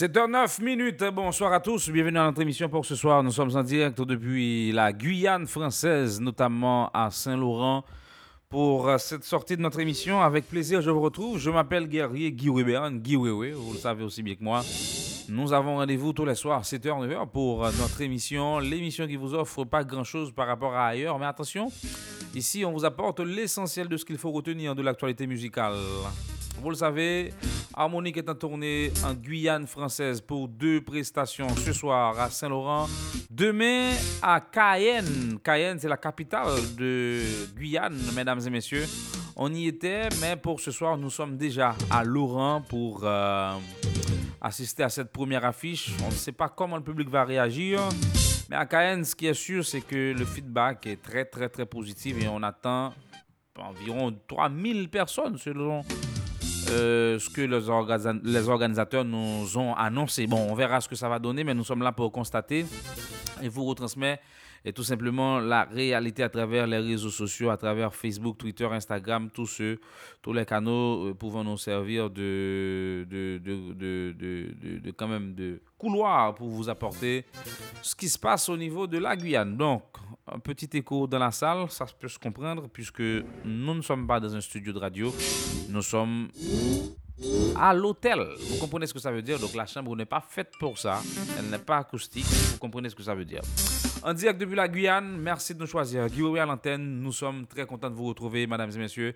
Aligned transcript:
7h09 0.00 0.62
minutes. 0.62 1.04
Bonsoir 1.12 1.52
à 1.52 1.60
tous. 1.60 1.90
Bienvenue 1.90 2.16
à 2.16 2.24
notre 2.24 2.40
émission 2.40 2.70
pour 2.70 2.86
ce 2.86 2.96
soir. 2.96 3.22
Nous 3.22 3.32
sommes 3.32 3.54
en 3.54 3.62
direct 3.62 4.00
depuis 4.00 4.72
la 4.72 4.94
Guyane 4.94 5.46
française, 5.46 6.22
notamment 6.22 6.88
à 6.94 7.10
Saint-Laurent, 7.10 7.84
pour 8.48 8.90
cette 8.98 9.24
sortie 9.24 9.58
de 9.58 9.60
notre 9.60 9.78
émission. 9.78 10.22
Avec 10.22 10.48
plaisir, 10.48 10.80
je 10.80 10.90
vous 10.90 11.02
retrouve. 11.02 11.38
Je 11.38 11.50
m'appelle 11.50 11.86
Guerrier 11.86 12.32
Guy 12.32 12.48
Weber, 12.48 12.90
Guy 12.92 13.16
Wewe, 13.16 13.52
vous 13.52 13.74
le 13.74 13.78
savez 13.78 14.02
aussi 14.02 14.22
bien 14.22 14.36
que 14.36 14.42
moi. 14.42 14.62
Nous 15.28 15.52
avons 15.52 15.76
rendez-vous 15.76 16.14
tous 16.14 16.24
les 16.24 16.34
soirs, 16.34 16.62
7h, 16.62 17.06
9h, 17.06 17.28
pour 17.28 17.64
notre 17.64 18.00
émission. 18.00 18.58
L'émission 18.58 19.06
qui 19.06 19.16
vous 19.16 19.34
offre 19.34 19.64
pas 19.64 19.84
grand-chose 19.84 20.32
par 20.32 20.46
rapport 20.46 20.72
à 20.72 20.86
ailleurs. 20.86 21.18
Mais 21.18 21.26
attention, 21.26 21.70
ici, 22.34 22.64
on 22.64 22.72
vous 22.72 22.86
apporte 22.86 23.20
l'essentiel 23.20 23.86
de 23.86 23.98
ce 23.98 24.06
qu'il 24.06 24.16
faut 24.16 24.30
retenir 24.30 24.74
de 24.74 24.80
l'actualité 24.80 25.26
musicale. 25.26 25.74
Vous 26.58 26.70
le 26.70 26.76
savez, 26.76 27.32
Harmonique 27.74 28.16
est 28.18 28.28
en 28.28 28.34
tournée 28.34 28.92
en 29.04 29.14
Guyane 29.14 29.66
française 29.66 30.20
pour 30.20 30.48
deux 30.48 30.80
prestations 30.80 31.48
ce 31.56 31.72
soir 31.72 32.18
à 32.18 32.28
Saint-Laurent. 32.28 32.88
Demain 33.30 33.92
à 34.22 34.40
Cayenne. 34.40 35.38
Cayenne, 35.42 35.78
c'est 35.78 35.88
la 35.88 35.96
capitale 35.96 36.58
de 36.76 37.22
Guyane, 37.56 37.98
mesdames 38.14 38.40
et 38.46 38.50
messieurs. 38.50 38.86
On 39.36 39.52
y 39.54 39.68
était, 39.68 40.08
mais 40.20 40.36
pour 40.36 40.60
ce 40.60 40.70
soir, 40.70 40.98
nous 40.98 41.10
sommes 41.10 41.36
déjà 41.36 41.74
à 41.90 42.04
Laurent 42.04 42.60
pour 42.68 43.00
euh, 43.04 43.54
assister 44.40 44.82
à 44.82 44.88
cette 44.90 45.12
première 45.12 45.44
affiche. 45.44 45.92
On 46.04 46.08
ne 46.08 46.14
sait 46.14 46.32
pas 46.32 46.48
comment 46.48 46.76
le 46.76 46.82
public 46.82 47.08
va 47.08 47.24
réagir. 47.24 47.80
Mais 48.50 48.56
à 48.56 48.66
Cayenne, 48.66 49.04
ce 49.04 49.14
qui 49.14 49.26
est 49.26 49.34
sûr, 49.34 49.64
c'est 49.64 49.80
que 49.80 50.12
le 50.12 50.24
feedback 50.24 50.86
est 50.86 51.00
très, 51.00 51.24
très, 51.24 51.48
très 51.48 51.64
positif 51.64 52.16
et 52.22 52.28
on 52.28 52.42
attend 52.42 52.92
environ 53.56 54.14
3000 54.26 54.88
personnes 54.88 55.38
selon 55.38 55.82
euh, 56.68 57.18
ce 57.18 57.30
que 57.30 57.40
les, 57.42 58.48
organisateurs 58.48 59.04
nous 59.04 59.56
ont 59.56 59.74
annoncé. 59.74 60.26
Bon, 60.26 60.46
on 60.50 60.54
verra 60.54 60.80
ce 60.80 60.88
que 60.88 60.94
ça 60.96 61.08
va 61.08 61.18
donner, 61.18 61.44
mais 61.44 61.54
nous 61.54 61.64
sommes 61.64 61.82
là 61.82 61.92
pour 61.92 62.12
constater 62.12 62.66
et 63.42 63.48
vous 63.48 63.64
retransmettre 63.64 64.22
et 64.64 64.72
tout 64.72 64.82
simplement 64.82 65.38
la 65.40 65.64
réalité 65.64 66.22
à 66.22 66.28
travers 66.28 66.66
les 66.66 66.78
réseaux 66.78 67.10
sociaux, 67.10 67.50
à 67.50 67.56
travers 67.56 67.94
Facebook, 67.94 68.36
Twitter, 68.38 68.66
Instagram, 68.66 69.30
tous 69.32 69.46
ceux, 69.46 69.80
tous 70.20 70.32
les 70.32 70.44
canaux 70.44 71.08
euh, 71.08 71.14
pouvant 71.14 71.42
nous 71.42 71.56
servir 71.56 72.10
de, 72.10 73.06
de, 73.08 73.38
de, 73.42 73.72
de, 73.72 74.78
de 74.80 74.90
quand 74.90 75.08
même 75.08 75.34
de 75.34 75.60
couloir 75.78 76.34
pour 76.34 76.48
vous 76.48 76.68
apporter 76.68 77.24
ce 77.82 77.94
qui 77.94 78.08
se 78.08 78.18
passe 78.18 78.48
au 78.48 78.56
niveau 78.56 78.86
de 78.86 78.98
la 78.98 79.16
Guyane. 79.16 79.56
Donc, 79.56 79.82
un 80.32 80.38
petit 80.38 80.68
écho 80.74 81.06
dans 81.06 81.18
la 81.18 81.30
salle, 81.30 81.70
ça 81.70 81.86
peut 81.98 82.08
se 82.08 82.18
comprendre 82.18 82.68
puisque 82.68 83.00
nous 83.00 83.74
ne 83.74 83.82
sommes 83.82 84.06
pas 84.06 84.20
dans 84.20 84.34
un 84.34 84.40
studio 84.40 84.72
de 84.72 84.78
radio, 84.78 85.14
nous 85.68 85.82
sommes 85.82 86.28
à 87.56 87.74
l'hôtel. 87.74 88.26
Vous 88.48 88.58
comprenez 88.58 88.86
ce 88.86 88.94
que 88.94 89.00
ça 89.00 89.10
veut 89.10 89.22
dire? 89.22 89.38
Donc 89.38 89.54
la 89.54 89.66
chambre 89.66 89.94
n'est 89.96 90.06
pas 90.06 90.20
faite 90.26 90.52
pour 90.58 90.78
ça, 90.78 91.02
elle 91.38 91.46
n'est 91.46 91.58
pas 91.58 91.78
acoustique, 91.78 92.24
vous 92.24 92.58
comprenez 92.58 92.88
ce 92.88 92.94
que 92.94 93.02
ça 93.02 93.14
veut 93.14 93.24
dire? 93.24 93.42
En 94.02 94.14
direct 94.14 94.40
depuis 94.40 94.56
la 94.56 94.68
Guyane, 94.68 95.18
merci 95.18 95.54
de 95.54 95.60
nous 95.60 95.66
choisir. 95.66 96.06
Guillaume 96.06 96.36
à 96.36 96.46
l'antenne, 96.46 97.00
nous 97.00 97.12
sommes 97.12 97.46
très 97.46 97.66
contents 97.66 97.90
de 97.90 97.94
vous 97.94 98.06
retrouver, 98.06 98.46
mesdames 98.46 98.70
et 98.74 98.78
messieurs. 98.78 99.14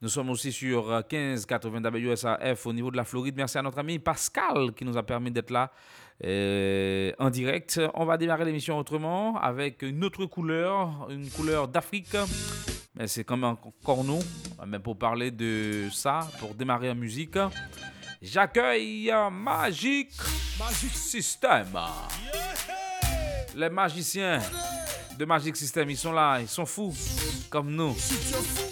Nous 0.00 0.08
sommes 0.08 0.30
aussi 0.30 0.52
sur 0.52 0.86
1580 0.86 1.90
WSAF 1.90 2.66
au 2.66 2.72
niveau 2.72 2.90
de 2.90 2.96
la 2.96 3.04
Floride. 3.04 3.34
Merci 3.36 3.58
à 3.58 3.62
notre 3.62 3.78
ami 3.78 3.98
Pascal 3.98 4.72
qui 4.76 4.84
nous 4.84 4.96
a 4.96 5.02
permis 5.02 5.30
d'être 5.30 5.50
là 5.50 5.72
euh, 6.24 7.12
en 7.18 7.30
direct. 7.30 7.80
On 7.94 8.04
va 8.04 8.16
démarrer 8.16 8.44
l'émission 8.44 8.78
autrement 8.78 9.36
avec 9.40 9.82
une 9.82 10.04
autre 10.04 10.26
couleur, 10.26 11.08
une 11.10 11.30
couleur 11.30 11.68
d'Afrique. 11.68 12.16
Mais 12.94 13.06
c'est 13.06 13.24
comme 13.24 13.44
encore 13.44 14.04
nous. 14.04 14.20
Mais 14.66 14.78
pour 14.78 14.98
parler 14.98 15.30
de 15.30 15.88
ça, 15.92 16.28
pour 16.40 16.54
démarrer 16.54 16.90
en 16.90 16.96
musique, 16.96 17.38
j'accueille 18.20 19.12
Magic, 19.30 20.10
Magic 20.58 20.90
System. 20.90 21.66
Les 23.54 23.68
magiciens 23.68 24.40
de 25.18 25.24
Magic 25.24 25.56
System. 25.56 25.90
Ils 25.90 25.96
sont 25.96 26.12
là, 26.12 26.38
ils 26.40 26.48
sont 26.48 26.64
fous, 26.64 26.94
comme 27.50 27.70
nous. 27.74 27.94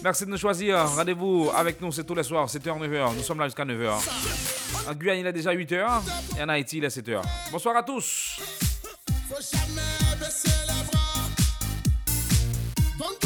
Merci 0.03 0.25
de 0.25 0.31
nous 0.31 0.37
choisir. 0.39 0.79
Rendez-vous 0.79 1.51
avec 1.55 1.81
nous, 1.81 1.91
c'est 1.91 2.05
tous 2.05 2.15
les 2.15 2.23
soirs, 2.23 2.47
7h, 2.47 2.79
9h. 2.79 3.17
Nous 3.17 3.23
sommes 3.23 3.41
là 3.41 3.47
jusqu'à 3.47 3.65
9h. 3.65 4.89
En 4.89 4.95
Guyane, 4.95 5.19
il 5.19 5.27
est 5.27 5.33
déjà 5.33 5.53
8h. 5.53 5.85
Et 6.39 6.43
en 6.43 6.49
Haïti, 6.49 6.79
il 6.79 6.85
est 6.85 6.97
7h. 6.97 7.21
Bonsoir 7.51 7.77
à 7.77 7.83
tous. 7.83 8.41
tu 13.21 13.26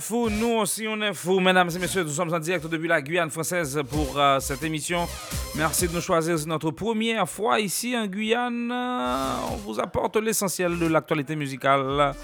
fou, 0.00 0.28
nous 0.30 0.58
aussi 0.58 0.86
on 0.88 1.00
est 1.00 1.14
fou. 1.14 1.40
Mesdames 1.40 1.70
et 1.74 1.78
messieurs, 1.78 2.02
nous 2.04 2.10
sommes 2.10 2.32
en 2.32 2.38
direct 2.38 2.66
depuis 2.66 2.88
la 2.88 3.00
Guyane 3.00 3.30
française 3.30 3.80
pour 3.90 4.18
euh, 4.18 4.40
cette 4.40 4.62
émission. 4.62 5.06
Merci 5.56 5.88
de 5.88 5.94
nous 5.94 6.00
choisir. 6.00 6.38
C'est 6.38 6.46
notre 6.46 6.70
première 6.70 7.28
fois 7.28 7.60
ici 7.60 7.96
en 7.96 8.06
Guyane. 8.06 8.70
On 8.72 9.56
vous 9.56 9.80
apporte 9.80 10.16
l'essentiel 10.16 10.78
de 10.78 10.86
l'actualité 10.86 11.36
musicale. 11.36 12.14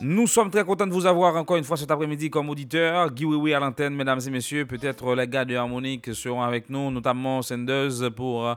Nous 0.00 0.26
sommes 0.26 0.50
très 0.50 0.64
contents 0.64 0.86
de 0.86 0.92
vous 0.92 1.06
avoir 1.06 1.36
encore 1.36 1.56
une 1.56 1.64
fois 1.64 1.76
cet 1.76 1.90
après-midi 1.90 2.30
comme 2.30 2.50
auditeur. 2.50 3.10
Guy 3.12 3.24
oui 3.24 3.54
à 3.54 3.60
l'antenne, 3.60 3.94
mesdames 3.94 4.20
et 4.26 4.30
messieurs. 4.30 4.66
Peut-être 4.66 5.14
les 5.14 5.28
gars 5.28 5.44
de 5.44 5.54
Harmonique 5.54 6.14
seront 6.14 6.42
avec 6.42 6.68
nous, 6.70 6.90
notamment 6.90 7.42
Senders 7.42 8.10
pour... 8.14 8.46
Euh, 8.46 8.54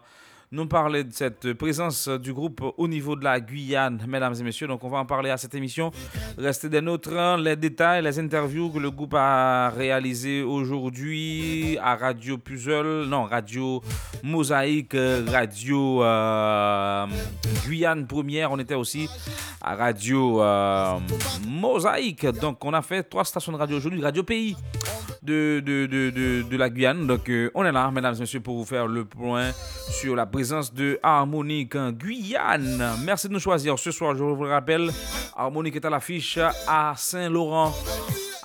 nous 0.56 0.68
parler 0.68 1.04
de 1.04 1.14
cette 1.14 1.54
présence 1.54 2.08
du 2.08 2.34
groupe 2.34 2.62
au 2.78 2.88
niveau 2.88 3.16
de 3.16 3.24
la 3.24 3.40
Guyane, 3.40 4.04
mesdames 4.08 4.34
et 4.40 4.44
messieurs. 4.44 4.68
Donc, 4.68 4.84
on 4.84 4.90
va 4.90 5.00
en 5.00 5.06
parler 5.06 5.30
à 5.30 5.38
cette 5.38 5.54
émission. 5.54 5.92
Restez 6.38 6.70
des 6.70 6.82
nôtres, 6.82 7.38
les 7.38 7.56
détails, 7.56 8.04
les 8.04 8.18
interviews 8.20 8.70
que 8.70 8.80
le 8.80 8.90
groupe 8.90 9.14
a 9.16 9.70
réalisées 9.70 10.42
aujourd'hui 10.44 11.78
à 11.82 11.96
Radio 11.96 12.38
Puzzle, 12.38 13.06
non, 13.08 13.24
Radio 13.26 13.82
Mosaïque, 14.24 14.96
Radio 15.28 16.04
euh, 16.04 17.06
Guyane 17.66 18.08
Première. 18.08 18.52
On 18.52 18.60
était 18.60 18.76
aussi 18.76 19.10
à 19.62 19.76
Radio 19.76 20.42
euh, 20.42 20.98
Mosaïque. 21.48 22.26
Donc, 22.28 22.64
on 22.64 22.74
a 22.74 22.82
fait 22.82 23.04
trois 23.04 23.26
stations 23.26 23.52
de 23.52 23.58
radio 23.58 23.78
aujourd'hui, 23.78 24.02
Radio 24.02 24.24
Pays 24.24 24.56
de, 25.26 25.60
de, 25.60 25.86
de, 25.88 26.42
de, 26.44 26.58
la 26.58 26.70
Guyane. 26.70 27.08
Donc, 27.08 27.30
euh, 27.30 27.50
on 27.56 27.66
est 27.66 27.72
là, 27.72 27.90
mesdames 27.92 28.16
et 28.16 28.20
messieurs, 28.20 28.40
pour 28.40 28.58
vous 28.58 28.66
faire 28.66 28.88
le 28.88 29.06
point 29.06 29.52
sur 29.90 30.16
la 30.16 30.26
présence 30.26 30.74
de 30.74 31.00
Harmonique 31.02 31.76
en 31.76 31.92
Guyane. 31.92 32.84
Merci 33.04 33.28
de 33.28 33.34
nous 33.34 33.40
choisir 33.40 33.78
ce 33.80 33.92
soir. 33.92 34.16
Je 34.16 34.24
vous 34.24 34.44
le 34.44 34.50
rappelle, 34.50 34.90
Harmonique 35.36 35.76
est 35.76 35.86
à 35.86 35.90
l'affiche 35.90 36.40
à 36.68 36.94
Saint-Laurent 36.96 37.74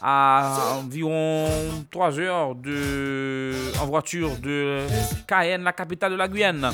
à 0.02 0.76
environ 0.78 1.46
3 1.90 2.18
heures 2.20 2.54
de, 2.54 3.52
en 3.80 3.86
voiture 3.86 4.36
de 4.38 4.78
Cayenne, 5.26 5.62
la 5.62 5.72
capitale 5.72 6.12
de 6.12 6.16
la 6.16 6.26
Guyane. 6.26 6.70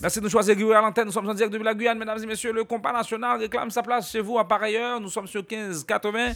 Merci 0.00 0.18
de 0.18 0.24
nous 0.24 0.30
choisir 0.30 0.56
à 0.76 0.80
l'antenne. 0.80 1.06
Nous 1.06 1.12
sommes 1.12 1.28
en 1.28 1.34
direct 1.34 1.52
depuis 1.52 1.64
la 1.64 1.74
Guyane, 1.74 1.98
mesdames 1.98 2.22
et 2.22 2.26
messieurs. 2.26 2.52
Le 2.52 2.64
compas 2.64 2.92
national 2.92 3.38
réclame 3.38 3.70
sa 3.70 3.82
place 3.82 4.10
chez 4.10 4.20
vous 4.20 4.38
à 4.38 4.46
par 4.46 4.62
ailleurs. 4.62 5.00
Nous 5.00 5.10
sommes 5.10 5.26
sur 5.26 5.42
1580 5.42 6.32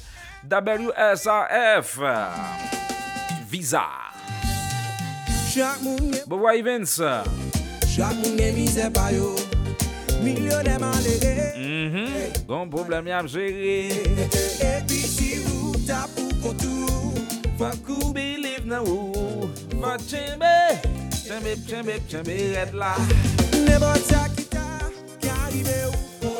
WSAF. 0.50 1.98
Visa. 3.48 3.82
Bobo 6.26 6.50
Evans. 6.50 7.00
Chak 7.88 8.14
moun 8.20 8.36
gen 8.36 8.54
mize 8.54 8.90
payo, 8.92 9.32
milyonè 10.22 10.76
man 10.78 10.98
lege. 11.02 11.48
Gon 12.46 12.68
problem 12.68 13.08
yap 13.08 13.26
jere. 13.26 13.88
Epi 14.60 15.00
si 15.00 15.40
ou 15.48 15.72
tapou 15.88 16.28
kontou, 16.44 17.14
fakou 17.56 18.12
biliv 18.12 18.68
nan 18.68 18.84
ou. 18.84 19.48
Fak 19.80 20.04
chembe, 20.04 20.52
chembe, 21.16 21.56
chembe, 21.64 21.96
chembe 22.06 22.36
red 22.52 22.76
la. 22.76 22.92
Nebo 23.64 23.94
takita, 24.10 24.68
karibe 25.24 25.78
ou. 25.88 26.37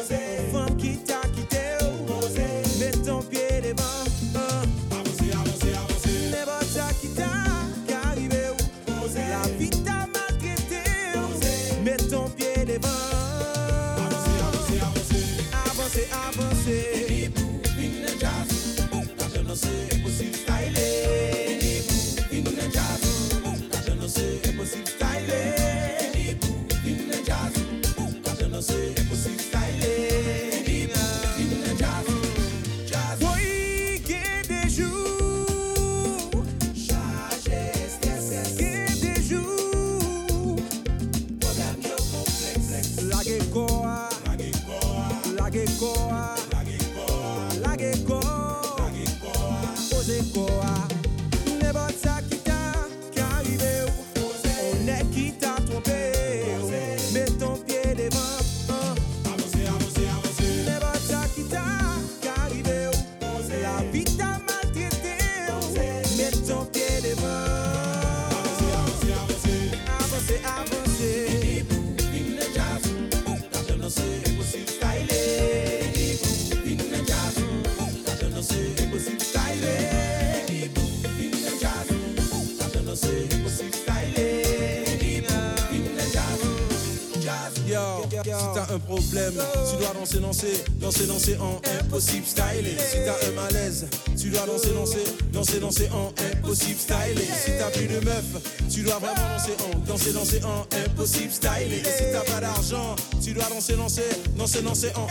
Tu 89.01 89.77
dois 89.79 89.93
danser, 89.95 90.21
danser, 90.21 90.65
danser, 90.81 91.07
danser 91.07 91.37
en 91.41 91.61
impossible 91.81 92.27
style. 92.27 92.67
Si 92.79 92.97
t'as 93.05 93.29
un 93.29 93.33
malaise, 93.35 93.87
tu 94.17 94.31
dois 94.31 94.47
danser, 94.47 94.71
danser, 94.75 95.05
danser, 95.33 95.61
danser 95.61 95.89
en 95.93 96.13
impossible 96.33 96.79
style. 96.79 97.21
Si 97.45 97.51
t'as 97.59 97.71
plus 97.71 97.87
de 97.87 98.05
meuf, 98.05 98.25
tu 98.71 98.83
dois 98.83 98.99
vraiment 98.99 99.29
danser 99.37 99.57
en, 99.65 99.79
danser, 99.87 100.13
danser 100.13 100.41
en 100.45 100.67
impossible 100.85 101.33
style. 101.33 101.73
Et 101.73 101.85
si 101.85 102.05
t'as 102.13 102.25
pas 102.33 102.41
d'argent, 102.41 102.97
tu 103.23 103.33
dois 103.33 103.49
danser, 103.49 103.77
danser, 103.77 104.03
danser, 104.37 104.63
danser 104.63 104.93
en 104.97 105.07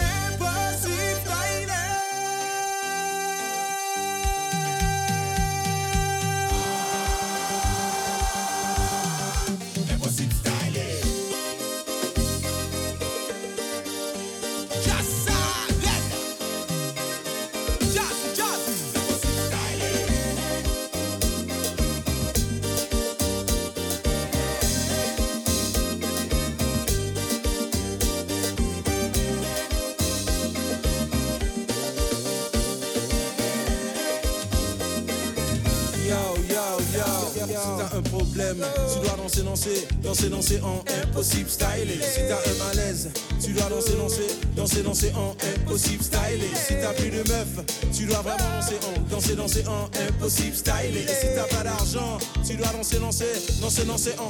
danser, 40.18 40.30
danser, 40.30 40.60
en 40.64 40.84
impossible 41.04 41.50
style. 41.50 42.02
Si 42.02 42.22
t'as 42.28 42.38
un 42.38 42.66
malaise, 42.66 43.10
tu 43.44 43.54
dois 43.54 43.70
danser, 43.70 43.96
danser, 43.96 44.28
danser, 44.56 44.84
danser 44.84 45.12
en 45.16 45.36
impossible 45.56 46.04
style. 46.04 46.42
Si 46.56 46.74
t'as 46.82 46.94
plus 46.94 47.10
de 47.10 47.18
meuf, 47.30 47.48
tu 47.96 48.06
dois 48.06 48.22
vraiment 48.22 48.50
danser 48.60 48.78
en, 48.88 49.02
danser, 49.10 49.36
danser 49.36 49.68
en 49.68 49.86
impossible 50.08 50.56
style. 50.56 50.98
Et 50.98 51.08
si 51.08 51.28
t'as 51.36 51.56
pas 51.56 51.64
d'argent, 51.64 52.18
tu 52.46 52.56
dois 52.56 52.68
danser, 52.68 53.00
danser, 53.00 53.26
danser, 53.62 53.86
danser 53.86 54.16
en 54.18 54.30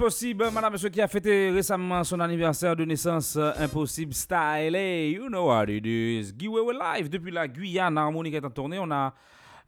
Impossible, 0.00 0.50
madame, 0.50 0.72
monsieur 0.72 0.88
qui 0.88 1.02
a 1.02 1.06
fêté 1.06 1.50
récemment 1.50 2.02
son 2.04 2.18
anniversaire 2.20 2.74
de 2.74 2.86
naissance, 2.86 3.36
euh, 3.36 3.52
Impossible 3.58 4.14
Style, 4.14 4.74
you 5.12 5.28
know 5.28 5.48
what 5.48 5.66
it 5.68 5.84
is. 5.84 6.32
Giveaway 6.38 6.72
Live 6.72 7.10
depuis 7.10 7.30
la 7.30 7.46
Guyane, 7.46 7.98
Harmonique 7.98 8.32
est 8.32 8.42
en 8.42 8.48
tournée. 8.48 8.78
On 8.78 8.90
a 8.90 9.12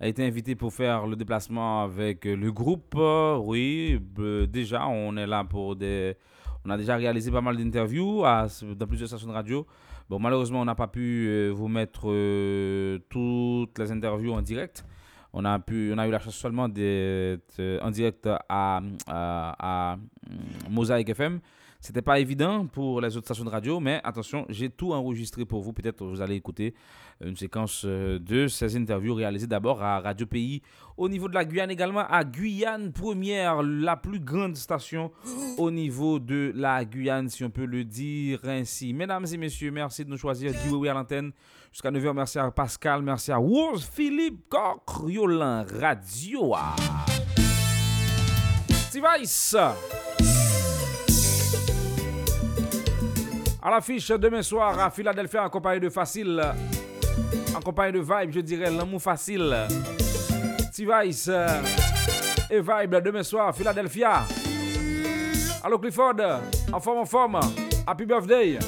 été 0.01 0.27
invité 0.27 0.55
pour 0.55 0.73
faire 0.73 1.07
le 1.07 1.17
déplacement 1.17 1.83
avec 1.83 2.25
le 2.25 2.51
groupe. 2.51 2.95
Euh, 2.97 3.37
oui, 3.37 4.01
euh, 4.21 4.47
déjà, 4.47 4.87
on 4.87 5.15
est 5.19 5.27
là 5.27 5.45
pour 5.45 5.77
des. 5.77 6.17
On 6.65 6.71
a 6.71 6.79
déjà 6.79 6.97
réalisé 6.97 7.31
pas 7.31 7.43
mal 7.43 7.59
d'interviews 7.59 8.23
dans 8.23 8.87
plusieurs 8.87 9.09
stations 9.09 9.29
de 9.29 9.35
radio. 9.35 9.67
Bon, 10.09 10.19
malheureusement, 10.19 10.63
on 10.63 10.65
n'a 10.65 10.75
pas 10.75 10.89
pu 10.89 11.51
vous 11.51 11.69
mettre 11.69 12.05
toutes 13.11 13.79
les 13.79 13.93
interviews 13.93 14.33
en 14.33 14.41
direct. 14.41 14.83
On 15.35 15.45
a, 15.45 15.59
pu, 15.59 15.93
on 15.95 15.99
a 15.99 16.07
eu 16.07 16.11
la 16.11 16.19
chance 16.19 16.37
seulement 16.37 16.69
d'être 16.69 17.61
en 17.83 17.91
direct 17.91 18.29
à, 18.49 18.81
à, 19.09 19.97
Mm, 20.29 20.73
Mosaïque 20.75 21.09
FM. 21.11 21.41
C'était 21.83 22.01
pas 22.01 22.21
évident 22.21 22.69
pour 22.69 23.01
les 23.01 23.17
autres 23.17 23.27
stations 23.27 23.45
de 23.45 23.51
radio, 23.51 23.81
mais 23.81 24.01
attention, 24.05 24.47
j'ai 24.49 24.71
tout 24.71 24.93
enregistré 24.93 25.45
pour 25.45 25.63
vous. 25.63 25.73
Peut-être 25.73 26.07
vous 26.07 26.21
allez 26.21 26.37
écouter 26.37 26.75
euh, 27.21 27.29
une 27.29 27.35
séquence 27.35 27.83
euh, 27.85 28.21
de 28.21 28.47
ces 28.47 28.77
interviews 28.77 29.15
réalisées 29.15 29.49
d'abord 29.49 29.83
à 29.83 29.99
Radio 29.99 30.25
Pays, 30.25 30.63
au 30.97 31.09
niveau 31.09 31.27
de 31.29 31.35
la 31.35 31.45
Guyane 31.45 31.73
également, 31.73 32.07
à 32.09 32.23
Guyane 32.23 32.93
Première, 32.93 33.65
la 33.65 33.97
plus 33.97 34.21
grande 34.21 34.55
station 34.55 35.11
au 35.59 35.73
niveau 35.73 36.21
de 36.21 36.53
la 36.55 36.85
Guyane, 36.85 37.29
si 37.29 37.43
on 37.43 37.51
peut 37.51 37.65
le 37.65 37.83
dire 37.83 38.39
ainsi. 38.45 38.95
Mesdames 38.95 39.27
et 39.33 39.37
messieurs, 39.37 39.73
merci 39.73 40.05
de 40.05 40.11
nous 40.11 40.19
choisir. 40.19 40.53
Du 40.53 40.71
oui 40.71 40.89
à 40.89 40.95
l'antenne 40.95 41.33
jusqu'à 41.73 41.91
9h. 41.91 42.15
Merci 42.15 42.39
à 42.39 42.49
Pascal, 42.53 43.03
merci 43.03 43.33
à 43.33 43.39
Rose 43.39 43.85
Philippe 43.93 44.49
Corcriolin 44.49 45.65
Radio. 45.65 46.55
Device. 48.95 49.57
À 53.65 53.71
l'affiche 53.71 54.09
demain 54.09 54.43
soir 54.43 54.77
à 54.81 54.91
Philadelphie 54.91 55.39
en 55.39 55.49
compagnie 55.49 55.79
de 55.79 55.89
Facile. 55.89 56.43
En 57.55 57.61
compagnie 57.61 57.93
de 57.93 58.01
Vibe, 58.01 58.33
je 58.33 58.41
dirais 58.41 58.71
l'amour 58.71 59.01
facile. 59.01 59.55
T-Vice 60.75 61.29
euh, 61.29 61.63
et 62.51 62.61
Vibe 62.61 62.97
demain 62.97 63.23
soir 63.23 63.49
à 63.49 63.53
Philadelphia. 63.53 64.23
Allo 65.63 65.79
Clifford, 65.79 66.17
en 66.73 66.81
forme, 66.81 66.99
en 66.99 67.05
forme. 67.05 67.41
Happy 67.87 68.05
birthday. 68.05 68.59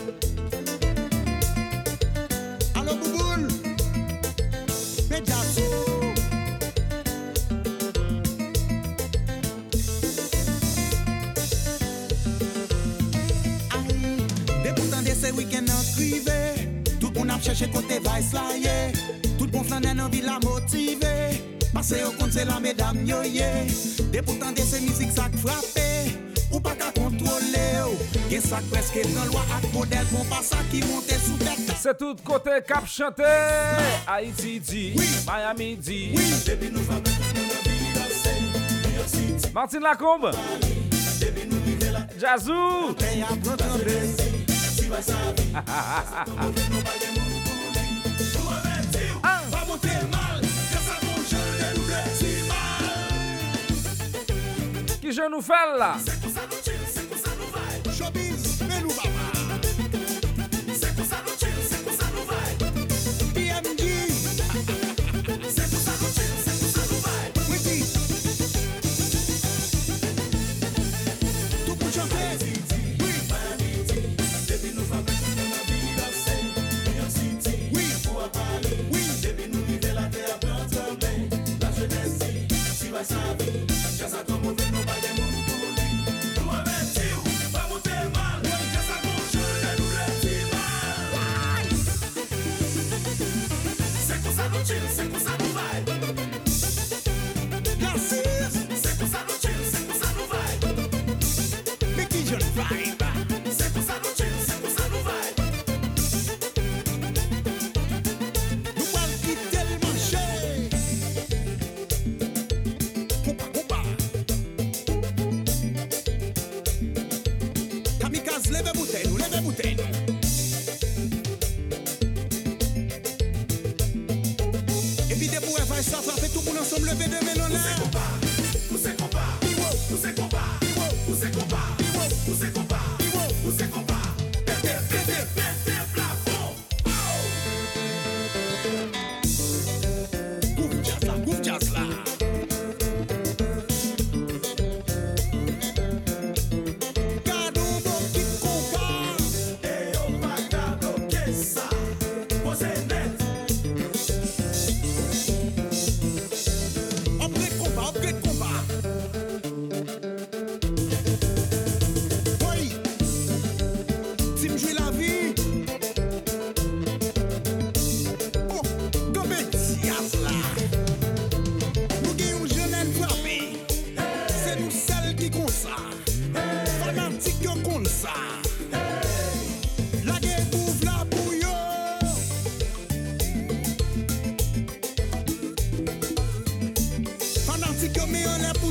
bay 18.14 18.23
slaye 18.23 18.92
Tout 19.38 19.47
bon 19.50 19.64
flan 19.66 19.80
nan 19.83 19.99
an 20.00 20.09
vila 20.11 20.38
motive. 20.44 21.14
Pase 21.75 21.99
yo 21.99 22.11
kont 22.18 22.33
se 22.33 22.44
la 22.47 22.61
medam 22.62 22.97
nyoye 23.04 23.66
Depoutan 24.12 24.52
de 24.54 24.62
se 24.62 24.80
mizik 24.80 25.12
sak 25.12 25.37
frape. 25.42 25.88
Ou 26.52 26.61
pa 26.62 26.75
ka 26.78 26.92
kontrole 26.94 27.64
yo. 27.75 27.88
Gen 28.30 28.42
sak 28.44 28.64
preske 28.71 29.02
nan 29.11 29.26
lwa 29.33 29.42
ak 29.56 29.64
model 29.75 30.06
Pon 30.12 30.25
pa 30.30 30.40
sa 30.47 30.59
ki 30.71 30.80
monte 30.87 31.16
sou 31.25 31.37
tete. 31.42 31.75
Se 31.80 31.92
tout 31.99 32.18
kote 32.26 32.54
kap 32.68 32.85
chante. 32.87 33.33
Haiti 34.06 34.61
di, 34.61 34.94
Miami 35.26 35.76
di. 35.76 36.14
Depi 36.47 36.71
nou 36.71 36.83
fame 36.87 37.11
tout 37.11 37.28
moun 37.35 37.50
avi 37.59 37.76
yase 37.99 38.35
Martin 39.54 39.83
Lacombe. 39.83 40.30
Jazou. 42.18 42.94
Jazou 42.94 43.14
Ki 55.05 55.13
je 55.13 55.27
nou 55.29 55.43
fel 55.45 55.75
la? 55.77 55.91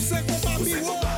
se 0.04 0.16
kompa 0.28 0.60
miwo 0.60 1.13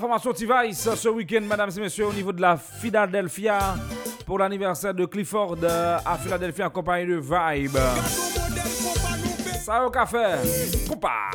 formation 0.00 0.32
T-Vice 0.32 0.94
ce 0.94 1.08
week-end, 1.08 1.42
mesdames 1.42 1.70
et 1.76 1.80
messieurs, 1.80 2.06
au 2.06 2.12
niveau 2.12 2.32
de 2.32 2.40
la 2.40 2.56
Philadelphia 2.56 3.76
pour 4.24 4.38
l'anniversaire 4.38 4.94
de 4.94 5.04
Clifford 5.04 5.58
à 5.62 6.16
Philadelphia 6.16 6.66
en 6.66 6.70
compagnie 6.70 7.06
de 7.06 7.16
Vibe. 7.16 7.76
Ça 9.62 9.86
au 9.86 9.90
café. 9.90 10.36
Coupa. 10.88 11.30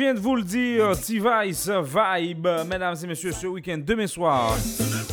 Viens 0.00 0.14
de 0.14 0.18
vous 0.20 0.36
le 0.36 0.42
dire, 0.42 0.92
T-Vice 0.98 1.68
Vibe, 1.68 2.48
mesdames 2.66 2.96
et 3.02 3.06
messieurs, 3.06 3.32
ce 3.32 3.46
week-end, 3.46 3.78
demain 3.84 4.06
soir, 4.06 4.54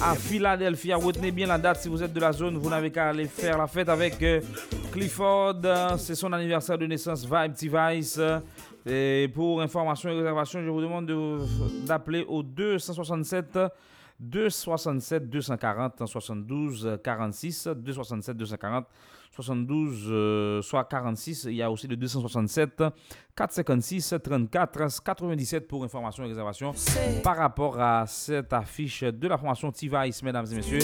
à 0.01 0.15
Philadelphia. 0.15 0.96
Retenez 0.96 1.32
bien 1.32 1.48
la 1.48 1.58
date 1.58 1.82
si 1.82 1.89
vous 1.89 2.01
êtes 2.01 2.13
de 2.13 2.20
la 2.22 2.32
zone, 2.32 2.58
vous 2.58 2.70
n'avez 2.70 2.89
qu'à 2.89 3.10
aller 3.10 3.25
faire 3.25 3.58
la 3.58 3.67
fête 3.67 3.89
avec 3.89 4.22
euh, 4.24 4.39
Clifford. 4.94 5.56
C'est 5.98 6.15
son 6.15 6.32
anniversaire 6.32 6.77
de 6.77 6.86
naissance, 6.86 7.25
Vibe 7.25 7.53
T-Vice. 7.53 8.20
Et 8.86 9.29
pour 9.36 9.62
information 9.62 10.10
et 10.10 10.15
réservation, 10.15 10.62
je 10.63 10.70
vous 10.70 10.79
demande 10.82 11.06
de- 11.06 11.39
d'appeler 11.86 12.24
au 12.25 12.41
267 12.41 13.60
267 14.20 15.29
240 15.29 16.06
72 16.08 16.97
46 17.04 17.67
267 17.76 18.38
240 18.38 18.86
72 19.38 20.08
euh, 20.10 20.62
soit 20.63 20.84
46 20.86 21.45
il 21.50 21.56
y 21.56 21.62
a 21.62 21.69
aussi 21.69 21.88
le 21.88 21.95
267 21.95 22.84
456 23.36 24.15
34 24.23 25.04
97 25.04 25.67
pour 25.67 25.84
information 25.84 26.23
et 26.23 26.28
réservation 26.28 26.73
par 27.23 27.38
rapport 27.38 27.80
à 27.80 28.06
cette 28.08 28.52
affiche 28.52 29.04
de 29.04 29.28
la 29.28 29.38
formation 29.38 29.71
T-Vice 29.71 30.23
mesdames 30.23 30.47
et 30.52 30.56
messieurs 30.56 30.80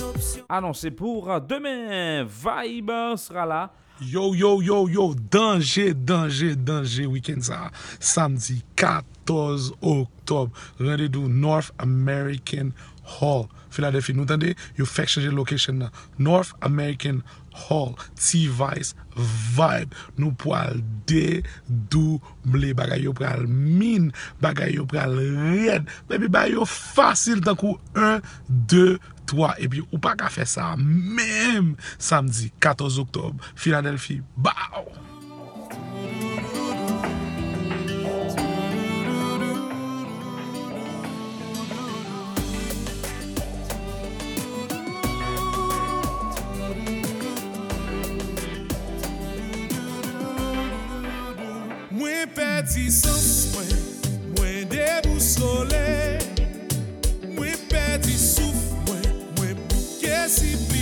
annoncée 0.48 0.92
pour 0.92 1.42
demain 1.42 2.24
Vibe 2.26 2.92
sera 3.18 3.46
là 3.46 3.74
Yo, 4.02 4.34
yo, 4.34 4.62
yo, 4.62 4.90
yo, 4.90 5.14
danger, 5.14 5.94
danger, 5.94 6.56
danger, 6.56 7.06
week-end 7.06 7.40
ça. 7.42 7.70
Samedi 8.00 8.64
14 8.76 9.76
octobre, 9.82 10.52
rendez-vous 10.80 11.30
North 11.30 11.72
American 11.78 12.72
Hall. 13.22 13.46
Philadelphia, 13.70 14.16
nous 14.16 14.24
entendez? 14.24 14.56
You 14.78 14.86
fait 14.86 15.08
changer 15.08 15.30
location. 15.30 15.90
North 16.18 16.54
American 16.62 17.18
Hall, 17.18 17.22
hong, 17.54 17.96
T-Vice, 18.18 18.98
vibe. 19.16 19.94
Nou 20.20 20.34
pou 20.40 20.56
al 20.58 20.82
dedouble. 21.10 22.74
Bagay 22.78 23.06
yo 23.06 23.16
pral 23.18 23.46
min. 23.48 24.12
Bagay 24.44 24.76
yo 24.78 24.88
pral 24.90 25.16
red. 25.18 25.90
Bebi 26.10 26.30
bagay 26.32 26.58
yo 26.58 26.68
fasil 26.70 27.44
tan 27.46 27.58
kou 27.60 27.78
1, 27.94 28.22
2, 28.74 29.00
3. 29.30 29.56
E 29.64 29.72
pi 29.72 29.86
ou 29.90 30.02
pa 30.04 30.18
ka 30.20 30.32
fe 30.34 30.48
sa. 30.50 30.74
Mem 30.80 31.74
samdi 31.98 32.52
14 32.64 33.02
oktob. 33.06 33.42
Filadelfi. 33.56 34.22
Baw! 34.36 35.13
perdi 52.64 52.92
sens 52.92 53.48
mwen, 53.52 53.68
mwen 54.36 54.68
debousole, 54.70 56.18
mwen 57.36 57.58
perdi 57.68 58.18
souf 58.18 58.56
mwen, 58.86 59.10
mwen 59.36 59.58
bouke 59.68 60.30
si 60.30 60.56
bè. 60.70 60.73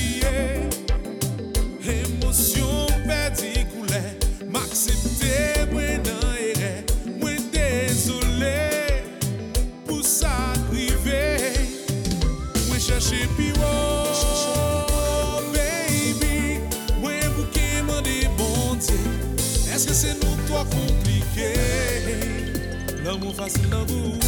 Facile 23.42 23.70
dans 23.70 23.86
vous. 23.86 24.20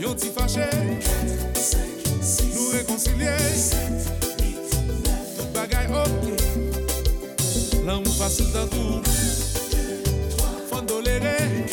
Yon 0.00 0.14
ti 0.14 0.28
fâché 0.28 0.70
Nous 2.54 2.68
réconcilier. 2.68 3.34
Tout 5.36 5.46
bagaille 5.52 5.88
ok. 5.88 7.84
L'amour 7.84 8.14
facile 8.14 8.52
dans 8.52 8.68
tout. 8.68 9.02
Fon 10.70 10.82
toléré 10.86 11.66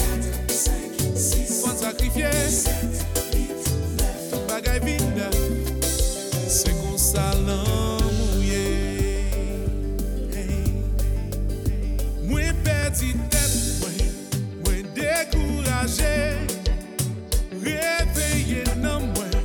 Fon 1.62 1.78
sacrifier 1.78 2.32
Degaje, 15.86 16.38
reveye 17.62 18.63
nan 18.82 19.04
mwen 19.13 19.36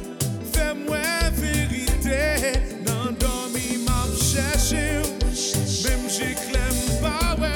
Fè 0.52 0.72
mwen 0.72 1.34
verite 1.36 2.62
Nan 2.86 3.18
domi 3.20 3.76
map 3.84 4.08
chèche 4.16 5.02
Mèm 5.84 6.08
jè 6.08 6.30
klem 6.40 6.80
pa 7.02 7.36
wè 7.42 7.52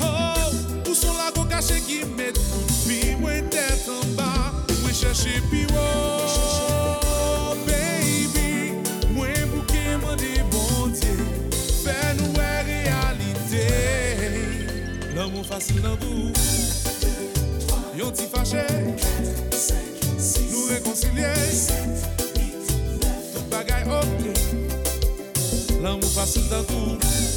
Oh, 0.00 0.48
ou 0.88 0.94
son 0.94 1.12
la 1.20 1.28
go 1.36 1.44
kache 1.52 1.76
ki 1.84 2.06
met 2.16 2.40
kout 2.48 2.72
Pi 2.86 3.18
mwen 3.20 3.52
tèt 3.52 3.84
an 3.92 4.16
ba 4.16 4.32
Mwen 4.80 4.96
chèche 4.96 5.42
pi 5.52 5.66
wò 5.74 5.88
L'amou 15.18 15.42
fasil 15.42 15.82
nan 15.82 15.96
bou 15.98 16.57
nou 18.08 18.16
ti 18.16 18.24
fache, 18.32 18.64
nou 20.50 20.66
rekoncilye, 20.72 21.32
tout 23.32 23.44
bagay 23.52 23.84
ok, 23.84 24.24
lan 25.82 26.00
mou 26.00 26.08
fasil 26.16 26.48
dan 26.48 26.64
tou. 26.64 27.27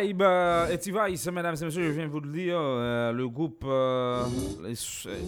Vibe 0.00 0.22
euh, 0.22 0.68
et 0.68 0.76
Vice, 0.76 1.26
mesdames 1.28 1.56
et 1.60 1.64
messieurs, 1.64 1.82
je 1.82 1.90
viens 1.90 2.06
vous 2.06 2.20
le 2.20 2.30
dire, 2.30 2.56
euh, 2.58 3.12
le 3.12 3.28
groupe, 3.28 3.64
euh, 3.66 4.24
les, 4.64 4.74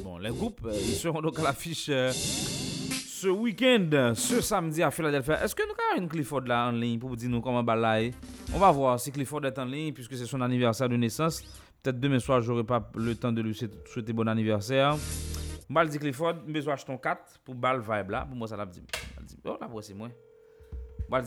bon, 0.03 0.19
les 0.19 0.31
groupes, 0.31 0.61
ils 0.73 0.95
seront 0.95 1.21
donc 1.21 1.39
à 1.39 1.43
l'affiche 1.43 1.87
ce 1.87 3.29
week-end, 3.29 4.13
ce 4.15 4.41
samedi 4.41 4.83
à 4.83 4.91
Philadelphie. 4.91 5.33
Est-ce 5.43 5.55
que 5.55 5.63
nous 5.63 5.75
avons 5.93 6.03
une 6.03 6.09
Clifford 6.09 6.43
là 6.43 6.69
en 6.69 6.73
ligne 6.73 6.99
pour 6.99 7.09
vous 7.11 7.17
dire 7.17 7.31
nous 7.31 7.41
comment 7.41 7.63
balayer? 7.63 8.13
On 8.55 8.59
va 8.59 8.71
voir 8.71 9.01
si 9.01 9.11
Clifford 9.11 9.45
est 9.47 9.59
en 9.59 9.65
ligne 9.65 9.93
puisque 9.93 10.17
c'est 10.17 10.27
son 10.27 10.41
anniversaire 10.41 10.89
de 10.89 10.97
naissance. 10.97 11.43
Peut-être 11.83 11.99
demain 12.01 12.19
soir, 12.19 12.41
j'aurai 12.41 12.65
pas 12.65 12.91
le 12.95 13.15
temps 13.15 13.33
de 13.33 13.43
lui 13.43 13.55
souhaiter- 13.55 14.13
bon 14.13 14.29
anniversaire. 14.29 14.97
Je 14.97 15.89
dis 15.89 15.99
Clifford, 15.99 16.35
besoin 16.47 16.75
acheter 16.75 16.97
4 17.03 17.41
pour 17.45 17.55
bal 17.55 17.81
vibe 17.81 18.11
là. 18.11 18.25
Pour 18.27 18.37
moi, 18.37 18.47
ça 18.47 18.57
l'a 18.57 18.67
dit. 18.67 18.83
Dit, 19.23 19.39
Oh, 19.47 19.57
là, 19.61 19.69
c'est 19.81 19.95
moi. 19.95 20.09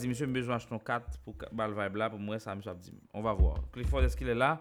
Monsieur, 0.06 0.26
besoin 0.26 0.56
d'acheter 0.56 0.76
4 0.84 1.18
pour 1.24 1.34
bal 1.52 1.70
vibe 1.70 1.96
là. 1.96 2.10
Pour 2.10 2.18
moi, 2.18 2.38
ça, 2.38 2.54
dit. 2.74 2.92
On 3.14 3.22
va 3.22 3.32
voir. 3.32 3.56
Clifford, 3.72 4.02
est-ce 4.04 4.16
qu'il 4.16 4.28
est 4.28 4.34
là? 4.34 4.58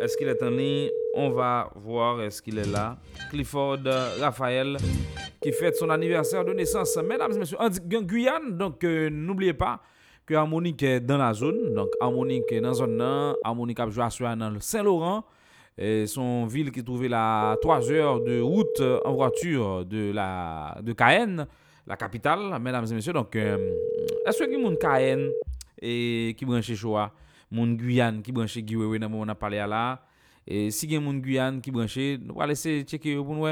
Est-ce 0.00 0.16
qu'il 0.16 0.28
est 0.28 0.42
en 0.42 0.50
ligne? 0.50 0.90
On 1.14 1.30
va 1.30 1.70
voir, 1.74 2.20
est-ce 2.22 2.40
qu'il 2.40 2.58
est 2.58 2.70
là? 2.70 2.96
Clifford 3.30 3.78
euh, 3.86 4.16
Raphaël, 4.20 4.76
qui 5.42 5.50
fête 5.52 5.74
son 5.76 5.90
anniversaire 5.90 6.44
de 6.44 6.52
naissance. 6.52 6.96
Mesdames 6.98 7.32
et 7.32 7.38
messieurs, 7.38 7.56
en 7.60 7.68
Gu- 7.68 7.96
en 7.96 8.02
Guyane, 8.02 8.56
donc 8.56 8.84
euh, 8.84 9.10
n'oubliez 9.10 9.54
pas 9.54 9.80
que 10.24 10.34
Harmonique 10.34 10.82
est 10.84 11.00
dans 11.00 11.18
la 11.18 11.32
zone. 11.34 11.74
Donc, 11.74 11.88
Harmonique 12.00 12.52
est 12.52 12.60
dans 12.60 12.68
la 12.68 12.74
zone. 12.74 13.34
Harmonique 13.42 13.80
a 13.80 13.88
joué 13.88 14.04
à 14.26 14.36
le 14.36 14.60
Saint-Laurent. 14.60 15.24
Son 16.06 16.46
ville 16.46 16.70
qui 16.70 16.80
est 16.80 16.82
trouvée 16.82 17.08
à 17.12 17.56
3 17.62 17.90
heures 17.90 18.20
de 18.20 18.40
route 18.40 18.82
en 19.04 19.14
voiture 19.14 19.84
de 19.84 20.12
la 20.12 20.76
de 20.82 20.92
Cayenne, 20.92 21.46
la 21.88 21.96
capitale, 21.96 22.58
mesdames 22.60 22.86
et 22.90 22.94
messieurs. 22.94 23.14
Donc, 23.14 23.34
euh, 23.34 23.74
est-ce 24.26 24.44
que 24.44 24.56
moun 24.56 24.76
Kaen 24.76 25.30
et 25.80 26.34
qui 26.36 26.44
branche 26.44 26.72
Shoah, 26.74 27.10
moun 27.50 27.76
Guyane 27.76 28.22
qui 28.22 28.30
branche 28.30 28.58
Guiwewe 28.58 28.98
dans 28.98 29.10
on 29.12 29.26
a 29.28 29.34
parlé 29.34 29.58
à 29.58 29.66
là, 29.66 30.02
et 30.46 30.70
si 30.70 30.88
gen 30.88 31.02
moun 31.02 31.20
Guyane 31.20 31.60
qui 31.60 31.70
branche, 31.70 31.98
nous 32.20 32.34
va 32.34 32.46
laisser 32.46 32.82
checker 32.82 33.16
pour 33.16 33.34
nous. 33.34 33.46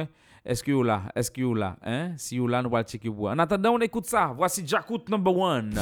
Est-ce 0.45 0.63
que 0.63 0.71
vous 0.71 0.85
là 0.85 1.03
Est-ce 1.15 1.31
que 1.31 1.43
vous 1.43 1.55
là 1.55 1.77
Hein 1.85 2.13
Si 2.17 2.39
vous 2.39 2.47
là, 2.47 2.63
nous 2.63 2.71
va 2.71 2.85
checker 2.85 3.11
pour. 3.11 3.29
En 3.31 3.39
attendant, 3.39 3.75
on 3.75 3.81
écoute 3.81 4.07
ça. 4.07 4.33
Voici 4.37 4.65
Jacout 4.65 5.03
number 5.09 5.37
one. 5.37 5.75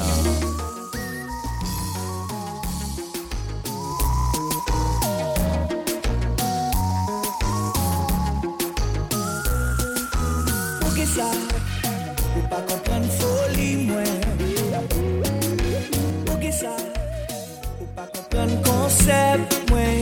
aksep 18.95 19.69
mwen 19.69 19.99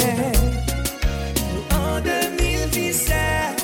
Nou 1.53 1.63
an 1.77 2.03
2017 2.05 3.63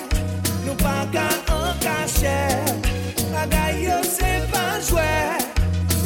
Nou 0.66 0.76
pa 0.82 1.06
ka 1.14 1.28
an 1.54 1.78
kachet 1.84 2.90
Bagay 3.34 3.84
yo 3.86 4.00
se 4.04 4.32
pa 4.52 4.66
jwe 4.82 5.12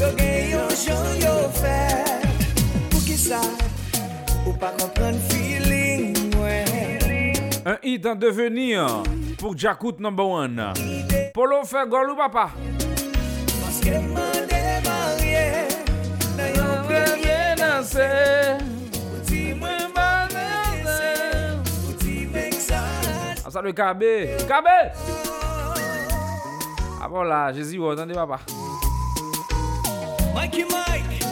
Yo 0.01 0.09
gen 0.17 0.49
yo 0.51 0.65
jan 0.75 1.07
yo 1.21 1.36
fe. 1.55 1.79
Pou 2.91 2.99
ki 3.05 3.15
sa 3.19 3.39
Ou 4.43 4.55
pa 4.59 4.73
kompren 4.75 5.15
feeling 5.29 6.17
mwen. 6.36 7.39
Un 7.63 7.79
hit 7.79 8.09
an 8.09 8.19
deveni 8.19 8.73
Pou 9.39 9.55
Jakout 9.55 9.99
number 10.03 10.27
one. 10.27 10.73
Polo 11.36 11.63
fè 11.67 11.86
gol 11.88 12.12
ou 12.12 12.19
papa? 12.19 12.49
Paske 13.62 14.03
mwen 14.12 14.51
demarye 14.51 15.47
Nan 16.36 16.55
yon 16.59 16.77
premye 16.91 17.41
nan 17.62 17.88
se 17.88 18.72
salue 23.53 23.73
Kabé. 23.73 24.35
Kabé! 24.47 24.91
Ah 26.99 27.07
bon 27.07 27.21
là, 27.21 27.53
Jésus, 27.53 27.77
vous 27.77 27.85
entendez 27.85 28.15
papa? 28.15 28.39
Mikey 30.33 30.65
Mike, 30.65 31.23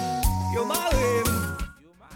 yo 0.53 0.63
marre. 0.65 0.91
Yo 1.81 1.89
marre. 1.97 2.11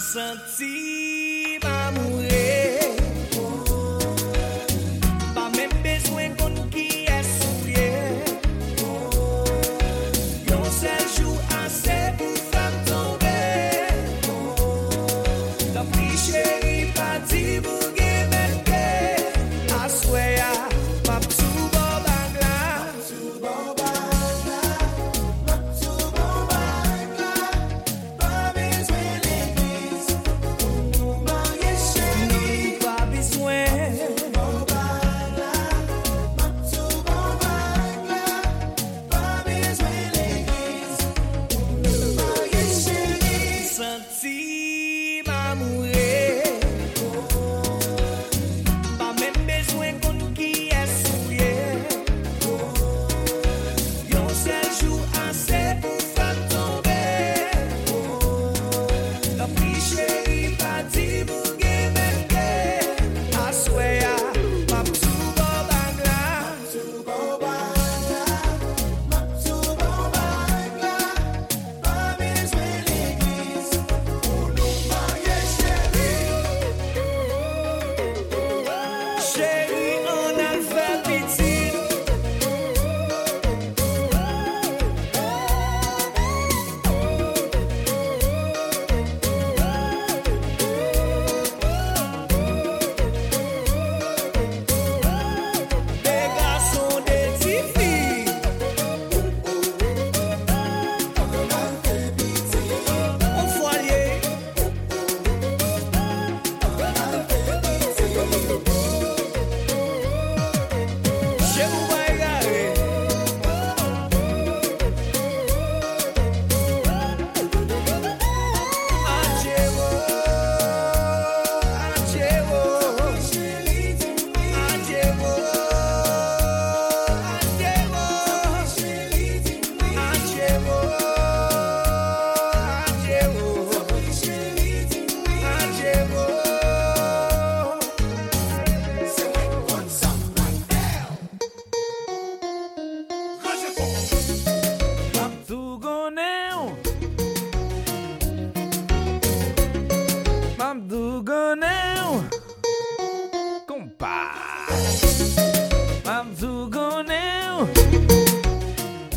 Senti. 0.00 0.85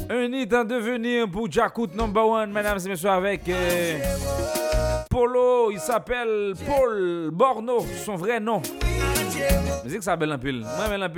Un 0.10 0.34
hit 0.34 0.54
en 0.54 0.64
devenir 0.64 1.30
pour 1.30 1.52
Jakut 1.52 1.88
number 1.94 2.26
one, 2.28 2.52
mesdames 2.52 2.80
et 2.86 2.90
messieurs, 2.90 3.10
avec 3.10 3.48
euh, 3.50 4.00
Polo. 5.10 5.72
Il 5.72 5.80
s'appelle 5.80 6.54
Paul 6.66 7.30
Borno, 7.32 7.86
son 8.06 8.16
vrai 8.16 8.40
nom. 8.40 8.62
Musique 9.84 10.04
ça 10.04 10.16
belle 10.16 10.34
en 10.34 10.38
pile. 10.40 10.66
Belle 10.90 11.04
en. 11.04 11.10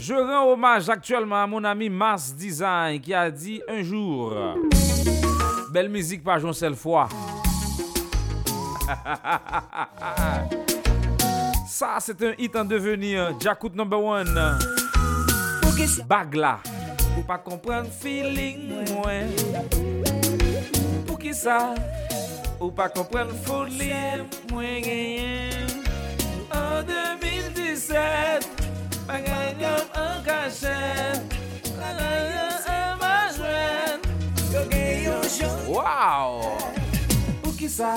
Je 0.00 0.14
rends 0.14 0.52
hommage 0.52 0.88
actuellement 0.90 1.42
à 1.42 1.46
mon 1.46 1.64
ami 1.64 1.88
Mars 1.88 2.34
Design 2.34 3.00
qui 3.00 3.14
a 3.14 3.30
dit 3.30 3.62
un 3.66 3.82
jour 3.82 4.34
Belle 5.72 5.88
musique 5.88 6.22
une 6.26 6.52
seule 6.52 6.76
fois. 6.76 7.08
Ça, 11.76 11.96
c'est 11.98 12.22
un 12.22 12.34
hit 12.38 12.54
en 12.54 12.64
devenir. 12.64 13.34
Jacout 13.40 13.74
number 13.74 14.00
one. 14.00 14.40
Bagla. 16.06 16.60
Pour 17.16 17.24
pas 17.24 17.38
comprendre 17.38 17.88
feeling, 17.90 18.84
moi. 18.92 19.10
Pour 21.04 21.18
qui 21.18 21.34
ça? 21.34 21.74
Ou 22.60 22.70
pas 22.70 22.88
comprendre 22.88 23.32
folie, 23.44 23.90
moi 24.52 24.62
gagné. 24.62 25.50
En 26.52 26.80
2017, 26.84 27.98
ma 29.08 29.20
gagne 29.20 29.56
comme 29.58 30.00
un 30.00 30.22
cachet. 30.22 31.18
La 31.80 31.92
gagne 31.98 32.98
ma 33.00 33.32
joie. 33.34 33.98
Yo 34.52 34.68
gagné 34.70 35.08
au 35.08 35.72
Wow! 35.72 36.56
Pour 37.42 37.56
qui 37.56 37.68
ça? 37.68 37.96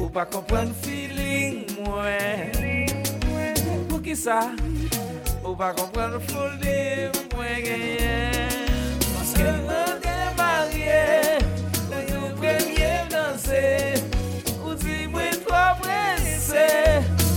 Ou 0.00 0.08
pa 0.10 0.24
kompren 0.26 0.74
feeling 0.82 1.62
mwen? 1.78 2.50
Pou 3.88 4.02
ki 4.02 4.16
sa? 4.18 4.50
Ou 5.44 5.54
pa 5.58 5.70
kompren 5.76 6.16
foli 6.30 7.10
mwen 7.34 7.58
genyen 7.62 8.98
Paske 9.04 9.46
mwen 9.62 10.00
gen 10.02 10.32
marye 10.38 11.38
Le 11.92 12.00
yon 12.10 12.32
premye 12.40 12.92
danse. 13.12 13.62
Ou 14.64 14.74
di 14.82 15.06
mwen 15.12 15.38
to 15.46 15.62
prese 15.84 16.66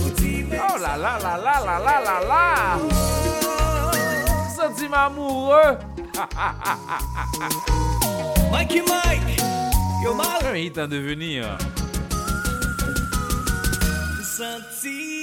Ou 0.02 0.14
di 0.18 0.42
mwen 0.48 0.58
Oh 0.58 0.76
la 0.82 0.96
la 0.98 1.14
la 1.22 1.36
la 1.38 1.56
la 1.62 1.78
la 1.78 1.96
la 2.02 2.18
la. 2.26 2.44
Soti 4.56 4.88
m'amoureux. 4.90 5.78
Ha 6.18 6.26
ha 6.34 6.50
ha 6.64 6.74
ha 6.90 6.98
ha 7.14 7.26
ha 7.38 7.48
Mikey 8.50 8.82
Mike 8.82 9.38
Yo 10.02 10.14
mal 10.14 10.42
Un 10.50 10.56
hit 10.56 10.78
en 10.78 10.88
devenir. 10.88 11.44
sentir 14.38 15.17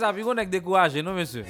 sa 0.00 0.14
pi 0.16 0.24
konek 0.24 0.48
dekouraje 0.48 1.04
nou 1.04 1.12
monsye? 1.12 1.44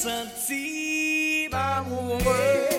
Senti 0.00 1.48
m'amoure 1.50 2.70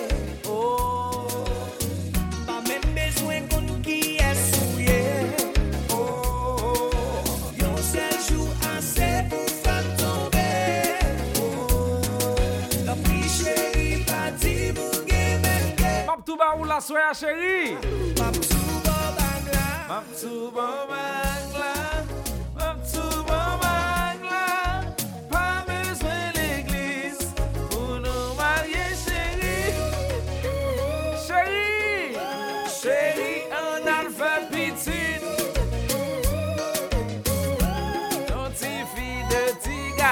Mabsou 16.32 16.36
ba 16.36 16.54
ou 16.56 16.64
la 16.64 16.80
soya 16.80 17.12
chéri 17.14 17.76
Mabsou 18.18 18.80
ba 18.84 18.98
bagla 19.16 19.68
Mabsou 19.88 20.50
ba 20.50 20.86
bagla 20.88 21.31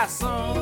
gason 0.00 0.56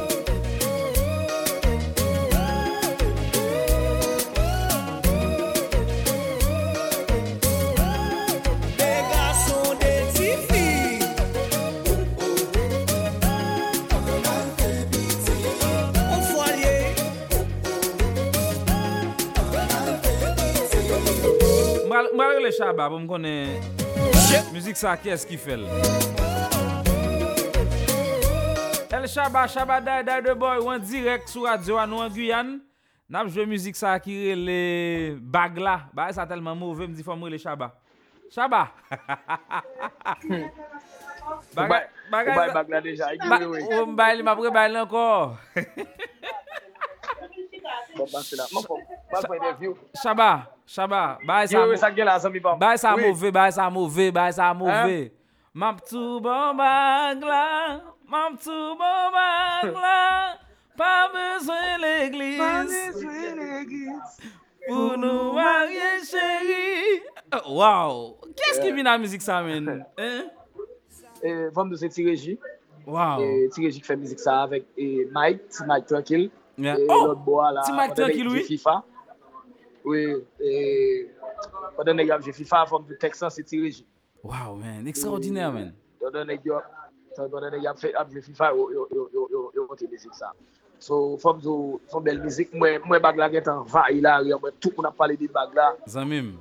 Mwa 22.15 22.27
rele 22.33 22.51
chaba 22.53 22.89
pou 22.91 22.99
m 22.99 23.07
konen 23.07 23.63
Müzik 24.53 24.79
sa 24.81 24.97
ki 24.99 25.11
kes 25.11 25.27
ki 25.29 25.39
fel 25.39 25.67
El 28.99 29.07
Shaba, 29.07 29.47
Shaba 29.47 29.81
Day 29.81 30.03
Day 30.03 30.21
The 30.23 30.35
Boy, 30.35 30.59
ou 30.59 30.73
an 30.73 30.83
direk 30.83 31.29
sou 31.31 31.47
radyo 31.47 31.77
an 31.79 31.93
ou 31.95 32.03
an 32.03 32.11
Guyane. 32.11 32.57
Nap 33.09 33.29
jwe 33.31 33.45
müzik 33.47 33.77
sa 33.79 33.93
akire 33.95 34.35
le 34.35 34.57
bagla. 35.23 35.87
Ba 35.95 36.09
e 36.11 36.17
sa 36.17 36.27
telman 36.27 36.59
mouve, 36.59 36.89
mdi 36.91 37.05
fwa 37.07 37.15
mou 37.15 37.31
le 37.31 37.39
Shaba. 37.39 37.71
Shaba! 38.35 38.65
Bagay 42.11 42.51
bagla 42.57 42.81
deja, 42.83 43.13
ekime 43.15 43.47
we. 43.53 43.63
Ou 43.77 43.87
mbay 43.93 44.17
li, 44.19 44.27
mapre 44.27 44.51
bay 44.51 44.67
li 44.73 44.81
ankor. 44.83 45.39
Shaba, 50.03 50.31
Shaba, 50.67 51.03
ba 51.23 51.45
e 51.45 51.47
sa 51.53 51.63
mouve, 52.99 53.31
ba 53.31 53.47
e 53.47 53.53
sa 53.55 53.71
mouve, 53.71 54.11
ba 54.11 54.27
e 54.27 54.35
sa 54.35 54.51
mouve. 54.55 54.99
Map 55.55 55.87
tou 55.87 56.19
bon 56.19 56.59
bagla. 56.59 57.47
mon 58.09 58.37
petit 58.37 58.49
moment 58.49 59.81
là, 59.81 60.39
pas 60.77 61.11
besoin 61.13 61.79
l'église. 61.79 62.39
Pas 62.39 62.65
besoin 62.65 63.35
l'église. 63.35 63.91
Pour 64.67 64.99
nous 64.99 65.33
marier, 65.33 66.05
chérie. 66.05 67.03
Euh, 67.35 67.39
wow! 67.49 68.17
Qu'est-ce 68.37 68.61
qui 68.61 68.71
euh, 68.71 68.75
vient 68.75 68.85
dans 68.85 68.91
la 68.93 68.99
musique, 68.99 69.23
ça, 69.23 69.43
man? 69.43 69.85
Hein? 69.99 70.25
Euh, 71.25 71.51
Vamos 71.53 71.71
nous 71.71 71.89
Tireji. 71.89 72.39
Wow! 72.87 73.49
Tireji 73.51 73.81
qui 73.81 73.87
fait 73.87 73.97
musique 73.97 74.21
ça 74.21 74.43
avec 74.43 74.67
Mike, 75.11 75.43
Mike 75.67 75.87
Tranquille. 75.87 76.31
Yeah. 76.57 76.79
Et 76.79 76.87
oh! 76.89 77.07
l'autre 77.07 77.21
bois 77.21 77.53
là. 77.53 77.63
Mike 77.73 77.95
Tranquille, 77.95 78.29
oui. 78.29 78.43
FIFA. 78.45 78.85
Oui, 79.85 80.15
et 80.41 81.09
pendant 81.77 81.97
que 81.97 82.25
j'ai 82.25 82.33
FIFA, 82.33 82.65
Vamos 82.65 82.85
du 82.85 82.99
Texan, 82.99 83.31
c'est 83.31 83.43
Tireji. 83.43 83.87
Wow, 84.23 84.57
man! 84.57 84.87
Extraordinaire, 84.87 85.53
man! 85.53 85.73
Pendant 85.99 86.27
que 86.27 86.51
tan 87.19 87.29
donen 87.33 87.59
yon 87.59 87.75
ap 87.99 88.15
ve 88.15 88.23
FIFA 88.23 88.55
yo 88.55 89.67
wote 89.67 89.91
mizik 89.91 90.15
sa. 90.15 90.31
So 90.79 91.19
fòm 91.19 92.03
bel 92.07 92.23
mizik, 92.23 92.55
mwen 92.55 93.03
bag 93.03 93.19
la 93.19 93.29
gen 93.35 93.43
tan 93.51 93.65
va 93.67 93.89
ilari, 93.91 94.31
mwen 94.39 94.55
tout 94.63 94.73
moun 94.79 94.87
ap 94.87 94.97
pale 94.97 95.19
di 95.19 95.27
bag 95.27 95.51
la. 95.59 95.73
Zanmim. 95.91 96.37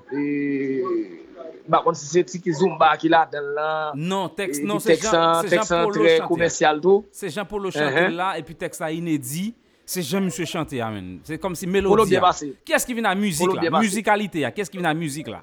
Bakon 1.68 1.98
si 1.98 2.06
se 2.08 2.22
ti 2.24 2.40
ki 2.40 2.54
zumba 2.56 2.94
ki 3.02 3.10
la 3.12 3.26
den 3.28 3.54
lan. 3.58 3.98
Non, 3.98 4.30
teksan 4.38 5.90
tre 5.92 6.20
komersyal 6.30 6.80
do. 6.80 7.02
Se 7.12 7.34
jan 7.34 7.50
Polo 7.50 7.74
chante 7.74 8.08
la, 8.14 8.38
epi 8.40 8.56
teksan 8.56 8.94
inedi. 9.02 9.50
Se 9.88 10.02
jen 10.04 10.26
msè 10.28 10.44
chante 10.44 10.76
ya 10.76 10.90
men. 10.92 11.14
Se 11.24 11.38
kom 11.40 11.54
si 11.56 11.68
melodi 11.68 12.18
ya. 12.18 12.32
Kè 12.68 12.76
eski 12.76 12.96
vin 12.98 13.06
a 13.08 13.14
müzik 13.16 13.54
la? 13.56 13.80
Müzikalite 13.80 14.42
ya. 14.44 14.50
Kè 14.52 14.66
eski 14.66 14.76
vin 14.82 14.88
a 14.90 14.92
müzik 14.92 15.30
la? 15.32 15.40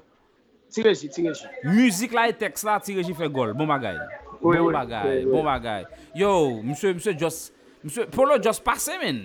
Tireji, 0.75 1.09
tireji. 1.09 1.49
Müzik 1.63 2.13
la 2.13 2.27
e 2.29 2.35
tekst 2.37 2.67
la, 2.67 2.75
tireji 2.77 3.15
fe 3.17 3.25
gol. 3.25 3.55
Bon 3.57 3.65
bagay. 3.65 3.97
Oui, 4.41 4.57
bon 4.57 4.67
oui, 4.67 4.73
bagay, 4.73 5.23
oui, 5.23 5.31
bon 5.31 5.43
bagay. 5.43 5.85
Yo, 6.15 6.31
msè, 6.63 6.93
msè, 6.97 7.15
jos, 7.19 7.39
msè, 7.83 8.07
Polo 8.13 8.37
jos 8.43 8.61
pase 8.63 8.97
men. 9.01 9.21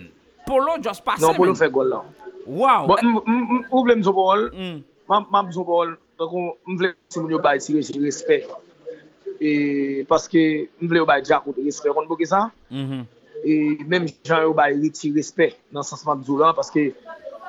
Polo 0.47 0.79
jos 0.83 1.01
pase 1.05 1.23
non, 1.25 1.33
men. 1.33 1.39
Non, 1.39 1.45
Polo 1.45 1.59
fè 1.59 1.71
gol 1.73 1.93
la. 1.93 2.01
Waw. 2.47 2.91
Ou 3.71 3.85
vle 3.85 3.97
mzou 4.01 4.17
bol, 4.17 4.49
mam 5.11 5.47
mzou 5.49 5.67
bol, 5.69 5.95
mvle 6.21 6.95
msè 6.95 7.25
yo 7.31 7.41
bay 7.43 7.61
si 7.63 7.77
respect. 8.01 8.51
E, 9.41 10.05
paske 10.11 10.43
mvle 10.83 11.03
yo 11.03 11.09
bay 11.09 11.25
Jaco 11.25 11.55
de 11.57 11.65
respect, 11.65 11.95
kon 11.97 12.09
boke 12.11 12.27
sa. 12.29 12.49
Mm-hmm. 12.73 13.07
E, 13.41 13.55
mèm 13.89 14.11
jan 14.27 14.45
yo 14.49 14.53
bay 14.57 14.77
Riti 14.77 15.13
respect 15.17 15.61
nan 15.73 15.87
sansman 15.87 16.21
mzou 16.25 16.41
lan, 16.41 16.57
paske 16.57 16.91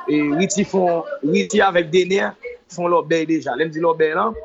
Riti 0.08 0.66
fon, 0.68 1.06
Riti 1.24 1.62
avèk 1.64 1.92
denè, 1.94 2.32
fon 2.72 2.90
lò 2.92 3.02
bè 3.06 3.24
deja. 3.30 3.56
Lèm 3.60 3.72
di 3.74 3.84
lò 3.84 3.94
bè 3.98 4.14
lan, 4.18 4.36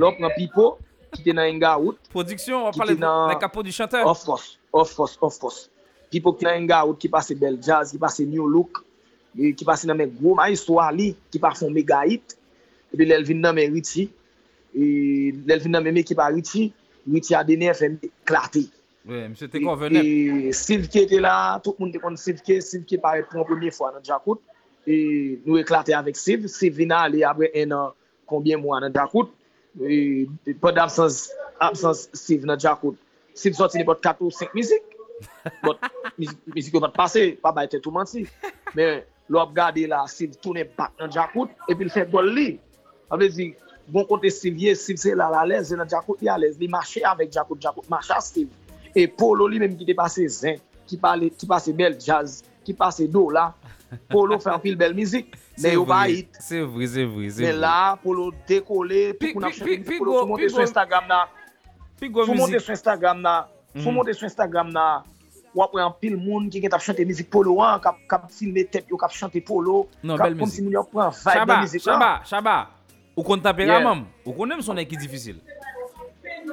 lò 0.00 0.12
pran 0.16 0.32
pipo, 0.36 0.74
kite 1.14 1.34
nan 1.34 1.50
Enga 1.50 1.76
out. 1.76 1.98
Produksyon, 2.14 2.66
wap 2.68 2.76
pale 2.78 2.96
nan 2.98 3.38
kapo 3.40 3.62
di 3.62 3.72
chanteur. 3.72 4.06
Of 4.06 4.24
course, 4.24 4.58
of 4.72 4.94
course, 4.96 5.18
of 5.20 5.38
course. 5.38 5.68
Pipo 6.10 6.34
kite 6.34 6.48
nan 6.48 6.64
Enga 6.64 6.82
out 6.84 6.98
ki 7.00 7.08
pase 7.08 7.34
bel 7.38 7.58
jazz, 7.60 7.92
ki 7.92 7.98
pase 7.98 8.26
new 8.26 8.48
look, 8.48 8.84
ki 9.36 9.64
pase 9.66 9.86
nan 9.90 9.98
men 10.00 10.10
gwo 10.18 10.34
ma 10.38 10.50
yiswa 10.50 10.90
li, 10.96 11.12
ki 11.30 11.42
pa 11.42 11.54
fon 11.54 11.74
mega 11.74 12.02
hit. 12.08 12.36
Epi 12.90 13.06
lèl 13.06 13.24
vin 13.26 13.40
nan 13.42 13.54
men 13.54 13.72
Ritchie, 13.74 14.08
lèl 14.74 15.62
vin 15.62 15.74
nan 15.76 15.84
men 15.86 15.98
ekipa 16.00 16.28
Ritchie, 16.34 16.72
Ritchie 17.06 17.36
a 17.38 17.44
dene 17.46 17.70
fèm 17.78 17.98
klate. 18.26 18.66
Oui, 19.06 19.22
mse 19.30 19.46
te 19.48 19.62
konvenep. 19.62 20.04
E 20.04 20.54
Silke 20.56 21.06
te 21.08 21.20
la, 21.22 21.34
tout 21.64 21.78
moun 21.80 21.92
te 21.94 22.00
kon 22.02 22.18
Silke, 22.20 22.58
Silke 22.64 22.98
pare 23.02 23.22
pou 23.28 23.40
an 23.40 23.48
premier 23.48 23.74
fwa 23.74 23.92
nan 23.94 24.02
Djakout. 24.04 24.42
E 24.90 24.96
nou 25.46 25.60
e 25.60 25.64
klate 25.66 25.94
avèk 25.96 26.18
Siv, 26.18 26.48
Siv 26.50 26.76
vina 26.80 27.04
alè 27.06 27.22
apre 27.28 27.50
en 27.62 27.76
an 27.76 27.94
konbyen 28.30 28.60
mwa 28.62 28.82
nan 28.82 28.94
Djakout. 28.94 29.30
E, 29.78 30.26
e, 30.46 30.54
pod 30.58 30.78
absens 30.78 31.28
Siv 32.16 32.46
nan 32.48 32.58
Djakout. 32.58 32.98
Siv 33.38 33.54
soti 33.54 33.78
li 33.78 33.86
bot 33.86 34.00
4 34.02 34.24
ou 34.26 34.34
5 34.34 34.56
mizik. 34.56 34.82
Bot 35.62 35.78
mizik 36.54 36.74
yo 36.74 36.82
bot 36.82 36.94
pase, 36.96 37.36
pa 37.42 37.52
ba 37.54 37.66
ete 37.68 37.80
tou 37.82 37.94
manti. 37.94 38.26
Men 38.74 39.04
lop 39.30 39.54
gade 39.54 39.86
la 39.90 40.04
Siv 40.10 40.34
toune 40.42 40.66
bak 40.78 40.96
nan 41.00 41.12
Djakout, 41.12 41.52
epi 41.70 41.86
l 41.86 41.92
fè 41.94 42.06
gol 42.10 42.32
li. 42.34 42.48
Avle 43.10 43.30
di, 43.34 43.50
bon 43.94 44.06
kote 44.08 44.32
Siv 44.34 44.58
ye, 44.58 44.74
Siv 44.78 44.98
se 45.02 45.14
la 45.14 45.30
la 45.32 45.44
lez, 45.46 45.70
se 45.70 45.78
nan 45.78 45.88
Djakout 45.90 46.24
li 46.24 46.32
a 46.32 46.38
lez. 46.40 46.58
Li 46.60 46.70
mache 46.72 47.04
avèk 47.06 47.30
Djakout, 47.30 47.62
Djakout 47.62 47.92
mache 47.92 48.16
a 48.16 48.20
Siv. 48.24 48.50
E 48.96 49.06
Polo 49.06 49.46
li 49.46 49.60
menm 49.62 49.76
ki 49.78 49.86
te 49.86 49.94
pase 49.94 50.26
zin, 50.34 50.58
ki, 50.90 50.98
pale, 50.98 51.30
ki 51.38 51.46
pase 51.46 51.74
bel 51.78 51.94
jazz, 51.94 52.40
ki 52.66 52.74
pase 52.74 53.06
do 53.12 53.28
la. 53.30 53.52
Polo 54.10 54.38
fè 54.42 54.50
an 54.54 54.62
pil 54.62 54.78
bel 54.78 54.96
mizik. 54.98 55.36
Se 55.60 55.74
yo 55.74 55.84
ba 55.84 56.08
it. 56.08 56.40
Se 56.40 56.62
vri, 56.64 56.88
se 56.88 57.04
vri, 57.04 57.30
se 57.30 57.42
vri. 57.42 57.46
Men 57.50 57.60
la 57.60 57.76
pou 58.00 58.16
lo 58.16 58.30
dekole, 58.48 59.10
pou 59.20 59.36
kon 59.36 59.48
ap 59.48 59.56
chèpil, 59.56 59.84
pou 59.98 60.08
lo 60.08 60.18
sou 60.22 60.32
monte 60.32 60.48
sou 60.48 60.64
Instagram 60.64 61.08
na. 61.10 61.22
Sou 62.00 62.32
monte 62.32 62.56
sou 62.56 62.74
Instagram 62.74 63.20
na. 63.20 63.36
Sou 63.76 63.90
mhm. 63.90 63.96
monte 63.98 64.16
sou 64.16 64.28
Instagram 64.28 64.72
na. 64.72 64.86
Ou 65.52 65.64
apre 65.64 65.82
an 65.82 65.92
pil 65.98 66.14
moun 66.14 66.46
ki 66.50 66.62
gen 66.62 66.70
tap 66.72 66.82
chante 66.84 67.04
mizik 67.06 67.26
polo 67.32 67.56
an, 67.64 67.80
kap, 67.82 67.96
kap 68.10 68.28
filme 68.30 68.62
tep 68.70 68.86
yo, 68.90 68.98
kap 69.00 69.10
chante 69.10 69.40
polo, 69.42 69.88
non, 69.98 70.14
kap 70.14 70.36
kon 70.38 70.50
si 70.50 70.62
moun 70.62 70.76
yo 70.76 70.84
pran 70.92 71.10
vibe 71.10 71.48
de 71.50 71.56
mizik 71.64 71.82
an. 71.82 71.88
Chaba, 71.88 72.10
chaba, 72.30 72.54
ou 73.16 73.24
kon 73.26 73.42
tapè 73.42 73.66
yeah. 73.66 73.80
ramam, 73.80 74.04
ou 74.22 74.36
kon 74.36 74.46
nem 74.46 74.62
son 74.62 74.78
ek 74.78 74.92
ki 74.92 75.00
difisil. 75.02 75.40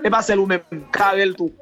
E 0.01 0.09
ba 0.09 0.23
sel 0.25 0.41
ou 0.41 0.49
men, 0.49 0.65
Karel 0.95 1.35
tou. 1.37 1.53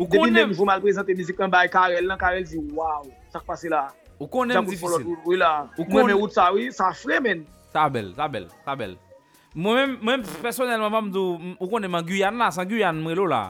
ou 0.00 0.08
kon 0.10 0.26
nem. 0.26 0.34
Depi 0.34 0.34
nem 0.34 0.56
jou 0.56 0.66
mal 0.66 0.82
prezante 0.82 1.14
mizik 1.14 1.38
an 1.46 1.54
bay 1.54 1.70
Karel 1.70 2.10
lan, 2.10 2.18
Karel 2.18 2.42
zi 2.50 2.58
waw, 2.74 3.06
sak 3.30 3.46
pase 3.46 3.70
la. 3.70 3.86
Ou 4.20 4.28
konen 4.28 4.66
difisil. 4.68 5.06
Ou 5.24 5.86
konen 5.88 6.12
out 6.18 6.34
sa 6.36 6.50
wè, 6.52 6.68
sa 6.76 6.92
fre 6.92 7.22
men. 7.24 7.46
Sa 7.72 7.86
bel, 7.88 8.12
sa 8.18 8.28
bel, 8.28 8.50
sa 8.66 8.76
bel. 8.76 8.98
Mwen 9.56 9.96
mwen 10.04 10.26
personelman 10.44 10.92
mwen 10.92 11.06
mdou, 11.08 11.38
ou 11.56 11.68
konen 11.72 11.90
man 11.90 12.04
Guyane 12.06 12.36
la, 12.38 12.50
san 12.52 12.68
Guyane 12.68 13.00
mwen 13.00 13.16
lò 13.16 13.24
la. 13.30 13.42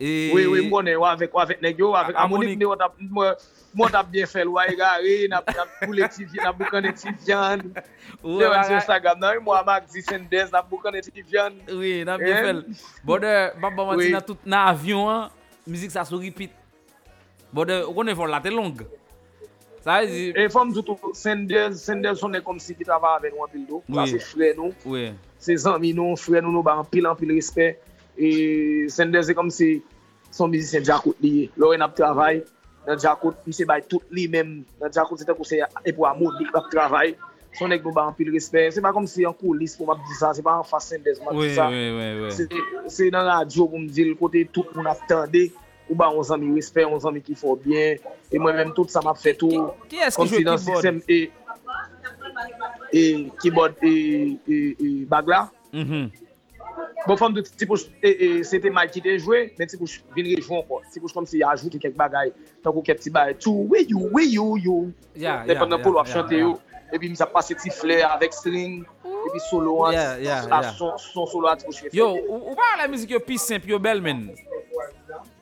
E- 0.00 0.32
oui, 0.32 0.46
oui, 0.48 0.62
mwen 0.64 0.70
konen 0.72 0.96
wavèk, 1.02 1.36
wavèk 1.36 1.60
negyo, 1.62 1.90
wavèk 1.92 2.16
amonik 2.24 2.56
ne 2.58 2.70
wot 2.70 2.80
ap, 2.86 2.96
mwen 3.02 3.98
ap 4.00 4.08
bien 4.14 4.30
fel 4.30 4.48
wè, 4.54 4.64
e 4.72 4.78
gare, 4.80 5.18
nap 5.34 5.52
boule 5.82 6.08
tivyan, 6.16 6.48
nap 6.48 6.56
boukane 6.62 6.94
tivyan. 6.96 7.66
Jè 8.24 8.48
wè 8.48 8.64
sou 8.64 8.78
Instagram 8.78 9.20
nan, 9.20 9.44
mwen 9.44 9.60
amak 9.60 9.92
disendez, 9.92 10.48
nap 10.56 10.72
boukane 10.72 11.04
tivyan. 11.04 11.60
Oui, 11.68 11.98
nap 12.08 12.24
bien 12.24 12.38
eh? 12.38 12.48
fel. 12.48 12.64
Bode, 13.04 13.36
baba 13.60 13.90
mati 13.92 14.08
nan 14.16 14.24
tout 14.24 14.48
nan 14.48 14.72
avyon 14.72 15.12
an, 15.12 15.38
mizik 15.68 15.92
sa 15.92 16.08
sou 16.08 16.24
ripit. 16.24 16.56
Bode, 17.52 17.82
ou 17.84 17.92
konen 18.00 18.16
fon 18.16 18.32
la 18.32 18.40
te 18.40 18.48
long. 18.48 18.72
Oui. 18.72 19.01
e 19.84 20.06
Zi... 20.06 20.24
E 20.36 20.48
fòm 20.52 20.72
zoutou, 20.76 21.12
Sanders, 21.18 21.80
Sanders 21.82 22.20
sonè 22.22 22.42
kom 22.44 22.60
si 22.62 22.76
ki 22.78 22.86
tava 22.86 23.16
avèk 23.18 23.34
ou 23.34 23.46
anpil 23.46 23.64
do. 23.66 23.80
Sa 23.88 24.04
oui. 24.04 24.12
se 24.12 24.20
fre 24.22 24.52
nou, 24.58 24.74
oui. 24.86 25.08
se 25.42 25.56
zanmi 25.64 25.92
nou, 25.96 26.14
fre 26.20 26.42
nou 26.42 26.54
nou 26.54 26.66
ba 26.66 26.76
anpil 26.82 27.08
anpil 27.10 27.34
respè. 27.34 27.72
E 28.14 28.30
Sanders 28.92 29.32
e 29.32 29.36
kom 29.38 29.50
si 29.50 29.74
son 30.30 30.52
mizisyen 30.52 30.86
Jakout 30.86 31.18
liye. 31.24 31.50
Lò 31.58 31.72
en 31.74 31.84
ap 31.86 31.96
travay, 31.98 32.44
nan 32.86 33.00
Jakout, 33.02 33.42
mi 33.46 33.56
se 33.56 33.66
bay 33.68 33.82
tout 33.88 34.06
li 34.14 34.28
mèm. 34.30 34.60
Nan 34.82 34.94
Jakout 34.94 35.20
se 35.20 35.26
te 35.28 35.36
kouse 35.36 35.58
e 35.58 35.92
pou 35.92 36.06
amou 36.10 36.34
dik 36.38 36.54
ap 36.58 36.70
travay. 36.72 37.16
Son 37.58 37.74
ek 37.74 37.82
nou 37.84 37.92
ba 37.92 38.06
anpil 38.08 38.30
respè. 38.32 38.68
Se 38.72 38.80
pa 38.84 38.94
kom 38.96 39.04
si 39.10 39.26
an 39.28 39.34
koulis 39.36 39.74
pou 39.76 39.90
map 39.90 40.00
di 40.06 40.14
sa, 40.16 40.30
se 40.32 40.44
pa 40.44 40.54
an 40.60 40.64
fas 40.64 40.86
Sanders 40.88 41.18
map 41.20 41.34
oui, 41.36 41.50
di 41.50 41.58
sa. 41.58 41.68
Se 42.32 42.46
se 42.88 43.10
nan 43.12 43.28
radyo 43.28 43.66
pou 43.68 43.82
m 43.82 43.90
di 43.92 44.06
l 44.08 44.14
kote 44.20 44.46
tout 44.54 44.70
moun 44.76 44.88
ap 44.88 45.02
tande. 45.10 45.50
ou 45.92 45.98
ba 45.98 46.08
on 46.08 46.24
zami 46.24 46.48
wespe, 46.56 46.86
on 46.88 47.00
zami 47.04 47.20
ki 47.20 47.36
fò 47.36 47.52
bien, 47.60 48.00
e 48.32 48.40
mwen 48.40 48.56
mèm 48.56 48.72
tout 48.76 48.88
sa 48.88 49.04
map 49.04 49.20
fè 49.20 49.36
tou, 49.36 49.68
Ki 49.92 50.00
eski 50.08 50.22
konfidans 50.22 50.64
siksem 50.64 51.02
e, 51.04 51.18
e 52.88 53.04
keyboard 53.42 53.76
e, 53.84 53.94
e, 54.48 54.58
e 54.72 54.90
bagla. 55.10 55.44
Mm 55.72 55.84
-hmm. 55.84 56.10
Bon 57.06 57.18
fòm 57.18 57.34
de 57.34 57.42
ti 57.42 57.66
pou, 57.66 57.76
e, 58.00 58.10
e, 58.10 58.28
se 58.46 58.60
te 58.62 58.70
mal 58.70 58.88
ki 58.88 59.02
te 59.04 59.18
jwè, 59.18 59.42
men 59.58 59.68
ti 59.68 59.76
pouj 59.76 59.98
vin 60.16 60.28
rejou 60.30 60.62
kon, 60.68 60.84
ti 60.92 61.02
pouj 61.02 61.12
kom 61.12 61.26
si 61.26 61.42
ajoute 61.42 61.80
kek 61.82 61.96
bagay, 61.98 62.30
tan 62.62 62.72
kou 62.72 62.82
kek 62.86 63.00
ti 63.02 63.10
bagay, 63.10 63.34
tou 63.42 63.66
we 63.68 63.84
you, 63.90 64.08
we 64.14 64.24
you, 64.30 64.56
you, 64.56 64.76
Ya, 65.14 65.42
ya, 65.42 65.46
depen 65.50 65.68
nan 65.68 65.82
pou 65.82 65.92
lwa 65.92 66.06
chante 66.08 66.38
yo, 66.38 66.54
e 66.92 66.98
pi 66.98 67.10
msa 67.10 67.26
pase 67.26 67.58
ti 67.58 67.70
fle 67.74 68.00
avèk 68.06 68.32
string, 68.32 68.86
E 69.04 69.28
epi 69.28 69.40
solo 69.50 69.84
an, 69.86 69.92
yeah, 69.92 70.16
yeah, 70.18 70.46
yeah. 70.46 70.72
son 70.74 70.98
son 70.98 71.26
solo 71.26 71.50
an 71.50 71.58
ti 71.58 71.66
pouj 71.66 71.82
fè. 71.82 71.92
Yo, 71.92 72.08
ou 72.14 72.54
pa 72.58 72.70
la 72.78 72.88
mizik 72.90 73.10
yo 73.10 73.20
pi 73.20 73.38
simp 73.38 73.66
yo 73.68 73.78
bel 73.82 74.00
men? 74.02 74.28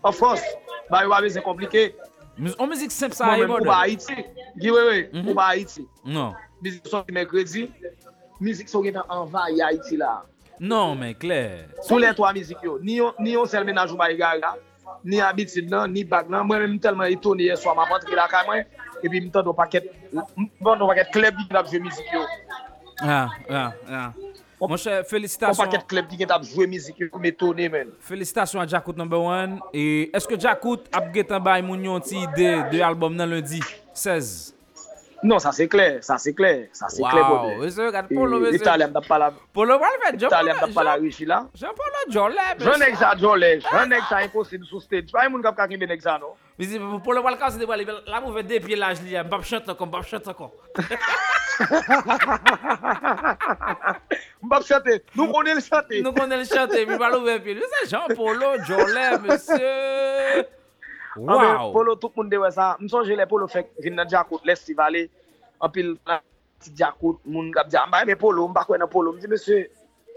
Of 0.03 0.19
course, 0.19 0.45
ba 0.91 1.03
yo 1.05 1.11
wabè 1.13 1.31
se 1.31 1.43
komplike. 1.45 1.91
On 2.59 2.67
mizik 2.71 2.93
semp 2.95 3.15
sa 3.15 3.35
a 3.35 3.37
e 3.37 3.45
bodo. 3.45 3.47
Mwen 3.47 3.51
mwen 3.51 3.65
pou 3.65 3.69
ba 3.69 3.79
Haiti. 3.85 4.25
Giwewe, 4.61 4.97
pou 5.13 5.35
ba 5.37 5.51
Haiti. 5.53 5.85
Non. 6.05 6.33
Mizik 6.65 6.89
sou 6.89 7.05
ki 7.05 7.13
mekredi, 7.13 7.67
mizik 8.41 8.69
sou 8.73 8.85
ki 8.85 8.95
nan 8.97 9.05
anvan 9.13 9.53
ya 9.57 9.69
Haiti 9.69 10.01
la. 10.01 10.23
Non 10.61 10.97
men, 10.97 11.13
kler. 11.21 11.69
Sou 11.85 12.01
lè 12.01 12.15
to 12.17 12.25
a 12.25 12.33
mizik 12.37 12.65
yo. 12.65 12.79
Ni 12.81 12.97
yon 12.97 13.49
sel 13.49 13.69
menajou 13.69 14.01
ba 14.01 14.09
yi 14.13 14.17
gara, 14.21 14.55
ni 15.05 15.21
abitid 15.25 15.69
nan, 15.73 15.93
ni 15.93 16.05
bag 16.05 16.33
nan. 16.33 16.47
Mwen 16.49 16.65
mwen 16.65 16.81
telman 16.81 17.13
ito 17.13 17.35
ni 17.37 17.51
yeswa, 17.51 17.77
mwen 17.77 17.93
pante 17.93 18.09
ki 18.09 18.17
la 18.17 18.29
ka 18.33 18.45
mwen, 18.49 18.65
epi 19.03 19.17
mwen 19.19 19.31
ton 19.35 19.45
do 19.45 19.57
paket, 19.57 19.93
mwen 20.13 20.49
ton 20.65 20.81
do 20.81 20.89
paket 20.89 21.13
kleb 21.13 21.37
di 21.37 21.45
nan 21.51 21.61
apje 21.61 21.81
mizik 21.81 22.09
yo. 22.13 22.25
Ha, 23.01 23.21
ha, 23.49 23.65
ha. 23.89 24.03
Mon 24.61 24.77
chè, 24.77 25.01
felicitasyon. 25.09 25.57
Kon 25.57 25.65
paket 25.65 25.87
klep 25.89 26.09
di 26.11 26.21
gen 26.21 26.29
tap 26.29 26.45
jwe 26.45 26.67
mizik 26.69 27.01
yo 27.01 27.09
yon 27.09 27.23
metone 27.25 27.69
men. 27.73 27.93
Felicitasyon 28.05 28.61
a 28.63 28.69
Jakout 28.69 28.99
No. 29.01 29.07
1. 29.09 29.57
E 29.73 29.85
eske 30.17 30.37
Jakout 30.37 30.91
ap 30.93 31.09
getan 31.15 31.41
bay 31.45 31.65
moun 31.65 31.85
yon 31.89 32.05
ti 32.05 32.21
ide 32.21 32.53
de 32.73 32.83
album 32.85 33.17
nan 33.17 33.31
lundi 33.33 33.63
16? 33.95 34.60
Non, 35.23 35.39
se 35.39 35.67
kler, 35.69 35.99
sa 36.03 36.17
se 36.17 36.33
kler, 36.33 36.71
sa 36.73 36.89
se 36.89 37.03
kler 37.03 37.21
Wow, 37.23 37.51
bode. 37.59 37.67
e 37.67 37.71
se 37.71 37.91
gade 37.93 38.09
Polo 38.15 38.39
E 38.39 38.41
mese. 38.41 38.57
Italem 38.63 38.93
tap 38.93 39.07
pala, 39.07 39.31
Polo 39.53 39.77
Jean 40.17 40.31
Italem 40.31 40.57
tap 40.59 40.73
pala 40.73 40.95
Polo, 40.97 41.05
richi 41.05 41.27
la. 41.27 41.47
Jean 41.55 41.75
Polo 41.77 42.01
jolè, 42.09 42.47
Jan 42.59 42.79
mese. 42.79 42.89
ek 42.89 42.97
sa 42.97 43.15
jolè, 43.15 43.51
jan 43.61 43.93
ek 43.93 44.05
sa 44.09 44.23
imposib 44.25 44.65
sou 44.65 44.81
stage. 44.81 45.13
Pa 45.13 45.25
yon 45.27 45.33
moun 45.33 45.43
kap 45.45 45.57
kakimbe 45.57 45.87
nek 45.87 46.01
sa 46.01 46.17
no. 46.19 46.37
Mese, 46.59 46.81
Polo 47.05 47.21
wal 47.23 47.37
ka 47.37 47.51
se 47.51 47.59
de 47.61 47.67
wale, 47.69 47.85
la 48.07 48.21
mou 48.21 48.33
fè 48.33 48.43
de 48.49 48.61
piye 48.65 48.77
laj 48.81 49.03
li, 49.05 49.13
mbap 49.27 49.45
chante 49.45 49.77
kon, 49.77 49.87
mbap 49.93 50.09
chante 50.09 50.33
kon. 50.33 50.51
Mbap 54.43 54.65
chante, 54.65 55.03
nou 55.15 55.29
konen 55.33 55.59
l 55.61 55.63
chante. 55.65 56.01
Nou 56.01 56.15
konen 56.17 56.41
l 56.41 56.47
chante, 56.49 56.81
mi 56.89 56.97
balou 56.97 57.25
ve 57.29 57.37
piye. 57.45 57.59
Mese, 57.61 57.91
Jean 57.93 58.09
Polo 58.17 58.55
jolè, 58.65 59.11
mese. 59.21 59.69
Wow. 61.17 61.35
Anbe 61.35 61.73
polo 61.75 61.97
tout 61.97 62.13
moun 62.17 62.31
dewe 62.31 62.51
sa, 62.55 62.77
mson 62.81 63.09
le 63.09 63.27
polo 63.27 63.49
fek 63.51 63.73
vin 63.83 63.97
nan 63.99 64.09
diakout, 64.09 64.45
les 64.45 64.57
si 64.57 64.75
vale, 64.75 65.09
anpil 65.61 65.97
nan 66.07 66.23
ti 66.63 66.71
diakout, 66.71 67.21
moun 67.25 67.51
gap 67.51 67.69
diya, 67.69 67.83
ah, 67.85 67.91
mba 67.91 68.03
eme 68.05 68.17
polo, 68.21 68.47
mba 68.49 68.65
kwen 68.69 68.81
nan 68.81 68.91
polo, 68.91 69.13
mdi 69.17 69.31
mese, 69.31 69.65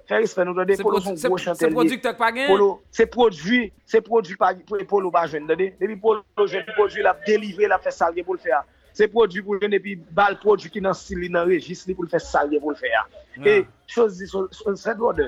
fè 0.10 0.20
rispe 0.22 0.46
nou 0.46 0.54
dode, 0.58 0.78
polo 0.84 1.02
son 1.02 1.18
gwo 1.18 1.40
chantel 1.42 1.72
li. 1.72 1.74
Se 1.74 1.80
produk 1.80 2.06
tek 2.06 2.20
pa 2.20 2.30
gen? 2.36 2.52
Polo, 2.52 2.70
se 2.94 3.08
produk, 3.10 3.74
se 3.90 4.04
produk 4.06 4.38
pa 4.42 4.54
gen, 4.54 4.86
polo 4.90 5.10
pa 5.14 5.26
jwen 5.26 5.50
dode, 5.50 5.72
debi 5.82 5.98
polo 6.00 6.46
jwen, 6.46 6.68
produk 6.76 7.02
la 7.08 7.18
delivre 7.26 7.72
la 7.72 7.82
fè 7.82 7.94
salge 7.96 8.26
pou 8.28 8.38
l 8.38 8.44
fe 8.44 8.54
a. 8.54 8.62
Se 8.94 9.08
prodjou 9.10 9.42
pou 9.48 9.58
jwen 9.58 9.74
epi 9.74 9.96
bal 10.14 10.36
prodjou 10.42 10.70
ki 10.70 10.82
nan 10.86 10.94
sili 10.94 11.30
nan 11.34 11.48
rejist 11.50 11.88
li 11.90 11.96
pou 11.98 12.06
l 12.06 12.12
fè 12.12 12.22
salye 12.22 12.60
pou 12.62 12.74
l 12.74 12.78
fè 12.78 12.92
ya. 12.92 13.02
E, 13.42 13.64
chos 13.90 14.20
di 14.20 14.28
son 14.30 14.78
sèd 14.78 15.02
wode. 15.02 15.26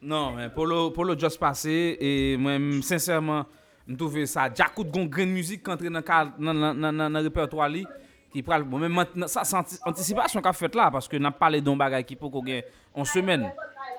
Non, 0.00 0.32
men, 0.36 0.48
polo, 0.52 0.88
polo 0.96 1.16
just 1.16 1.40
pase, 1.40 1.74
e 2.00 2.36
mwen, 2.40 2.80
sincèrement, 2.84 3.44
m 3.84 3.96
touve 4.00 4.24
sa 4.30 4.48
jakout 4.48 4.88
gon 4.88 5.06
gren 5.10 5.28
müzik 5.28 5.62
kantre 5.64 5.90
nan, 5.92 6.04
nan, 6.38 6.72
nan, 6.80 7.04
nan 7.04 7.22
repertoar 7.24 7.68
li 7.72 7.84
ki 8.32 8.42
pral 8.42 8.64
bon 8.66 8.82
men 8.82 8.92
man, 8.92 9.26
sa 9.30 9.44
anticipasyon 9.60 10.44
ka 10.44 10.54
fet 10.56 10.76
la 10.78 10.90
paske 10.94 11.20
nan 11.20 11.34
pale 11.36 11.60
don 11.64 11.78
bagay 11.78 12.04
ki 12.06 12.16
pou 12.18 12.32
ko 12.32 12.42
gen 12.46 12.64
an 12.96 13.06
semen 13.08 13.44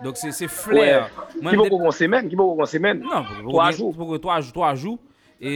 donc 0.03 0.17
se 0.17 0.47
flair. 0.51 1.05
Ki 1.37 1.55
pou 1.55 1.69
ko 1.69 1.79
kon 1.85 1.95
semen 1.95 2.31
ki 2.31 2.39
pou 2.39 2.51
ko 2.51 2.63
kon 2.63 2.71
semen 2.71 3.03
3 3.05 3.69
jou 3.77 3.93
3 4.57 4.73
jou 4.73 4.97
e 5.37 5.53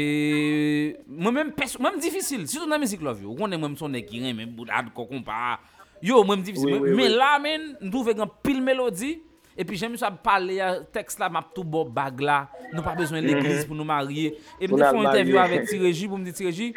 mwen 1.07 1.33
men 1.33 1.51
mwen 1.81 1.99
difisil 2.03 2.45
si 2.45 2.59
ton 2.59 2.69
nan 2.69 2.81
mizik 2.83 3.01
love 3.01 3.25
yo 3.25 3.33
konen 3.39 3.59
mwen 3.59 3.77
son 3.79 3.97
ekiren 3.97 4.37
men 4.37 4.53
boudad 4.53 4.93
kokon 4.93 5.25
pa 5.25 5.57
yo 6.05 6.21
mwen 6.27 6.45
difisil 6.45 6.85
men 6.93 7.17
la 7.17 7.33
men 7.41 7.71
m 7.81 7.89
touve 7.89 8.13
gen 8.13 8.29
pil 8.45 8.61
melodi 8.61 9.15
E 9.59 9.65
pi 9.67 9.75
jen 9.75 9.91
mi 9.91 9.99
sa 9.99 10.07
pale 10.07 10.55
ya, 10.55 10.69
tekst 10.95 11.19
la 11.19 11.27
map 11.35 11.49
tou 11.51 11.67
bo 11.67 11.83
bag 11.83 12.21
la, 12.23 12.45
nou 12.71 12.79
pa 12.85 12.93
bezwen 12.95 13.25
l'eklis 13.25 13.65
pou 13.67 13.75
nou 13.75 13.83
marye. 13.87 14.31
E 14.55 14.69
mi 14.69 14.79
te 14.79 14.87
fon 14.87 15.03
interview 15.03 15.39
avek 15.41 15.67
ti 15.67 15.81
reji, 15.81 16.07
pou 16.07 16.15
mi 16.15 16.29
di 16.29 16.35
ti 16.37 16.47
reji, 16.47 16.69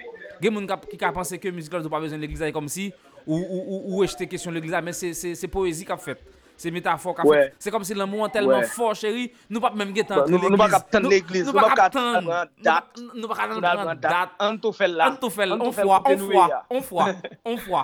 gen 0.42 0.56
moun 0.56 0.66
ki 0.90 0.98
ka 0.98 1.12
panse 1.14 1.38
ke 1.38 1.52
mizikal 1.54 1.84
nou 1.84 1.92
pa 1.92 2.00
bezwen 2.02 2.18
l'eklis 2.22 2.42
la, 2.42 2.50
e 2.50 2.56
kom 2.56 2.66
si, 2.66 2.88
ou 3.22 4.00
wèj 4.00 4.16
te 4.18 4.26
kesyon 4.26 4.58
l'eklis 4.58 4.74
la, 4.74 4.82
men 4.82 4.96
se 4.98 5.50
poezi 5.52 5.86
kap 5.86 6.02
fet. 6.02 6.26
Se 6.62 6.70
metafor 6.70 7.16
ka 7.18 7.24
fèt. 7.26 7.56
Se 7.58 7.72
kom 7.74 7.82
si 7.86 7.94
l'amour 7.98 8.28
an 8.28 8.30
telman 8.30 8.62
fò, 8.70 8.92
chéri, 8.94 9.24
nou 9.50 9.62
pap 9.64 9.74
mèm 9.78 9.90
get 9.96 10.12
an 10.14 10.20
l'eglise. 10.30 10.50
Nou 10.52 10.60
pa 10.60 10.68
kap 10.70 10.90
tan 10.92 11.08
l'eglise. 11.10 11.48
Nou 11.48 11.56
pa 11.56 11.64
kap 11.74 11.96
tan 11.96 12.28
dat. 12.62 13.00
Nou 13.16 13.30
pa 13.30 13.38
kap 13.40 13.54
tan 13.56 13.90
dat. 14.04 14.36
An 14.46 14.60
tou 14.62 14.76
fèl 14.76 14.94
la. 15.00 15.08
An 15.10 15.18
tou 15.18 15.32
fèl. 15.34 15.56
On 15.56 15.74
fwa, 15.74 15.98
on 16.06 16.22
fwa, 16.22 16.44
on 16.70 16.84
fwa, 16.86 17.08
on 17.50 17.58
fwa. 17.64 17.82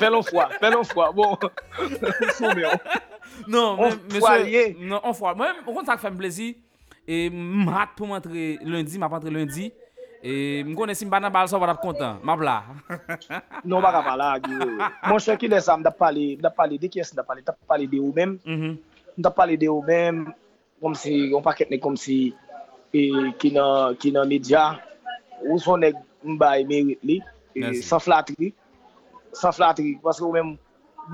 Fèl 0.00 0.18
on 0.18 0.26
fwa, 0.26 0.48
fèl 0.58 0.78
on 0.80 0.88
fwa. 0.88 1.10
Bon, 1.18 1.34
sou 2.36 2.50
mè 2.54 2.66
an. 2.68 2.82
Non, 3.50 3.78
mè 3.78 4.22
sè, 4.22 4.66
on 4.98 5.14
fwa. 5.14 5.36
Mwen 5.38 5.62
kon 5.68 5.86
sa 5.86 5.98
k 5.98 6.02
fèm 6.08 6.18
plezi, 6.18 6.52
e 7.06 7.28
m 7.30 7.70
hat 7.70 7.94
pou 7.94 8.10
m 8.10 8.16
antre 8.18 8.48
lundi, 8.66 8.98
m 8.98 9.06
ap 9.06 9.14
antre 9.20 9.30
lundi, 9.34 9.70
E 10.22 10.62
m 10.66 10.74
konen 10.74 10.96
si 10.98 11.04
m 11.06 11.10
banan 11.10 11.30
bal 11.32 11.46
so 11.48 11.58
wad 11.62 11.70
ap 11.70 11.78
kontan, 11.82 12.18
mab 12.26 12.40
la. 12.42 12.62
Non 13.68 13.78
baka 13.82 14.02
pala, 14.02 14.38
gyo. 14.42 14.66
Mon 15.06 15.18
chè 15.22 15.36
ki 15.38 15.46
lè 15.48 15.60
sa 15.62 15.76
m 15.78 15.82
da 15.86 15.90
pale, 15.94 16.34
m 16.36 16.42
da 16.42 16.50
pale 16.50 16.78
de 16.78 16.88
kyes, 16.90 17.14
da 17.14 17.22
pale, 17.22 17.42
mda 17.44 17.54
pale 17.70 17.86
de 17.86 17.98
ou 18.02 18.10
mèm, 18.12 18.38
Mhm. 18.44 18.72
m 19.18 19.22
da 19.22 19.30
pale 19.30 19.56
de 19.56 19.68
ou 19.70 19.82
mèm, 19.82 20.26
kom 20.82 20.94
si, 20.94 21.30
yon 21.30 21.42
paket 21.42 21.70
ne 21.70 21.78
kom 21.78 21.94
si, 21.96 22.34
e, 22.92 23.02
ki 23.38 23.52
nan, 23.54 23.94
ki 23.94 24.10
nan 24.10 24.26
media, 24.28 24.80
ou 25.46 25.58
son 25.62 25.78
neg 25.86 25.94
m 26.24 26.34
bay 26.38 26.64
merit 26.66 26.98
li, 27.02 27.20
e, 27.54 27.78
san 27.82 28.00
flatri, 28.02 28.52
san 29.32 29.52
flatri, 29.54 29.98
paske 30.02 30.26
ou 30.26 30.34
mèm, 30.34 30.56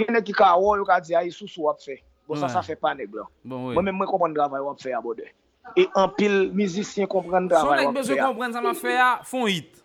gen 0.00 0.12
ne 0.16 0.20
ki 0.24 0.32
ka 0.32 0.54
wò, 0.56 0.76
yo 0.80 0.84
ka 0.88 1.00
di 1.04 1.14
a 1.14 1.22
yi 1.24 1.30
sou 1.30 1.46
sou 1.48 1.68
wap 1.68 1.80
fè. 1.80 2.00
bon 2.24 2.40
sa 2.40 2.48
sa 2.48 2.62
fè 2.64 2.72
pa 2.80 2.94
neg 2.96 3.12
la. 3.12 3.26
Bon, 3.44 3.68
mwen 3.76 3.84
mèm 3.84 3.98
mwen 4.00 4.08
kompon 4.08 4.32
gravay 4.32 4.62
wap 4.64 4.80
fè 4.80 4.94
a 4.96 5.00
bode. 5.04 5.28
E 5.76 5.86
anpil 5.98 6.50
mizisyen 6.54 7.08
kompren 7.10 7.48
da. 7.50 7.62
Son 7.64 7.80
ek 7.80 7.94
bezwe 7.96 8.18
kompren 8.20 8.52
sa 8.54 8.62
ma 8.64 8.74
fè 8.78 8.98
a, 9.00 9.08
fon 9.26 9.48
hit. 9.48 9.80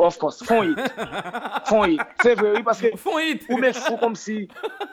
Of 0.00 0.16
course, 0.18 0.42
fon 0.42 0.72
hit. 0.72 0.80
fon 1.68 1.84
hit. 1.92 2.02
Se 2.24 2.32
vwe, 2.40 2.54
oui, 2.56 2.64
paske 2.66 2.90
ou 2.96 3.60
mek 3.62 3.78
chou 3.78 4.00
kom 4.00 4.16
si, 4.18 4.40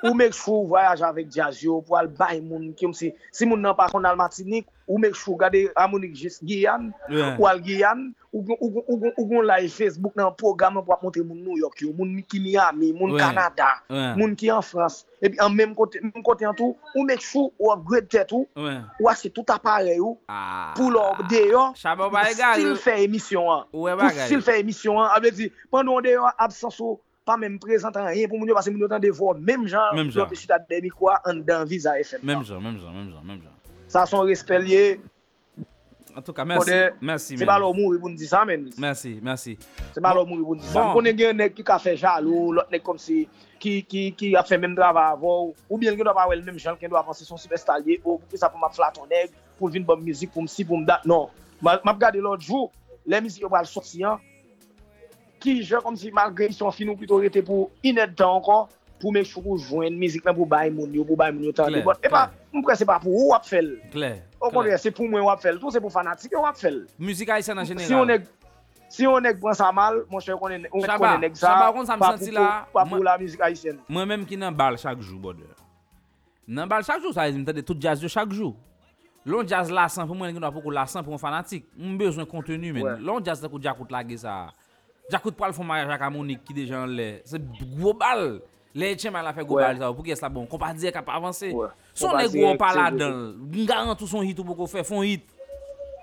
ou 0.03 0.13
mek 0.17 0.35
chou 0.37 0.67
voyaj 0.69 1.01
avèk 1.07 1.31
jazyo 1.33 1.79
pou 1.87 1.97
al 1.97 2.11
bay 2.19 2.43
moun 2.43 2.69
kom 2.77 2.93
si, 2.97 3.09
si 3.33 3.49
moun 3.49 3.63
nan 3.65 3.77
pa 3.79 3.89
kon 3.93 4.05
al 4.05 4.19
Martinique, 4.19 4.69
ou 4.87 4.99
mek 5.01 5.15
chou 5.15 5.37
gade 5.39 5.69
Amonik 5.75 6.15
Jis 6.15 6.39
Giyan, 6.43 6.91
yeah. 7.09 7.37
ou 7.39 7.47
al 7.47 7.61
Giyan, 7.63 8.11
ou 8.31 8.43
gon 8.43 9.43
live 9.43 9.71
Facebook 9.71 10.15
nan 10.19 10.31
programman 10.39 10.83
pou 10.85 10.95
ap 10.95 11.03
montre 11.03 11.23
moun 11.25 11.41
New 11.43 11.57
York 11.59 11.83
yo, 11.83 11.91
moun 11.95 12.21
ki 12.27 12.39
Miami, 12.43 12.91
moun 12.95 13.15
yeah. 13.15 13.27
Kanada, 13.27 13.69
yeah. 13.89 14.15
moun 14.19 14.35
ki 14.39 14.51
an 14.53 14.63
Frans, 14.65 15.01
epi 15.21 15.39
an 15.43 15.55
menm 15.55 15.75
kote, 15.77 16.01
menm 16.03 16.23
kote 16.25 16.47
an 16.47 16.57
tou, 16.57 16.77
ou 16.95 17.05
mek 17.07 17.23
chou 17.23 17.51
ou 17.59 17.71
ap 17.73 17.85
gred 17.87 18.09
tet 18.11 18.33
ou, 18.35 18.47
ou 18.55 19.11
ase 19.11 19.31
tout 19.31 19.53
apare 19.53 19.95
yo, 19.99 20.15
ah. 20.31 20.73
pou 20.77 20.91
lor 20.93 21.21
deyo, 21.31 21.69
pou 21.75 22.25
stil 22.33 22.75
fè 22.81 22.99
emisyon 23.05 23.53
an, 23.53 23.69
pou 23.71 23.87
stil 24.25 24.43
fè 24.45 24.59
emisyon 24.63 25.05
an, 25.05 25.15
ap 25.15 25.27
le 25.27 25.33
di, 25.37 25.51
pandon 25.71 26.03
deyo 26.05 26.27
absenso, 26.35 26.99
pa 27.27 27.35
menm 27.37 27.59
prezentan 27.61 28.07
rien 28.09 28.27
pou 28.27 28.39
moun 28.39 28.49
yo, 28.49 28.55
pase 28.57 28.71
moun 28.73 28.81
yo 28.81 28.89
tan 28.91 29.03
devor, 29.03 29.37
menm 29.37 29.67
jan, 29.69 29.93
menm 29.95 30.09
jan, 30.09 30.27
menm 30.27 30.35
jan, 30.41 32.25
menm 32.25 32.45
jan, 32.45 32.63
menm 32.65 33.11
jan, 33.11 33.27
menm 33.27 33.41
jan, 33.43 33.60
Sa 33.91 34.05
son 34.07 34.23
respel 34.23 34.69
ye. 34.71 34.83
En 36.15 36.23
tout 36.23 36.35
ka, 36.35 36.45
mersi, 36.47 36.71
mersi 37.03 37.35
men. 37.35 37.41
Se 37.43 37.47
ba 37.47 37.57
lò 37.59 37.71
moun 37.75 37.91
riboun 37.95 38.15
di 38.15 38.27
sa 38.27 38.45
men. 38.47 38.69
Mersi, 38.79 39.17
mersi. 39.23 39.57
Se 39.91 40.03
ba 40.03 40.13
lò 40.15 40.23
moun 40.27 40.39
riboun 40.39 40.61
di 40.61 40.67
sa. 40.67 40.79
Bon. 40.79 40.93
Konen 40.95 41.17
gen 41.19 41.39
nek 41.39 41.57
ki 41.57 41.65
ka 41.67 41.75
fe 41.79 41.97
jalou, 41.99 42.53
lot 42.55 42.71
nek 42.71 42.85
kom 42.87 42.99
si, 42.99 43.25
ki, 43.59 43.81
ki, 43.91 44.05
ki 44.15 44.31
a 44.39 44.45
fe 44.47 44.59
men 44.59 44.75
drava 44.77 45.09
avou, 45.11 45.51
ou 45.67 45.79
bien 45.81 45.95
gen 45.99 46.07
do 46.07 46.15
pa 46.15 46.27
wèl 46.31 46.43
men 46.47 46.59
jan, 46.59 46.79
gen 46.79 46.91
do 46.91 46.99
avanse 46.99 47.27
son 47.27 47.39
superstalye, 47.39 47.99
ou 48.05 48.15
pou 48.15 48.31
ki 48.31 48.39
sa 48.39 48.51
pou 48.51 48.63
ma 48.63 48.71
flaton 48.71 49.11
neg, 49.11 49.35
pou 49.59 49.71
vin 49.71 49.83
bon 49.87 49.99
mizik, 50.03 50.31
pou 50.31 50.47
msi, 50.47 50.67
pou 50.67 50.79
mdat, 50.79 51.03
non. 51.07 51.27
Map 51.63 51.99
gade 51.99 52.23
lò 52.23 52.37
djou, 52.39 52.69
le 53.07 53.23
mizik 53.23 53.43
yo 53.43 53.51
wèl 53.51 53.67
sot 53.67 53.87
si 53.87 54.03
an, 54.07 54.23
ki 55.43 55.59
je 55.67 55.83
kom 55.83 55.99
si 55.99 56.13
malgre 56.15 56.47
yon 56.51 56.75
fin 56.75 56.91
ou 56.91 56.99
pito 56.99 57.19
rete 57.19 57.43
pou 57.43 57.67
inet 57.83 58.15
dan 58.15 58.39
ankon, 58.39 58.71
pou 59.01 59.13
mè 59.15 59.23
chou 59.25 59.43
pou 59.43 59.57
jwen, 59.59 59.97
mizik 59.99 60.25
nan 60.27 60.37
pou 60.37 60.47
bay 60.49 60.69
moun 60.73 60.93
yo, 60.95 61.05
pou 61.07 61.19
bay 61.19 61.33
moun 61.33 61.49
yo 61.49 61.55
tan 61.57 61.71
li 61.73 61.81
bot. 61.85 61.99
E 62.05 62.11
pa, 62.11 62.27
mwen 62.53 62.65
kwen 62.67 62.79
se 62.79 62.87
pa 62.87 62.99
pou 63.01 63.11
ou 63.11 63.31
wap 63.33 63.47
fel. 63.49 63.73
Ou 64.39 64.53
konye, 64.53 64.77
se 64.81 64.93
pou 64.93 65.09
mwen 65.09 65.25
wap 65.25 65.41
fel. 65.43 65.59
Tou 65.61 65.73
se 65.73 65.81
pou 65.81 65.93
fanatik 65.93 66.37
yo 66.37 66.45
wap 66.45 66.59
fel. 66.59 66.83
Muzik 67.01 67.33
a 67.33 67.41
yise 67.41 67.57
nan 67.57 67.67
jeneral. 67.67 68.23
Si 68.91 69.05
yon 69.05 69.23
neg 69.23 69.39
pran 69.39 69.55
sa 69.55 69.69
mal, 69.71 70.01
mwen 70.11 70.23
chè 70.23 70.35
konen 70.39 70.65
neg 70.67 71.37
sa, 71.39 71.53
pa 72.73 72.83
pou 72.83 73.03
la 73.05 73.15
mizik 73.21 73.43
Haitien. 73.43 73.79
Mwen 73.87 74.09
menm 74.09 74.25
ki 74.27 74.39
nan 74.39 74.55
bal 74.55 74.75
chak 74.81 74.99
jou, 74.99 75.19
bode. 75.23 75.47
Nan 76.47 76.67
bal 76.67 76.83
chak 76.83 76.99
jou, 76.99 77.15
sa 77.15 77.29
yon 77.29 77.45
mtade 77.45 77.63
tout 77.63 77.79
jazz 77.79 78.03
yo 78.03 78.11
chak 78.11 78.33
jou. 78.35 78.57
Lon 79.23 79.45
jazz 79.47 79.69
lasan 79.71 80.07
pou 80.09 80.17
mwen 80.17 80.33
gen 80.33 80.43
wapou 80.43 80.63
kou 80.65 80.73
lasan 80.73 81.05
pou 81.05 81.13
mwen 81.13 81.21
fanatik. 81.21 81.67
Mwen 81.77 81.95
bezwen 81.99 82.27
kontenu 82.27 82.73
men. 82.73 82.83
Ouais. 82.83 82.99
Lon 83.05 83.23
jazz 83.23 83.39
takou 83.43 83.61
Djakout 83.61 83.93
lage 83.93 84.17
sa. 84.23 84.49
Djakout 85.07 85.37
pral 85.37 85.53
fon 85.55 85.67
maraj 85.69 85.93
ak 85.93 86.07
amonik 86.09 86.41
ki 86.47 86.55
dejan 86.57 86.91
le. 86.97 87.21
Se 87.29 87.39
gwo 87.77 87.93
bal. 87.95 88.41
Le 88.73 88.87
etchen 88.93 89.11
man 89.11 89.25
la 89.25 89.33
fe 89.35 89.43
gobal 89.43 89.75
ouais. 89.75 89.81
sa 89.81 89.89
ou 89.91 89.97
pou 89.97 90.07
kes 90.07 90.21
la 90.23 90.29
bon. 90.31 90.45
Kompazye 90.47 90.93
kap 90.95 91.09
avanse. 91.11 91.49
Ouais. 91.51 91.71
Son 91.97 92.15
neg 92.15 92.35
ou 92.39 92.47
an 92.47 92.59
pala 92.59 92.87
dan. 92.95 93.33
Ngaran 93.51 93.97
tou 93.99 94.07
son 94.07 94.23
hit 94.23 94.39
ou 94.39 94.47
pou 94.47 94.63
ko 94.63 94.67
fe. 94.71 94.85
Fon 94.87 95.03
hit. 95.03 95.25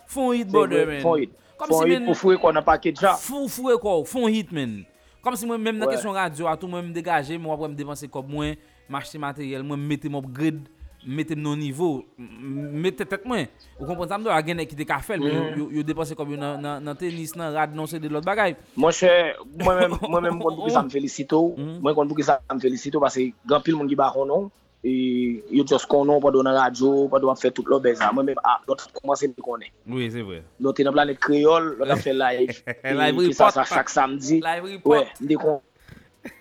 Fon 0.08 0.34
hit 0.36 0.50
bode 0.52 0.84
men. 0.88 1.00
Fon 1.04 1.16
hit. 1.22 1.32
Kom 1.58 1.72
fon 1.72 1.86
si 1.86 1.94
hit 1.94 2.02
men, 2.02 2.08
pou 2.10 2.20
fwe 2.20 2.36
kon 2.42 2.60
an 2.60 2.66
paket 2.66 3.00
ja. 3.00 3.14
Fou 3.22 3.48
fwe 3.52 3.78
kon. 3.80 4.04
Fon 4.08 4.28
hit 4.28 4.52
men. 4.54 4.82
Kom 5.24 5.36
si 5.38 5.48
mwen 5.48 5.64
mèm 5.64 5.80
nan 5.80 5.90
kesyon 5.90 6.16
radyo 6.16 6.50
atou 6.50 6.68
mwen 6.70 6.90
m 6.90 6.92
degaje. 6.96 7.40
Mwen 7.40 7.54
wap 7.54 7.64
wè 7.64 7.70
m 7.72 7.78
depanse 7.78 8.10
kop 8.12 8.28
mwen. 8.28 8.58
Mwache 8.92 9.16
te 9.16 9.22
materyel. 9.22 9.64
Mwen 9.64 9.80
m 9.80 9.88
mette 9.94 10.12
m 10.12 10.20
op 10.20 10.28
grid. 10.36 10.60
mettez 11.06 11.36
nos 11.36 11.56
niveaux 11.56 12.04
mettez 12.18 13.06
tête 13.06 13.24
moins 13.24 13.44
vous 13.78 13.86
comprenez 13.86 14.08
ça 14.08 14.34
a 14.34 14.42
gagné 14.42 14.66
qui 14.66 14.74
des 14.74 14.84
cafés 14.84 15.16
mhm. 15.16 15.58
yo 15.58 15.70
yo 15.70 15.82
dépenser 15.82 16.14
comme 16.14 16.36
dans 16.36 16.82
dans 16.82 16.94
tennis 16.94 17.32
dans 17.32 17.52
rad 17.52 17.74
non 17.74 17.86
c'est 17.86 18.00
de 18.00 18.08
l'autre 18.08 18.26
bagaille. 18.26 18.56
Mon 18.76 18.90
cher 18.90 19.36
moi 19.58 19.74
même 19.76 19.96
moi 20.08 20.20
même 20.20 20.38
pour 20.38 20.70
ça 20.70 20.82
me 20.82 20.88
félicite 20.88 21.32
oh. 21.32 21.54
mhm. 21.56 21.80
moi 21.80 21.94
pour 21.94 22.14
que 22.14 22.22
ça 22.22 22.40
me 22.52 22.58
félicite 22.58 22.98
parce 22.98 23.16
que 23.16 23.30
grand 23.46 23.60
pile 23.60 23.76
monde 23.76 23.88
qui 23.88 23.96
baron 23.96 24.26
non 24.26 24.50
et 24.84 25.44
yo 25.50 25.64
just 25.66 25.86
konon 25.86 26.20
pas 26.20 26.30
dans 26.30 26.42
radio 26.42 27.08
pas 27.08 27.18
doit 27.18 27.34
faire 27.36 27.52
toute 27.52 27.68
leur 27.68 27.80
baiser 27.80 28.04
moi 28.12 28.22
même 28.22 28.36
ah, 28.44 28.60
l'autre 28.66 28.90
commencer 28.92 29.28
me 29.28 29.42
connaît 29.42 29.72
oui 29.86 30.10
c'est 30.10 30.22
vrai. 30.22 30.42
L'autre 30.60 30.82
dans 30.82 30.92
planète 30.92 31.18
créole 31.18 31.76
l'autre 31.78 31.96
fait 31.96 32.12
live. 32.24 32.62
Live 32.84 33.32
ça 33.32 33.64
chaque 33.64 33.88
samedi. 33.88 34.40
ouais 34.84 35.06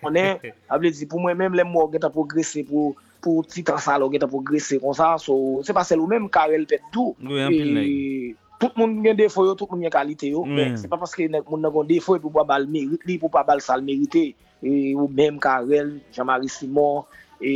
on 0.02 0.14
est, 0.14 0.40
pour 1.08 1.20
moi 1.20 1.34
même 1.34 1.54
les 1.54 1.64
mots 1.64 1.88
qui 1.88 2.04
ont 2.04 2.10
progressé 2.10 2.62
pour 2.62 2.96
pou 3.22 3.44
titan 3.46 3.80
sa 3.82 3.98
lo 4.00 4.08
gen 4.12 4.22
ta 4.22 4.30
progresse 4.30 4.78
kon 4.82 4.96
sa, 4.96 5.16
so 5.22 5.60
se 5.66 5.74
pa 5.76 5.84
sel 5.86 6.02
ou 6.02 6.10
menm 6.10 6.28
karel 6.32 6.66
pet 6.70 6.84
tou. 6.94 7.14
Oui, 7.22 7.42
e, 7.44 8.48
tout 8.58 8.74
moun 8.78 8.98
gen 9.04 9.18
defo 9.18 9.46
yo, 9.46 9.54
tout 9.58 9.70
moun 9.70 9.84
gen 9.86 9.94
kalite 9.94 10.30
yo, 10.32 10.44
oui. 10.46 10.74
se 10.80 10.90
pa 10.90 10.98
paske 11.00 11.28
moun 11.38 11.62
nan 11.62 11.74
kon 11.74 11.88
defo 11.88 12.18
e 12.18 12.22
pou 12.22 12.34
pa 12.34 12.46
bal 12.46 12.68
merite, 12.70 13.06
li 13.08 13.18
pou 13.20 13.32
pa 13.32 13.44
bal 13.46 13.62
sal 13.64 13.84
merite, 13.86 14.30
e, 14.62 14.74
ou 14.96 15.08
menm 15.08 15.38
karel, 15.42 15.96
Jean-Marie 16.14 16.52
Simon, 16.52 17.06
e, 17.38 17.54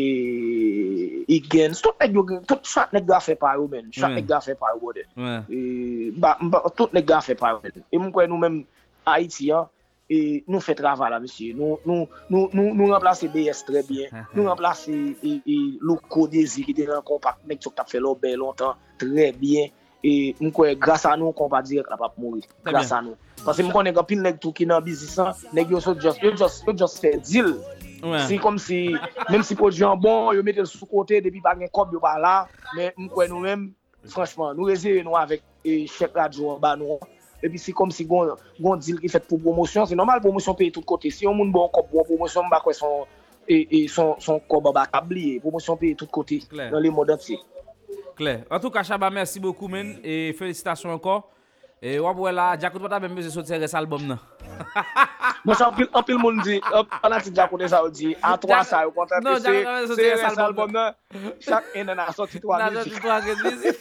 e 1.27 1.39
igen, 1.39 1.75
tout 1.79 1.99
nek 1.99 2.15
yo 2.15 2.27
gen, 2.29 2.43
tout 2.49 2.63
chak 2.67 2.95
nek 2.95 3.07
ga 3.09 3.21
fe 3.23 3.37
par 3.39 3.59
yo 3.61 3.69
men, 3.71 3.91
chak 3.91 4.13
oui. 4.13 4.21
nek 4.21 4.31
ga 4.31 4.43
fe 4.45 4.57
par 4.59 4.79
yo 4.79 4.95
de. 4.97 5.07
E, 5.51 5.61
ba, 6.19 6.37
ba, 6.41 6.65
tout 6.77 6.95
nek 6.95 7.07
ga 7.09 7.23
fe 7.25 7.39
par 7.39 7.59
yo 7.59 7.63
men. 7.67 7.87
E 7.91 7.99
moun 7.99 8.15
kwen 8.15 8.31
nou 8.31 8.43
menm 8.43 8.63
Haiti 9.07 9.51
ya, 9.51 9.67
e 10.13 10.21
nou 10.51 10.61
fè 10.63 10.75
trava 10.79 11.09
la, 11.13 11.21
monsye. 11.23 11.53
Nou, 11.57 11.79
nou, 11.89 12.07
nou, 12.29 12.69
nou 12.77 12.91
remplase 12.91 13.31
BS 13.33 13.65
tre 13.69 13.85
bien. 13.89 14.13
Nou 14.37 14.49
remplase 14.49 14.93
e, 14.93 15.37
e, 15.41 15.59
loko 15.85 16.27
dezi 16.31 16.67
ki 16.67 16.77
te 16.77 16.89
nan 16.89 17.05
kompak, 17.07 17.41
mek 17.49 17.63
chok 17.63 17.77
tap 17.79 17.91
fè 17.93 18.01
lò 18.03 18.15
bè 18.19 18.35
lontan, 18.39 18.79
tre 19.01 19.31
bien. 19.39 19.73
E 20.03 20.33
mwen 20.41 20.51
kwe, 20.55 20.73
grasa 20.83 21.15
nou, 21.19 21.35
kompak 21.37 21.69
direk 21.69 21.91
la 21.93 22.01
pap 22.01 22.17
mouri. 22.21 22.43
Grasa 22.67 23.01
nou. 23.05 23.19
Pase 23.43 23.63
mwen 23.63 23.75
konen 23.75 23.97
kapil 23.97 24.23
neg 24.25 24.41
tou 24.43 24.55
ki 24.57 24.67
nan 24.69 24.83
bizisan, 24.85 25.33
neg 25.57 25.71
yo 25.71 25.81
so 25.83 25.95
just, 25.99 26.23
yo 26.25 26.35
just, 26.37 26.67
yo 26.67 26.75
just 26.79 27.03
fè 27.03 27.15
dil. 27.23 27.55
Ouais. 28.03 28.25
Si 28.27 28.39
kom 28.43 28.59
si, 28.59 28.89
menm 29.31 29.45
si 29.47 29.55
podjan 29.55 30.01
bon, 30.03 30.33
yo 30.35 30.43
mette 30.43 30.65
sou 30.67 30.89
kote, 30.91 31.21
depi 31.23 31.43
bagen 31.45 31.71
kop 31.71 31.93
yo 31.95 32.03
pa 32.03 32.17
la, 32.19 32.35
men 32.75 32.91
mwen 32.97 33.13
kwe 33.15 33.29
nou 33.31 33.45
menm, 33.45 33.69
franchman, 34.11 34.57
nou 34.59 34.67
reze 34.67 34.97
nou 35.07 35.15
avèk 35.15 35.45
e, 35.63 35.85
chèk 35.87 36.17
radyo 36.19 36.57
an 36.57 36.63
ba 36.63 36.75
nou 36.79 36.97
an, 36.97 37.12
epi 37.43 37.59
si 37.59 37.75
kom 37.77 37.91
si 37.91 38.07
gon, 38.09 38.37
gon 38.61 38.81
dil 38.81 39.01
ki 39.03 39.11
fet 39.13 39.27
pou 39.29 39.41
promosyon, 39.43 39.89
se 39.91 39.99
normal 39.99 40.23
promosyon 40.25 40.57
peye 40.59 40.73
tout 40.75 40.87
kote, 40.87 41.11
si 41.11 41.27
yon 41.27 41.37
moun 41.39 41.53
bon 41.55 41.71
kop 41.75 41.91
bon 41.93 42.07
promosyon 42.09 42.47
mba 42.47 42.63
kwe 42.63 42.75
son, 42.79 43.05
e, 43.49 43.65
e, 43.65 43.83
son, 43.91 44.15
son 44.23 44.41
kop 44.49 44.71
ba 44.71 44.87
kabli, 44.91 45.41
promosyon 45.43 45.81
peye 45.81 45.99
tout 45.99 46.11
kote, 46.13 46.41
nan 46.53 46.81
le 46.83 46.95
mod 46.95 47.11
ansi. 47.15 47.41
Kler, 48.17 48.43
an 48.53 48.63
tou 48.63 48.73
ka 48.73 48.85
Chaba, 48.87 49.11
mersi 49.13 49.43
bokou 49.43 49.71
men, 49.73 49.97
e 50.05 50.33
felicitasyon 50.39 50.95
ankon, 50.97 51.25
e 51.83 51.97
wap 52.03 52.21
wè 52.23 52.33
la, 52.35 52.53
Djakout 52.61 52.87
wata 52.87 53.01
men 53.03 53.15
mè 53.17 53.27
se 53.27 53.33
sote 53.35 53.59
res 53.59 53.75
albom 53.79 54.07
nan. 54.13 54.23
Mwen 55.43 55.59
sa 55.59 55.73
anpil 55.73 56.19
moun 56.23 56.39
di, 56.47 56.61
anpil 56.63 57.33
Djakout 57.33 57.65
e 57.67 57.73
sa 57.73 57.83
ou 57.83 57.91
di, 57.91 58.13
a 58.23 58.37
3 58.39 58.63
sa 58.69 58.85
ou 58.87 58.95
kontan, 58.95 59.27
se 59.43 59.99
res 59.99 60.39
albom 60.39 60.71
nan, 60.77 60.95
chak 61.43 61.73
en 61.75 61.91
nan 61.91 62.05
a 62.07 62.13
soti 62.15 62.39
3 62.39 62.71
mizi. 62.71 63.75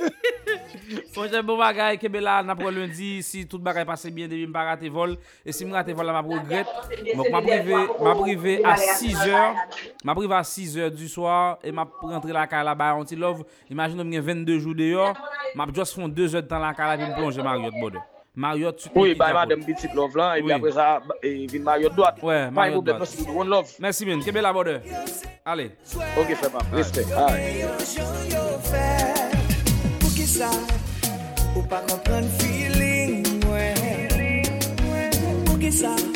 Fon 1.14 1.28
jen 1.30 1.46
bon 1.46 1.60
bagay 1.60 1.98
kebe 2.02 2.22
la 2.24 2.40
na 2.46 2.56
pou 2.58 2.72
lundi 2.74 3.22
Si 3.26 3.44
tout 3.50 3.62
bagay 3.64 3.86
pase 3.88 4.12
bien 4.14 4.30
debi 4.32 4.46
m 4.48 4.54
pa 4.56 4.66
rate 4.68 4.90
vol. 4.92 5.16
E 5.46 5.54
si 5.56 5.66
m 5.68 5.74
rate 5.76 5.96
vol 5.98 6.08
la 6.10 6.16
ma 6.18 6.24
progret 6.26 6.70
bon, 7.16 7.28
Ma 7.32 8.16
prive 8.18 8.60
a 8.66 8.76
6 8.78 9.26
or 9.28 9.60
Ma 10.08 10.16
prive 10.18 10.38
a 10.38 10.44
6 10.44 10.78
or 10.86 10.94
du 10.94 11.10
soar 11.12 11.60
E 11.64 11.74
ma 11.76 11.86
rentre 12.04 12.36
la 12.36 12.48
ka 12.52 12.64
la 12.66 12.76
ba 12.78 12.94
yon 12.96 13.08
ti 13.08 13.20
love. 13.20 13.46
Imagine 13.72 14.06
m 14.06 14.16
gen 14.18 14.26
22 14.46 14.60
jou 14.60 14.78
de 14.78 14.92
yo 14.94 15.12
Ma 15.56 15.68
just 15.74 15.98
fon 15.98 16.10
2 16.10 16.36
or 16.36 16.48
tan 16.48 16.64
la 16.64 16.74
ka 16.78 16.90
la 16.92 16.98
Vin 17.02 17.14
plonje 17.18 17.44
Marriott 17.46 17.78
bode. 17.80 18.02
Marriott 18.36 18.88
Oui 18.96 19.16
ba 19.20 19.32
yon 19.34 19.56
dem 19.56 19.66
bitit 19.68 19.94
love 19.98 20.16
la 20.20 20.34
E 20.40 20.46
bi 20.46 20.54
apre 20.56 20.72
sa 20.76 21.00
vin 21.24 21.64
Marriott 21.68 21.96
doat 21.96 22.22
Marriott 22.52 22.86
doat 22.86 23.76
Mersi 23.80 24.08
men 24.08 24.24
kebe 24.26 24.44
la 24.44 24.54
bode. 24.56 24.80
Ale 25.44 25.72
Ok 26.20 26.36
fè 26.38 26.52
pa 26.54 26.62
Respect. 26.76 27.10
Pou 30.02 30.10
ki 30.14 30.28
sa 30.30 30.52
Pa 31.72 31.80
kompren 31.88 32.28
feeling 32.38 33.24
mwen. 33.48 33.76
Mwen 35.48 35.60
ki 35.60 35.72
sa. 35.72 36.11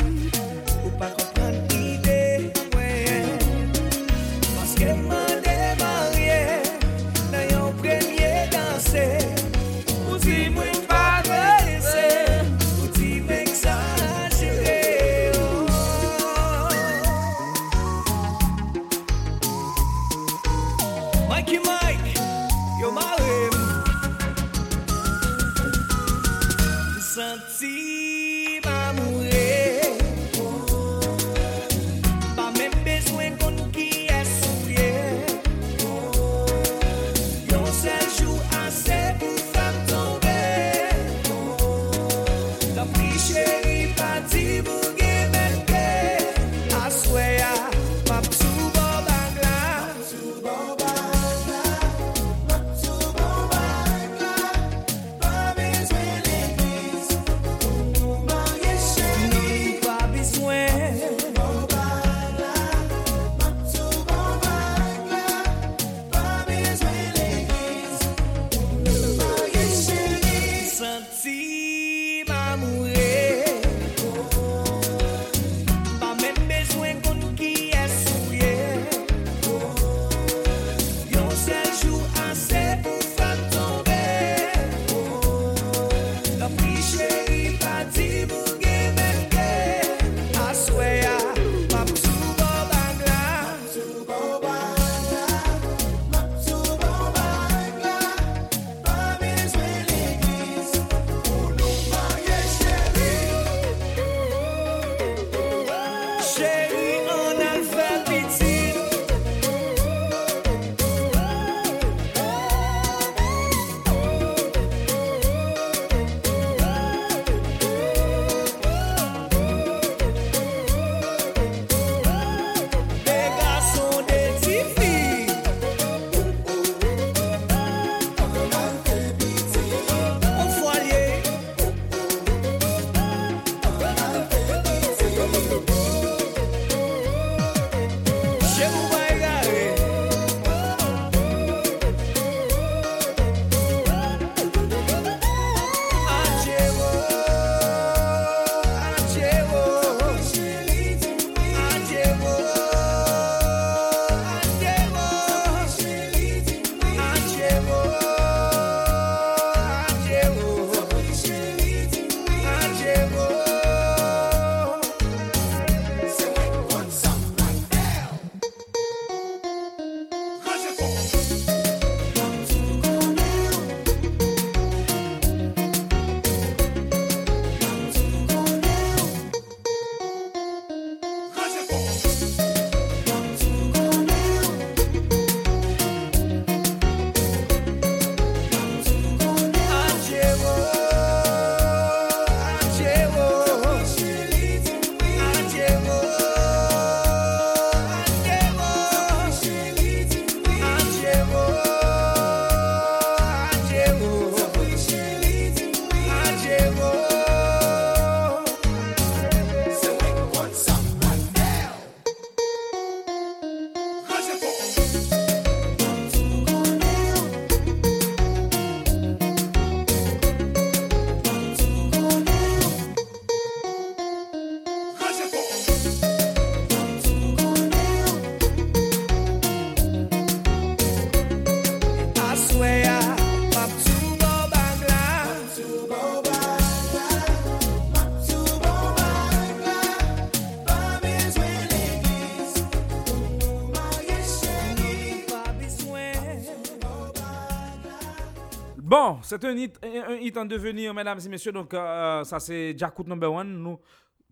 C'est 249.26 249.44
un 249.44 249.56
hit, 249.56 250.36
en 250.36 250.44
devenir, 250.44 250.94
mesdames 250.94 251.18
et 251.24 251.28
messieurs. 251.28 251.52
Donc, 251.52 251.74
euh, 251.74 252.22
ça, 252.24 252.38
c'est 252.38 252.76
Jackut 252.78 253.04
number 253.04 253.32
one. 253.32 253.62
Nous, 253.62 253.78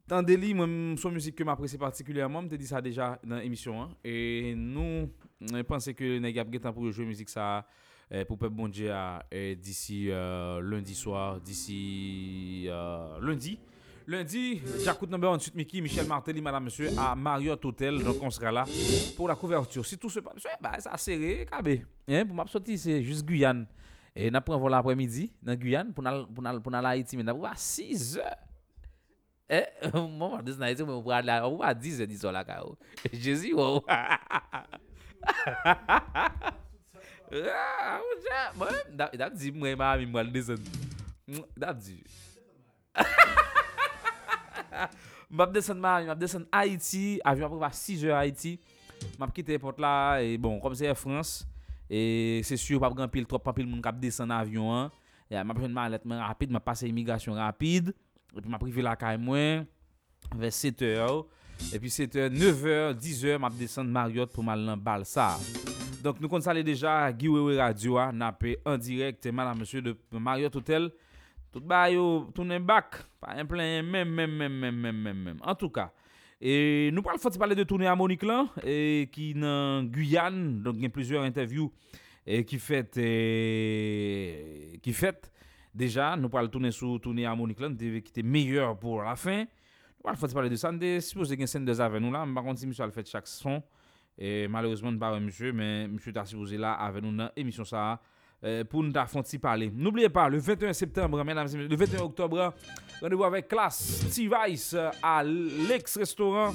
dans 0.07 0.22
Deli, 0.22 0.55
moi, 0.55 0.66
son 0.97 1.11
musique 1.11 1.34
que 1.34 1.45
m'apprécie 1.45 1.78
particulièrement, 1.78 2.42
je 2.42 2.49
te 2.49 2.55
dit 2.55 2.66
ça 2.66 2.80
déjà 2.80 3.18
dans 3.24 3.36
l'émission. 3.36 3.82
hein. 3.82 3.88
Et 4.05 4.55
nous, 4.57 5.11
on 5.53 5.64
pense 5.64 5.90
que 5.92 6.18
les 6.18 6.32
gars 6.32 6.45
temps 6.45 6.72
pour 6.72 6.90
jouer 6.90 7.07
musique 7.07 7.28
ça 7.28 7.66
euh, 8.12 8.24
pour 8.24 8.38
Peuple 8.38 8.55
Bon 8.55 8.70
à, 8.90 9.24
euh, 9.32 9.55
d'ici 9.55 10.09
euh, 10.11 10.61
lundi 10.61 10.95
soir, 10.95 11.40
d'ici 11.40 12.66
euh, 12.68 13.18
lundi. 13.20 13.59
Lundi, 14.07 14.61
Jackut 14.84 15.07
number 15.07 15.30
one, 15.30 15.40
suite 15.40 15.55
Mickey, 15.55 15.80
Michel 15.80 16.07
Martelly, 16.07 16.42
madame, 16.42 16.64
monsieur, 16.64 16.90
à 16.99 17.16
Marriott 17.16 17.64
Hotel. 17.64 18.03
Donc, 18.05 18.16
on 18.22 18.30
sera 18.30 18.53
là 18.53 18.64
pour 19.16 19.26
la 19.26 19.34
couverture. 19.34 19.84
Si 19.86 19.97
tout 19.97 20.11
se 20.11 20.20
passe, 20.20 20.42
bah, 20.61 20.78
ça 20.78 20.97
serré, 20.99 21.47
cabé. 21.51 21.82
Hein, 22.07 22.26
pour 22.26 22.36
m'absorber, 22.36 22.76
c'est 22.76 23.03
juste 23.03 23.24
Guyane. 23.24 23.66
E 24.14 24.30
nap 24.30 24.46
pran 24.46 24.60
vol 24.62 24.76
apremidi 24.78 25.26
nan 25.42 25.58
Guyane 25.58 25.90
pou 25.94 26.04
nan, 26.06 26.20
pou 26.30 26.42
nan, 26.44 26.60
pou 26.62 26.70
nan 26.70 26.84
la 26.86 26.92
Haiti 26.94 27.18
men. 27.18 27.26
Nap 27.26 27.40
wap 27.42 27.58
6 27.58 28.14
heures. 28.20 28.42
E, 29.50 29.58
mwen 29.90 30.12
mwen 30.20 30.44
dis 30.46 30.60
nan 30.60 30.68
Haiti 30.70 30.86
mwen 30.86 31.00
wap 31.00 31.08
pran 31.08 31.26
la, 31.26 31.40
wap 31.42 31.64
wap 31.64 31.80
10 31.82 31.98
heures 31.98 32.10
di 32.12 32.18
sol 32.20 32.36
la 32.36 32.44
ka 32.46 32.60
ou. 32.62 32.78
Jezi 33.12 33.54
wou. 33.58 33.82
Ah, 37.34 37.98
mwen, 38.54 38.60
bon, 38.60 38.76
dap 38.94 39.32
di 39.34 39.48
mwen 39.50 39.74
mwen 39.74 40.04
mwen 40.04 40.10
mwen 40.12 40.28
desen. 40.30 40.60
Dap 41.58 41.80
di. 41.82 41.96
Mwen 45.34 45.42
ap 45.48 45.54
desen 45.56 45.80
mwen, 45.80 46.04
mwen 46.04 46.12
ap 46.14 46.20
desen 46.20 46.44
Haiti. 46.54 47.18
Avyon 47.26 47.48
ap 47.48 47.56
wap 47.64 47.74
6 47.74 48.04
heures 48.04 48.20
Haiti. 48.20 48.52
Mwen 49.16 49.26
ap 49.26 49.34
kite 49.34 49.58
pot 49.58 49.80
la, 49.82 49.94
e 50.22 50.36
bon, 50.38 50.60
kom 50.62 50.76
se 50.78 50.86
e 50.86 50.94
Frans. 50.94 51.40
E 51.91 52.41
se 52.47 52.59
sur 52.61 52.80
pap 52.82 52.95
gran 52.97 53.11
pil, 53.12 53.26
trop 53.28 53.43
pap 53.43 53.57
pil 53.59 53.68
moun 53.68 53.82
kap 53.85 53.99
desen 54.01 54.32
avyon 54.35 54.70
an. 54.72 54.93
Ya, 55.32 55.45
ma 55.47 55.57
pren 55.57 55.72
ma 55.72 55.87
alet 55.89 56.05
men 56.09 56.20
rapide, 56.22 56.55
ma 56.55 56.62
pase 56.64 56.89
imigrasyon 56.89 57.41
rapide. 57.41 57.95
E 58.35 58.41
pi 58.41 58.51
ma 58.51 58.61
prive 58.62 58.85
la 58.85 58.97
kay 58.99 59.18
mwen. 59.20 59.64
Ve 60.35 60.51
7 60.55 60.95
or. 61.05 61.24
E 61.70 61.80
pi 61.80 61.93
7 61.93 62.26
or, 62.26 62.35
9 62.35 62.66
or, 62.72 62.99
10 62.99 63.24
or, 63.32 63.41
ma 63.43 63.53
ap 63.53 63.57
desen 63.61 63.89
Mariot 63.95 64.35
pou 64.35 64.47
mal 64.47 64.61
nan 64.64 64.80
bal 64.80 65.07
sa. 65.09 65.35
Donk 66.05 66.18
nou 66.20 66.28
kon 66.28 66.43
sale 66.45 66.61
deja, 66.66 66.93
Giwewe 67.16 67.57
Radio 67.57 67.97
a, 67.97 68.11
nape 68.12 68.59
en 68.68 68.80
direk 68.80 69.22
teman 69.24 69.49
a 69.49 69.55
monsye 69.57 69.80
de 69.85 69.97
Mariot 70.12 70.61
Hotel. 70.61 70.91
Tout 71.55 71.62
ba 71.62 71.87
yo, 71.87 72.26
tounen 72.35 72.64
bak. 72.66 72.99
Pa 73.22 73.37
en 73.39 73.47
plen, 73.47 73.87
men, 73.87 74.11
men, 74.11 74.28
men, 74.28 74.51
men, 74.51 74.74
men, 74.74 74.97
men, 74.99 75.20
men. 75.28 75.37
En 75.47 75.55
tou 75.55 75.70
ka. 75.70 75.87
E 76.43 76.91
nou 76.95 77.05
pral 77.07 77.20
foti 77.22 77.39
pale 77.39 77.57
de 77.57 77.64
tournée 77.68 77.87
harmonique 77.87 78.26
lan, 78.26 78.49
e, 78.62 79.07
ki 79.14 79.32
nan 79.39 79.87
Guyane, 79.93 80.61
donk 80.64 80.80
gen 80.82 80.93
plusieurs 80.93 81.26
interview 81.28 81.68
e, 82.26 82.43
ki 82.49 82.59
fet, 82.62 82.99
e, 82.99 84.78
ki 84.82 84.95
fet, 84.97 85.30
deja, 85.74 86.14
nou 86.18 86.32
pral 86.32 86.51
tournée 86.53 86.74
sou 86.74 86.99
tournée 87.03 87.28
harmonique 87.28 87.62
lan, 87.62 87.76
ki 87.78 88.14
te 88.14 88.24
meilleur 88.26 88.74
pou 88.80 89.03
la 89.05 89.14
fin. 89.20 89.47
Nou 89.95 90.09
pral 90.09 90.18
foti 90.20 90.37
pale 90.37 90.51
de 90.53 90.59
san, 90.61 90.78
de 90.80 90.99
suppose 91.05 91.39
gen 91.39 91.51
sen 91.51 91.66
de 91.66 91.78
zave 91.78 92.03
nou 92.03 92.14
la, 92.14 92.24
mba 92.28 92.45
konti 92.45 92.68
misyo 92.68 92.85
al 92.87 92.95
fet 92.95 93.09
chak 93.12 93.30
son, 93.30 93.62
e 94.18 94.45
malheureusement 94.51 94.99
mba 94.99 95.14
wè 95.14 95.22
misyo, 95.22 95.55
men 95.57 95.95
misyo 95.95 96.12
ta 96.14 96.26
suppose 96.28 96.59
la 96.61 96.74
ave 96.82 97.03
nou 97.05 97.14
nan 97.14 97.30
emisyon 97.39 97.70
sa 97.70 97.87
a, 97.95 97.97
euh, 98.45 98.64
pour 98.64 98.82
nous 98.82 98.92
affronter 98.95 99.38
parler. 99.38 99.72
N'oubliez 99.74 100.09
pas, 100.09 100.28
le 100.28 100.38
21 100.38 100.72
septembre, 100.72 101.24
mesdames 101.24 101.47
et 101.47 101.57
messieurs, 101.57 101.68
le 101.68 101.76
21 101.76 102.03
octobre, 102.03 102.55
rendez-vous 103.01 103.24
avec 103.24 103.49
classe 103.49 104.05
T-Vice 104.14 104.76
à 105.03 105.22
l'ex-restaurant. 105.24 106.53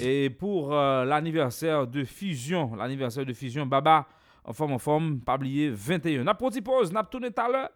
Et 0.00 0.30
pour 0.30 0.74
euh, 0.74 1.04
l'anniversaire 1.04 1.86
de 1.86 2.04
Fusion, 2.04 2.74
l'anniversaire 2.74 3.24
de 3.24 3.32
Fusion, 3.32 3.66
Baba, 3.66 4.06
en 4.44 4.52
forme 4.52 4.72
en 4.72 4.78
forme, 4.78 5.20
pas 5.20 5.36
oublier 5.36 5.70
21. 5.70 6.24
N'a 6.24 6.34
de 6.34 6.60
pause, 6.60 6.92
n'a 6.92 7.04
tourné 7.04 7.30
tout 7.30 7.40
à 7.40 7.48
l'heure. 7.48 7.70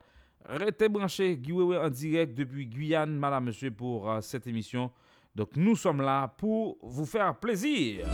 Restez 0.48 0.88
branchés, 0.88 1.36
Guy 1.36 1.52
Wewe 1.52 1.78
en 1.84 1.88
direct 1.88 2.34
depuis 2.36 2.66
Guyane, 2.66 3.16
madame, 3.16 3.44
monsieur, 3.46 3.70
pour 3.70 4.10
euh, 4.10 4.20
cette 4.20 4.46
émission. 4.46 4.90
Donc 5.34 5.50
nous 5.56 5.76
sommes 5.76 6.00
là 6.00 6.28
pour 6.38 6.78
vous 6.82 7.04
faire 7.04 7.34
plaisir. 7.36 8.06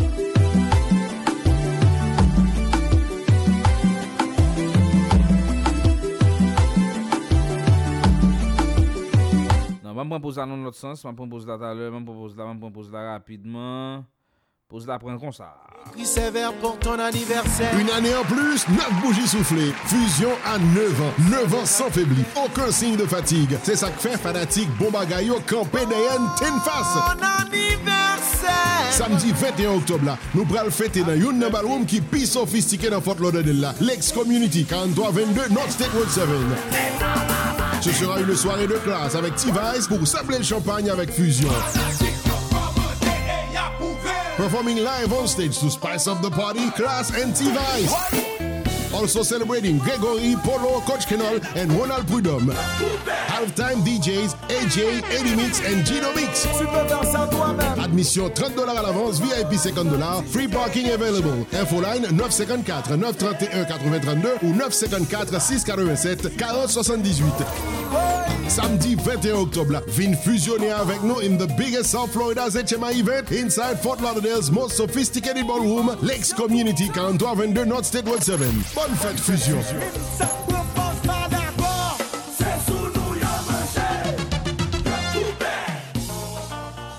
Non, 9.94 10.04
je 10.04 10.08
vais 10.08 10.20
poser 10.20 10.40
ça 10.40 10.46
dans 10.46 10.56
l'autre 10.56 10.76
sens. 10.76 11.02
Je 11.02 11.08
vais 11.08 11.28
poser 11.28 11.46
ça 11.46 11.56
tout 11.58 11.64
à 11.64 11.74
l'heure. 11.74 11.92
Je 11.92 11.98
vais 11.98 12.04
poser 12.04 12.36
ça, 12.36 12.44
je 12.46 12.64
vais 12.64 12.70
poser 12.70 12.90
ça 12.90 13.12
rapidement. 13.12 14.04
Pose 14.72 14.86
la 14.86 14.98
prendre 14.98 15.20
comme 15.20 15.32
ça. 15.32 15.54
Prix 15.92 16.06
sévère 16.06 16.54
pour 16.54 16.78
ton 16.78 16.98
anniversaire. 16.98 17.78
Une 17.78 17.90
année 17.90 18.14
en 18.14 18.22
plus, 18.22 18.66
9 18.68 19.02
bougies 19.02 19.28
soufflées. 19.28 19.70
Fusion 19.84 20.30
à 20.46 20.58
9 20.58 21.02
ans. 21.02 21.12
9 21.30 21.54
ans 21.56 21.66
sans 21.66 21.90
faiblir. 21.90 22.24
Aucun 22.42 22.70
signe 22.70 22.96
de 22.96 23.04
fatigue. 23.04 23.58
C'est 23.64 23.76
ça 23.76 23.90
que 23.90 24.00
fait 24.00 24.16
fanatique 24.16 24.70
Bombagayo 24.78 25.40
campé 25.46 25.84
d'Ayen 25.84 26.26
ten 26.38 26.54
face. 26.64 26.94
Ton 26.94 27.22
anniversaire. 27.46 28.92
Samedi 28.92 29.32
21 29.32 29.72
octobre 29.72 30.06
là, 30.06 30.16
nous 30.34 30.46
pral 30.46 30.70
fêter 30.70 31.02
dans 31.02 31.16
une 31.16 31.46
ballroom 31.50 31.84
qui 31.84 32.00
plus 32.00 32.24
sophistiqué 32.24 32.88
dans 32.88 33.02
Fort 33.02 33.16
Lauderdale 33.20 33.60
là. 33.60 33.74
L'ex 33.78 34.10
Community 34.10 34.64
4322 34.64 35.48
North 35.50 35.70
State 35.70 35.92
Road 35.92 36.08
7. 36.08 36.24
Ce 37.82 37.90
sera 37.90 38.20
une 38.20 38.36
soirée 38.36 38.68
de 38.68 38.74
classe 38.74 39.16
avec 39.16 39.34
T-Vice 39.34 39.88
pour 39.88 40.06
sabler 40.06 40.38
le 40.38 40.44
champagne 40.44 40.88
avec 40.88 41.10
Fusion. 41.10 41.48
Performing 44.36 44.78
live 44.78 45.12
on 45.12 45.26
stage 45.26 45.58
to 45.58 45.68
spice 45.68 46.06
up 46.06 46.22
the 46.22 46.30
party, 46.30 46.70
Class 46.76 47.10
and 47.10 47.32
T-Vice. 47.32 48.31
Also 48.94 49.22
celebrating 49.22 49.78
Gregory, 49.78 50.36
Polo, 50.44 50.80
Coach 50.80 51.06
Kenol, 51.06 51.40
and 51.56 51.72
Ronald 51.72 52.06
Prudhomme. 52.06 52.52
Halftime 53.26 53.82
DJs 53.84 54.34
AJ, 54.48 55.02
Eddie 55.12 55.36
Mix, 55.36 55.60
and 55.60 55.84
Gino 55.86 56.12
Mix. 56.14 56.46
Admission 57.82 58.28
30 58.30 58.54
dollars 58.54 58.78
à 58.78 58.82
l'avance, 58.82 59.20
VIP 59.20 59.58
50 59.58 59.84
dollars, 59.90 60.22
free 60.26 60.48
parking 60.48 60.90
available. 60.92 61.46
Infoline 61.52 62.02
954 62.12 62.96
931 62.96 63.64
8032 63.64 64.28
ou 64.42 64.52
954 64.54 65.40
687 65.40 66.36
40 66.36 66.68
78. 66.68 67.22
Samedi 68.48 68.96
21 68.96 69.70
là, 69.70 69.80
viens 69.88 70.14
fusionner 70.14 70.70
avec 70.72 71.02
nous 71.02 71.20
in 71.20 71.36
the 71.38 71.46
biggest 71.56 71.90
South 71.90 72.10
Florida 72.12 72.48
HMI 72.50 72.98
event 73.00 73.30
inside 73.30 73.78
Fort 73.80 74.00
Lauderdale's 74.02 74.50
most 74.50 74.76
sophisticated 74.76 75.46
ballroom, 75.46 75.90
Lakes 76.02 76.32
Community 76.34 76.86
4322 76.88 77.64
North 77.64 77.86
State 77.86 78.06
Road 78.06 78.22
7. 78.22 78.46
Bonne 78.82 78.96
fête 78.96 79.20
fusion. 79.20 79.58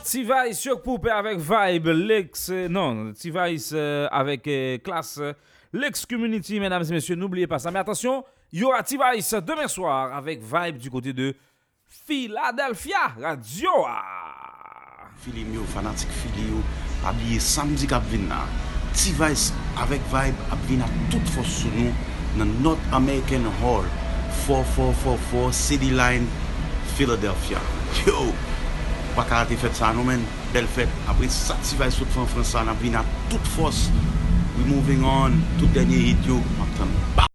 T-Vice 0.06 0.60
sur 0.60 0.82
Poupée 0.82 1.10
avec 1.10 1.40
Vibe, 1.40 1.88
l'ex. 1.88 2.50
euh, 2.52 2.70
non, 2.70 3.12
T-Vice 3.12 3.72
euh, 3.74 4.08
avec 4.12 4.48
euh, 4.48 4.78
classe, 4.78 5.20
l'ex 5.74 6.06
community, 6.06 6.58
mesdames 6.62 6.84
et 6.90 6.94
messieurs, 6.94 7.16
n'oubliez 7.16 7.48
pas 7.48 7.60
ça. 7.60 7.70
Mais 7.70 7.80
attention, 7.80 8.24
il 8.54 8.60
y 8.60 8.64
aura 8.64 8.82
T-Vice 8.82 9.34
demain 9.46 9.68
soir 9.68 10.16
avec 10.16 10.40
Vibe 10.42 10.78
du 10.78 10.90
côté 10.90 11.12
de 11.12 11.36
Philadelphia 11.86 13.14
Radio. 13.22 13.72
Filim 15.24 15.54
yo, 15.54 15.64
fanatik 15.74 16.10
fili 16.10 16.48
yo, 16.50 17.40
samedi 17.40 17.88
kap 17.88 18.04
Ti 18.94 19.12
Vice 19.18 19.54
avek 19.82 20.04
vibe 20.12 20.48
ap 20.54 20.62
vin 20.70 20.84
ap 20.86 20.94
tout 21.12 21.34
fos 21.34 21.50
sou 21.62 21.72
nou 21.74 21.92
nan 22.38 22.52
North 22.66 22.94
American 22.94 23.48
Hall 23.62 23.86
4444 24.46 25.54
City 25.54 25.92
Line, 25.94 26.28
Philadelphia. 26.96 27.62
Yo! 28.06 28.32
Baka 29.18 29.44
ate 29.44 29.58
fet 29.62 29.78
sa 29.78 29.92
nou 29.94 30.06
men, 30.06 30.22
bel 30.54 30.66
fet 30.74 30.90
Apre 31.10 31.30
sa 31.30 31.58
Ti 31.62 31.78
Vice 31.82 32.00
sot 32.00 32.14
fèn 32.16 32.30
fransa 32.34 32.66
nan 32.66 32.78
vin 32.82 32.98
ap 32.98 33.10
tout 33.34 33.54
fos. 33.58 33.88
We 34.58 34.66
moving 34.70 35.06
on, 35.06 35.38
tout 35.58 35.70
denye 35.74 36.00
hit 36.12 36.30
yo. 36.30 36.40
Matan, 36.60 36.94
ba! 37.18 37.26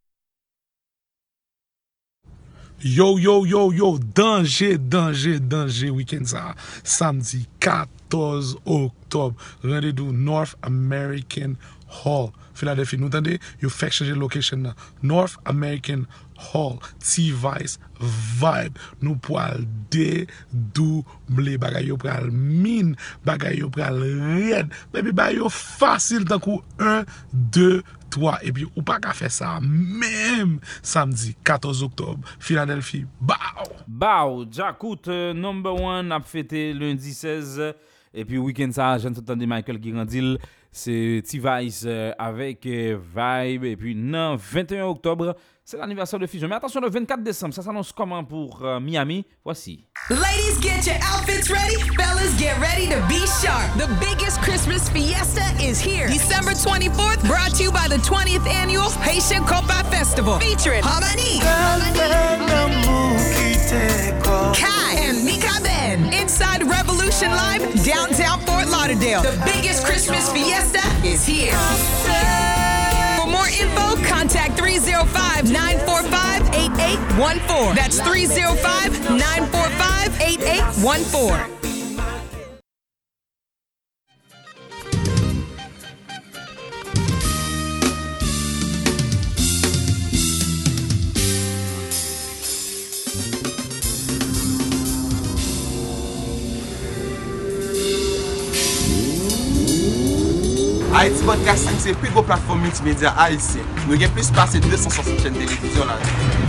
Yo, 2.79 3.17
yo, 3.19 3.41
yo, 3.43 3.73
yo, 3.75 3.97
danje, 3.99 4.77
danje, 4.79 5.41
danje, 5.43 5.91
week-end 5.91 6.31
sa, 6.31 6.53
samdi 6.87 7.43
4 7.59 7.98
14 8.09 8.59
Oktob, 8.65 9.35
rendez-vous 9.63 10.13
North 10.13 10.57
American 10.63 11.57
Hall, 11.89 12.33
Philadelphia. 12.55 12.99
Nou 13.01 13.13
tande, 13.13 13.39
yo 13.63 13.71
fèk 13.73 13.95
chanje 13.97 14.17
lokasyon 14.17 14.67
nan. 14.67 14.81
North 15.01 15.39
American 15.49 16.07
Hall, 16.39 16.79
T-Vice 17.01 17.79
Vibe. 17.99 18.81
Nou 19.01 19.19
pou 19.25 19.39
al 19.41 19.65
dedouble 19.93 21.57
bagay 21.61 21.89
yo 21.89 21.99
pral 22.01 22.29
min, 22.33 22.95
bagay 23.27 23.61
yo 23.63 23.71
pral 23.75 24.01
red. 24.03 24.75
Bebi 24.95 25.15
bagay 25.17 25.41
yo 25.41 25.53
fasil 25.53 26.29
tan 26.29 26.43
kou 26.45 26.61
1, 26.77 27.09
2, 27.57 27.81
3. 28.15 28.37
E 28.45 28.55
pi 28.57 28.69
ou 28.75 28.85
pa 28.87 28.99
ka 29.05 29.17
fè 29.17 29.33
sa 29.33 29.57
mèm 29.65 30.59
samdi 30.81 31.35
14 31.47 31.85
Oktob, 31.89 32.25
Philadelphia. 32.37 33.09
Baou! 33.21 33.73
Baou, 33.89 34.45
Jakout, 34.53 35.09
euh, 35.09 35.33
number 35.33 35.77
1 35.77 36.13
ap 36.17 36.29
fète 36.29 36.73
lundi 36.77 37.15
16 37.17 37.61
Oktob. 37.61 37.85
Et 38.19 38.25
puis, 38.25 38.37
week-end 38.37 38.71
ça, 38.73 38.99
j'ai 38.99 39.07
entendu 39.07 39.47
Michael 39.47 39.79
Girandil 39.81 40.39
C'est 40.73 41.23
T-Vice 41.25 41.85
euh, 41.87 42.11
avec 42.19 42.67
euh, 42.67 42.99
Vibe. 42.99 43.63
Et 43.65 43.77
puis, 43.77 43.95
non, 43.95 44.35
21 44.35 44.87
octobre, 44.87 45.37
c'est 45.65 45.77
l'anniversaire 45.77 46.19
de 46.19 46.27
Fusion. 46.27 46.49
Mais 46.49 46.57
attention, 46.57 46.81
le 46.81 46.91
24 46.91 47.23
décembre, 47.23 47.55
ça 47.55 47.63
s'annonce 47.63 47.93
comment 47.93 48.25
pour 48.25 48.65
euh, 48.65 48.81
Miami? 48.81 49.25
Voici. 49.45 49.87
Ladies, 50.11 50.59
get 50.61 50.85
your 50.85 50.97
outfits 50.97 51.49
ready. 51.49 51.77
Fellas, 51.97 52.35
get 52.37 52.59
ready 52.59 52.89
to 52.89 53.01
be 53.07 53.25
sharp. 53.41 53.73
The 53.79 53.87
biggest 54.01 54.43
Christmas 54.43 54.91
fiesta 54.91 55.45
is 55.63 55.79
here. 55.81 56.09
December 56.09 56.55
24th, 56.55 57.25
brought 57.29 57.55
to 57.55 57.63
you 57.63 57.71
by 57.71 57.87
the 57.89 58.03
20th 58.03 58.49
annual 58.49 58.91
Haitian 59.01 59.45
Copa 59.45 59.85
Festival. 59.91 60.41
Featuring 60.41 60.83
Hamani, 60.83 61.39
Kai, 63.69 64.95
and 64.97 65.23
Mika 65.27 65.61
Ben. 65.63 66.11
Inside 66.15 66.63
Revolution 66.63 67.29
Live, 67.31 67.85
downtown 67.85 68.41
Fort 68.41 68.67
Lauderdale. 68.67 69.21
The 69.21 69.39
biggest 69.45 69.85
Christmas 69.85 70.33
fiesta 70.33 70.81
is 71.07 71.27
here. 71.27 71.53
For 73.21 73.27
more 73.27 73.49
info, 73.49 74.03
contact 74.09 74.57
305 74.57 75.53
945 75.53 76.55
8814. 76.55 77.75
That's 77.75 78.01
305 78.01 79.11
945 79.11 80.21
8814. 80.23 81.58
Haiti 100.99 101.23
Podcasting 101.23 101.79
se 101.79 101.93
pi 101.95 102.09
go 102.11 102.25
platform 102.27 102.65
multimedia 102.65 103.13
Haitien. 103.15 103.67
Nou 103.87 103.95
gen 104.01 104.11
plis 104.17 104.33
pase 104.35 104.59
260 104.65 105.21
chen 105.23 105.37
televizyon 105.37 105.87
la. 105.87 105.95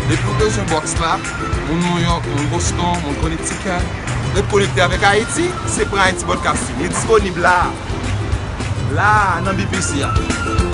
Depi 0.10 0.26
ou 0.26 0.38
de 0.42 0.64
box 0.72 0.96
la, 0.98 1.20
moun 1.68 1.84
New 1.84 2.00
York, 2.02 2.26
moun 2.34 2.50
Boston, 2.56 2.98
moun 3.04 3.20
Connecticut. 3.22 3.86
nou 4.34 4.46
konekte 4.50 4.82
avèk 4.82 5.06
Haiti, 5.06 5.46
se 5.70 5.86
pre 5.86 6.02
Haiti 6.02 6.26
Podcasting. 6.26 6.82
E 6.82 6.90
disponib 6.90 7.38
la. 7.46 7.60
La, 8.98 9.14
nan 9.46 9.54
BBC 9.62 10.02
ya. 10.02 10.10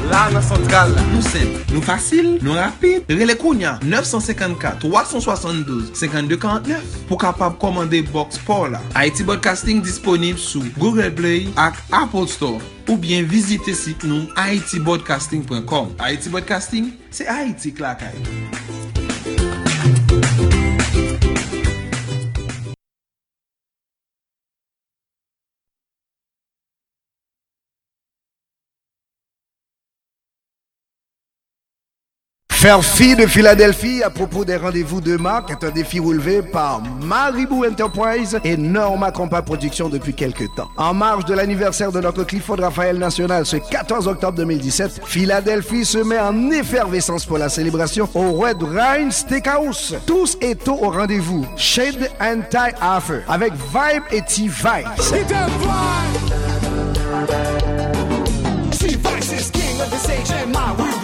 La 0.06 0.28
nan 0.30 0.44
sentral 0.46 0.92
nou 1.12 1.22
sent, 1.26 1.50
nou 1.74 1.82
fasil, 1.86 2.38
nou 2.46 2.54
rapid 2.58 3.04
Rele 3.10 3.36
konya 3.40 3.80
954-372-5249 3.86 6.78
Pou 7.10 7.18
kapap 7.22 7.58
komande 7.62 8.02
box 8.12 8.40
pou 8.46 8.68
la 8.70 8.82
Haiti 8.94 9.24
Broadcasting 9.26 9.80
disponib 9.86 10.38
sou 10.42 10.64
Google 10.78 11.12
Play 11.16 11.48
ak 11.58 11.76
Apple 11.92 12.28
Store. 12.32 12.62
Ou 12.86 12.98
bien 13.02 13.26
vizite 13.26 13.74
sit 13.78 14.04
nou 14.06 14.22
haitibroadcasting.com 14.38 15.96
Haiti 16.00 16.30
Broadcasting, 16.30 16.94
se 17.10 17.26
Haiti 17.30 17.72
klakay 17.74 18.14
Faire 32.66 32.84
fi 32.84 33.16
de 33.16 33.28
Philadelphie 33.28 34.02
à 34.02 34.10
propos 34.10 34.44
des 34.44 34.56
rendez-vous 34.56 35.00
de 35.00 35.18
marque 35.18 35.52
est 35.52 35.64
un 35.64 35.70
défi 35.70 36.00
relevé 36.00 36.42
par 36.42 36.82
Maribou 37.00 37.64
Enterprise 37.64 38.40
et 38.44 38.58
Norma 38.58 39.12
Compa 39.12 39.44
Production 39.44 39.88
depuis 39.88 40.16
quelques 40.16 40.48
temps. 40.56 40.68
En 40.76 40.92
marge 40.96 41.26
de 41.26 41.36
l'anniversaire 41.36 41.92
de 41.92 42.02
notre 42.02 42.24
Clifford 42.24 42.58
Raphaël 42.58 42.98
National 42.98 43.46
ce 43.46 43.58
14 43.58 44.08
octobre 44.08 44.40
2017, 44.40 45.02
Philadelphie 45.06 45.86
se 45.86 46.00
met 46.00 46.18
en 46.18 46.50
effervescence 46.50 47.24
pour 47.24 47.38
la 47.38 47.50
célébration 47.50 48.10
au 48.16 48.32
Red 48.32 48.64
Rhine 48.64 49.12
Steakhouse. 49.12 49.98
Tous 50.08 50.36
et 50.42 50.56
tous 50.56 50.72
au 50.72 50.90
rendez-vous. 50.90 51.46
Shade 51.58 52.10
and 52.20 52.42
Tie 52.50 52.74
Offer 52.82 53.22
avec 53.28 53.54
Vibe 53.54 54.06
et. 54.12 54.24
Deux 60.72 60.95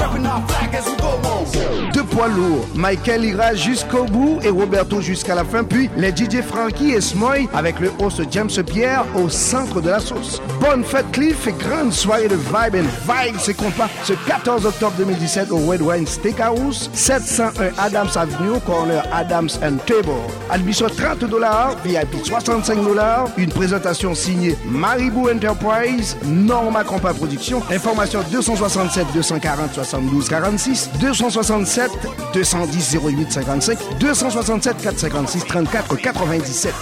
poids 2.11 2.27
lourds, 2.27 2.67
Michael 2.75 3.25
ira 3.25 3.55
jusqu'au 3.55 4.03
bout 4.03 4.39
et 4.43 4.49
Roberto 4.49 5.01
jusqu'à 5.01 5.33
la 5.33 5.43
fin, 5.43 5.63
puis 5.63 5.89
les 5.97 6.09
DJ 6.09 6.41
Frankie 6.45 6.91
et 6.91 7.01
Smoy 7.01 7.47
avec 7.53 7.79
le 7.79 7.91
host 7.99 8.21
James 8.31 8.49
Pierre 8.65 9.05
au 9.15 9.29
centre 9.29 9.81
de 9.81 9.89
la 9.89 9.99
sauce. 9.99 10.41
Bonne 10.59 10.83
fête 10.83 11.09
Cliff 11.11 11.47
et 11.47 11.53
grande 11.53 11.91
soirée 11.93 12.27
de 12.27 12.35
Vibe 12.35 12.75
and 12.75 12.89
Vibe 13.07 13.39
se 13.39 13.51
compas 13.51 13.89
ce 14.03 14.13
14 14.27 14.65
octobre 14.65 14.93
2017 14.97 15.51
au 15.51 15.57
Red 15.57 15.81
Wine 15.81 16.05
Steakhouse, 16.05 16.89
701 16.93 17.71
Adams 17.77 18.09
Avenue, 18.15 18.59
corner 18.65 19.03
Adams 19.11 19.49
and 19.63 19.77
Table. 19.85 20.11
Admission 20.49 20.87
30 20.87 21.25
dollars, 21.29 21.75
VIP 21.83 22.23
65 22.23 22.83
dollars, 22.83 23.27
une 23.37 23.49
présentation 23.49 24.13
signée 24.13 24.57
Maribou 24.65 25.29
Enterprise, 25.29 26.17
Norma 26.25 26.83
Compa 26.83 27.13
Production, 27.13 27.61
information 27.71 28.19
267 28.31 29.07
240 29.13 29.73
72 29.73 30.27
46, 30.27 30.89
267 30.99 32.00
210 32.33 32.97
08 33.03 33.31
55, 33.31 33.77
267 33.99 34.77
456 34.81 35.45
34 35.45 35.95
97. 35.95 36.73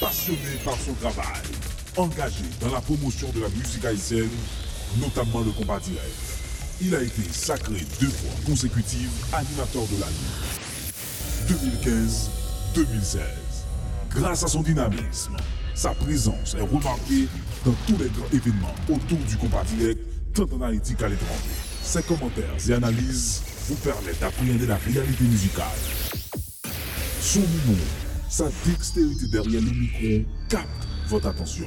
Passionné 0.00 0.38
par 0.64 0.74
son 0.76 0.92
travail, 0.94 1.24
engagé 1.96 2.44
dans 2.60 2.72
la 2.72 2.80
promotion 2.80 3.28
de 3.34 3.40
la 3.40 3.48
musique 3.48 3.84
haïtienne, 3.84 4.28
notamment 5.00 5.40
le 5.40 5.50
combat 5.52 5.80
direct, 5.80 6.33
il 6.80 6.94
a 6.94 7.02
été 7.02 7.22
sacré 7.30 7.76
deux 8.00 8.08
fois 8.08 8.32
consécutives 8.46 9.10
animateur 9.32 9.82
de 9.86 10.00
l'année. 10.00 10.14
2015-2016. 12.74 13.18
Grâce 14.10 14.44
à 14.44 14.48
son 14.48 14.62
dynamisme, 14.62 15.36
sa 15.74 15.90
présence 15.90 16.54
est 16.54 16.60
remarquée 16.60 17.28
dans 17.64 17.74
tous 17.86 17.96
les 17.98 18.08
grands 18.08 18.30
événements 18.32 18.74
autour 18.88 19.18
du 19.18 19.36
combat 19.36 19.64
direct, 19.76 20.00
tant 20.34 20.46
en 20.56 20.62
Haïti 20.62 20.94
qu'à 20.94 21.08
l'étranger. 21.08 21.50
Ses 21.82 22.02
commentaires 22.02 22.56
et 22.68 22.72
analyses 22.72 23.42
vous 23.68 23.76
permettent 23.76 24.20
d'appréhender 24.20 24.66
la 24.66 24.76
réalité 24.76 25.24
musicale. 25.24 25.66
Son 27.20 27.40
humour, 27.40 27.84
sa 28.28 28.46
dextérité 28.66 29.26
derrière 29.28 29.62
le 29.62 29.70
micro 29.70 30.30
capte 30.48 30.68
votre 31.08 31.28
attention. 31.28 31.66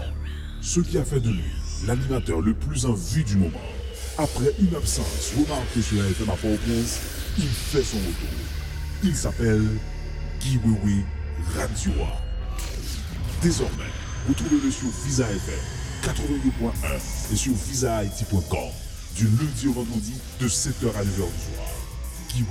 Ce 0.62 0.80
qui 0.80 0.98
a 0.98 1.04
fait 1.04 1.20
de 1.20 1.30
lui 1.30 1.52
l'animateur 1.86 2.42
le 2.42 2.54
plus 2.54 2.86
en 2.86 2.94
vue 2.94 3.24
du 3.24 3.36
moment. 3.36 3.62
Après 4.20 4.52
une 4.60 4.76
absence 4.76 5.34
remarquée 5.38 5.82
sur 5.82 6.02
la 6.02 6.10
FM 6.10 6.30
à 6.30 6.36
Port-au-Prince, 6.36 7.00
il 7.38 7.48
fait 7.48 7.84
son 7.84 7.98
retour. 7.98 8.30
Il 9.04 9.16
s'appelle 9.16 9.68
Guy 10.42 10.58
Wewe 10.58 11.04
Radioa. 11.56 12.20
Désormais, 13.44 13.92
retrouvez-le 14.28 14.72
sur 14.72 14.88
Visa 15.06 15.30
FM 15.30 15.60
82.1 16.02 17.32
et 17.32 17.36
sur 17.36 17.54
visahaiti.com 17.54 18.70
du 19.16 19.26
lundi 19.26 19.68
au 19.68 19.74
vendredi 19.74 20.14
de 20.40 20.48
7h 20.48 20.90
à 20.96 21.04
9h 21.04 21.06
du 21.06 21.44
soir. 21.54 21.68
Guy 22.34 22.44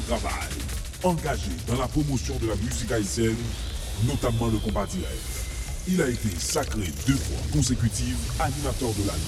travail, 0.00 0.48
engagé 1.02 1.50
dans 1.66 1.78
la 1.78 1.88
promotion 1.88 2.36
de 2.38 2.48
la 2.48 2.56
musique 2.56 2.92
haïtienne, 2.92 3.36
notamment 4.04 4.46
le 4.48 4.58
combat 4.58 4.86
direct, 4.86 5.22
il 5.88 6.02
a 6.02 6.08
été 6.08 6.28
sacré 6.38 6.92
deux 7.06 7.14
fois 7.14 7.38
consécutives 7.52 8.16
animateur 8.40 8.90
de 8.94 9.06
l'année. 9.06 9.20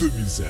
2015-2016. 0.00 0.44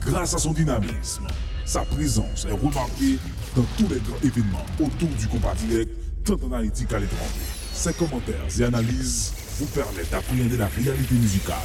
Grâce 0.00 0.34
à 0.34 0.38
son 0.38 0.52
dynamisme, 0.52 1.26
sa 1.64 1.82
présence 1.82 2.46
est 2.46 2.52
remarquée 2.52 3.18
dans 3.56 3.64
tous 3.76 3.88
les 3.88 4.00
grands 4.00 4.20
événements 4.22 4.66
autour 4.80 5.08
du 5.18 5.26
combat 5.28 5.54
direct, 5.54 5.90
tant 6.24 6.38
en 6.46 6.52
Haïti 6.52 6.86
qu'à 6.86 6.98
l'étranger. 6.98 7.46
Ses 7.72 7.92
commentaires 7.94 8.46
et 8.58 8.64
analyses 8.64 9.32
vous 9.58 9.66
permettent 9.66 10.10
d'appréhender 10.10 10.56
la 10.56 10.66
réalité 10.66 11.14
musicale. 11.14 11.56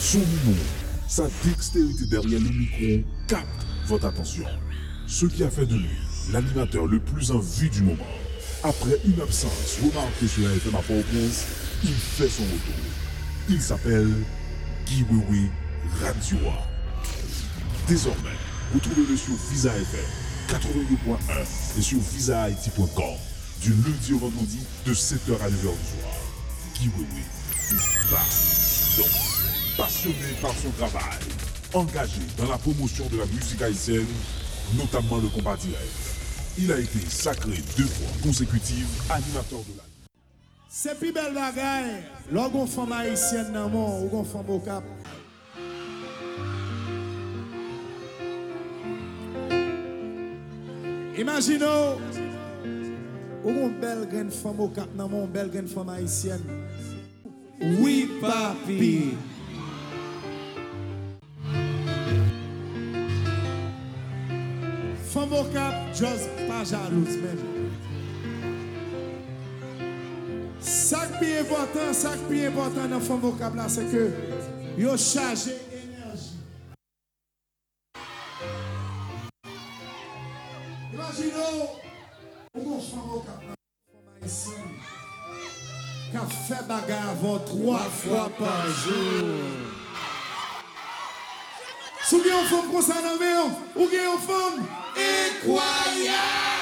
Son 0.00 0.18
humour, 0.18 0.56
sa 1.08 1.24
dextérité 1.44 2.04
derrière 2.06 2.40
le 2.40 2.50
micro 2.50 3.08
capte 3.26 3.66
votre 3.86 4.06
attention. 4.06 4.44
Ce 5.06 5.26
qui 5.26 5.42
a 5.42 5.50
fait 5.50 5.66
de 5.66 5.74
lui 5.74 5.88
l'animateur 6.32 6.86
le 6.86 7.00
plus 7.00 7.30
en 7.30 7.38
vue 7.38 7.70
du 7.70 7.82
moment. 7.82 8.04
Après 8.62 9.00
une 9.06 9.20
absence 9.20 9.78
remarquée 9.82 10.28
sur 10.28 10.46
la 10.46 10.54
FM 10.54 10.74
à 10.74 10.82
Port-au-Prince, 10.82 11.46
il 11.82 11.94
fait 11.94 12.28
son 12.28 12.42
retour. 12.42 12.74
Il 13.48 13.60
s'appelle 13.60 14.12
Guy 14.86 15.04
Wewe 15.10 15.48
Radioa. 16.02 16.66
Désormais, 17.86 18.36
retrouvez-le 18.74 19.16
sur 19.16 19.34
Visa 19.50 19.70
FM 19.74 20.58
82.1 20.60 21.78
et 21.78 21.82
sur 21.82 21.98
visahaiti.com 22.00 23.14
du 23.62 23.70
lundi 23.70 24.12
au 24.12 24.18
vendredi 24.18 24.58
de 24.84 24.92
7h 24.92 25.40
à 25.40 25.48
9h 25.48 25.50
du 25.50 25.58
soir. 25.58 26.14
Guy 26.78 26.88
Wewe 26.88 27.22
is 27.70 28.10
back. 28.10 28.26
Donc, 28.98 29.27
passionné 29.78 30.34
par 30.42 30.52
son 30.52 30.70
travail, 30.70 31.22
engagé 31.72 32.20
dans 32.36 32.50
la 32.50 32.58
promotion 32.58 33.06
de 33.06 33.18
la 33.18 33.26
musique 33.26 33.62
haïtienne, 33.62 34.04
notamment 34.76 35.18
le 35.18 35.28
combat 35.28 35.56
direct. 35.56 35.94
Il 36.58 36.72
a 36.72 36.78
été 36.80 36.98
sacré 37.08 37.54
deux 37.76 37.84
fois 37.84 38.08
consécutives 38.20 38.88
animateur 39.08 39.60
de 39.60 39.76
l'année. 39.76 39.88
Se 40.68 40.90
pi 40.98 41.12
bel 41.14 41.32
bagay, 41.32 41.86
lò 42.34 42.48
gon 42.52 42.66
fòm 42.68 42.90
haïsyen 42.92 43.48
nan 43.54 43.70
mon, 43.72 44.02
ou 44.02 44.10
gon 44.12 44.26
fòm 44.28 44.50
au 44.52 44.58
cap. 44.60 44.84
Imagino, 51.18 51.72
ou 53.40 53.54
gon 53.54 53.72
bel 53.80 54.04
gen 54.12 54.28
fòm 54.34 54.60
au 54.66 54.68
cap 54.76 54.92
nan 54.98 55.08
mon, 55.14 55.24
bel 55.32 55.48
gen 55.54 55.70
fòm 55.70 55.88
haïsyen. 55.94 56.44
Oui, 57.80 58.04
papi. 58.20 59.14
Fòm 65.18 65.32
au 65.34 65.44
cap, 65.50 65.74
just 65.94 66.28
pa 66.46 66.62
jalouse 66.62 67.16
men. 67.18 67.38
Sak 70.62 71.16
pi 71.18 71.32
important, 71.40 71.90
sak 71.92 72.22
pi 72.28 72.44
important 72.46 72.86
nan 72.86 73.02
fòm 73.02 73.24
vocab 73.24 73.58
la, 73.58 73.66
se 73.66 73.82
ke 73.90 74.04
yo 74.78 74.94
chaje 74.94 75.56
enerji. 75.74 76.38
Imagino, 80.94 81.50
ou 82.54 82.62
kon 82.62 82.78
fòm 82.86 83.10
vocab 83.16 83.42
nan 83.42 83.58
fòm 83.90 84.06
haïsyen, 84.14 84.72
ka 86.14 86.26
fè 86.46 86.62
bagay 86.70 87.06
avon 87.16 87.42
3 87.50 87.86
fwa 88.00 88.28
par 88.38 88.70
jour. 88.84 89.32
Sou 92.06 92.22
gen 92.22 92.36
yon 92.36 92.52
fòm 92.54 92.76
kon 92.76 92.92
sa 92.92 93.02
nan 93.02 93.18
veyon, 93.18 93.56
ou 93.74 93.90
gen 93.90 94.12
yon 94.12 94.28
fòm 94.30 94.62
incroyable. 94.98 96.57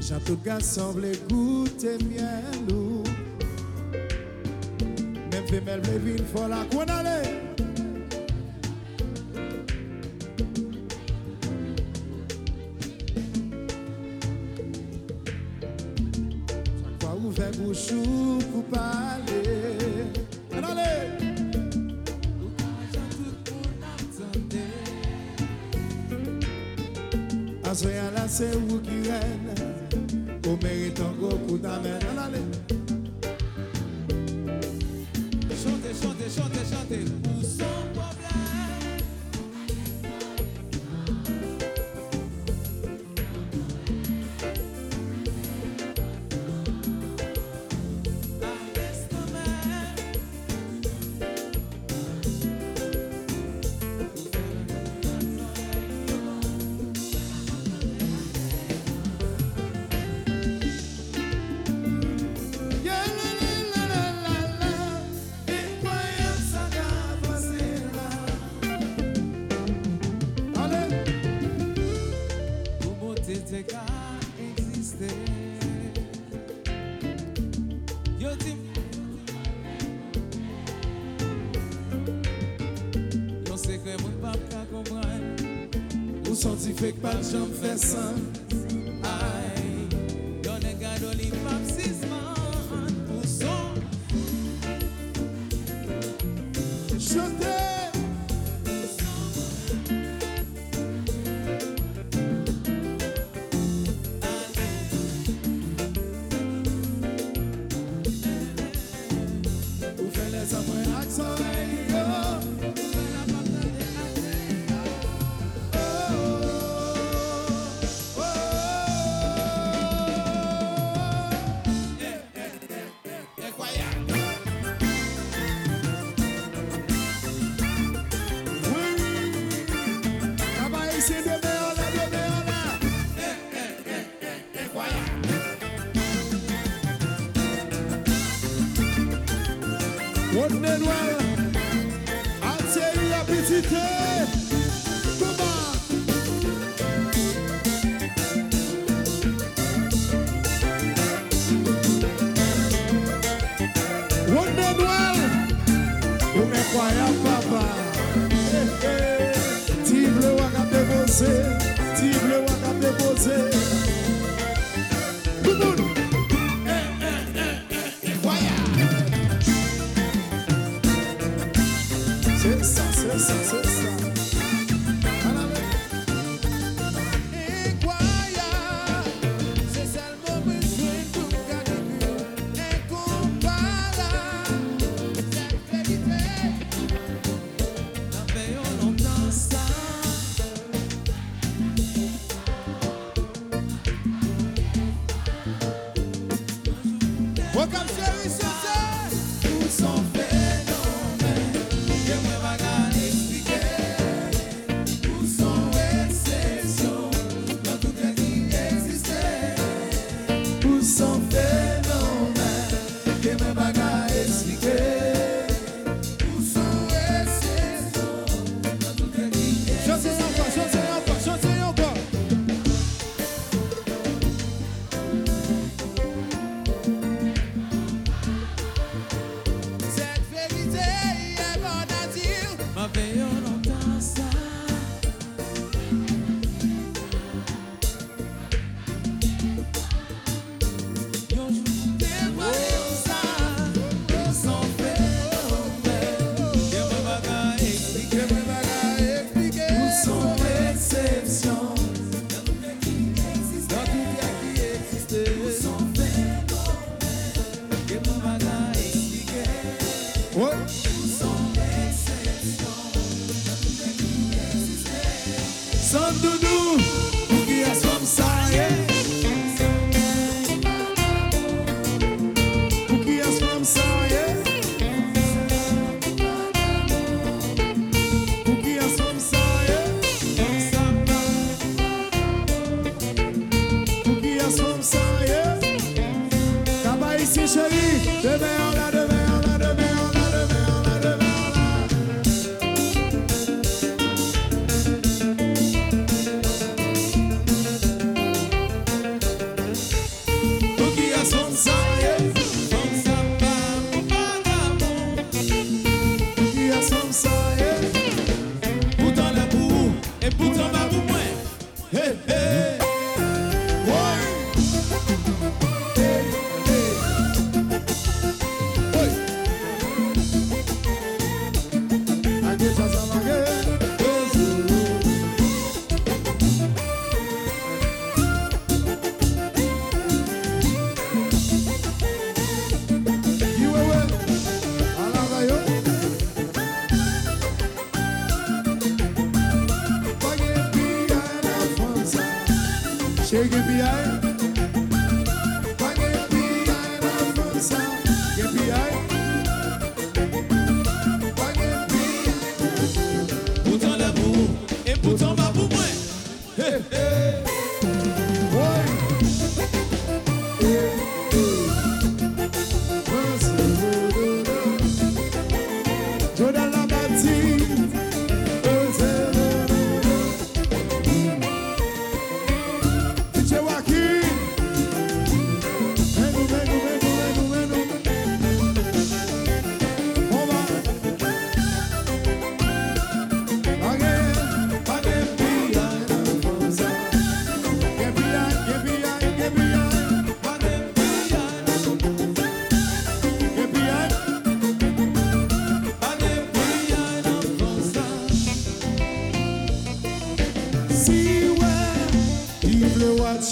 J'en 0.00 0.20
tout 0.20 0.36
cas 0.36 0.60
semble 0.60 1.12
goûter 1.30 1.98
bien 1.98 2.42
lourd 2.68 3.04
Même 5.32 5.46
femelle 5.48 5.80
me 5.80 5.98
vin 5.98 6.24
faut 6.32 6.48
la 6.48 6.64
qu'on 6.70 7.43
okuta 31.34 31.80
menen 31.82 32.18
ale 32.18 32.38
Chante, 35.62 35.94
chante, 36.00 36.30
chante, 36.30 36.60
chante 36.70 37.23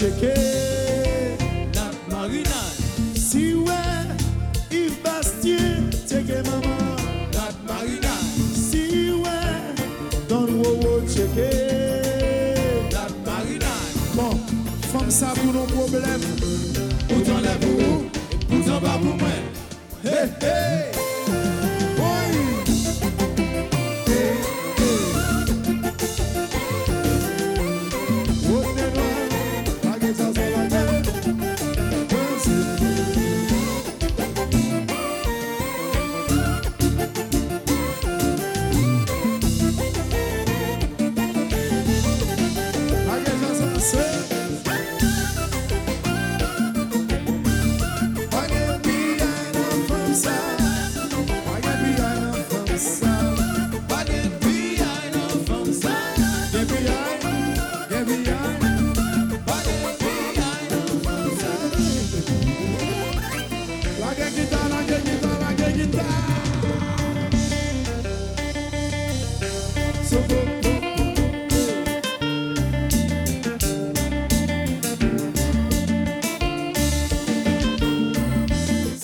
veut 0.03 0.52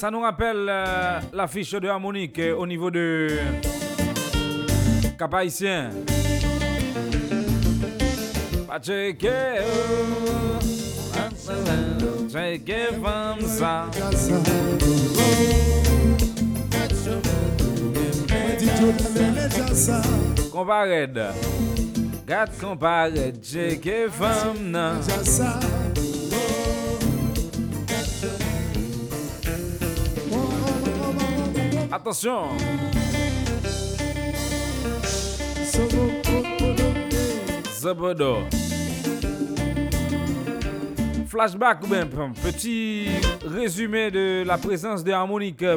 Ça 0.08 0.12
nous 0.12 0.20
rappelle 0.22 0.66
euh, 0.70 1.20
l'affiche 1.34 1.72
de 1.72 1.86
harmonique 1.86 2.38
euh, 2.38 2.56
au 2.56 2.66
niveau 2.66 2.90
de 2.90 3.28
Cap 5.18 5.34
Haïtien. 5.34 5.90
Compared, 20.50 21.20
compared, 22.58 23.34
nan. 24.72 25.77
Zabodo. 37.78 38.38
Flashback 41.26 41.84
ou 41.84 41.86
bien 41.88 42.06
petit 42.06 43.08
résumé 43.44 44.10
de 44.10 44.42
la 44.46 44.56
présence 44.56 45.04
de 45.04 45.12
harmonique 45.12 45.62
euh, 45.62 45.76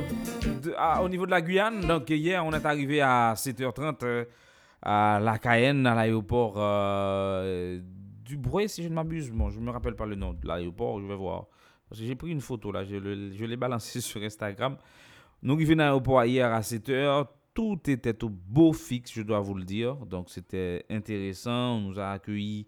au 1.03 1.09
niveau 1.09 1.25
de 1.25 1.31
la 1.31 1.41
Guyane. 1.41 1.81
Donc 1.81 2.09
hier 2.09 2.45
on 2.45 2.53
est 2.53 2.65
arrivé 2.65 3.01
à 3.01 3.33
7h30 3.35 3.97
euh, 4.03 4.25
à 4.81 5.19
la 5.21 5.37
Cayenne, 5.37 5.85
à 5.85 5.95
l'aéroport 5.95 6.53
euh, 6.55 7.79
du 8.23 8.37
Bruy 8.37 8.69
si 8.69 8.83
je 8.83 8.87
ne 8.87 8.93
m'abuse. 8.93 9.29
Bon, 9.31 9.49
je 9.49 9.59
ne 9.59 9.65
me 9.65 9.71
rappelle 9.71 9.95
pas 9.95 10.05
le 10.05 10.15
nom 10.15 10.31
de 10.31 10.47
l'aéroport, 10.47 11.01
je 11.01 11.05
vais 11.07 11.15
voir. 11.15 11.47
Parce 11.89 11.99
que 11.99 12.07
j'ai 12.07 12.15
pris 12.15 12.31
une 12.31 12.39
photo 12.39 12.71
là, 12.71 12.85
je, 12.85 12.95
l'ai 12.95 13.57
balancé 13.57 13.99
sur 14.01 14.21
Instagram. 14.23 14.77
Nous 15.43 15.57
venons 15.57 15.83
à 15.83 15.85
l'aéroport 15.85 16.23
hier 16.23 16.53
à 16.53 16.61
7h, 16.61 17.25
tout 17.53 17.79
était 17.87 18.23
au 18.23 18.29
beau 18.29 18.73
fixe, 18.73 19.11
je 19.11 19.23
dois 19.23 19.39
vous 19.39 19.55
le 19.55 19.63
dire. 19.63 19.95
Donc 19.95 20.29
c'était 20.29 20.85
intéressant, 20.89 21.77
on 21.77 21.81
nous 21.81 21.99
a 21.99 22.11
accueillis 22.11 22.67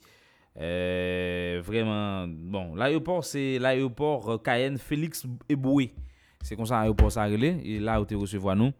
euh, 0.60 1.62
vraiment. 1.64 2.26
Bon, 2.28 2.74
l'aéroport, 2.74 3.24
c'est 3.24 3.60
l'aéroport 3.60 4.30
euh, 4.30 4.38
Cayenne 4.40 4.80
Félix 4.80 5.24
Eboué. 5.48 5.94
C'est 6.42 6.56
comme 6.56 6.66
ça 6.66 6.80
l'aéroport 6.80 7.12
ça. 7.12 7.30
Et 7.30 7.80
là 7.80 8.02
où 8.02 8.06
tu 8.06 8.16
recevoir 8.16 8.56
nous. 8.56 8.72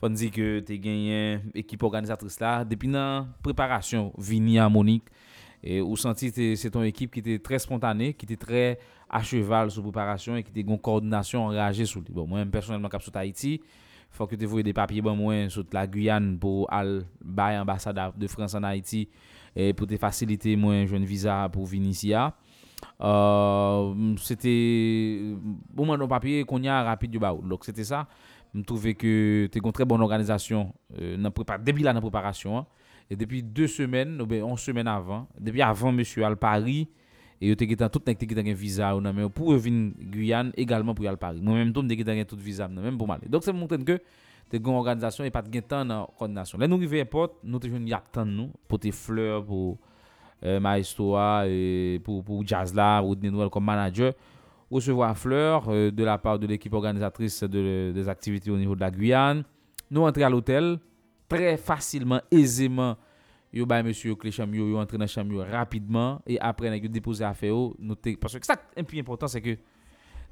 Faut 0.00 0.08
dire 0.08 0.30
que 0.32 0.60
tu 0.60 0.78
gagné 0.78 1.38
équipe 1.54 1.82
organisatrice 1.82 2.40
là 2.40 2.64
depuis 2.64 2.88
la 2.88 3.26
préparation 3.42 4.12
Vini 4.16 4.58
Harmonique 4.58 5.04
et 5.62 5.80
ou 5.80 5.96
senti 5.96 6.56
c'est 6.56 6.70
ton 6.70 6.82
équipe 6.82 7.12
qui 7.12 7.20
était 7.20 7.38
très 7.38 7.58
spontanée, 7.58 8.14
qui 8.14 8.24
était 8.24 8.36
très 8.36 8.78
a 9.08 9.22
cheval 9.24 9.72
sou 9.72 9.86
preparasyon 9.88 10.40
e 10.40 10.46
ki 10.46 10.54
te 10.54 10.64
gon 10.68 10.80
koordinasyon 10.80 11.54
reage 11.56 11.88
sou 11.88 12.04
li. 12.04 12.12
Bon, 12.14 12.28
mwen 12.30 12.52
personelman 12.52 12.92
kap 12.92 13.04
sou 13.04 13.14
Tahiti, 13.14 13.58
fòk 14.16 14.34
yo 14.34 14.42
te 14.42 14.48
vouye 14.50 14.66
de 14.66 14.74
papye 14.76 15.04
ban 15.04 15.16
mwen 15.18 15.52
sou 15.52 15.66
la 15.74 15.86
Guyane 15.88 16.36
pou 16.40 16.66
al 16.72 17.02
bay 17.20 17.58
ambasada 17.60 18.10
de 18.16 18.28
Frans 18.30 18.56
an 18.58 18.68
Haiti 18.68 19.06
e 19.56 19.72
pou 19.76 19.88
te 19.88 19.98
fasilite 20.00 20.54
mwen 20.60 20.86
jwen 20.86 21.08
visa 21.08 21.44
pou 21.52 21.68
vin 21.68 21.88
isi 21.88 22.12
ya. 22.14 22.30
Euh, 23.00 24.14
c'était 24.18 25.20
bon 25.70 25.86
mon 25.86 26.08
papier 26.08 26.44
qu'on 26.44 26.62
y 26.62 26.68
a 26.68 26.82
rapide 26.82 27.12
du 27.12 27.18
baou 27.18 27.40
donc 27.42 27.64
c'était 27.64 27.84
ça 27.84 28.08
me 28.54 28.62
trouvais 28.62 28.94
que 28.94 29.48
t'es 29.52 29.60
une 29.62 29.72
très 29.72 29.84
bonne 29.84 30.00
organisation 30.00 30.72
euh, 31.00 31.16
dans 31.16 31.30
prépa 31.30 31.58
depuis 31.58 31.84
là 31.84 31.92
dans 31.92 32.00
préparation 32.00 32.58
hein. 32.58 32.66
et 33.08 33.14
depuis 33.14 33.42
deux 33.42 33.68
semaines 33.68 34.20
ou 34.20 34.26
bien 34.26 34.44
une 34.44 34.56
semaine 34.56 34.88
avant 34.88 35.28
depuis 35.38 35.62
avant 35.62 35.92
monsieur 35.92 36.24
Al 36.24 36.36
Paris 36.36 36.88
E 37.38 37.50
yo 37.50 37.56
te 37.58 37.68
getan 37.70 37.90
tout 37.94 38.04
nek 38.08 38.18
te 38.18 38.26
getan 38.28 38.46
gen 38.48 38.56
viza 38.58 38.90
ou 38.96 39.02
nan 39.02 39.14
men 39.14 39.30
pou 39.34 39.54
yo 39.54 39.60
vin 39.62 39.88
Guyane 40.12 40.54
egalman 40.58 40.96
pou 40.96 41.06
yal 41.06 41.18
Paris. 41.20 41.42
Mwen 41.42 41.62
menm 41.62 41.74
tou 41.74 41.86
m 41.86 41.90
te 41.90 41.98
getan 41.98 42.18
gen 42.18 42.28
tout 42.28 42.40
viza 42.42 42.66
nan 42.70 42.86
menm 42.86 42.98
pou 42.98 43.10
male. 43.10 43.28
Dok 43.30 43.46
se 43.46 43.54
mwonten 43.54 43.84
ke 43.86 44.00
te 44.50 44.58
gen 44.58 44.78
organizasyon 44.78 45.28
e 45.28 45.34
pat 45.34 45.50
gen 45.52 45.66
tan 45.66 45.86
nan 45.90 46.08
koordinasyon. 46.18 46.64
Len 46.64 46.72
nou 46.72 46.82
rive 46.82 47.02
airport, 47.02 47.36
nou 47.42 47.62
te 47.62 47.70
joun 47.70 47.86
yak 47.90 48.08
tan 48.14 48.30
nou 48.30 48.50
pou 48.66 48.80
te 48.82 48.90
fleur 48.94 49.44
pou 49.46 49.76
euh, 50.42 50.58
maestoa, 50.62 51.44
e, 51.46 52.00
pou, 52.06 52.24
pou 52.26 52.42
jazz 52.46 52.74
la, 52.74 52.96
ou 53.04 53.14
dene 53.18 53.34
nouel 53.34 53.52
kom 53.54 53.66
manager. 53.66 54.16
Recevoir 54.68 55.14
fleur 55.16 55.70
euh, 55.70 55.92
de 55.92 56.04
la 56.04 56.18
part 56.18 56.38
de 56.38 56.46
l'équipe 56.46 56.74
organisatrice 56.74 57.44
de, 57.44 57.92
des 57.94 58.08
activités 58.08 58.50
au 58.50 58.58
niveau 58.58 58.74
de 58.74 58.82
la 58.82 58.90
Guyane. 58.90 59.46
Nou 59.88 60.04
entre 60.04 60.24
al 60.24 60.36
hotel, 60.36 60.76
tre 61.28 61.56
facilement, 61.56 62.20
aisément 62.30 62.96
yo 63.52 63.64
bay 63.66 63.82
monsieur 63.82 64.10
yo 64.10 64.16
clé 64.16 64.30
chambre 64.30 64.56
yo 64.56 64.68
yo 64.68 64.78
entrer 64.78 64.98
dans 64.98 65.06
chambre 65.06 65.42
rapidement 65.50 66.20
et 66.26 66.38
après 66.40 66.70
nèg 66.70 66.84
yo 66.84 66.88
déposer 66.90 67.24
affaire 67.24 67.50
yo 67.50 67.74
noter 67.78 68.16
parce 68.16 68.38
que 68.38 68.44
ça 68.46 68.56
un 68.76 68.84
plus 68.84 68.98
important 68.98 69.26
c'est 69.26 69.40
que 69.40 69.56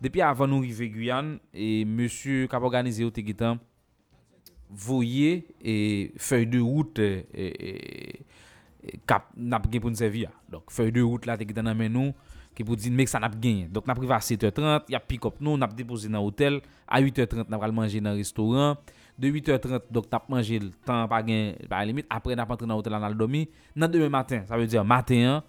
depuis 0.00 0.20
avant 0.20 0.46
nous 0.46 0.58
arriver 0.58 0.90
Guyane 0.90 1.38
et 1.54 1.84
monsieur 1.84 2.46
qui 2.46 2.56
organisé 2.56 3.04
au 3.04 3.10
Tegitan 3.10 3.58
voyez 4.68 5.46
et 5.62 6.12
feuille 6.18 6.46
de 6.46 6.60
route 6.60 6.98
et, 6.98 7.26
et, 7.32 8.20
et 8.84 9.00
cap 9.06 9.30
n'a 9.36 9.58
pas 9.60 9.68
pour 9.80 9.90
nous 9.90 9.96
servir. 9.96 10.30
Donc 10.50 10.64
feuille 10.70 10.92
de 10.92 11.00
route 11.00 11.24
là 11.24 11.38
Tegitan 11.38 11.62
dans 11.62 11.74
nous 11.74 12.12
qui 12.54 12.64
pour 12.64 12.76
dire 12.76 12.92
mec 12.92 13.08
ça 13.08 13.18
n'a 13.18 13.30
pas 13.30 13.36
gagné 13.36 13.68
donc 13.68 13.86
n'a 13.86 13.94
privé 13.94 14.12
à 14.12 14.18
7h30 14.18 14.82
il 14.88 14.92
y 14.92 14.94
a 14.94 15.00
pick 15.00 15.24
up 15.24 15.34
nous 15.40 15.56
n'a 15.56 15.66
déposé 15.66 16.08
dans 16.08 16.22
hôtel 16.22 16.60
à 16.86 17.00
8h30 17.00 17.48
n'a 17.48 17.58
pas 17.58 17.72
manger 17.72 18.00
dans 18.00 18.14
restaurant. 18.14 18.76
De 19.18 19.28
8h30 19.28 19.80
donc 19.90 20.10
t'as 20.10 20.20
mangé 20.28 20.58
le 20.58 20.70
temps 20.84 21.08
pas 21.08 21.22
gain 21.22 21.52
par 21.68 21.84
limite. 21.84 22.06
Après 22.10 22.34
n'a 22.34 22.44
pas 22.46 22.54
entré 22.54 22.66
dans 22.66 22.76
l'hôtel 22.76 22.94
on 22.94 23.00
dans 23.80 23.88
demain 23.88 24.08
matin 24.08 24.42
ça 24.46 24.56
veut 24.56 24.66
dire 24.66 24.84
matin 24.84 25.14
hein, 25.16 25.42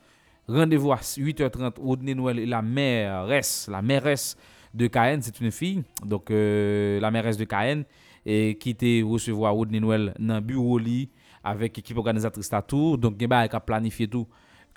rendez-vous 0.47 0.91
à 0.91 0.97
8h30 0.97 1.73
Rodney 1.79 2.15
Noël 2.15 2.39
et 2.39 2.45
la 2.45 2.61
mairesse 2.61 3.67
la 3.71 3.81
mairesse 3.81 4.37
de 4.73 4.87
Cayenne 4.87 5.21
c'est 5.21 5.39
une 5.39 5.51
fille 5.51 5.83
donc 6.05 6.31
euh, 6.31 6.99
la 6.99 7.11
mairesse 7.11 7.37
de 7.37 7.43
Cayenne 7.45 7.83
et 8.25 8.57
qui 8.57 8.71
était 8.71 9.03
recevoir 9.05 9.53
Rodney 9.53 9.79
Noël 9.79 10.13
dans 10.19 10.41
bureau 10.41 10.77
li 10.77 11.09
avec 11.43 11.77
équipe 11.77 11.97
organisatrice 11.97 12.51
là 12.51 12.61
tout 12.61 12.97
donc 12.97 13.15
il 13.19 13.33
a 13.33 13.59
planifié 13.59 14.07
tout 14.07 14.27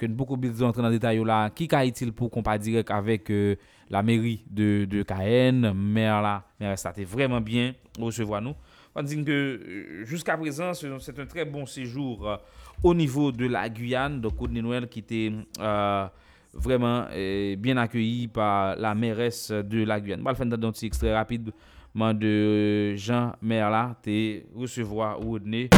que 0.01 0.07
beaucoup 0.07 0.37
de 0.37 0.63
entrer 0.65 0.81
dans 0.83 0.89
le 0.89 0.95
détail 0.95 1.23
là. 1.25 1.51
Qui 1.51 1.69
est-il 1.71 2.13
pour 2.13 2.31
qu'on 2.31 2.43
pas 2.43 2.57
direct 2.57 2.91
avec 2.91 3.31
euh, 3.31 3.57
la 3.91 4.03
mairie 4.03 4.43
de, 4.51 4.87
de 4.87 5.03
Cayenne 5.03 5.73
maire 5.75 6.23
là? 6.23 6.45
Maire 6.59 6.79
ça 6.79 6.91
était 6.91 7.05
vraiment 7.05 7.41
bien 7.41 7.75
recevoir 7.99 8.41
nous 8.41 8.55
On 8.95 9.03
dit 9.03 9.23
que 9.25 9.31
euh, 9.31 10.05
jusqu'à 10.05 10.37
présent, 10.37 10.73
c'est 10.75 11.19
un 11.19 11.27
très 11.27 11.45
bon 11.45 11.65
séjour 11.67 12.29
euh, 12.29 12.37
au 12.83 12.95
niveau 12.95 13.31
de 13.31 13.47
la 13.47 13.69
Guyane, 13.69 14.21
donc 14.21 14.37
Côte 14.37 14.51
Noël 14.51 14.89
qui 14.89 14.99
était 15.01 15.33
euh, 15.61 16.07
vraiment 16.53 17.07
euh, 17.13 17.55
bien 17.57 17.77
accueilli 17.77 18.27
par 18.29 18.77
la 18.77 18.95
mairesse 18.95 19.51
de 19.53 19.85
la 19.85 20.01
Guyane. 20.01 20.23
Bon, 20.23 20.31
le 20.31 20.57
d'un 20.57 20.73
petit 20.73 20.87
extrait 20.87 21.15
rapide 21.15 21.53
de 21.95 22.27
euh, 22.27 22.97
Jean 22.97 23.33
Merla, 23.43 23.97
te 24.03 24.43
recevoir 24.57 25.21
ou 25.25 25.39
donner 25.39 25.69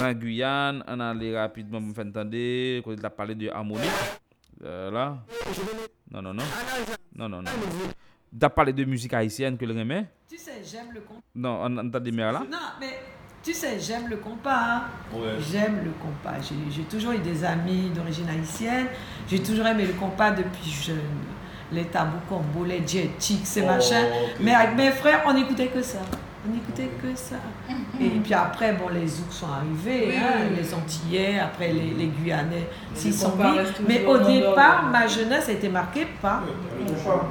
la 0.00 0.14
Guyane. 0.14 0.84
On 0.86 1.00
allait 1.00 1.38
rapidement, 1.38 1.80
vous 1.80 1.90
entendre, 2.00 2.80
quand 2.82 2.92
il 2.92 3.04
a 3.06 3.10
parlé 3.10 3.34
de 3.34 3.48
harmonie. 3.48 3.82
Euh, 4.64 4.90
là. 4.90 5.18
Non, 6.12 6.22
non, 6.22 6.34
non. 6.34 6.44
Non, 7.16 7.28
non, 7.28 7.42
non. 7.42 7.50
Tu 8.38 8.44
as 8.46 8.50
parlé 8.50 8.72
de 8.72 8.84
musique 8.84 9.12
haïtienne 9.12 9.56
que 9.58 9.64
le 9.64 9.74
remet. 9.78 10.06
Tu 10.28 10.36
sais, 10.38 10.62
j'aime 10.64 10.92
le 10.94 11.00
compas. 11.00 11.20
Non, 11.34 11.60
on 11.66 12.00
des 12.00 12.10
là. 12.32 12.40
Non, 12.50 12.58
mais 12.80 12.98
tu 13.42 13.52
sais, 13.52 13.78
j'aime 13.78 14.08
le 14.08 14.16
compas. 14.16 14.56
hein. 14.56 14.82
Ouais. 15.12 15.36
J'aime 15.50 15.84
le 15.84 15.90
compas. 15.90 16.38
J'ai 16.70 16.82
toujours 16.84 17.12
eu 17.12 17.18
des 17.18 17.44
amis 17.44 17.90
d'origine 17.90 18.28
haïtienne. 18.28 18.86
J'ai 19.28 19.42
toujours 19.42 19.66
aimé 19.66 19.84
le 19.86 19.92
compas 19.94 20.30
depuis 20.30 20.70
jeune. 20.70 20.98
Les 21.72 21.84
tabous 21.86 22.20
combo, 22.28 22.64
les 22.64 22.86
jet 22.86 23.10
chicks, 23.18 23.46
ces 23.46 23.62
Oh, 23.62 23.66
machins. 23.66 24.06
Mais 24.40 24.52
avec 24.54 24.76
mes 24.76 24.90
frères, 24.90 25.22
on 25.26 25.32
n'écoutait 25.34 25.68
que 25.68 25.82
ça. 25.82 26.00
On 26.44 26.52
n'écoutait 26.52 26.90
que 27.00 27.16
ça. 27.16 27.36
Et 28.00 28.08
puis 28.08 28.34
après, 28.34 28.72
bon, 28.72 28.88
les 28.88 29.06
Zouks 29.06 29.32
sont 29.32 29.46
arrivés, 29.46 30.06
Oui, 30.08 30.16
hein, 30.16 30.38
oui, 30.50 30.56
les 30.56 30.74
Antillais, 30.74 31.38
après 31.38 31.68
les, 31.68 31.94
les 31.96 32.06
Guyanais 32.08 32.68
s'y 32.94 33.12
sont 33.12 33.36
mis. 33.36 33.58
Mais 33.86 34.04
au 34.04 34.18
départ, 34.18 34.82
l'ordre. 34.82 34.88
ma 34.90 35.06
jeunesse 35.06 35.48
a 35.48 35.52
été 35.52 35.68
marquée 35.68 36.08
par, 36.20 36.42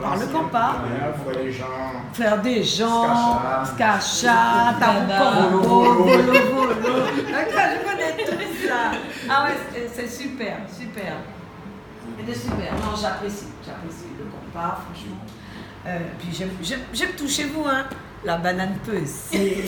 par 0.01 0.15
le 0.17 0.25
compas. 0.27 0.75
Faire 2.13 2.41
des 2.41 2.63
gens, 2.63 3.38
Skacha, 3.65 4.75
Tabou 4.79 5.57
Combo, 5.61 6.03
Volo 6.03 6.05
Volo. 6.05 6.73
D'accord, 7.31 7.67
je 7.75 7.89
connais 7.89 8.25
tout 8.25 8.67
ça. 8.67 8.91
Ah 9.29 9.45
ouais, 9.45 9.57
c'est- 9.93 10.07
super, 10.07 10.57
super. 10.73 11.13
C'était 12.17 12.39
super. 12.39 12.71
Non, 12.73 12.95
j'apprécie. 13.01 13.47
J'apprécie 13.65 14.05
le 14.17 14.23
compas, 14.25 14.79
franchement. 14.85 15.17
Euh, 15.88 15.97
puis 16.19 16.29
j'aime- 16.31 16.51
j'aime 16.61 16.81
j'aime 16.93 17.11
tout 17.17 17.27
chez 17.27 17.45
vous, 17.45 17.65
hein. 17.67 17.83
La 18.23 18.38
banane 18.38 18.77
peuse. 18.85 19.15
J'ai 19.31 19.39
un 19.39 19.65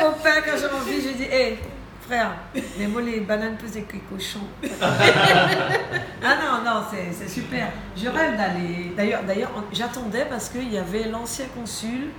copain, 0.00 0.40
quand 0.44 0.56
j'ai 0.56 0.66
envie, 0.66 1.02
je 1.02 1.16
dis, 1.16 1.24
hé, 1.24 1.58
frère, 2.06 2.30
mais 2.78 2.86
moi 2.86 3.02
les 3.02 3.20
bananes 3.20 3.56
peuzes 3.56 3.76
avec 3.76 3.92
les 3.92 3.98
cochons. 4.00 4.46
ah 4.82 6.36
non, 6.40 6.64
non, 6.64 6.82
c'est 6.90 7.28
super. 7.28 7.72
Je 7.96 8.08
rêve 8.08 8.36
d'aller. 8.36 8.92
D'ailleurs, 8.96 9.24
d'ailleurs, 9.24 9.50
j'attendais 9.72 10.24
parce 10.26 10.48
qu'il 10.48 10.72
y 10.72 10.78
avait 10.78 11.08
l'ancien 11.08 11.46
consul 11.54 12.10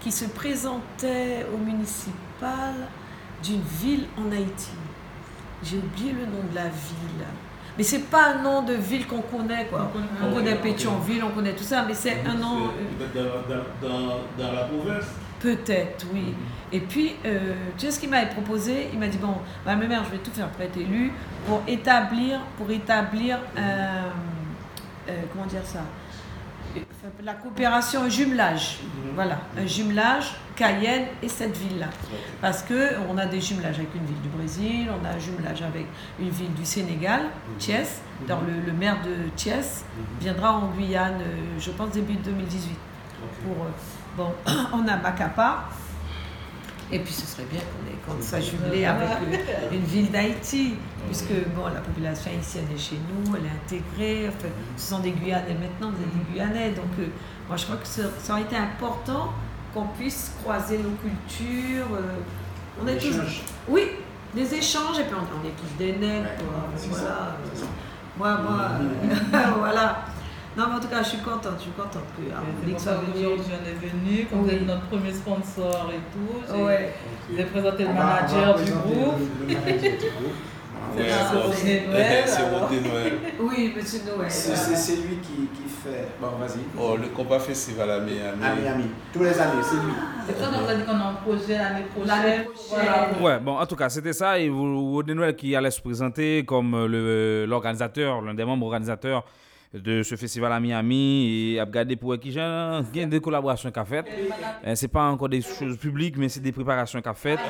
qui 0.00 0.12
se 0.12 0.26
présentait 0.26 1.46
au 1.52 1.56
municipal 1.56 2.74
d'une 3.42 3.62
ville 3.80 4.06
en 4.16 4.30
Haïti. 4.30 4.70
J'ai 5.62 5.78
oublié 5.78 6.12
le 6.12 6.26
nom 6.26 6.42
de 6.50 6.54
la 6.54 6.64
ville. 6.64 7.24
Mais 7.76 7.82
c'est 7.84 8.04
pas 8.10 8.34
un 8.34 8.42
nom 8.42 8.62
de 8.62 8.74
ville 8.74 9.06
qu'on 9.06 9.22
connaît, 9.22 9.66
quoi. 9.66 9.90
On 10.22 10.32
connaît 10.32 10.54
Pétionville, 10.54 11.22
on 11.24 11.30
connaît 11.30 11.54
tout 11.54 11.64
ça, 11.64 11.84
mais 11.86 11.94
c'est 11.94 12.18
un 12.24 12.34
nom. 12.34 12.70
Peut-être 12.98 13.48
dans, 13.48 13.88
dans, 13.88 13.98
dans, 13.98 14.20
dans 14.38 14.52
la 14.52 14.64
province. 14.64 15.06
Peut-être, 15.40 16.06
oui. 16.12 16.34
Et 16.72 16.80
puis, 16.80 17.16
euh, 17.26 17.54
tu 17.76 17.86
sais 17.86 17.92
ce 17.92 18.00
qu'il 18.00 18.10
m'avait 18.10 18.30
proposé? 18.30 18.88
Il 18.92 18.98
m'a 18.98 19.08
dit 19.08 19.18
bon, 19.18 19.34
ma 19.66 19.76
mère, 19.76 20.04
je 20.04 20.10
vais 20.12 20.18
tout 20.18 20.30
faire 20.30 20.48
pour 20.48 20.62
être 20.62 20.76
élu, 20.76 21.12
pour 21.46 21.62
établir, 21.66 22.40
pour 22.56 22.70
établir 22.70 23.38
un, 23.56 23.60
euh, 25.08 25.22
comment 25.32 25.46
dire 25.46 25.64
ça? 25.64 25.80
Euh, 25.80 25.82
La 27.22 27.34
coopération, 27.34 28.02
un 28.02 28.08
jumelage. 28.08 28.78
Voilà, 29.14 29.38
un 29.58 29.66
jumelage 29.66 30.34
Cayenne 30.56 31.06
et 31.22 31.28
cette 31.28 31.56
ville-là. 31.56 31.88
Parce 32.40 32.62
que 32.62 32.90
on 33.08 33.18
a 33.18 33.26
des 33.26 33.40
jumelages 33.40 33.76
avec 33.78 33.94
une 33.94 34.04
ville 34.04 34.20
du 34.22 34.28
Brésil, 34.28 34.88
on 34.90 35.04
a 35.04 35.10
un 35.10 35.18
jumelage 35.18 35.62
avec 35.62 35.86
une 36.20 36.30
ville 36.30 36.52
du 36.54 36.64
Sénégal, 36.64 37.22
Thiès. 37.58 38.00
Le, 38.28 38.34
le 38.66 38.72
maire 38.72 38.98
de 39.02 39.28
Thiès 39.36 39.84
viendra 40.20 40.52
en 40.54 40.68
Guyane, 40.68 41.20
euh, 41.20 41.58
je 41.58 41.70
pense 41.70 41.90
début 41.90 42.14
2018. 42.14 42.76
Pour, 43.44 43.64
euh, 43.64 43.68
bon, 44.16 44.32
on 44.72 44.86
a 44.86 44.96
Macapa. 44.96 45.68
Et 46.92 46.98
puis 46.98 47.12
ce 47.12 47.26
serait 47.26 47.46
bien 47.50 47.60
qu'on 47.60 47.90
ait 47.90 48.16
qu'on 48.18 48.22
soit 48.22 48.40
jumelé 48.40 48.84
avec 48.84 49.08
euh, 49.22 49.72
une 49.72 49.84
ville 49.84 50.10
d'Haïti, 50.10 50.74
puisque 51.06 51.32
bon, 51.56 51.64
la 51.66 51.80
population 51.80 52.30
haïtienne 52.30 52.66
est 52.74 52.78
chez 52.78 52.96
nous, 52.96 53.34
elle 53.36 53.46
est 53.46 53.48
intégrée, 53.76 54.28
enfin, 54.28 54.48
ce 54.76 54.90
sont 54.90 55.00
des 55.00 55.12
Guyanais 55.12 55.54
maintenant, 55.54 55.90
vous 55.96 56.02
êtes 56.02 56.14
des 56.26 56.32
Guyanais, 56.32 56.70
donc 56.70 56.86
euh, 57.00 57.06
moi 57.48 57.56
je 57.56 57.64
crois 57.64 57.76
que 57.76 57.86
ça, 57.86 58.02
ça 58.22 58.32
aurait 58.34 58.42
été 58.42 58.56
important 58.56 59.32
qu'on 59.72 59.86
puisse 59.98 60.32
croiser 60.42 60.78
nos 60.78 60.90
cultures. 61.02 61.86
euh, 61.94 62.82
on 62.82 62.86
est 62.86 62.98
tous, 62.98 63.16
oui, 63.68 63.82
des 64.34 64.54
échanges, 64.54 64.98
et 64.98 65.04
puis 65.04 65.14
on, 65.14 65.40
on 65.40 65.46
est 65.46 65.52
tous 65.52 65.78
des 65.78 65.92
nègres, 65.94 66.28
Voilà. 66.38 66.66
c'est 66.76 66.92
ça. 66.94 67.36
Moi, 68.18 68.38
moi, 68.42 68.60
euh, 68.80 69.38
voilà. 69.58 70.04
Non, 70.56 70.64
mais 70.68 70.74
en 70.76 70.80
tout 70.80 70.88
cas, 70.88 71.02
je 71.02 71.08
suis 71.08 71.18
contente, 71.18 71.54
je 71.58 71.62
suis 71.62 71.70
contente 71.72 72.04
que 72.16 72.32
Harmonique 72.32 72.76
pour 72.76 72.80
soit 72.80 72.92
ça 72.92 72.98
venu. 72.98 73.12
qu'aujourd'hui 73.12 73.52
on 73.60 73.64
est 73.68 73.88
venu, 73.88 74.24
qu'on 74.26 74.38
Oui. 74.44 74.54
est 74.54 74.60
notre 74.64 74.82
premier 74.86 75.12
sponsor 75.12 75.90
et 75.92 76.00
tout. 76.12 76.54
J'ai 76.56 76.62
Ouais. 76.62 76.94
j'ai 77.36 77.44
présenté 77.44 77.82
le 77.84 77.92
manager 77.92 78.54
du 78.56 78.70
groupe. 78.70 79.18
le- 79.40 79.54
le 79.54 79.60
manager 79.60 79.80
du 79.80 79.98
groupe. 79.98 80.34
C'est 80.96 81.00
Ouais, 81.00 81.86
Noël, 81.88 82.22
c'est 82.26 82.42
alors. 82.42 82.68
Rodé 82.68 82.80
Noël. 82.80 83.12
Oui, 83.40 83.72
monsieur 83.74 84.00
Noël. 84.06 84.30
C'est 84.30 84.96
lui 84.96 85.16
qui, 85.16 85.48
qui 85.54 85.68
fait. 85.68 86.06
Bon, 86.20 86.28
vas-y. 86.38 86.60
Oh, 86.78 86.96
le 87.00 87.08
combat 87.08 87.40
festival 87.40 87.90
à 87.90 87.98
Miami. 88.00 88.44
À 88.44 88.54
Miami. 88.54 88.84
Tous 89.12 89.20
les 89.24 89.36
années, 89.40 89.62
c'est 89.62 89.74
lui. 89.76 89.92
C'est 90.26 90.38
ça, 90.38 90.50
on 90.52 90.68
a 90.68 90.74
dit 90.74 90.84
qu'on 90.84 90.92
a 90.92 91.08
un 91.08 91.14
projet 91.14 91.58
l'année 91.58 91.84
L'année 92.06 92.44
prochaine. 92.44 92.86
prochaine. 92.86 93.22
Ouais, 93.24 93.38
bon, 93.40 93.58
en 93.58 93.66
tout 93.66 93.74
cas, 93.76 93.88
c'était 93.88 94.12
ça. 94.12 94.38
Et 94.38 94.48
vous, 94.48 94.92
Rodney 94.92 95.14
Noël 95.16 95.34
qui 95.34 95.56
allait 95.56 95.70
se 95.70 95.80
présenter 95.80 96.44
comme 96.44 96.86
le- 96.86 97.44
l'organisateur, 97.46 98.20
l'un 98.22 98.34
des 98.34 98.44
membres 98.44 98.66
organisateurs 98.66 99.24
de 99.74 100.02
ce 100.02 100.14
festival 100.16 100.52
à 100.52 100.60
Miami. 100.60 101.52
Et 101.54 101.60
a 101.60 101.64
regardé 101.64 101.96
pour 101.96 102.18
qui 102.18 102.30
j'ai 102.30 102.40
il 102.94 103.00
y 103.00 103.02
a 103.02 103.06
des 103.06 103.20
collaborations 103.20 103.70
qu'a 103.70 103.84
faites. 103.84 104.06
Euh, 104.66 104.74
C'est 104.74 104.88
pas 104.88 105.04
encore 105.04 105.28
des 105.28 105.40
choses 105.42 105.76
publiques, 105.76 106.16
mais 106.16 106.28
c'est 106.28 106.40
des 106.40 106.52
préparations 106.52 107.00
qu'a 107.02 107.14
faites. 107.14 107.40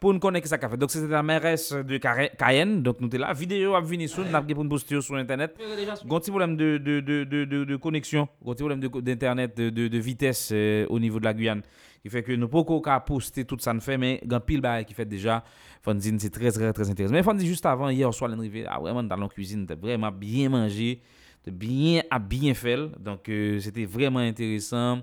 Pour 0.00 0.12
nous 0.12 0.20
connaître 0.20 0.46
ça 0.46 0.58
qu'a 0.58 0.68
fait. 0.68 0.76
Donc, 0.76 0.90
c'était 0.90 1.08
la 1.08 1.22
mairesse 1.22 1.72
de 1.72 1.96
Cayenne. 1.96 2.82
Donc, 2.82 3.00
nous 3.00 3.08
étions 3.08 3.20
là. 3.20 3.32
Vidéo 3.32 3.74
a 3.74 3.80
venir 3.80 4.08
sur, 4.08 4.24
nous 4.24 4.34
avons 4.34 4.68
poster 4.68 5.00
sur 5.00 5.14
Internet. 5.16 5.56
Gon 6.06 6.20
petit 6.20 6.30
problème 6.30 6.56
de, 6.56 6.78
de, 6.78 7.00
de, 7.00 7.24
de, 7.24 7.64
de, 7.64 7.76
connexion, 7.76 8.28
gon 8.42 8.52
petit 8.52 8.62
problème 8.62 8.80
d'internet, 8.80 9.56
de, 9.56 9.70
de, 9.70 9.98
vitesse 9.98 10.50
euh, 10.52 10.86
au 10.88 10.98
niveau 10.98 11.18
de 11.18 11.24
la 11.24 11.32
Guyane, 11.32 11.62
qui 12.02 12.10
fait 12.10 12.22
que 12.22 12.32
nous 12.32 12.48
pouvons 12.48 12.80
pas 12.80 13.00
poster 13.00 13.44
tout 13.44 13.56
ça 13.58 13.72
nous 13.72 13.80
fait, 13.80 13.96
mais 13.96 14.20
grand 14.24 14.40
pile 14.40 14.60
bail 14.60 14.84
qui 14.84 14.94
fait 14.94 15.04
déjà. 15.06 15.42
C'est 15.86 16.30
très 16.30 16.50
très 16.50 16.72
très 16.72 16.90
intéressant. 16.90 17.12
Mais 17.12 17.22
Fondine, 17.22 17.46
juste 17.46 17.66
avant 17.66 17.90
hier 17.90 18.12
soir, 18.14 18.30
l'arrivée, 18.30 18.64
ah 18.66 18.80
vraiment 18.80 19.02
dans 19.02 19.16
la 19.16 19.28
cuisine, 19.28 19.66
t'as 19.66 19.74
vraiment 19.74 20.10
bien 20.10 20.48
mangé, 20.48 21.00
t'as 21.42 21.50
bien 21.50 22.02
à 22.10 22.18
bien 22.18 22.54
fait. 22.54 22.78
Donc 22.98 23.28
euh, 23.28 23.60
c'était 23.60 23.84
vraiment 23.84 24.20
intéressant. 24.20 25.00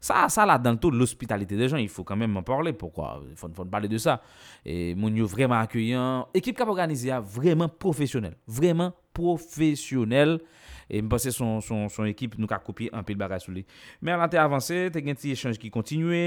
Ça, 0.00 0.28
ça 0.28 0.44
là, 0.44 0.58
dans 0.58 0.72
le 0.72 0.76
taux 0.76 0.90
de 0.90 0.96
l'hospitalité 0.98 1.56
des 1.56 1.68
gens, 1.68 1.78
il 1.78 1.88
faut 1.88 2.04
quand 2.04 2.16
même 2.16 2.36
en 2.36 2.42
parler. 2.42 2.72
Pourquoi? 2.72 3.22
Il 3.30 3.36
faut, 3.36 3.48
faut 3.54 3.64
parler 3.64 3.88
de 3.88 3.96
ça. 3.96 4.20
Et 4.64 4.94
mon 4.94 5.08
yo 5.08 5.26
vraiment 5.26 5.54
accueillant. 5.54 6.28
Équipe 6.34 6.56
cap 6.56 6.68
organisée, 6.68 7.10
ah, 7.10 7.20
vraiment 7.20 7.68
professionnelle. 7.68 8.36
Vraiment 8.46 8.92
professionnelle. 9.14 10.40
E 10.88 11.00
mpase 11.04 11.32
son, 11.34 11.60
son, 11.64 11.88
son 11.92 12.08
ekip 12.10 12.38
nou 12.38 12.50
ka 12.50 12.60
kopi 12.62 12.90
an 12.94 13.06
pil 13.06 13.18
bagay 13.20 13.42
sou 13.42 13.54
li. 13.54 13.64
Men 14.00 14.18
an 14.18 14.24
la 14.24 14.30
te 14.32 14.40
avanse, 14.40 14.76
te 14.94 15.02
gen 15.04 15.18
ti 15.18 15.32
echange 15.34 15.60
ki 15.60 15.72
kontinue. 15.74 16.24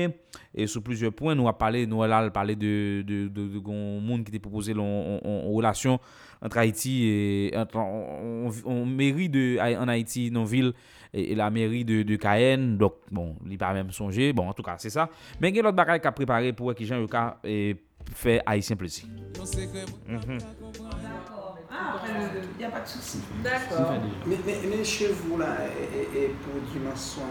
E 0.53 0.69
sou 0.69 0.83
plizye 0.85 1.11
poen 1.15 1.37
nou 1.37 1.51
a 1.51 1.55
pale, 1.57 1.85
nou 1.89 2.05
a 2.05 2.09
lal 2.09 2.31
pale 2.35 2.57
de, 2.59 3.03
de, 3.07 3.25
de, 3.33 3.49
de 3.55 3.61
goun 3.63 3.99
moun 4.05 4.25
ki 4.25 4.33
te 4.33 4.41
propose 4.43 4.75
lon 4.77 5.19
relasyon 5.53 5.99
antre 6.41 6.61
Haiti 6.61 6.93
et 7.07 7.57
antre 7.57 7.81
on 7.81 8.85
meri 8.85 9.29
de 9.29 9.57
an 9.59 9.89
Haiti 9.89 10.29
non 10.31 10.45
vil 10.45 10.73
et, 11.13 11.31
et 11.31 11.35
la 11.35 11.49
meri 11.49 11.83
de 11.85 12.15
Cayenne. 12.15 12.77
Dok, 12.77 13.01
bon, 13.11 13.35
li 13.47 13.57
pa 13.57 13.73
mèm 13.77 13.91
sonje. 13.95 14.31
Bon, 14.37 14.49
an 14.49 14.57
tou 14.57 14.65
ka, 14.65 14.77
se 14.81 14.93
sa. 14.93 15.07
Men 15.41 15.55
gen 15.55 15.67
lot 15.67 15.77
bagay 15.77 16.01
ka 16.03 16.13
prepare 16.15 16.53
pou 16.57 16.71
wè 16.71 16.77
ki 16.77 16.89
jan 16.89 17.03
yo 17.03 17.11
ka 17.11 17.29
e, 17.43 17.57
eh, 17.57 18.09
fe 18.13 18.39
Haitien 18.45 18.79
plezi. 18.79 19.07
Mm 19.07 20.19
-hmm. 20.19 21.46
Ah, 21.71 21.95
après, 21.95 22.09
il 22.53 22.57
n'y 22.59 22.65
a 22.65 22.69
pas 22.69 22.79
de 22.79 22.87
souci. 22.87 23.19
D'accord. 23.43 23.93
Mais, 24.25 24.37
mais, 24.45 24.57
mais 24.69 24.83
chez 24.83 25.09
vous, 25.09 25.37
là, 25.37 25.47
et, 25.79 26.17
et- 26.17 26.23
et 26.23 26.27
pour 26.29 26.53
dimanche 26.71 26.97
soir, 26.97 27.27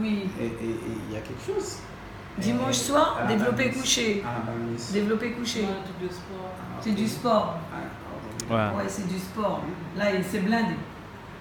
Oui. 0.00 0.28
et- 0.40 0.44
il 1.08 1.12
y 1.14 1.16
a 1.16 1.20
quelque 1.20 1.44
chose? 1.44 1.78
Dimanche 2.38 2.70
Et- 2.70 2.84
soir, 2.84 3.18
la 3.22 3.26
développer 3.26 3.64
Bamise. 3.68 3.80
couché. 3.80 4.24
Bamise. 4.46 4.92
Développer 4.92 5.32
couché. 5.32 5.64
C'est 6.80 6.92
du 6.94 7.06
sport. 7.08 7.58
Ouais. 8.50 8.56
Ouais, 8.56 8.84
c'est 8.88 9.06
du 9.08 9.18
sport. 9.18 9.62
Là, 9.96 10.12
il- 10.14 10.24
c'est 10.24 10.38
blindé. 10.40 10.74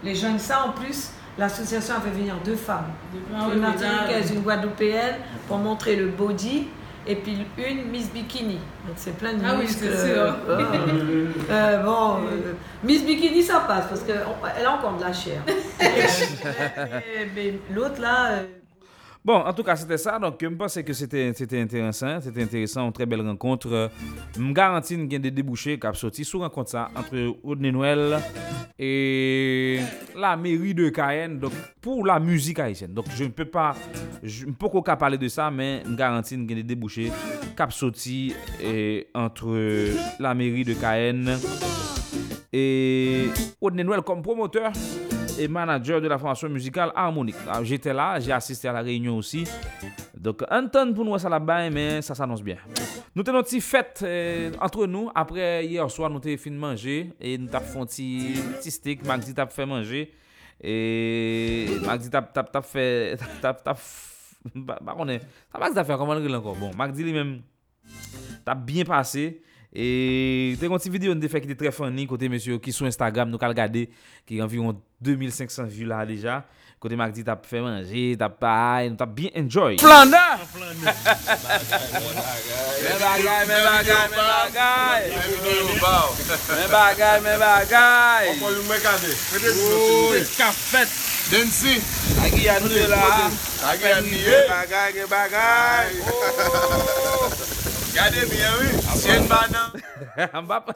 Les 0.04 0.16
jeunes, 0.16 0.40
ça 0.40 0.66
en 0.66 0.72
plus, 0.72 1.12
l'association 1.38 1.96
a 1.96 2.02
fait 2.02 2.10
venir 2.10 2.36
deux 2.44 2.56
femmes. 2.56 2.92
Ah 3.34 3.48
une 3.54 3.60
martiniquaise, 3.62 4.32
une 4.32 4.42
guadeloupéenne, 4.42 5.16
pour 5.48 5.58
montrer 5.60 5.96
le 5.96 6.08
body. 6.08 6.68
Et 7.08 7.16
puis 7.16 7.36
une 7.58 7.90
Miss 7.90 8.12
Bikini. 8.12 8.60
Donc 8.86 8.96
c'est 8.96 9.18
plein 9.18 9.34
de 9.34 9.40
Ah 9.44 9.54
oui, 9.56 9.64
muscles. 9.64 9.86
c'est 9.92 10.14
sûr. 10.14 10.36
euh, 10.50 11.26
euh, 11.50 11.84
bon, 11.84 12.18
euh, 12.28 12.54
Miss 12.84 13.04
Bikini, 13.04 13.42
ça 13.42 13.62
passe 13.62 13.86
parce 13.90 14.02
qu'elle 14.02 14.66
a 14.66 14.72
encore 14.72 14.98
de 14.98 15.02
la 15.02 15.12
chair. 15.14 15.42
mais 15.80 17.28
mais 17.36 17.54
l'autre 17.72 18.00
là. 18.02 18.44
Bon, 19.24 19.36
en 19.36 19.54
tout 19.54 19.62
cas, 19.62 19.76
c'était 19.76 20.00
ça. 20.00 20.18
Donc, 20.18 20.38
je 20.42 20.48
pense 20.48 20.82
que 20.82 20.94
c'était 20.94 21.32
intéressant. 21.62 22.20
C'était 22.22 22.42
intéressant. 22.42 22.88
Une 22.88 22.92
très 22.92 23.06
belle 23.06 23.22
rencontre. 23.22 23.92
Je 24.36 24.52
garantis 24.52 24.96
qu'il 24.96 25.14
y 25.14 25.16
a 25.16 25.20
des 25.20 25.30
débouchés 25.30 25.78
qui 25.78 25.88
sorti 25.94 26.26
sous 26.26 26.40
rencontre 26.40 26.72
ça 26.72 26.90
entre 26.96 27.36
Audney 27.44 27.72
Noël 27.72 28.20
et 28.80 29.80
la 30.18 30.36
mairie 30.36 30.74
de 30.74 30.90
Cayenne. 30.90 31.38
Donc, 31.38 31.52
pour 31.80 32.04
la 32.04 32.20
musique 32.20 32.58
haïtienne. 32.58 32.94
Donc, 32.94 33.06
je 33.16 33.26
ne 33.26 33.30
peux 33.30 33.46
pas, 33.46 33.76
je 34.24 34.48
ne 34.48 34.54
peux 34.54 34.82
pas 34.82 34.96
parler 34.98 35.20
de 35.20 35.28
ça, 35.28 35.52
mais 35.52 35.84
je 35.86 35.94
garantis 35.94 36.36
qu'il 36.36 36.50
y 36.50 36.54
a 36.54 36.56
des 36.56 36.64
débouchés 36.64 37.12
qui 37.56 37.76
sorti 37.78 38.34
et 38.60 39.08
entre 39.14 39.56
la 40.20 40.34
mairie 40.34 40.66
de 40.66 40.74
Cayenne 40.74 41.38
et 42.52 43.28
Audney 43.62 43.84
Noël 43.84 44.02
comme 44.02 44.24
promoteur. 44.24 44.72
et 45.42 45.48
manager 45.48 46.00
de 46.00 46.08
la 46.08 46.18
formation 46.18 46.50
musicale 46.50 46.92
harmonique. 46.96 47.36
Ah, 47.48 47.64
j'étais 47.64 47.94
là, 47.94 48.20
j'ai 48.20 48.32
assisté 48.32 48.68
à 48.68 48.74
la 48.74 48.82
réunion 48.82 49.18
aussi. 49.18 49.44
Donc, 50.16 50.44
un 50.50 50.68
tonne 50.68 50.94
pour 50.94 51.04
nous, 51.04 51.18
ça 51.18 51.30
là-bas, 51.30 51.70
mais 51.70 52.02
ça 52.02 52.14
s'annonce 52.14 52.44
bien. 52.44 52.58
Nous 53.16 53.24
avons 53.28 53.40
une 53.40 53.44
petite 53.44 53.64
fête 53.64 54.04
eh, 54.06 54.52
entre 54.60 54.86
nous. 54.86 55.10
Après, 55.16 55.66
hier 55.66 55.90
soir, 55.90 56.10
nous 56.10 56.18
avons 56.18 56.38
fini 56.38 56.56
de 56.56 56.62
manger 56.62 57.14
et 57.20 57.38
nous 57.38 57.50
avons 57.54 57.66
fait 57.66 57.80
un 57.80 57.86
petit 57.86 58.72
steak. 58.72 59.06
Magdi 59.06 59.34
a 59.36 59.48
fait 59.48 59.66
manger. 59.66 60.14
Et 60.62 61.68
Magdi 61.86 62.10
a 62.14 62.62
fait. 62.62 63.18
Bah, 64.56 64.80
on 64.98 65.08
est. 65.08 65.20
Ça, 65.52 65.60
Magdi 65.60 65.78
a 65.78 65.84
fait 65.84 65.96
comment 65.98 66.14
encore? 66.14 66.56
Bon, 66.56 66.72
Magdi 66.76 67.04
lui-même, 67.04 67.42
t'as 68.44 68.56
bien 68.56 68.84
passé. 68.84 69.44
E 69.72 70.58
te 70.60 70.68
konti 70.68 70.92
videyo 70.92 71.14
nou 71.16 71.24
te 71.24 71.32
fek 71.32 71.46
ki 71.46 71.54
te 71.54 71.60
tre 71.60 71.72
fany 71.72 72.04
kote 72.10 72.28
monsye 72.32 72.58
ki 72.60 72.74
sou 72.76 72.90
Instagram 72.90 73.32
nou 73.32 73.40
kal 73.40 73.56
gade 73.56 73.86
ki 74.28 74.42
anviron 74.44 74.76
2500 75.00 75.72
view 75.72 75.88
la 75.88 76.04
deja. 76.10 76.42
Kote 76.82 76.98
mak 76.98 77.12
di 77.14 77.22
tap 77.22 77.44
fè 77.46 77.60
manje, 77.62 78.16
tap 78.18 78.40
pa 78.42 78.52
ay, 78.80 78.88
nou 78.90 78.98
tap 78.98 79.12
bien 79.14 79.30
enjoy. 79.38 79.78
Flanda! 79.78 80.42
Flanda! 80.50 80.96
Men 82.82 82.98
bagay, 83.04 83.44
men 83.46 83.62
bagay, 83.68 84.08
men 84.10 84.26
bagay! 84.32 85.02
Men 86.50 86.68
bagay, 86.74 87.22
men 87.22 87.38
bagay! 87.46 88.34
Opo 88.34 88.50
yon 88.58 88.66
mè 88.66 88.82
kade. 88.82 89.14
Ouye, 89.70 90.26
kafet! 90.34 91.00
Densi! 91.30 91.78
Agi 92.26 92.48
yan 92.50 92.66
nou 92.66 92.74
de 92.74 92.90
la! 92.90 93.30
Agi 93.76 93.94
yan 93.94 94.10
nou 94.10 94.24
de! 94.26 94.46
Bagay, 94.50 95.06
bagay! 95.06 96.00
Ouye! 96.02 97.60
Oh. 97.62 97.71
Gade 97.92 98.24
mi 98.30 98.38
eh 98.40 98.48
an 98.48 98.60
wè, 98.62 98.68
sèn 98.96 99.26
ba 99.28 99.42
nan. 99.52 99.74
An 100.32 100.46
bap. 100.50 100.70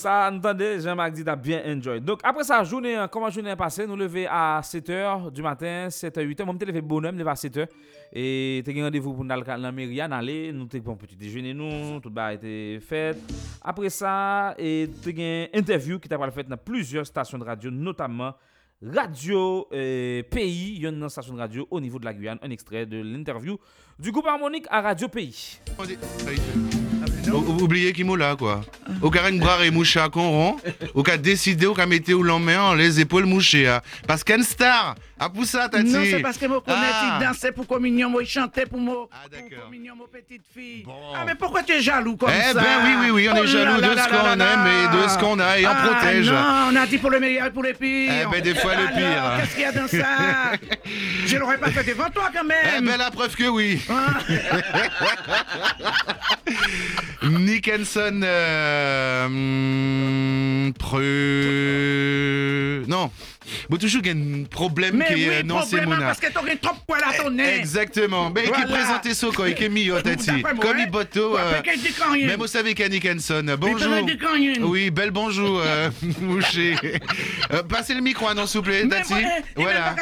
Sa 0.00 0.14
entende, 0.30 0.70
Jean-Marc 0.80 1.12
dit 1.12 1.28
a 1.28 1.36
bien 1.36 1.60
enjoy. 1.68 2.00
Donc 2.00 2.24
apre 2.24 2.44
sa 2.48 2.62
jounen, 2.64 3.04
koman 3.12 3.34
jounen 3.34 3.58
pase, 3.60 3.84
nou 3.84 4.00
leve 4.00 4.24
a 4.24 4.62
7h 4.64 5.28
du 5.28 5.44
matin, 5.44 5.92
7h, 5.92 6.24
8h. 6.24 6.46
Mwen 6.48 6.60
te 6.60 6.68
leve 6.70 6.80
bonem, 6.80 7.18
leve 7.20 7.34
a 7.34 7.36
7h. 7.36 7.66
E 8.12 8.24
te 8.64 8.72
gen 8.72 8.88
randevou 8.88 9.12
pou 9.18 9.28
nan 9.28 9.44
la 9.60 9.74
meria, 9.74 10.08
nan 10.08 10.24
le, 10.24 10.38
nou 10.56 10.70
te 10.72 10.80
pon 10.84 10.96
poti 10.96 11.18
dejeunen 11.20 11.56
nou, 11.56 12.00
tout 12.00 12.12
ba 12.12 12.30
ete 12.36 12.80
fet. 12.88 13.20
Apre 13.60 13.92
sa, 13.92 14.54
te 14.56 15.12
gen 15.12 15.52
interview 15.52 16.00
ki 16.00 16.08
ta 16.08 16.20
pal 16.20 16.32
fet 16.32 16.48
nan 16.48 16.60
plusieurs 16.60 17.12
stasyon 17.12 17.44
de 17.44 17.50
radio, 17.52 17.72
notamman. 17.72 18.32
Radio 18.84 19.68
euh, 19.72 20.22
Pays, 20.28 20.74
il 20.74 20.82
y 20.82 20.86
a 20.86 20.90
une 20.90 21.08
station 21.08 21.34
de 21.34 21.38
radio 21.38 21.68
au 21.70 21.80
niveau 21.80 22.00
de 22.00 22.04
la 22.04 22.12
Guyane, 22.12 22.38
un 22.42 22.50
extrait 22.50 22.84
de 22.84 23.00
l'interview 23.00 23.58
du 23.98 24.10
groupe 24.10 24.26
harmonique 24.26 24.66
à 24.70 24.80
Radio 24.80 25.08
Pays. 25.08 25.60
Oubliez 27.32 27.92
qui 27.92 28.04
là, 28.16 28.36
quoi. 28.36 28.60
Au 29.00 29.10
cas 29.10 29.28
une 29.30 29.38
bras 29.38 29.64
et 29.64 29.70
mouché 29.70 30.00
à 30.00 30.08
Conron, 30.08 30.56
au 30.94 31.02
cas 31.02 31.16
décidé, 31.16 31.66
au 31.66 31.74
cas 31.74 31.86
ou 32.12 32.22
l'emmène 32.22 32.76
les 32.76 33.00
épaules 33.00 33.24
mouchées. 33.26 33.68
hein. 33.68 33.80
Parce 34.06 34.22
qu'une 34.24 34.42
star, 34.42 34.94
à 35.18 35.28
ça, 35.44 35.68
tati. 35.68 35.90
Non, 35.92 36.00
c'est 36.04 36.20
parce 36.20 36.36
que 36.36 36.46
moi 36.46 36.60
connais, 36.64 36.76
Ah. 36.92 37.18
il 37.20 37.26
dansait 37.26 37.52
pour 37.52 37.66
communion, 37.66 38.10
moi 38.10 38.24
chantait 38.24 38.66
pour 38.66 38.78
moi, 38.80 39.08
pour 39.08 39.64
communion, 39.64 39.94
mon 39.96 40.06
petite 40.06 40.42
fille. 40.54 40.84
Ah, 41.14 41.22
mais 41.26 41.34
pourquoi 41.34 41.62
tu 41.62 41.72
es 41.72 41.80
jaloux 41.80 42.16
comme 42.16 42.30
Eh 42.36 42.52
ça? 42.52 42.60
ben 42.60 42.64
oui, 42.84 42.90
oui, 43.04 43.10
oui, 43.12 43.28
on 43.32 43.36
est 43.36 43.40
Oh 43.42 43.46
jaloux 43.46 43.80
de 43.80 43.86
ce 43.86 44.08
qu'on 44.08 44.40
aime 44.40 44.66
et 44.66 44.88
de 44.96 45.08
ce 45.08 45.18
qu'on 45.18 45.38
a 45.38 45.58
et 45.58 45.66
on 45.66 45.70
Ah, 45.70 45.86
protège. 45.86 46.28
Non, 46.30 46.68
on 46.72 46.76
a 46.76 46.86
dit 46.86 46.98
pour 46.98 47.10
le 47.10 47.20
meilleur 47.20 47.46
et 47.46 47.50
pour 47.50 47.62
le 47.62 47.72
pire. 47.72 48.12
Eh 48.22 48.26
ben, 48.30 48.40
des 48.42 48.54
fois, 48.54 48.72
le 48.74 48.86
pire. 48.94 49.36
Qu'est-ce 49.40 49.52
qu'il 49.54 49.62
y 49.62 49.64
a 49.64 49.72
dans 49.72 49.88
ça? 49.88 50.52
Je 51.26 51.36
l'aurais 51.36 51.58
pas 51.58 51.70
fait 51.70 51.84
devant 51.84 52.10
toi 52.10 52.28
quand 52.34 52.44
même. 52.44 52.58
Eh 52.78 52.80
ben 52.84 52.96
la 52.96 53.10
preuve 53.10 53.34
que 53.36 53.44
oui. 53.48 53.80
Nickenson 57.24 58.20
euh, 58.24 59.26
hum, 59.26 60.72
pre... 60.78 62.21
Bon, 63.68 63.76
toujours 63.76 64.02
qu'il 64.02 64.16
y 64.16 64.20
a 64.20 64.40
un 64.40 64.44
problème 64.44 64.96
Mais 64.96 65.06
qui 65.06 65.14
oui, 65.14 65.22
est 65.24 65.42
non 65.42 65.62
c'est 65.62 65.84
Mouna. 65.84 66.06
parce 66.06 66.20
que 66.20 66.32
t'aurais 66.32 66.56
trop 66.56 66.74
poil 66.86 67.00
à 67.08 67.12
ton 67.22 67.30
nez. 67.30 67.56
Exactement. 67.56 68.30
Ben, 68.30 68.44
qui 68.44 68.62
présentait 68.66 69.14
ça 69.14 69.28
quoi, 69.34 69.50
qui 69.50 69.64
est 69.64 69.68
mis 69.68 69.86
Comme 70.60 70.76
hein. 70.76 70.84
il 70.86 70.90
boto. 70.90 71.36
Dit 71.76 71.92
quand 71.98 72.12
rien. 72.12 72.26
Même 72.26 72.38
vous 72.40 72.46
savez 72.46 72.74
Nickenson. 72.88 73.42
Il 73.46 73.56
Bonjour. 73.56 73.94
quand. 74.20 74.36
Oui, 74.62 74.90
bel 74.90 75.10
bonjour, 75.10 75.60
euh, 75.64 75.90
Mouché. 76.20 76.76
Euh, 77.52 77.62
passez 77.62 77.94
le 77.94 78.00
micro, 78.00 78.28
hein, 78.28 78.34
non, 78.34 78.46
s'il 78.46 78.58
vous 78.60 78.64
plaît, 78.66 78.82
Mais 78.84 78.96
tati. 78.96 79.14
hein, 79.14 79.18
il 79.56 79.62
Voilà. 79.62 79.94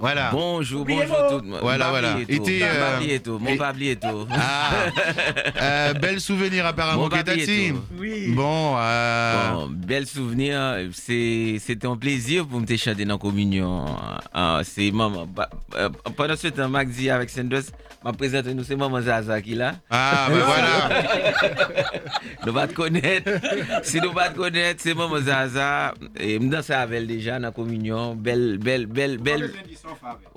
Voilà. 0.00 0.30
Bonjour, 0.32 0.82
Oubliez 0.82 1.00
bonjour 1.06 1.28
tout 1.28 1.38
le 1.44 1.50
monde. 1.50 1.60
Voilà, 1.62 1.90
voilà. 1.90 2.16
et 2.28 2.38
tout. 2.38 2.44
Mon 2.44 2.62
euh, 2.62 2.92
papier 2.92 3.14
et 3.14 3.20
tout. 3.20 3.38
Mon 3.38 3.50
et- 3.50 3.56
papier 3.56 3.90
et 3.92 3.96
tout. 3.96 4.26
Ah, 4.30 4.70
euh, 5.60 5.94
bel 5.94 6.20
souvenir 6.20 6.66
apparemment, 6.66 7.08
et 7.10 7.24
tati. 7.24 7.72
Oui. 7.98 8.28
Bon, 8.28 8.76
euh, 8.78 9.50
Bon, 9.52 9.68
bel 9.70 10.06
souvenir. 10.06 10.76
C'est- 10.92 11.56
C'était 11.64 11.86
un 11.86 11.96
plaisir 11.96 12.46
pour 12.54 12.60
me 12.60 12.66
te 12.66 12.76
chanter 12.76 13.04
dans 13.04 13.14
la 13.14 13.18
communion. 13.18 13.84
Ah, 14.32 14.60
c'est 14.62 14.92
maman. 14.92 15.26
bah, 15.26 15.50
euh, 15.74 15.88
pendant 16.16 16.36
ce 16.36 16.46
temps, 16.46 16.68
Mac 16.68 16.88
dit 16.88 17.10
avec 17.10 17.28
Sanders, 17.28 17.64
m'a 18.04 18.12
présenté 18.12 18.54
nous, 18.54 18.62
c'est 18.62 18.76
maman 18.76 19.00
Zaza 19.00 19.42
qui 19.42 19.54
est 19.54 19.56
là. 19.56 19.74
Ah, 19.90 20.28
ben 20.30 20.38
voilà. 20.46 21.02
nous 22.46 22.52
va 22.52 22.68
te 22.68 22.74
connaître. 22.74 23.28
Si 23.82 24.00
nous 24.00 24.12
va 24.12 24.28
te 24.28 24.36
connaître, 24.36 24.80
c'est 24.80 24.94
maman 24.94 25.18
Zaza. 25.18 25.94
Et 26.16 26.38
me 26.38 26.48
danser 26.48 26.74
avec 26.74 26.98
elle 26.98 27.08
déjà 27.08 27.32
dans 27.40 27.46
la 27.46 27.50
communion. 27.50 28.14
Belle, 28.14 28.58
belle, 28.58 28.86
belle, 28.86 29.18
belle. 29.18 29.50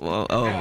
Oh, 0.00 0.26
oh. 0.28 0.48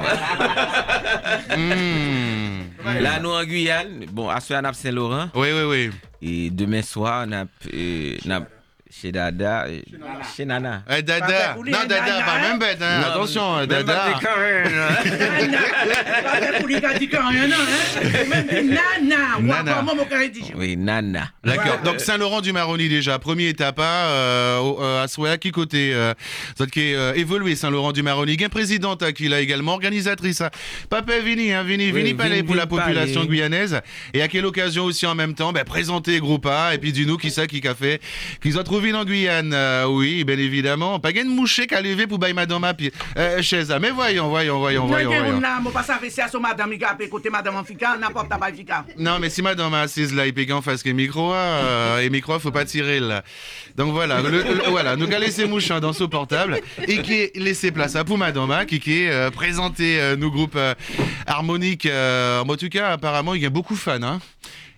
Hmm. 1.58 3.02
Là, 3.02 3.20
nous 3.20 3.32
en 3.32 3.44
Guyane, 3.44 4.06
bon, 4.12 4.30
à 4.30 4.36
a 4.36 4.74
Saint-Laurent. 4.74 5.30
Oui, 5.34 5.48
oui, 5.54 5.64
oui. 5.64 5.90
Et 6.22 6.50
demain 6.52 6.82
soir, 6.84 7.26
on 7.28 7.32
a, 7.32 7.46
euh, 7.74 8.18
chez 8.90 9.12
Dada, 9.12 9.66
euh, 9.68 9.80
chez 10.36 10.46
Nana. 10.46 10.84
Eh, 10.90 11.02
Dada. 11.02 11.56
Non, 11.56 11.64
Dada, 11.88 12.22
pas 12.26 12.40
même 12.42 12.60
bête, 12.60 12.78
hein. 12.82 13.02
Non, 13.02 13.08
Attention, 13.08 13.58
même 13.58 13.66
Dada. 13.68 13.94
pas 13.94 14.14
des 14.20 14.26
a 16.86 16.90
hein. 17.22 19.34
Nana. 19.40 19.42
Nana. 19.42 19.84
Oui, 20.56 20.78
Nana. 20.78 21.30
D'accord. 21.44 21.80
Donc 21.84 22.00
Saint-Laurent 22.00 22.42
du 22.42 22.52
Maroni 22.54 22.90
déjà, 22.90 23.20
première 23.20 23.50
étape 23.50 23.80
euh, 23.80 24.58
au- 24.60 24.82
euh, 24.82 25.04
à 25.04 25.08
Souhait, 25.08 25.38
qui 25.38 25.52
côté 25.52 25.92
euh, 25.94 26.14
qui 26.72 26.92
est 26.92 26.96
euh, 26.96 27.14
évolué 27.16 27.56
Saint-Laurent 27.56 27.92
du 27.92 28.04
Maroni, 28.04 28.38
gain 28.38 28.50
présidente 28.50 29.04
hein, 29.04 29.12
qui 29.12 29.28
l'a 29.28 29.42
également 29.42 29.74
organisatrice. 29.74 30.42
hein. 30.42 30.50
Papa 30.90 31.20
Vini, 31.20 31.52
hein, 31.54 31.64
Vini, 31.64 31.92
Oui, 31.92 32.02
Vini 32.04 32.14
Palais 32.14 32.44
pour 32.44 32.56
la 32.56 32.68
Palais. 32.68 32.82
population 32.84 33.26
guyanaise. 33.26 33.82
Et 34.14 34.22
à 34.22 34.28
quelle 34.28 34.46
occasion 34.46 34.86
aussi 34.86 35.06
en 35.06 35.16
même 35.16 35.34
temps, 35.34 35.52
ben, 35.54 35.64
présenter 35.64 36.20
Groupa 36.20 36.74
et 36.74 36.78
puis 36.78 36.92
du 36.94 37.06
nous 37.06 37.18
qui 37.18 37.32
ça 37.32 37.48
qui 37.48 37.66
a 37.68 37.76
fait, 37.76 38.02
qu'ils 38.42 38.58
ont 38.58 38.64
trouvé 38.64 38.77
en 38.96 39.06
Guyane. 39.06 39.54
Euh, 39.54 39.86
oui, 39.86 40.24
bien 40.24 40.38
évidemment. 40.38 41.00
Pas 41.00 41.12
gain 41.12 41.24
de 41.26 41.30
mouché 41.30 41.68
qu'à 41.68 41.82
lever 41.82 42.08
pour 42.08 42.20
bailler 42.20 42.34
madame 42.34 42.64
à 42.64 42.74
pied. 42.74 42.92
Euh. 43.18 43.42
Mais 43.82 43.90
voyons, 43.92 44.30
voyons, 44.30 44.60
voyons, 44.60 44.86
voyons, 44.88 45.12
a 45.12 45.20
voyons. 45.20 45.42
moi, 45.62 45.72
pas 45.72 45.84
à 46.22 46.28
son 46.28 46.40
madame, 46.40 46.72
il 46.74 46.84
a 46.84 46.96
écouté 47.00 47.30
madame 47.30 47.56
en 47.56 47.64
n'importe. 48.00 48.30
Non, 48.98 49.20
mais 49.20 49.30
si 49.30 49.42
madame 49.42 49.74
assise 49.74 50.14
là, 50.14 50.26
il 50.28 50.34
peut 50.34 50.46
en 50.52 50.62
face 50.62 50.84
que 50.84 50.90
micro, 50.90 51.34
euh, 51.34 52.00
et 52.00 52.10
micro, 52.10 52.38
faut 52.40 52.52
pas 52.52 52.66
tirer 52.66 53.00
là. 53.00 53.24
Donc 53.76 53.92
voilà, 53.92 54.22
le, 54.22 54.30
le- 54.30 54.70
voilà, 54.70 54.96
nous 54.96 55.06
allons 55.08 55.20
laisser 55.20 55.46
mouchant 55.46 55.80
dans 55.80 55.94
ce 55.94 56.04
portable 56.04 56.60
et 56.88 57.02
qui 57.02 57.30
laissé 57.36 57.72
place 57.72 57.96
à 57.96 58.04
pour 58.04 58.18
madame 58.18 58.66
qui, 58.66 58.80
qui 58.80 59.04
est 59.04 59.10
euh, 59.12 59.30
présenté 59.30 60.00
euh, 60.00 60.16
nos 60.16 60.32
groupes 60.32 60.58
harmoniques. 61.26 61.88
en 61.88 62.56
tout 62.56 62.70
cas, 62.70 62.92
apparemment, 62.92 63.34
il 63.34 63.42
y 63.42 63.46
a 63.46 63.50
beaucoup 63.50 63.74
de 63.74 63.80
fans. 63.80 64.02
Hein. 64.02 64.20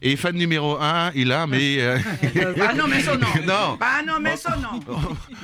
Et 0.02 0.16
fan 0.16 0.36
numéro 0.36 0.78
un, 0.80 1.12
il 1.14 1.32
a, 1.32 1.46
mais. 1.46 1.82
euh, 1.82 1.98
Ah 2.68 2.74
non, 2.74 2.88
mais 2.88 3.02
son 3.02 3.16
nom. 3.18 3.28
Non. 3.46 3.78
Ah 4.00 4.02
non, 4.06 4.20
mais 4.22 4.38
son 4.38 4.52
nom. 4.60 4.80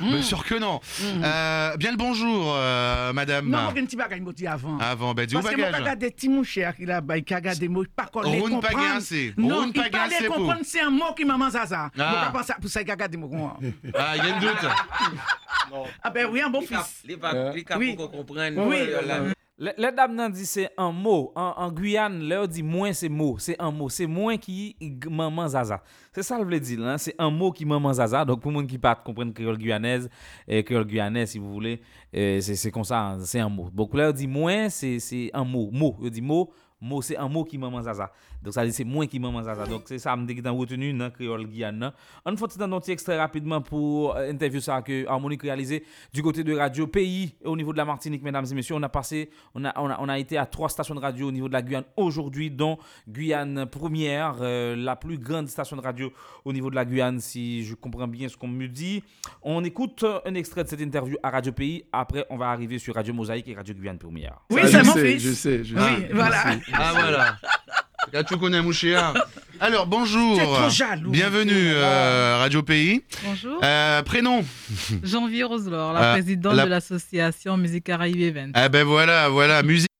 Bien 0.00 0.22
sûr 0.22 0.44
que 0.44 0.54
non. 0.54 0.80
Euh, 1.02 1.76
bien 1.76 1.90
le 1.90 1.96
bonjour, 1.96 2.54
euh, 2.56 3.12
madame. 3.12 3.48
Non, 3.48 3.68
un 3.68 3.72
petit 3.72 3.96
bagage, 3.96 4.20
moi, 4.20 4.32
dit 4.32 4.46
avant. 4.46 4.78
Avant, 4.78 5.12
ben, 5.14 5.26
dis 5.26 5.34
Parce 5.34 5.50
que 5.50 5.60
je 5.60 5.66
regarde 5.66 5.98
des 5.98 6.10
petits 6.10 6.28
mouchers 6.28 6.70
qui 6.76 6.86
là, 6.86 7.00
bah, 7.00 7.20
qui 7.20 7.34
regardent 7.34 7.58
des 7.58 7.68
mots, 7.68 7.84
pas 7.94 8.06
qu'on 8.06 8.22
les 8.22 8.40
Roune 8.40 8.60
pas 8.60 8.68
comprendre. 8.68 9.00
Non, 9.36 9.66
il 9.66 9.72
pas 9.72 9.88
pas 9.90 10.06
les 10.20 10.26
comprendre, 10.26 10.60
c'est 10.64 10.80
un 10.80 10.90
mot 10.90 11.12
qui 11.16 11.24
maman 11.24 11.50
zaza. 11.50 11.90
Ah. 11.98 12.32
Je 12.34 12.52
pour 12.60 12.70
ça, 12.70 12.82
il 12.82 12.90
regarde 12.90 13.10
des 13.10 13.18
mots. 13.18 13.28
comment. 13.28 13.58
Ah, 13.94 14.16
il 14.16 14.24
y 14.24 14.30
a 14.30 14.36
un 14.36 14.40
doute. 14.40 14.50
Ah 16.02 16.10
ben 16.10 16.28
oui, 16.30 16.40
un 16.40 16.48
bon 16.48 16.60
fils. 16.60 17.02
Les 17.04 17.16
pas- 17.16 17.52
les 17.52 17.64
cas 17.64 17.76
Oui. 17.76 17.96
Dame 19.58 20.14
nan 20.14 20.30
dit 20.32 20.44
c'est 20.46 20.68
un 20.76 20.92
mot. 20.92 21.32
En, 21.34 21.70
Guyane, 21.70 22.30
on 22.32 22.46
dit 22.46 22.62
moins 22.62 22.92
c'est 22.92 23.08
mot. 23.08 23.38
C'est 23.38 23.56
un 23.60 23.70
mot. 23.70 23.88
C'est 23.88 24.06
moins 24.06 24.36
qui 24.36 24.76
g- 24.80 24.98
maman 25.10 25.48
zaza. 25.48 25.82
C'est 26.12 26.22
ça 26.22 26.38
le 26.38 26.44
veut 26.44 26.60
dire. 26.60 26.80
Hein? 26.86 26.98
C'est 26.98 27.14
un 27.18 27.30
mot 27.30 27.50
qui 27.52 27.64
maman 27.64 27.92
zaza. 27.92 28.24
Donc 28.24 28.40
pour 28.40 28.52
monde 28.52 28.66
qui 28.66 28.78
pas 28.78 28.94
comprendre 28.94 29.32
créole 29.32 29.56
guyanaise, 29.56 30.08
et 30.46 30.62
créole 30.62 30.84
guyanais 30.86 31.26
si 31.26 31.38
vous 31.38 31.52
voulez, 31.52 31.80
euh, 32.14 32.40
c'est 32.40 32.70
comme 32.70 32.84
ça. 32.84 33.00
hein, 33.00 33.18
C'est 33.20 33.40
un 33.40 33.48
mot. 33.48 33.70
Donc 33.72 33.94
on 33.94 34.12
dit 34.12 34.26
moins, 34.26 34.68
c'est 34.68 35.30
un 35.32 35.44
mot. 35.44 35.70
Mot. 35.72 35.96
On 36.00 36.08
dit 36.08 36.20
mot. 36.22 36.52
Mot, 36.78 37.00
c'est 37.00 37.16
un 37.16 37.26
mot 37.26 37.42
qui 37.42 37.56
maman 37.56 37.80
zaza. 37.80 38.12
Donc 38.46 38.54
ça 38.54 38.70
c'est 38.70 38.84
moins 38.84 39.08
qui 39.08 39.18
maman 39.18 39.42
zaza. 39.42 39.66
Donc 39.66 39.82
c'est 39.86 39.98
ça, 39.98 40.14
me 40.14 40.24
dit 40.24 40.40
retenu 40.48 40.92
dans 40.92 41.10
créole 41.10 41.48
Guyane. 41.48 41.90
On 42.24 42.36
faut 42.36 42.46
dans 42.46 42.76
un 42.76 42.78
petit 42.80 42.92
extrait 42.92 43.18
rapidement 43.18 43.60
pour 43.60 44.14
euh, 44.16 44.30
interview 44.30 44.60
ça 44.60 44.82
que 44.82 45.04
Harmonique 45.08 45.42
réalisé 45.42 45.82
du 46.14 46.22
côté 46.22 46.44
de 46.44 46.54
Radio 46.54 46.86
Pays 46.86 47.34
au 47.44 47.56
niveau 47.56 47.72
de 47.72 47.78
la 47.78 47.84
Martinique, 47.84 48.22
mesdames 48.22 48.46
et 48.48 48.54
messieurs. 48.54 48.76
On 48.76 48.82
a 48.84 48.88
passé, 48.88 49.30
on 49.52 49.64
a, 49.64 49.72
on 49.80 49.90
a, 49.90 49.98
on 50.00 50.08
a 50.08 50.16
été 50.20 50.38
à 50.38 50.46
trois 50.46 50.68
stations 50.68 50.94
de 50.94 51.00
radio 51.00 51.26
au 51.26 51.32
niveau 51.32 51.48
de 51.48 51.54
la 51.54 51.62
Guyane 51.62 51.86
aujourd'hui, 51.96 52.48
dont 52.52 52.78
Guyane 53.08 53.66
Première, 53.66 54.36
euh, 54.42 54.76
la 54.76 54.94
plus 54.94 55.18
grande 55.18 55.48
station 55.48 55.74
de 55.74 55.80
radio 55.82 56.12
au 56.44 56.52
niveau 56.52 56.70
de 56.70 56.76
la 56.76 56.84
Guyane, 56.84 57.18
si 57.18 57.64
je 57.64 57.74
comprends 57.74 58.06
bien 58.06 58.28
ce 58.28 58.36
qu'on 58.36 58.46
me 58.46 58.68
dit. 58.68 59.02
On 59.42 59.64
écoute 59.64 60.04
un 60.24 60.34
extrait 60.34 60.62
de 60.62 60.68
cette 60.68 60.80
interview 60.80 61.16
à 61.20 61.30
Radio 61.30 61.50
Pays. 61.50 61.82
Après, 61.92 62.24
on 62.30 62.36
va 62.36 62.50
arriver 62.50 62.78
sur 62.78 62.94
Radio 62.94 63.12
Mosaïque 63.12 63.48
et 63.48 63.54
Radio 63.54 63.74
Guyane 63.74 63.98
Première. 63.98 64.38
Oui, 64.50 64.60
Ça, 64.62 64.68
c'est 64.68 64.78
je 64.78 64.84
mon 64.84 64.92
sais, 64.92 65.12
fils. 65.14 65.22
Je 65.24 65.32
sais, 65.32 65.64
je 65.64 65.74
Oui, 65.74 66.06
voilà. 66.12 66.44
Ah 66.72 66.92
voilà. 66.94 67.36
Là, 68.16 68.24
tu 68.24 68.34
connais 68.38 68.62
Mouchéa. 68.62 69.12
Alors 69.60 69.86
bonjour. 69.86 70.38
Trop 70.40 70.70
jaloux, 70.70 71.10
Bienvenue 71.10 71.52
euh, 71.52 72.38
Radio 72.38 72.62
Pays. 72.62 73.02
Bonjour. 73.22 73.60
Euh, 73.62 74.02
prénom. 74.04 74.42
Janvier 75.02 75.44
Roselor, 75.44 75.92
la 75.92 76.00
Euh, 76.02 76.12
présidente 76.14 76.54
la- 76.54 76.64
de 76.64 76.70
l'association 76.70 77.58
Musique 77.58 77.84
Caraïbe 77.84 78.18
Event. 78.18 78.52
Ah 78.54 78.70
ben 78.70 78.84
voilà, 78.86 79.28
voilà, 79.28 79.62
musique. 79.62 79.90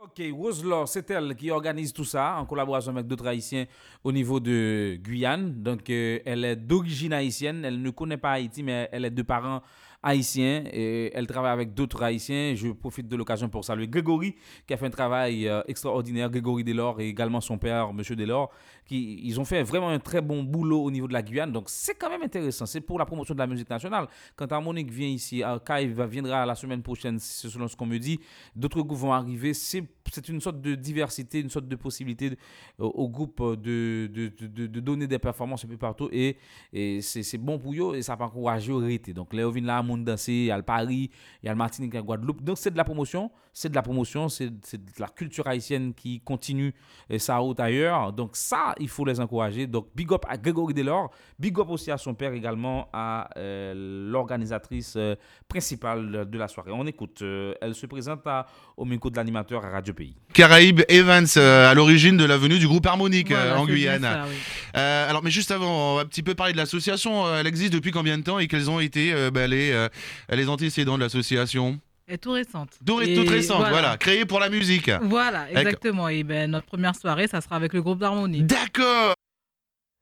Ok, 0.00 0.22
Roselaw, 0.32 0.86
c'est 0.86 1.10
elle 1.10 1.34
qui 1.34 1.50
organise 1.50 1.92
tout 1.92 2.04
ça 2.04 2.36
en 2.38 2.46
collaboration 2.46 2.92
avec 2.92 3.08
d'autres 3.08 3.26
haïtiens 3.26 3.64
au 4.04 4.12
niveau 4.12 4.38
de 4.38 4.94
Guyane. 5.02 5.52
Donc, 5.60 5.90
euh, 5.90 6.20
elle 6.24 6.44
est 6.44 6.54
d'origine 6.54 7.12
haïtienne. 7.12 7.64
Elle 7.64 7.82
ne 7.82 7.90
connaît 7.90 8.16
pas 8.18 8.30
Haïti, 8.32 8.62
mais 8.62 8.88
elle 8.92 9.04
est 9.06 9.10
de 9.10 9.22
parents 9.22 9.62
haïtiens 10.04 10.64
et 10.72 11.10
elle 11.14 11.26
travaille 11.26 11.52
avec 11.52 11.74
d'autres 11.74 12.02
haïtiens. 12.02 12.54
Je 12.54 12.68
profite 12.68 13.08
de 13.08 13.16
l'occasion 13.16 13.48
pour 13.48 13.64
saluer 13.64 13.88
Grégory 13.88 14.34
qui 14.66 14.74
a 14.74 14.76
fait 14.76 14.86
un 14.86 14.90
travail 14.90 15.48
euh, 15.48 15.62
extraordinaire. 15.66 16.30
Grégory 16.30 16.62
Delors 16.62 17.00
et 17.00 17.08
également 17.08 17.40
son 17.40 17.58
père, 17.58 17.92
Monsieur 17.92 18.14
Delors, 18.16 18.50
qui 18.84 19.20
ils 19.24 19.40
ont 19.40 19.44
fait 19.44 19.62
vraiment 19.62 19.88
un 19.88 19.98
très 19.98 20.20
bon 20.20 20.42
boulot 20.42 20.82
au 20.84 20.90
niveau 20.90 21.08
de 21.08 21.12
la 21.12 21.22
Guyane. 21.22 21.50
Donc, 21.52 21.64
c'est 21.68 21.94
quand 21.94 22.10
même 22.10 22.22
intéressant. 22.22 22.66
C'est 22.66 22.80
pour 22.82 22.98
la 22.98 23.06
promotion 23.06 23.34
de 23.34 23.38
la 23.40 23.46
musique 23.46 23.70
nationale. 23.70 24.06
Quand 24.36 24.50
Harmonique 24.52 24.90
vient 24.90 25.08
ici, 25.08 25.42
euh, 25.42 25.58
Kai 25.58 25.86
viendra 25.86 26.44
la 26.46 26.54
semaine 26.54 26.82
prochaine, 26.82 27.18
selon 27.18 27.66
ce 27.66 27.74
qu'on 27.76 27.86
me 27.86 27.98
dit. 27.98 28.20
D'autres 28.54 28.82
groupes 28.82 28.98
vont 28.98 29.12
arriver. 29.12 29.54
C'est 29.54 29.82
c'est 30.12 30.28
une 30.28 30.40
sorte 30.40 30.60
de 30.60 30.74
diversité, 30.74 31.40
une 31.40 31.48
sorte 31.48 31.66
de 31.66 31.76
possibilité 31.76 32.30
de- 32.30 32.36
au, 32.78 33.08
groupe 33.08 33.40
euh, 33.40 33.56
de, 33.56 34.06
de, 34.06 34.66
de- 34.66 34.80
donner 34.80 35.06
des 35.06 35.18
performances 35.18 35.64
un 35.64 35.68
peu 35.68 35.78
partout. 35.78 36.08
Et, 36.12 36.36
et 36.72 37.00
c'est 37.00 37.38
bon 37.38 37.58
pour 37.58 37.72
eux 37.72 37.96
et 37.96 38.02
ça 38.02 38.14
va 38.14 38.26
encourager 38.26 38.70
au. 38.70 38.82
Donc, 39.14 39.32
là, 39.32 39.48
on 39.48 39.50
vient 39.50 39.64
là, 39.64 39.82
monde 39.96 40.04
danser, 40.04 40.32
il 40.32 40.44
y 40.46 40.50
a 40.50 40.56
le 40.56 40.62
Paris, 40.62 41.10
il 41.42 41.46
y 41.46 41.48
a 41.48 41.52
le 41.52 41.58
Martinique, 41.58 41.90
il 41.92 41.94
y 41.94 41.98
a 41.98 42.00
le 42.00 42.06
Guadeloupe. 42.06 42.42
Donc, 42.42 42.58
c'est 42.58 42.70
de 42.70 42.76
la 42.76 42.84
promotion. 42.84 43.30
C'est 43.52 43.68
de 43.68 43.74
la 43.74 43.82
promotion. 43.82 44.28
C'est 44.28 44.50
de 44.50 44.80
la 44.98 45.08
culture 45.08 45.46
haïtienne 45.46 45.94
qui 45.94 46.20
continue 46.20 46.74
et 47.08 47.18
ça 47.18 47.36
route 47.38 47.60
ailleurs. 47.60 48.12
Donc, 48.12 48.30
ça, 48.34 48.74
il 48.80 48.88
faut 48.88 49.04
les 49.04 49.20
encourager. 49.20 49.66
Donc, 49.66 49.88
big 49.94 50.12
up 50.12 50.24
à 50.28 50.36
Grégory 50.36 50.74
Delors. 50.74 51.10
Big 51.38 51.58
up 51.58 51.68
aussi 51.70 51.90
à 51.90 51.98
son 51.98 52.14
père 52.14 52.32
également, 52.32 52.88
à 52.92 53.28
euh, 53.36 54.10
l'organisatrice 54.10 54.94
euh, 54.96 55.14
principale 55.48 56.28
de 56.28 56.38
la 56.38 56.48
soirée. 56.48 56.72
On 56.72 56.86
écoute. 56.86 57.22
euh, 57.22 57.54
elle 57.60 57.74
se 57.74 57.86
présente 57.86 58.26
à- 58.26 58.46
au 58.76 58.84
micro 58.84 59.10
de 59.10 59.16
l'animateur 59.16 59.64
à 59.64 59.70
Radio 59.70 59.94
Pays. 59.94 60.16
Caraïbe 60.32 60.80
Evans, 60.88 61.26
euh, 61.36 61.70
à 61.70 61.74
l'origine 61.74 62.16
de 62.16 62.24
la 62.24 62.36
venue 62.36 62.58
du 62.58 62.66
groupe 62.66 62.86
Harmonique 62.86 63.30
euh, 63.30 63.34
Voilà, 63.54 63.60
en 63.60 63.66
Guyane. 63.66 64.02
ça, 64.02 64.24
oui. 64.28 64.34
Euh, 64.76 65.08
alors, 65.10 65.22
mais 65.22 65.30
juste 65.30 65.50
avant, 65.50 65.92
on 65.92 65.96
va 65.96 66.02
un 66.02 66.06
petit 66.06 66.22
peu 66.22 66.34
parler 66.34 66.52
de 66.52 66.58
l'association. 66.58 67.32
Elle 67.36 67.46
existe 67.46 67.72
depuis 67.72 67.90
combien 67.92 68.18
de 68.18 68.22
temps 68.24 68.38
et 68.38 68.48
quels 68.48 68.70
ont 68.70 68.80
été 68.80 69.12
euh, 69.12 69.30
ben, 69.30 69.48
les, 69.50 69.83
euh, 69.84 70.36
les 70.36 70.48
antécédents 70.48 70.96
de 70.96 71.02
l'association 71.02 71.78
est 72.06 72.18
tout 72.18 72.32
récente. 72.32 72.78
Tout 72.84 73.00
Et 73.00 73.14
toute 73.14 73.28
récente, 73.28 73.66
voilà. 73.70 73.96
créée 73.96 74.24
pour 74.26 74.38
la 74.40 74.50
musique. 74.50 74.90
Voilà, 75.02 75.44
D'accord. 75.46 75.58
exactement. 75.58 76.08
Et 76.08 76.22
ben, 76.22 76.50
notre 76.50 76.66
première 76.66 76.94
soirée, 76.94 77.26
ça 77.28 77.40
sera 77.40 77.56
avec 77.56 77.72
le 77.72 77.80
groupe 77.82 77.98
d'harmonie. 77.98 78.42
D'accord. 78.42 79.14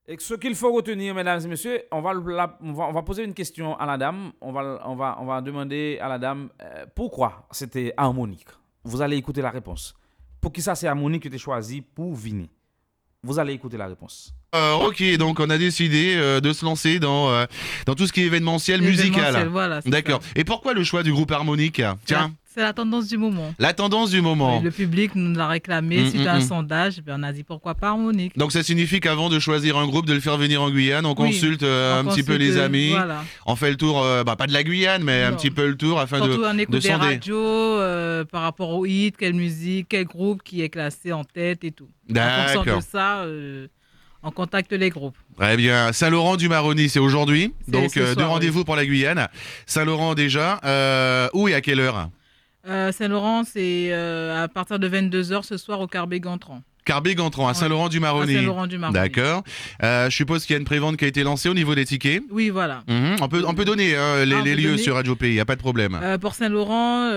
Et 0.08 0.16
ce 0.18 0.34
qu'il 0.34 0.56
faut 0.56 0.72
retenir, 0.72 1.14
mesdames 1.14 1.40
et 1.44 1.46
messieurs, 1.46 1.82
on 1.92 2.00
va, 2.00 2.12
la- 2.12 2.58
on 2.60 2.72
va, 2.72 2.84
on 2.88 2.92
va 2.92 3.02
poser 3.02 3.22
une 3.22 3.34
question 3.34 3.78
à 3.78 3.86
la 3.86 3.96
dame. 3.96 4.32
On 4.40 4.50
va, 4.50 4.82
on 4.84 4.96
va, 4.96 5.16
on 5.20 5.26
va 5.26 5.40
demander 5.40 5.98
à 6.00 6.08
la 6.08 6.18
dame 6.18 6.48
euh, 6.60 6.86
pourquoi 6.92 7.46
c'était 7.52 7.94
harmonique. 7.96 8.46
Vous 8.82 9.00
allez 9.00 9.16
écouter 9.16 9.40
la 9.40 9.50
réponse. 9.50 9.94
Pour 10.40 10.52
qui 10.52 10.60
ça, 10.60 10.74
c'est 10.74 10.88
harmonique 10.88 11.22
que 11.22 11.28
tu 11.28 11.36
as 11.36 11.38
choisi 11.38 11.82
pour 11.82 12.12
venir 12.14 12.48
Vous 13.22 13.38
allez 13.38 13.52
écouter 13.52 13.76
la 13.76 13.86
réponse. 13.86 14.34
Euh, 14.54 14.74
ok, 14.74 15.02
donc 15.16 15.40
on 15.40 15.48
a 15.48 15.56
décidé 15.56 16.14
euh, 16.16 16.40
de 16.40 16.52
se 16.52 16.62
lancer 16.62 16.98
dans, 16.98 17.30
euh, 17.30 17.46
dans 17.86 17.94
tout 17.94 18.06
ce 18.06 18.12
qui 18.12 18.20
est 18.20 18.26
événementiel 18.26 18.82
musical. 18.82 19.48
voilà, 19.48 19.80
D'accord. 19.86 20.20
Et 20.36 20.44
pourquoi 20.44 20.74
le 20.74 20.84
choix 20.84 21.02
du 21.02 21.10
groupe 21.10 21.32
Harmonique 21.32 21.80
Tiens, 22.04 22.32
C'est 22.44 22.60
la 22.60 22.74
tendance 22.74 23.08
du 23.08 23.16
moment. 23.16 23.54
la 23.58 23.72
tendance 23.72 24.10
du 24.10 24.20
moment. 24.20 24.60
Le 24.62 24.70
public 24.70 25.12
nous 25.14 25.34
l'a 25.34 25.48
réclamé 25.48 26.02
Mm, 26.02 26.10
suite 26.10 26.24
mm, 26.24 26.26
à 26.26 26.34
un 26.34 26.38
mm. 26.40 26.42
sondage. 26.42 27.00
ben, 27.00 27.16
on 27.18 27.22
a 27.22 27.32
dit 27.32 27.44
pourquoi 27.44 27.74
pas 27.74 27.88
harmonique. 27.88 28.36
Donc 28.36 28.52
ça 28.52 28.62
signifie 28.62 29.00
qu'avant 29.00 29.30
de 29.30 29.38
choisir 29.38 29.78
un 29.78 29.86
groupe, 29.86 30.04
de 30.04 30.12
le 30.12 30.20
faire 30.20 30.36
venir 30.36 30.60
en 30.60 30.68
Guyane, 30.70 31.06
on 31.06 31.14
Oui, 31.18 31.30
consulte 31.30 31.62
euh, 31.62 32.02
on 32.02 32.06
un 32.06 32.12
petit 32.12 32.22
peu 32.22 32.34
les 32.34 32.58
amis, 32.58 32.90
voilà. 32.90 33.24
on 33.46 33.56
fait 33.56 33.70
le 33.70 33.78
tour, 33.78 34.02
euh, 34.04 34.22
bah, 34.22 34.36
pas 34.36 34.46
de 34.46 34.52
la 34.52 34.62
Guyane, 34.64 35.02
mais 35.02 35.22
un 35.22 35.32
petit 35.32 35.50
peu 35.50 35.66
le 35.66 35.78
tour 35.78 35.98
afin 35.98 36.18
Surtout 36.18 36.42
de, 36.42 36.46
on 36.46 36.52
de 36.54 36.60
écoute 36.60 36.74
des 36.74 36.88
sonder. 36.90 37.06
radios 37.06 37.38
euh, 37.38 38.26
par 38.26 38.42
rapport 38.42 38.68
au 38.68 38.84
hit, 38.84 39.16
quelle 39.16 39.32
musique, 39.32 39.86
quel 39.88 40.04
groupe 40.04 40.42
qui 40.42 40.60
est 40.60 40.68
classé 40.68 41.10
en 41.10 41.24
tête 41.24 41.64
et 41.64 41.72
tout. 41.72 41.88
En 42.10 42.14
fonction 42.14 42.62
D'accord. 42.64 42.78
de 42.80 42.84
ça, 42.84 43.24
on 44.22 44.30
contacte 44.30 44.72
les 44.72 44.90
groupes. 44.90 45.16
Très 45.36 45.56
bien. 45.56 45.92
Saint-Laurent 45.92 46.36
du 46.36 46.48
Maroni, 46.48 46.88
c'est 46.88 46.98
aujourd'hui. 47.00 47.52
Donc 47.68 47.92
ce 47.94 48.00
euh, 48.00 48.14
deux 48.14 48.22
oui. 48.22 48.28
rendez-vous 48.28 48.64
pour 48.64 48.76
la 48.76 48.86
Guyane. 48.86 49.28
Saint-Laurent 49.66 50.14
déjà. 50.14 50.60
Euh, 50.64 51.28
où 51.32 51.48
et 51.48 51.54
à 51.54 51.60
quelle 51.60 51.80
heure 51.80 52.08
Euh, 52.68 52.92
Saint-Laurent, 52.92 53.42
c'est 53.44 53.88
euh, 53.90 54.44
à 54.44 54.48
partir 54.48 54.78
de 54.78 54.88
22h 54.88 55.42
ce 55.42 55.56
soir 55.56 55.80
au 55.80 55.86
Carbet 55.86 56.20
Gantran. 56.20 56.62
Carbet-Gantran, 56.84 57.46
à 57.46 57.54
Saint-Laurent 57.54 57.88
du 57.88 58.00
Maroni. 58.00 58.34
À 58.34 58.40
Saint-Laurent-du-Maroni. 58.40 58.98
D'accord. 58.98 59.44
Euh, 59.84 60.10
je 60.10 60.16
suppose 60.16 60.44
qu'il 60.44 60.54
y 60.54 60.56
a 60.56 60.58
une 60.58 60.64
prévente 60.64 60.96
qui 60.96 61.04
a 61.04 61.08
été 61.08 61.22
lancée 61.22 61.48
au 61.48 61.54
niveau 61.54 61.76
des 61.76 61.84
tickets. 61.84 62.24
Oui, 62.30 62.50
voilà. 62.50 62.82
Mhm. 62.88 63.16
On, 63.20 63.28
peut, 63.28 63.44
on 63.46 63.54
peut 63.54 63.64
donner 63.64 63.90
les, 63.90 63.96
on 63.96 64.42
les 64.42 64.54
peut 64.54 64.60
lieux 64.60 64.70
donner 64.72 64.82
sur 64.82 64.96
Radio 64.96 65.14
Pays, 65.14 65.30
il 65.30 65.34
n'y 65.34 65.40
a 65.40 65.44
pas 65.44 65.54
de 65.54 65.60
problème. 65.60 66.00
Pour 66.20 66.34
Saint-Laurent, 66.34 67.08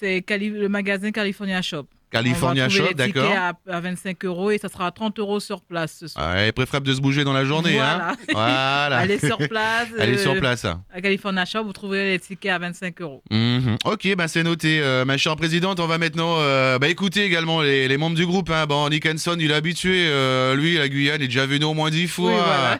c'est 0.00 0.24
le 0.28 0.66
magasin 0.68 1.12
California 1.12 1.62
Shop. 1.62 1.86
California 2.10 2.64
On 2.64 2.68
va 2.68 2.74
trouver 2.74 2.88
Shop, 2.90 2.94
les 2.98 3.04
tickets 3.06 3.22
d'accord. 3.22 3.36
À, 3.68 3.76
à 3.76 3.80
25 3.80 4.24
euros 4.24 4.50
et 4.50 4.58
ça 4.58 4.68
sera 4.68 4.86
à 4.86 4.90
30 4.90 5.18
euros 5.18 5.40
sur 5.40 5.60
place 5.60 5.96
ce 6.00 6.08
soir. 6.08 6.34
Ouais, 6.34 6.52
préférable 6.52 6.86
de 6.86 6.94
se 6.94 7.00
bouger 7.00 7.24
dans 7.24 7.32
la 7.32 7.44
journée. 7.44 7.74
Voilà. 7.74 8.10
Hein 8.10 8.16
voilà. 8.32 8.96
Allez 8.98 9.18
sur 9.18 9.36
place. 9.36 9.88
Allez 9.98 10.14
euh, 10.18 10.22
sur 10.22 10.36
place. 10.38 10.64
À 10.64 11.00
California 11.02 11.44
Shop, 11.44 11.64
vous 11.64 11.72
trouverez 11.72 12.10
les 12.12 12.18
tickets 12.18 12.52
à 12.52 12.58
25 12.58 13.00
euros. 13.02 13.22
Mhm. 13.30 13.76
Ok, 13.84 14.14
bah 14.16 14.28
c'est 14.28 14.42
noté, 14.42 14.80
euh, 14.80 15.04
ma 15.04 15.16
chère 15.16 15.36
présidente. 15.36 15.80
On 15.80 15.86
va 15.86 15.98
maintenant 15.98 16.36
euh, 16.38 16.78
bah, 16.78 16.88
écouter 16.88 17.24
également 17.24 17.60
les, 17.62 17.88
les 17.88 17.96
membres 17.96 18.16
du 18.16 18.26
groupe. 18.26 18.50
Hein. 18.50 18.66
Bon, 18.66 18.88
Nick 18.88 19.06
Hanson, 19.06 19.36
il 19.38 19.50
est 19.50 19.54
habitué. 19.54 20.06
euh, 20.08 20.54
lui, 20.54 20.76
la 20.78 20.88
Guyane, 20.88 21.20
il 21.20 21.24
est 21.24 21.28
déjà 21.28 21.46
venu 21.46 21.64
au 21.64 21.74
moins 21.74 21.90
dix 21.90 22.06
fois. 22.08 22.32
voilà. 22.32 22.78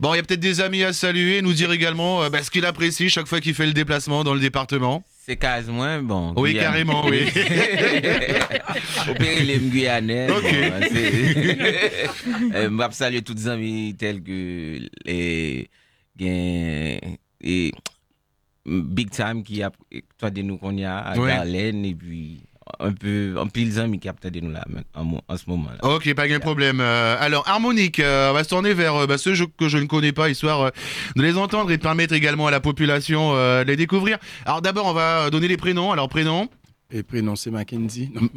Bon, 0.00 0.12
il 0.14 0.16
y 0.18 0.20
a 0.20 0.22
peut-être 0.22 0.40
des 0.40 0.60
amis 0.60 0.84
à 0.84 0.92
saluer, 0.92 1.40
nous 1.42 1.52
dire 1.52 1.72
également 1.72 2.22
euh, 2.22 2.28
bah, 2.30 2.42
ce 2.42 2.50
qu'il 2.50 2.64
apprécie 2.66 3.08
chaque 3.08 3.26
fois 3.26 3.40
qu'il 3.40 3.54
fait 3.54 3.66
le 3.66 3.72
déplacement 3.72 4.22
dans 4.24 4.34
le 4.34 4.40
département. 4.40 5.02
C'est 5.28 5.36
quasiment 5.36 6.00
bon. 6.02 6.34
Oui, 6.36 6.52
Guyane. 6.52 6.64
carrément, 6.66 7.04
oui. 7.06 7.26
Opérer 9.10 9.42
les 9.42 9.58
Guyanais. 9.58 10.30
Ok. 10.30 10.42
bon, 10.44 10.88
c'est- 10.92 12.06
Euh, 12.54 12.68
Je 12.70 12.76
vais 12.76 12.92
saluer 12.92 13.22
tous 13.22 13.34
les 13.34 13.48
amis 13.48 13.96
tels 13.98 14.22
que 14.22 14.78
les 15.04 15.68
et 17.40 17.72
Big 18.64 19.10
Time 19.10 19.42
qui 19.42 19.62
a 19.64 19.72
de 20.30 20.42
nous 20.42 20.58
qu'on 20.58 20.76
y 20.76 20.84
a 20.84 20.98
à 20.98 21.18
Ouais. 21.18 21.28
Garlène 21.28 21.84
et 21.84 21.94
puis 21.96 22.42
un 22.80 22.92
peu 22.92 23.34
un 23.38 23.46
pile 23.46 23.78
amis 23.78 23.98
qui 23.98 24.08
a 24.08 24.12
peut-être 24.12 24.40
nous 24.42 24.50
là 24.50 24.64
en, 24.94 25.20
en 25.26 25.36
ce 25.36 25.44
moment 25.46 25.70
là. 25.70 25.88
Ok, 25.88 26.12
pas 26.14 26.28
de 26.28 26.38
problème. 26.38 26.80
Euh, 26.80 27.16
alors, 27.20 27.48
Harmonique, 27.48 28.00
euh, 28.00 28.30
on 28.30 28.34
va 28.34 28.44
se 28.44 28.48
tourner 28.48 28.74
vers 28.74 28.94
euh, 28.94 29.06
bah, 29.06 29.18
ceux 29.18 29.34
que 29.58 29.68
je 29.68 29.78
ne 29.78 29.86
connais 29.86 30.12
pas, 30.12 30.28
histoire 30.28 30.72
de 31.14 31.22
les 31.22 31.36
entendre 31.36 31.70
et 31.70 31.76
de 31.76 31.82
permettre 31.82 32.14
également 32.14 32.46
à 32.46 32.50
la 32.50 32.60
population 32.60 33.34
de 33.34 33.64
les 33.64 33.76
découvrir. 33.76 34.18
Alors, 34.44 34.62
d'abord, 34.62 34.86
on 34.86 34.92
va 34.92 35.30
donner 35.30 35.48
les 35.48 35.56
prénoms. 35.56 35.92
Alors, 35.92 36.08
prénom 36.08 36.48
Et 36.92 37.02
prénom, 37.02 37.34
c'est 37.34 37.50
Mackenzie. 37.50 38.10
Non. 38.14 38.28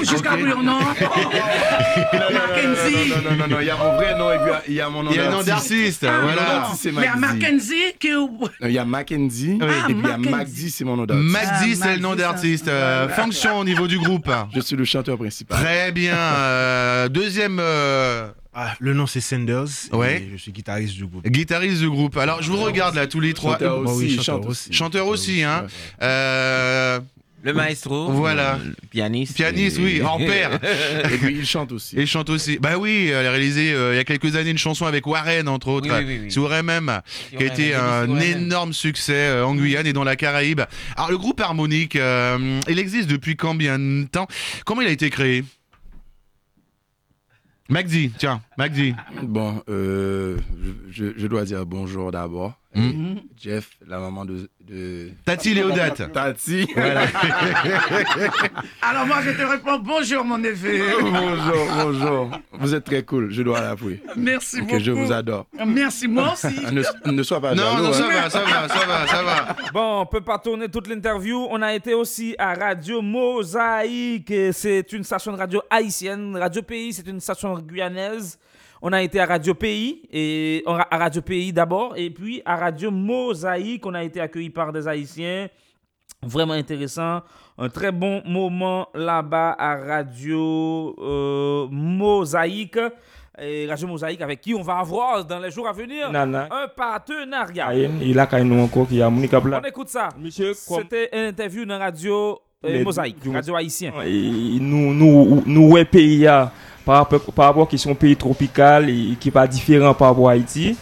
Jusqu'à 0.00 0.34
ok. 0.34 0.40
plus 0.40 0.50
non. 0.62 0.78
Mackenzie. 0.78 3.08
Non, 3.08 3.30
non, 3.30 3.36
non, 3.36 3.48
non, 3.48 3.60
il 3.60 3.66
y 3.66 3.70
a 3.70 3.76
mon 3.76 3.94
vrai 3.96 4.18
nom 4.18 4.30
et 4.30 4.38
puis 4.38 4.52
il 4.68 4.74
y 4.74 4.80
a 4.80 4.90
mon 4.90 5.02
nom 5.02 5.10
Il 5.10 5.16
y 5.16 5.20
a 5.20 5.24
le 5.26 5.30
nom 5.30 5.42
d'artiste, 5.42 6.02
voilà. 6.02 6.68
Mais 6.92 7.06
à 7.06 7.16
Magdi. 7.16 7.40
Mackenzie, 7.40 7.74
qui... 7.98 8.10
Non, 8.10 8.28
Il 8.66 8.72
y 8.72 8.78
a 8.78 8.84
Mackenzie 8.84 9.58
Ah, 9.60 9.64
et 9.64 9.68
puis 9.68 9.94
il 9.98 10.02
y 10.02 10.04
a 10.04 10.08
Mackenzie. 10.18 10.30
Magdi, 10.30 10.70
c'est 10.70 10.84
mon 10.84 10.96
nom 10.96 11.06
d'artiste. 11.06 11.32
Magdi, 11.32 11.76
c'est 11.76 11.94
le 11.94 12.00
nom 12.00 12.14
d'artiste. 12.14 12.68
Euh, 12.68 13.08
fonction 13.08 13.58
au 13.58 13.64
niveau 13.64 13.86
du 13.86 13.98
groupe. 13.98 14.30
Je 14.54 14.60
suis 14.60 14.76
le 14.76 14.84
chanteur 14.84 15.16
principal. 15.16 15.58
Très 15.58 15.92
bien. 15.92 16.16
Euh, 16.16 17.08
deuxième. 17.08 17.58
euh, 17.58 18.28
Ah, 18.52 18.74
le 18.80 18.92
nom 18.94 19.06
c'est 19.06 19.20
Sanders. 19.20 19.66
et 19.92 19.96
Ouais. 19.96 20.28
je 20.32 20.36
suis 20.36 20.50
guitariste 20.52 20.94
du 20.94 21.06
groupe. 21.06 21.24
Guitariste 21.26 21.78
du 21.80 21.88
groupe. 21.88 22.16
Alors, 22.16 22.42
je 22.42 22.50
vous 22.50 22.60
regarde 22.60 22.96
là, 22.96 23.06
tous 23.06 23.20
les 23.20 23.32
trois. 23.32 23.52
Chanteur 23.52 23.82
Bah 23.82 23.90
oui, 23.94 24.06
aussi, 24.06 24.16
chanteur 24.16 24.24
chante 24.34 24.46
aussi. 24.46 24.68
aussi. 24.68 24.72
Chanteur 24.76 25.06
aussi, 25.06 25.42
hein. 25.44 25.66
Euh, 26.02 26.89
Le 27.42 27.54
maestro. 27.54 28.10
Voilà. 28.12 28.58
le 28.62 28.74
pianiste. 28.90 29.34
Pianiste, 29.34 29.78
et- 29.78 29.82
oui, 29.82 30.02
en 30.02 30.18
père. 30.18 30.58
Et 31.12 31.16
puis 31.16 31.36
il 31.38 31.46
chante 31.46 31.72
aussi. 31.72 31.98
Et 31.98 32.04
chante 32.04 32.28
aussi. 32.28 32.58
Bah 32.58 32.76
oui, 32.78 33.08
elle 33.08 33.26
a 33.26 33.30
réalisé 33.30 33.72
euh, 33.72 33.94
il 33.94 33.96
y 33.96 33.98
a 34.00 34.04
quelques 34.04 34.36
années 34.36 34.50
une 34.50 34.58
chanson 34.58 34.84
avec 34.84 35.06
Warren, 35.06 35.48
entre 35.48 35.68
autres. 35.68 35.88
Oui, 35.88 36.04
oui, 36.06 36.36
oui, 36.36 36.62
même, 36.62 37.00
qui 37.36 37.42
a 37.42 37.46
été 37.46 37.74
un 37.74 38.18
énorme 38.20 38.72
succès 38.74 39.14
euh, 39.14 39.46
en 39.46 39.54
Guyane 39.54 39.86
et 39.86 39.92
dans 39.94 40.04
la 40.04 40.16
Caraïbe. 40.16 40.60
Alors, 40.96 41.10
le 41.10 41.16
groupe 41.18 41.40
Harmonique, 41.40 41.96
euh, 41.96 42.60
il 42.68 42.78
existe 42.78 43.08
depuis 43.08 43.36
combien 43.36 43.78
de 43.78 44.04
temps? 44.04 44.26
Comment 44.66 44.82
il 44.82 44.88
a 44.88 44.92
été 44.92 45.08
créé? 45.08 45.44
Magdi, 47.68 48.10
tiens, 48.18 48.42
Magdi. 48.58 48.94
Bon, 49.22 49.62
euh, 49.68 50.36
je, 50.90 51.12
je 51.16 51.26
dois 51.28 51.44
dire 51.44 51.64
bonjour 51.64 52.10
d'abord. 52.10 52.54
Hmm. 52.72 53.16
Jeff, 53.36 53.70
la 53.84 53.98
maman 53.98 54.24
de. 54.24 54.48
de... 54.60 55.10
Tati 55.24 55.54
Léodate. 55.54 56.12
Tati. 56.12 56.68
Voilà. 56.72 57.02
Alors 58.82 59.06
moi, 59.06 59.16
je 59.24 59.30
te 59.32 59.42
réponds 59.42 59.80
bonjour, 59.80 60.24
mon 60.24 60.38
neveu. 60.38 60.78
bonjour, 61.00 61.66
bonjour. 61.82 62.30
Vous 62.52 62.74
êtes 62.74 62.84
très 62.84 63.02
cool, 63.02 63.32
je 63.32 63.42
dois 63.42 63.60
l'avouer. 63.60 64.00
Merci 64.16 64.60
beaucoup. 64.60 64.78
je 64.78 64.92
vous 64.92 65.10
adore. 65.10 65.46
Merci, 65.66 66.06
moi 66.06 66.34
aussi. 66.34 66.46
ne, 66.72 67.10
ne 67.10 67.22
sois 67.24 67.40
pas 67.40 67.56
Non, 67.56 67.62
jaloux, 67.62 67.82
non, 67.82 67.92
ça 67.92 68.04
hein. 68.04 68.08
va, 68.22 68.30
ça 68.30 68.44
va, 68.44 68.68
ça 68.68 68.86
va, 68.86 69.06
ça 69.08 69.22
va. 69.24 69.56
Bon, 69.72 70.02
on 70.02 70.06
peut 70.06 70.20
pas 70.20 70.38
tourner 70.38 70.68
toute 70.68 70.86
l'interview. 70.86 71.48
On 71.50 71.60
a 71.62 71.74
été 71.74 71.94
aussi 71.94 72.36
à 72.38 72.54
Radio 72.54 73.02
Mosaïque. 73.02 74.32
C'est 74.52 74.92
une 74.92 75.02
station 75.02 75.32
de 75.32 75.38
radio 75.38 75.60
haïtienne. 75.68 76.36
Radio 76.36 76.62
Pays, 76.62 76.92
c'est 76.92 77.08
une 77.08 77.18
station 77.20 77.58
guyanaise. 77.58 78.38
On 78.82 78.92
a 78.92 79.02
été 79.02 79.20
à 79.20 79.26
Radio 79.26 79.54
Pays 79.54 80.02
et 80.10 80.64
à 80.66 80.96
Radio 80.96 81.20
Pays 81.20 81.52
d'abord 81.52 81.94
et 81.96 82.10
puis 82.10 82.40
à 82.44 82.56
Radio 82.56 82.90
Mosaïque, 82.90 83.84
on 83.84 83.94
a 83.94 84.02
été 84.02 84.20
accueilli 84.20 84.50
par 84.50 84.72
des 84.72 84.88
Haïtiens 84.88 85.48
Vraiment 86.22 86.52
intéressant. 86.52 87.22
Un 87.56 87.68
très 87.70 87.92
bon 87.92 88.22
moment 88.26 88.88
là-bas 88.94 89.56
à 89.58 89.76
Radio 89.76 90.94
euh, 90.98 91.66
Mosaïque. 91.70 92.78
Et 93.38 93.66
Radio 93.66 93.88
Mosaïque 93.88 94.20
avec 94.20 94.42
qui 94.42 94.52
on 94.52 94.60
va 94.60 94.80
avoir 94.80 95.24
dans 95.24 95.38
les 95.38 95.50
jours 95.50 95.66
à 95.66 95.72
venir 95.72 96.10
un 96.14 96.68
partenariat. 96.76 97.72
Il 98.02 98.18
a 98.18 98.26
quand 98.26 98.44
nous 98.44 98.60
encore 98.60 98.86
qui 98.86 99.00
a. 99.00 99.08
On 99.08 99.22
écoute 99.62 99.88
ça. 99.88 100.10
C'était 100.30 101.08
une 101.12 101.28
interview 101.28 101.64
dans 101.64 101.78
Radio 101.78 102.38
euh, 102.66 102.84
Mosaïque, 102.84 103.16
Radio 103.32 103.56
Haïtien. 103.56 103.92
Nous, 104.04 104.92
nous, 104.92 105.42
nous, 105.46 105.76
a, 105.76 106.52
par 106.84 107.06
rapport 107.06 107.68
ki 107.68 107.78
son 107.80 107.98
peyi 107.98 108.16
tropikal 108.18 108.88
ki 109.20 109.32
pa 109.34 109.46
diferan 109.50 109.94
par 109.94 110.12
rapport 110.12 110.30
Haiti 110.32 110.74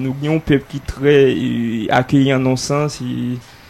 nou 0.00 0.16
gyon 0.22 0.40
pep 0.40 0.64
ki 0.70 0.80
tre 0.88 1.16
akyeyan 1.92 2.42
nonsens 2.42 3.00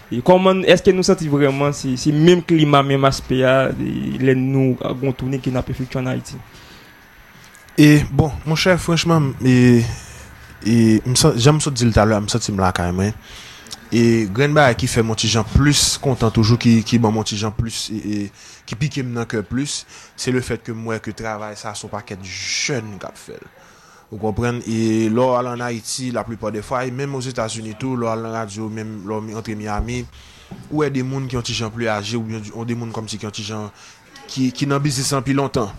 eske 0.09 0.95
nou 0.95 1.05
senti 1.05 1.29
vreman 1.29 1.75
si 1.75 2.13
menm 2.15 2.41
klima, 2.47 2.83
menm 2.83 3.05
aspeya 3.09 3.71
len 3.75 4.47
nou 4.53 4.95
gontounen 5.03 5.43
ki 5.43 5.53
nan 5.55 5.67
perfektyon 5.67 6.09
Haiti 6.11 6.39
e 7.79 8.03
bon, 8.11 8.33
mon 8.47 8.59
chè, 8.59 8.75
franchman 8.81 9.33
e, 9.39 9.85
e, 10.67 10.99
jame 11.39 11.63
sot 11.63 11.77
dil 11.79 11.93
talwa, 11.95 12.23
msot 12.25 12.43
si 12.43 12.55
mla 12.55 12.73
kaymen 12.75 13.15
E 13.89 14.27
gren 14.37 14.53
ba 14.53 14.67
ki 14.77 14.89
fe 14.91 15.01
Montijan 15.07 15.47
plus 15.49 15.97
kontan 16.03 16.33
toujou 16.35 16.61
ki, 16.61 16.83
ki 16.85 16.99
ban 17.01 17.15
Montijan 17.15 17.55
plus 17.57 17.87
e, 17.95 17.97
e, 17.97 18.19
ki 18.69 18.77
pike 18.77 19.05
m 19.05 19.15
nan 19.17 19.29
ke 19.29 19.41
plus 19.47 19.81
se 20.13 20.35
le 20.35 20.43
fet 20.45 20.61
ke 20.67 20.75
mwen 20.77 21.01
ke 21.01 21.15
travay 21.17 21.57
sa 21.57 21.73
sou 21.79 21.89
paket 21.89 22.21
jen 22.21 22.99
kap 23.01 23.17
fel 23.17 23.41
ou 24.11 24.21
kompren? 24.21 24.61
E 24.69 25.09
lor 25.13 25.39
al 25.39 25.49
an 25.55 25.65
Haiti 25.65 26.11
la 26.13 26.27
plipa 26.29 26.53
de 26.53 26.61
fwa 26.65 26.83
e 26.85 26.93
menm 26.93 27.17
os 27.17 27.31
Etats-Unis 27.33 27.81
tou 27.81 27.97
lor 27.97 28.13
al 28.13 28.29
an 28.29 28.37
radio 28.37 28.69
menm 28.69 29.09
lor 29.09 29.25
mi 29.25 29.37
entre 29.37 29.57
Miami 29.57 30.03
ou 30.69 30.85
e 30.85 30.93
de 30.93 31.01
moun 31.01 31.25
ki 31.29 31.41
Montijan 31.41 31.73
plus 31.73 31.89
aje 31.89 32.21
ou, 32.21 32.29
ou 32.53 32.69
de 32.69 32.77
moun 32.77 32.93
kom 32.93 33.09
si 33.09 33.17
ki 33.17 33.31
Montijan 33.31 33.71
ki, 34.29 34.51
ki 34.53 34.69
nan 34.69 34.85
bizisan 34.85 35.25
pi 35.25 35.33
lontan. 35.33 35.73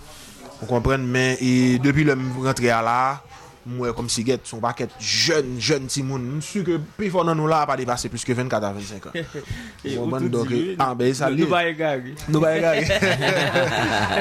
Ou 0.64 0.66
kompren? 0.66 1.06
Men 1.06 1.38
e 1.38 1.78
depi 1.84 2.10
le 2.10 2.18
m 2.18 2.42
rentre 2.42 2.74
ala 2.74 3.20
Mwen 3.68 3.94
kom 3.98 4.08
si 4.12 4.24
get 4.28 4.48
son 4.48 4.62
paket 4.64 4.94
jen, 5.04 5.58
jen 5.60 5.90
ti 5.92 6.04
moun. 6.06 6.24
Mwen 6.24 6.44
su 6.46 6.64
ke 6.68 6.78
pi 6.98 7.10
fon 7.12 7.28
nan 7.28 7.38
nou 7.40 7.50
la 7.52 7.66
pa 7.68 7.76
de 7.80 7.86
pase 7.90 8.12
plus 8.12 8.24
ke 8.28 8.36
24 8.38 8.70
a 8.70 8.72
25 8.78 9.10
an. 9.10 9.18
Mwen 9.84 10.14
ban 10.14 10.30
dok 10.32 10.54
e, 10.56 10.62
an 10.80 10.96
be 11.00 11.12
sa 11.18 11.30
li. 11.34 11.44
Nou 11.44 11.52
ba 11.52 11.62
e 11.68 11.76
gage. 11.78 12.16
Nou 12.32 12.44
ba 12.44 12.54
e 12.56 12.64
gage. 12.64 13.00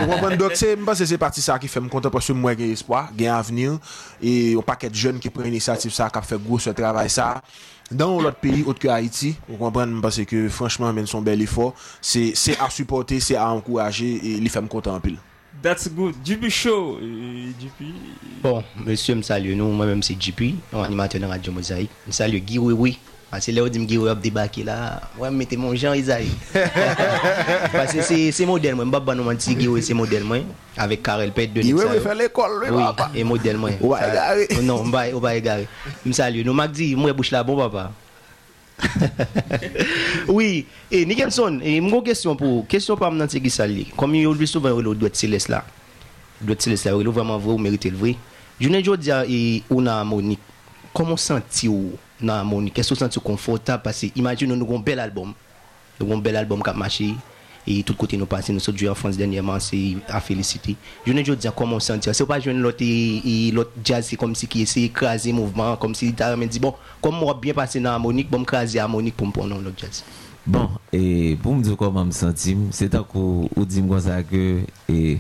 Mwen 0.09 0.23
ban 0.25 0.37
dok 0.41 0.59
se, 0.59 0.75
mwen 0.81 0.99
se 0.99 1.09
se 1.13 1.21
parti 1.21 1.45
sa 1.45 1.59
ki 1.63 1.71
fe 1.71 1.83
m 1.85 1.89
konta 1.93 2.13
posye 2.13 2.37
mwen 2.37 2.59
gen 2.59 2.75
espoi, 2.75 3.07
gen 3.19 3.35
avenir. 3.37 3.79
E 4.19 4.55
yon 4.57 4.67
paket 4.67 4.95
jen 5.07 5.23
ki 5.23 5.33
pre 5.35 5.47
inisiatif 5.49 5.95
sa 5.97 6.11
kap 6.13 6.27
fe 6.27 6.41
gwo 6.43 6.61
se 6.63 6.75
travay 6.77 7.13
sa. 7.13 7.37
Dans 7.91 8.21
l'autre 8.21 8.37
pays, 8.37 8.65
autre 8.67 8.79
que 8.79 8.89
Haïti, 8.89 9.37
vous 9.49 9.57
comprenez 9.57 9.99
parce 10.03 10.23
que 10.25 10.49
franchement, 10.51 10.93
men 10.93 11.07
son 11.07 11.23
bel 11.23 11.41
effort, 11.41 11.75
c'est 12.03 12.35
à 12.61 12.69
supporter, 12.69 13.19
c'est 13.19 13.37
à 13.37 13.49
encourager 13.49 14.21
et 14.23 14.41
les 14.41 14.49
femmes 14.51 14.69
comptent 14.69 14.89
en 14.89 15.01
pile. 15.01 15.17
That's 15.63 15.89
good. 15.89 16.15
JP 16.25 16.49
Show. 16.49 16.99
euh, 17.03 17.51
JP. 17.61 17.85
Bon, 18.43 18.63
monsieur, 18.77 19.15
me 19.17 19.23
salue 19.23 19.55
nous, 19.57 19.69
moi-même 19.73 20.03
c'est 20.03 20.15
JP, 20.21 20.55
animateur 20.73 21.21
de 21.21 21.27
Radio 21.27 21.51
Mosaïque. 21.53 21.91
Je 22.07 22.13
salue 22.13 22.39
Guy 22.39 22.59
Oui 22.59 22.73
Oui. 22.75 22.99
Parce 23.31 23.45
que 23.45 23.51
là, 23.53 23.63
on 23.63 23.69
dit 23.69 23.79
que 23.81 23.85
Guy 23.85 23.99
Oui 23.99 24.09
a 24.09 24.15
débarqué 24.15 24.63
là. 24.65 25.01
Ouais, 25.19 25.31
mettez 25.31 25.57
mon 25.57 25.75
Jean 25.75 25.93
Isaïe. 25.95 26.31
Parce 27.73 27.93
que 27.93 28.01
c'est 28.03 28.31
c'est 28.33 28.47
modèle, 28.47 28.75
moi. 28.77 28.85
Je 28.85 28.91
ne 28.91 28.97
vais 28.99 29.05
pas 29.05 29.15
mentir, 29.17 29.55
Guy 29.55 29.67
Oui 29.69 29.83
c'est 29.83 29.95
modèle, 29.95 30.23
moi. 30.25 30.39
Avec 30.77 31.03
Karel 31.03 31.33
Pet 31.33 31.49
de 31.49 31.61
Guy 31.61 31.73
Oui, 31.75 31.83
fait 32.03 32.15
l'école, 32.15 32.65
Oui, 32.71 32.83
papa. 32.85 33.11
et 33.15 33.25
modèle, 33.25 33.57
moi. 33.57 33.71
Ou 33.81 33.91
va 33.91 33.99
Ça- 34.01 34.09
égarer. 34.13 34.49
Non, 34.63 34.81
on 34.85 34.91
va 34.91 35.03
on 35.13 35.19
va 35.19 35.35
égarer. 35.35 35.67
Je 36.07 36.13
salue 36.13 36.43
nous. 36.45 36.53
Mac 36.55 36.71
dit, 36.71 36.95
moi, 36.95 37.13
bouche 37.13 37.33
là, 37.33 37.43
bon 37.43 37.57
papa. 37.57 37.91
oui, 40.29 40.67
et 40.91 41.05
Nicholson, 41.05 41.61
et 41.63 41.77
une 41.77 42.03
question 42.03 42.37
pour 42.37 42.67
question 42.67 42.97
pour 42.97 43.07
Amnan 43.07 43.27
Tegisali. 43.27 43.87
Comme 43.97 44.15
il 44.15 44.37
dit 44.37 44.47
souvent, 44.47 44.79
il 44.79 44.85
doit 44.99 45.09
être 45.09 45.17
céleste 45.17 45.49
là. 45.49 45.65
Doit 46.41 46.53
être 46.53 46.63
céleste 46.63 46.85
là, 46.87 46.93
il 46.99 47.09
vraiment 47.09 47.39
vrai, 47.39 47.53
vous 47.53 47.59
méritez 47.59 47.91
le 47.91 47.97
vrai. 47.97 48.17
Je 48.61 48.69
ne 48.69 48.81
dis 48.81 49.09
pas, 49.11 49.65
on 49.71 49.87
a 49.87 49.93
harmonique. 49.93 50.41
Comment 50.95 51.17
senti-vous 51.17 51.93
dans 52.21 52.35
harmonique 52.35 52.75
Qu'est-ce 52.75 52.91
que 52.91 52.95
vous 52.95 53.01
sentez 53.01 53.21
confortable 53.21 53.83
Parce 53.83 54.01
que 54.01 54.07
imagine, 54.17 54.55
nous 54.55 54.65
avons 54.65 54.79
un 54.79 54.83
bel 54.83 54.99
album. 55.01 55.33
Nous 55.99 56.07
avons 56.07 56.17
un 56.17 56.23
bel 56.23 56.37
album 56.37 56.63
qui 56.63 56.71
a 56.71 56.73
marché. 56.73 57.15
Et 57.69 57.83
tout 57.83 57.95
côté 57.95 58.17
nous 58.17 58.27
passons 58.27 58.53
nous 58.53 58.61
sommes 58.61 58.77
en 58.89 58.95
France 58.95 59.17
dernièrement 59.17 59.61
c'est 59.61 59.97
à 60.09 60.21
féliciter. 60.21 60.75
Je 61.07 61.13
ne 61.13 61.23
dis 61.23 61.49
comment 61.55 61.79
sentir. 61.79 62.15
C'est 62.15 62.27
pas 62.27 62.41
jeune 62.41 62.61
l'autre 62.61 62.83
jazz 63.85 64.07
c'est 64.09 64.17
comme 64.17 64.35
si 64.35 64.47
qui 64.47 64.63
essaie 64.63 64.83
écraser 64.83 65.33
mouvement 65.33 65.77
comme 65.77 65.95
si 65.95 66.07
me 66.07 66.47
dit 66.47 66.59
bon 66.59 66.75
comme 67.03 67.17
moi 67.17 67.39
bien 67.41 67.53
passé 67.53 67.79
dans 67.81 67.91
harmonique 67.91 68.31
bon 68.31 68.45
craser 68.45 68.79
harmonique 68.79 69.17
pour 69.17 69.27
me 69.27 69.33
prendre 69.33 69.61
l'autre 69.61 69.77
jazz. 69.79 70.03
Bon, 70.47 70.71
et 70.95 71.37
pour 71.43 71.55
me 71.55 71.63
dire 71.63 71.77
comment 71.77 72.07
me 72.07 72.11
sentir, 72.11 72.57
c'est 72.71 72.97
qu'on 73.07 73.51
ou 73.55 73.65
dit 73.67 73.83
comme 73.87 74.01
ça 74.01 74.23
que 74.23 74.61
et 74.89 75.19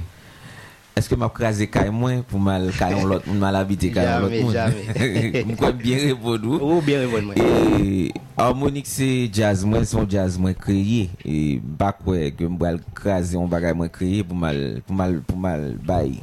Eske 0.99 1.15
m 1.15 1.23
ap 1.23 1.35
kraze 1.37 1.67
kay 1.71 1.93
mwen 1.95 2.25
pou 2.27 2.41
mal 2.43 2.65
kayon 2.75 3.05
lot 3.07 3.27
moun 3.29 3.39
mal 3.39 3.55
habite 3.55 3.91
kayon 3.95 4.25
lot 4.25 4.33
moun? 4.35 4.55
Jamen, 4.57 4.89
jamen. 4.97 5.37
M 5.47 5.53
kon 5.61 5.77
bien 5.79 6.01
repod 6.09 6.47
ou? 6.49 6.59
Ou 6.59 6.83
bien 6.83 7.05
repod 7.05 7.29
mwen. 7.29 7.39
E, 7.39 8.09
harmonik 8.35 8.89
se 8.91 9.07
jazz 9.31 9.63
mwen, 9.63 9.87
son 9.87 10.09
jazz 10.11 10.41
mwen 10.43 10.57
kreye. 10.59 11.07
E, 11.23 11.61
bak 11.79 12.03
wè 12.09 12.33
ke 12.35 12.51
m 12.51 12.59
bral 12.59 12.83
kraze, 12.99 13.39
m 13.39 13.47
bagay 13.53 13.77
mwen 13.79 13.95
kreye 13.95 14.27
pou 14.27 14.39
mal, 14.43 14.59
pou 14.89 14.99
mal, 14.99 15.17
pou 15.29 15.39
mal 15.47 15.71
bayi. 15.87 16.19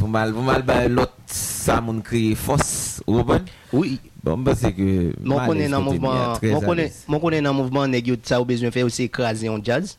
Pou 0.00 0.10
mal, 0.10 0.34
pou 0.34 0.50
mal 0.50 0.66
bayi 0.66 0.90
lot 0.90 1.14
sa 1.30 1.78
moun 1.84 2.02
kreye 2.02 2.34
fos, 2.34 2.98
ou 3.06 3.22
bon? 3.22 3.46
Oui. 3.70 4.00
Bon, 4.18 4.34
mwen 4.40 4.58
se 4.58 4.74
ke... 4.74 4.92
Mwen 5.22 5.46
konen 5.46 5.76
nan 5.76 5.86
mouvman, 5.86 6.40
mwen 6.42 7.22
konen 7.22 7.46
nan 7.46 7.54
mouvman 7.54 7.94
neg 7.94 8.10
yo 8.10 8.18
sa 8.18 8.42
ou 8.42 8.50
bezwen 8.50 8.74
fè 8.74 8.82
ou 8.82 8.90
se 8.90 9.06
kraze 9.06 9.46
yon 9.46 9.62
jazz. 9.62 9.94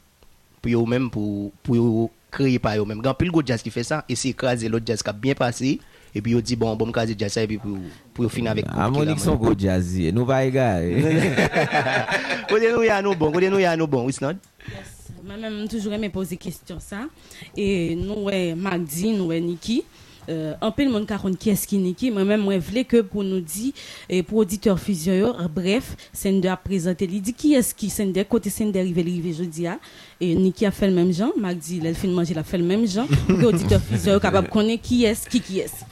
Pou 0.59 0.75
yo 0.75 0.83
mèm 0.83 1.07
pou, 1.13 1.53
pou 1.63 1.79
yo... 1.79 2.09
créé 2.31 2.57
par 2.57 2.77
eux-mêmes. 2.77 3.01
Grand 3.01 3.13
pile 3.13 3.29
go 3.29 3.41
jazz 3.45 3.61
qui 3.61 3.69
fait 3.69 3.83
ça 3.83 4.05
et 4.07 4.15
c'est 4.15 4.29
écraser 4.29 4.69
l'autre 4.69 4.85
jazz 4.87 5.03
qui 5.03 5.09
a 5.09 5.13
bien 5.13 5.33
passé 5.33 5.79
et 6.15 6.21
puis 6.21 6.31
ils 6.31 6.41
dit 6.41 6.55
bon 6.55 6.75
bon 6.75 6.87
me 6.87 6.91
caser 6.91 7.15
jazz 7.17 7.33
ça 7.33 7.43
et 7.43 7.47
puis 7.47 7.57
pour 7.57 7.77
pour 8.13 8.31
finir 8.31 8.51
avec 8.51 8.65
Ah 8.69 8.89
mon 8.89 9.17
son 9.17 9.35
go 9.35 9.53
jazz 9.57 9.97
nous 10.13 10.25
va 10.25 10.45
égarer. 10.45 10.95
Côté 12.49 12.71
nous 12.71 12.83
ya 12.83 13.01
nous 13.01 13.15
bon, 13.15 13.31
côté 13.31 13.49
nous 13.49 13.59
ya 13.59 13.75
nous 13.77 13.87
bon, 13.87 14.07
it's 14.09 14.21
not. 14.21 14.33
Yes, 14.67 15.11
moi-même 15.23 15.67
toujours 15.67 15.93
aimé 15.93 16.09
poser 16.09 16.37
question 16.37 16.77
ça 16.79 17.07
et 17.55 17.95
nous 17.95 18.23
ouais 18.23 18.55
Magdi, 18.55 19.11
nous 19.13 19.25
ouais 19.25 19.39
Nikki. 19.39 19.83
Euh, 20.31 20.53
un 20.61 20.71
peu 20.71 20.83
le 20.85 20.89
monde 20.89 21.05
qui 21.05 21.37
qui 21.37 21.49
est-ce 21.49 21.67
qui 21.67 21.77
Niki. 21.77 22.09
Moi-même, 22.09 22.41
moi, 22.41 22.53
je 22.55 22.59
voulais 22.59 22.85
que 22.85 23.01
pour 23.01 23.23
nous 23.23 23.41
dire, 23.41 23.73
et 24.07 24.23
pour 24.23 24.37
auditeur 24.37 24.79
fusion, 24.79 25.35
euh, 25.37 25.47
bref, 25.53 25.95
Sender 26.13 26.47
a 26.47 26.57
présenté. 26.57 27.05
Il 27.11 27.21
dit 27.21 27.33
qui 27.33 27.53
est-ce 27.53 27.75
qui 27.75 27.89
Sender, 27.89 28.23
côté 28.23 28.49
Sender, 28.49 28.85
il 28.85 28.97
arrivé 28.97 29.33
jeudi. 29.33 29.67
ah. 29.67 29.77
Et 30.21 30.33
Niki 30.33 30.65
a 30.65 30.71
fait 30.71 30.87
le 30.87 30.93
même 30.93 31.11
genre. 31.11 31.33
Magdi, 31.37 31.77
il 31.77 31.87
a 31.87 31.93
fait 31.93 32.07
manger, 32.07 32.31
il 32.31 32.39
a 32.39 32.43
fait 32.43 32.57
le 32.57 32.63
même 32.63 32.87
genre. 32.87 33.07
Pour 33.27 33.37
que 33.37 33.45
auditeur 33.45 33.81
fusion, 33.81 34.19
capable 34.19 34.47
de 34.47 34.53
connaître 34.53 34.83
qui 34.83 35.03
est-ce, 35.03 35.27
qui 35.27 35.41
qui 35.41 35.59
est. 35.59 35.85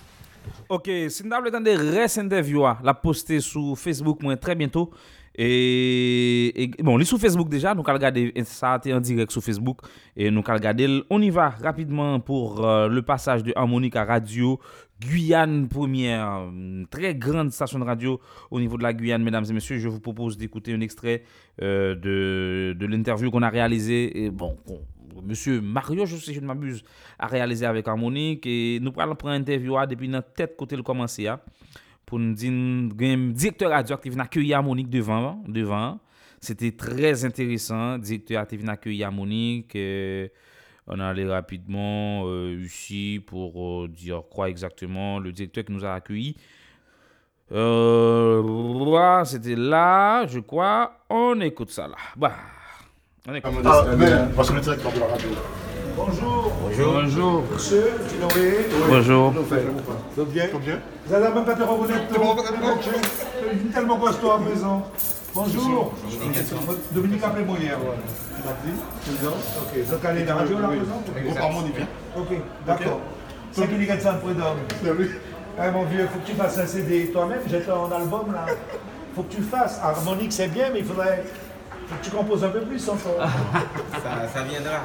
Ok, 0.69 0.89
si 1.09 1.23
vous 1.23 1.33
avez 1.33 1.51
des 1.61 1.75
restes 1.75 2.19
interview, 2.19 2.63
ah, 2.63 2.79
la 2.83 2.93
poster 2.93 3.41
sur 3.41 3.77
Facebook 3.77 4.21
moi, 4.21 4.37
très 4.37 4.55
bientôt. 4.55 4.89
Et, 5.41 6.63
et 6.63 6.67
bon, 6.83 6.97
on 6.97 6.99
est 6.99 7.05
sur 7.05 7.17
Facebook 7.17 7.47
déjà, 7.47 7.73
nous 7.73 7.81
allons 7.85 7.93
regarder 7.93 8.33
ça 8.43 8.77
en 8.87 8.99
direct 8.99 9.31
sur 9.31 9.41
Facebook. 9.41 9.79
Et 10.17 10.29
nous 10.29 10.41
allons 10.45 10.57
regarder. 10.57 11.01
On 11.09 11.21
y 11.21 11.29
va 11.29 11.49
rapidement 11.49 12.19
pour 12.19 12.65
euh, 12.65 12.89
le 12.89 13.01
passage 13.03 13.41
de 13.43 13.53
Harmonique 13.55 13.95
à 13.95 14.03
Radio 14.03 14.59
Guyane 14.99 15.69
Première. 15.69 16.49
Une 16.51 16.87
très 16.89 17.15
grande 17.15 17.53
station 17.53 17.79
de 17.79 17.85
radio 17.85 18.19
au 18.51 18.59
niveau 18.59 18.77
de 18.77 18.83
la 18.83 18.91
Guyane, 18.91 19.23
mesdames 19.23 19.45
et 19.49 19.53
messieurs. 19.53 19.77
Je 19.77 19.87
vous 19.87 20.01
propose 20.01 20.35
d'écouter 20.37 20.73
un 20.73 20.81
extrait 20.81 21.23
euh, 21.61 21.95
de, 21.95 22.77
de 22.77 22.85
l'interview 22.85 23.31
qu'on 23.31 23.41
a 23.41 23.49
réalisée. 23.49 24.25
Et 24.25 24.31
bon, 24.31 24.57
Monsieur 25.23 25.61
Mario, 25.61 26.05
je 26.05 26.17
sais, 26.17 26.33
je 26.33 26.41
ne 26.41 26.47
m'abuse, 26.47 26.83
a 27.17 27.27
réalisé 27.27 27.65
avec 27.65 27.87
Harmonique. 27.87 28.45
Et 28.45 28.79
nous 28.81 28.91
allons 28.97 29.15
prendre 29.15 29.35
une 29.35 29.41
interview 29.43 29.77
ah, 29.77 29.87
depuis 29.87 30.09
notre 30.09 30.33
tête 30.33 30.57
côté 30.57 30.75
le 30.75 30.83
commencer. 30.83 31.27
ah, 31.27 31.39
pour 32.09 32.17
nous 32.17 32.33
dire, 32.33 32.51
un 32.51 33.29
directeur 33.29 33.69
radio 33.69 33.95
qui 33.97 34.09
vient 34.09 34.23
accueillir 34.23 34.57
Harmonique 34.57 34.89
devant. 34.89 35.43
devant. 35.47 35.99
C'était 36.41 36.71
très 36.71 37.23
intéressant. 37.23 37.97
Le 37.97 37.99
directeur 37.99 38.41
a 38.41 38.45
venu 38.45 38.67
accueillir 38.69 39.07
Harmonique. 39.07 39.75
euh, 39.75 40.27
on 40.87 40.99
allait 40.99 41.27
rapidement 41.27 42.23
euh, 42.25 42.63
ici 42.65 43.23
pour 43.27 43.83
euh, 43.83 43.87
dire 43.87 44.23
quoi 44.27 44.49
exactement. 44.49 45.19
Le 45.19 45.31
directeur 45.31 45.63
qui 45.65 45.71
nous 45.71 45.85
a 45.85 45.93
accueillis. 45.93 46.35
Euh, 47.51 49.23
c'était 49.23 49.55
là, 49.55 50.25
je 50.25 50.39
crois. 50.39 51.03
On 51.11 51.39
écoute 51.41 51.69
ça 51.69 51.87
là. 51.87 51.95
Bah, 52.17 52.33
on 53.27 53.35
écoute 53.35 53.51
Ah, 53.65 53.85
mais, 53.95 54.09
parce 54.35 54.49
qu'on 54.49 54.57
est 54.57 54.61
directeur. 54.61 54.91
Bonjour. 55.99 56.51
Bonjour. 56.63 56.93
Bonjour. 56.93 57.43
Monsieur, 57.53 57.91
tu 58.07 58.15
l'as 58.19 58.27
oublié 58.27 58.53
Bonjour. 58.87 59.33
Ça 59.33 59.41
va 59.41 60.23
bien 60.23 60.43
Ça 60.45 60.53
va 60.53 60.59
bien 60.59 60.79
Vous 61.05 61.13
allez 61.13 61.33
même 61.33 61.43
pas 61.43 61.65
reconnaître 61.65 62.03
Tu 62.81 63.67
es 63.67 63.73
tellement 63.73 63.97
costaud 63.97 64.31
à 64.31 64.39
maison. 64.39 64.81
Bonjour. 65.35 65.93
Dominique 66.91 67.23
appelé 67.23 67.43
moi 67.43 67.57
hier. 67.59 67.77
Ok. 67.77 68.63
Vous 69.75 70.07
allez 70.07 70.23
la 70.23 70.35
radio 70.35 70.59
là, 70.59 70.67
présent. 70.69 71.01
Ok, 72.17 72.33
d'accord. 72.65 72.99
C'est 73.51 73.67
qui 73.67 73.75
les 73.75 73.85
gars 73.85 73.97
de 73.97 74.01
Saint-Prud'homme 74.01 74.57
Eh 74.85 75.71
mon 75.71 75.83
vieux, 75.83 76.07
faut 76.13 76.19
que 76.19 76.27
tu 76.27 76.33
fasses 76.33 76.57
un 76.59 76.65
CD 76.65 77.07
toi-même. 77.07 77.41
J'ai 77.49 77.59
ton 77.59 77.91
album 77.91 78.31
là. 78.31 78.45
Faut 79.15 79.23
que 79.23 79.35
tu 79.35 79.41
fasses. 79.41 79.81
Harmonique, 79.83 80.31
c'est 80.31 80.47
bien, 80.47 80.69
mais 80.71 80.79
il 80.79 80.85
faudrait 80.85 81.23
tu 82.01 82.11
composes 82.11 82.43
un 82.43 82.49
peu 82.49 82.61
plus 82.61 82.87
encore. 82.89 83.19
ça, 83.91 84.27
ça 84.27 84.43
viendra. 84.43 84.81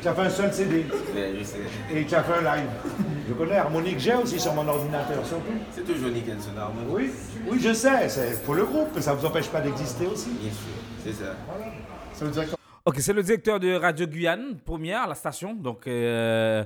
tu 0.00 0.08
as 0.08 0.14
fait 0.14 0.22
un 0.22 0.30
seul 0.30 0.52
CD. 0.52 0.86
Ouais, 1.14 1.34
je 1.38 1.44
sais. 1.44 1.58
Et 1.92 2.04
tu 2.04 2.14
as 2.14 2.22
fait 2.22 2.34
un 2.34 2.56
live. 2.56 2.70
Je 3.28 3.34
connais 3.34 3.56
Harmonique, 3.56 3.98
j'ai 3.98 4.14
aussi 4.14 4.40
sur 4.40 4.54
mon 4.54 4.66
ordinateur, 4.66 5.24
surtout. 5.24 5.52
C'est 5.72 5.84
toujours 5.84 6.10
Nicholson 6.10 6.50
Harmonic. 6.58 6.88
Oui, 6.90 7.10
oui, 7.48 7.58
je 7.60 7.72
sais, 7.72 8.08
c'est 8.08 8.42
pour 8.44 8.54
le 8.54 8.64
groupe, 8.64 8.88
mais 8.94 9.00
ça 9.00 9.14
ne 9.14 9.18
vous 9.18 9.26
empêche 9.26 9.48
pas 9.48 9.60
d'exister 9.60 10.06
aussi. 10.06 10.30
Bien 10.30 10.50
sûr, 10.50 11.04
c'est 11.04 11.12
ça. 11.12 11.36
C'est 12.12 12.24
le 12.24 12.30
directeur. 12.32 12.58
Ok, 12.84 12.96
c'est 12.98 13.12
le 13.12 13.22
directeur 13.22 13.60
de 13.60 13.74
Radio 13.74 14.06
Guyane, 14.06 14.56
première, 14.64 15.06
la 15.06 15.14
station. 15.14 15.54
Donc, 15.54 15.86
euh, 15.86 16.64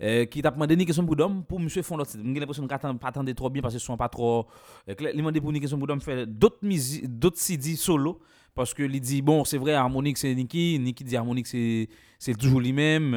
euh, 0.00 0.24
qui 0.26 0.40
t'a 0.40 0.50
demandé 0.50 0.74
une 0.74 0.84
question 0.84 1.04
pour 1.04 1.16
d'homme 1.16 1.42
pour 1.44 1.58
monsieur 1.58 1.82
fond 1.82 1.96
l'autre. 1.96 2.12
J'ai 2.14 2.40
l'impression 2.40 2.66
qu'il 2.66 2.78
pas 2.98 3.08
attendre 3.08 3.32
trop 3.32 3.50
bien 3.50 3.62
parce 3.62 3.74
que 3.74 3.80
ce 3.80 3.86
sont 3.86 3.96
pas 3.96 4.08
trop. 4.08 4.46
Euh, 4.88 4.94
il 4.98 5.04
m'a 5.04 5.12
demandé 5.12 5.40
pour 5.40 5.50
une 5.50 5.60
question 5.60 5.78
pour 5.78 5.86
d'homme 5.86 6.00
faire 6.00 6.26
d'autres 6.26 6.58
musiques, 6.62 7.18
d'autres 7.18 7.38
CD 7.38 7.76
solo. 7.76 8.20
Parce 8.56 8.72
que 8.72 8.82
il 8.82 9.00
dit, 9.00 9.20
bon, 9.20 9.44
c'est 9.44 9.58
vrai, 9.58 9.74
harmonique, 9.74 10.16
c'est 10.16 10.34
Niki. 10.34 10.78
Niki 10.80 11.04
dit 11.04 11.14
harmonique, 11.14 11.46
c'est 11.46 12.34
toujours 12.38 12.58
lui-même. 12.58 13.14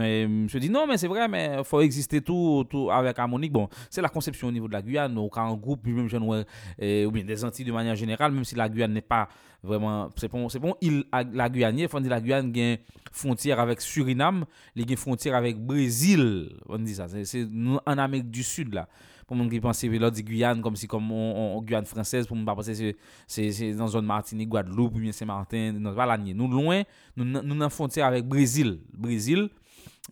Je 0.50 0.58
dis, 0.58 0.70
non, 0.70 0.86
mais 0.86 0.98
c'est 0.98 1.08
vrai, 1.08 1.30
mais 1.30 1.56
il 1.58 1.64
faut 1.64 1.80
exister 1.80 2.20
tout, 2.20 2.66
tout 2.70 2.92
avec 2.92 3.18
harmonique. 3.18 3.54
Bon, 3.54 3.70
c'est 3.90 4.02
la 4.02 4.10
conception 4.10 4.50
au 4.50 4.52
niveau 4.52 4.68
de 4.68 4.74
la 4.74 4.82
Guyane, 4.82 5.18
ou 5.18 5.30
quand 5.30 5.50
un 5.50 5.56
groupe, 5.56 5.88
même 5.88 6.10
jeune, 6.10 6.24
ou 6.24 7.12
bien 7.12 7.24
des 7.24 7.46
Antilles 7.46 7.64
de 7.64 7.72
manière 7.72 7.96
générale, 7.96 8.34
même 8.34 8.44
si 8.44 8.56
la 8.56 8.68
Guyane 8.68 8.92
n'est 8.92 9.02
pas 9.02 9.30
vraiment. 9.64 10.10
C'est 10.18 10.30
bon, 10.30 10.50
c'est 10.50 10.60
bon, 10.60 10.76
il, 10.82 11.06
la 11.32 11.50
Guyane, 11.50 11.88
faut 11.88 12.02
dire 12.02 12.12
la 12.12 12.20
Guyane 12.20 12.52
a 12.54 12.60
une 12.60 12.78
frontière 13.14 13.62
avec 13.62 13.80
Suriname, 13.80 14.44
il 14.76 14.84
a 14.84 14.92
une 14.92 14.98
frontière 14.98 15.36
avec 15.36 15.58
Brésil. 15.58 16.50
On 16.68 16.80
dit 16.80 16.96
ça, 16.96 17.08
c'est 17.24 17.48
en 17.86 17.98
Amérique 17.98 18.30
du 18.30 18.44
Sud, 18.44 18.74
là 18.74 18.90
Pour 19.30 19.38
moi, 19.38 19.48
qui 19.48 19.60
pense 19.60 19.80
que 19.80 19.88
là, 19.88 20.10
dit 20.10 20.24
Guyane, 20.24 20.60
comme 20.60 20.76
si 20.76 20.88
comme 20.88 21.12
on, 21.12 21.56
on 21.56 21.62
Guyane 21.62 21.86
française, 21.86 22.26
pour 22.26 22.36
moi, 22.36 22.48
pas 22.48 22.56
penser 22.56 22.96
c'est 23.28 23.52
c'est 23.52 23.74
dans 23.76 23.86
zone 23.86 24.08
Martinique, 24.08 24.50
Guadeloupe, 24.50 24.96
ou 24.96 25.00
bien 25.00 25.12
Saint-Martin, 25.12 25.72
nous 25.74 25.94
pas 25.94 26.18
Nous 26.18 26.48
loin, 26.48 26.82
nous 27.16 27.26
nous 27.26 27.62
en 27.62 27.70
frontière 27.70 28.08
avec 28.08 28.26
Brésil, 28.26 28.80
Brésil. 28.92 29.50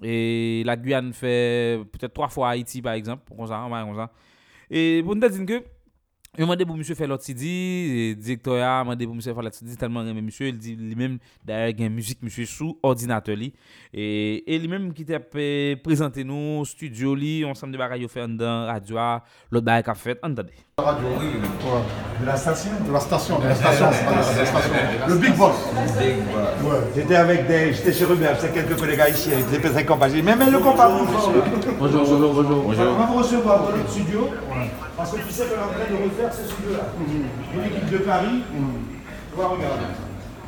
Et 0.04 0.62
la 0.68 0.78
Guyane 0.78 1.14
fait 1.14 1.80
peut-être 1.92 2.14
trois 2.14 2.28
fois 2.30 2.50
Haïti 2.50 2.80
par 2.80 2.94
exemple, 2.94 3.24
comme 3.36 3.48
ça, 3.48 3.68
comme 3.68 3.96
ça. 3.96 4.12
Et 4.70 5.02
pour 5.04 5.16
nous 5.16 5.28
dire 5.28 5.46
que 5.48 5.64
Yo 6.38 6.46
mande 6.46 6.68
pou 6.70 6.78
msye 6.78 6.94
fè 6.94 7.08
lot 7.10 7.24
sidi, 7.26 8.14
direktor 8.22 8.60
ya 8.60 8.84
mande 8.86 9.08
pou 9.08 9.18
msye 9.18 9.34
fè 9.34 9.42
lot 9.42 9.56
sidi, 9.58 9.74
talman 9.82 10.06
reme 10.06 10.22
msye, 10.22 10.52
li, 10.54 10.76
li 10.78 10.94
menm 10.94 11.16
daye 11.50 11.72
gen 11.74 11.90
müzik 11.90 12.22
msye 12.22 12.46
sou 12.46 12.76
ordinatè 12.86 13.34
li. 13.34 13.48
E, 13.90 14.04
e 14.46 14.60
li 14.62 14.70
menm 14.70 14.92
ki 14.94 15.08
te 15.10 15.18
prezante 15.82 16.22
nou, 16.22 16.62
studio 16.70 17.16
li, 17.18 17.40
ansam 17.50 17.74
de 17.74 17.82
bagay 17.82 18.06
yo 18.06 18.12
fè 18.14 18.22
an 18.28 18.38
dan 18.38 18.68
radyo 18.70 19.02
a, 19.02 19.08
lot 19.50 19.66
daye 19.66 19.82
ka 19.88 19.98
fèt, 19.98 20.22
an 20.22 20.38
dade. 20.38 20.54
Radio, 20.78 21.10
oui, 21.18 21.42
quoi 21.64 21.82
De 22.20 22.26
la 22.28 22.36
station 22.38 22.70
De 22.86 22.94
la 22.94 23.00
station, 23.00 23.40
de 23.40 23.48
la 23.48 23.56
station, 23.56 23.88
de 23.90 24.16
la 24.16 24.46
station. 24.46 25.08
Le 25.08 25.16
Big 25.16 25.36
Boss. 25.36 25.56
Big 25.98 26.18
Boss. 26.30 26.54
Ouais. 26.62 26.92
J'étais 26.96 27.16
avec 27.16 27.48
des, 27.48 27.74
j'étais 27.74 27.94
chez 27.94 28.06
Ruben, 28.06 28.36
c'est 28.38 28.54
quelques 28.54 28.78
collègues 28.78 29.02
ici, 29.10 29.34
avec 29.34 29.50
des 29.50 29.58
PC 29.58 29.86
Compa. 29.86 30.08
J'ai 30.08 30.18
dit, 30.18 30.22
mais, 30.22 30.36
mais 30.36 30.52
le 30.52 30.60
compas, 30.60 30.88
bonjour. 30.88 31.34
Bonjour, 31.80 32.06
bonjour, 32.06 32.62
bonjour. 32.62 32.94
On 32.94 33.00
va 33.00 33.06
vous 33.08 33.18
recevoir 33.18 33.64
dans 33.64 33.76
le 33.76 33.88
studio. 33.88 34.26
Ouais. 34.52 34.87
Parce 34.98 35.12
que 35.12 35.18
tu 35.18 35.32
sais 35.32 35.44
qu'on 35.46 35.54
est 35.54 35.64
en 35.64 35.68
train 35.68 35.92
de 35.92 36.04
refaire 36.04 36.34
ce 36.34 36.44
studio-là. 36.52 36.86
Une 37.54 37.64
équipe 37.64 37.92
de 37.92 37.98
Paris, 38.00 38.42
on 38.52 39.40
va 39.40 39.48
regarder. 39.48 39.86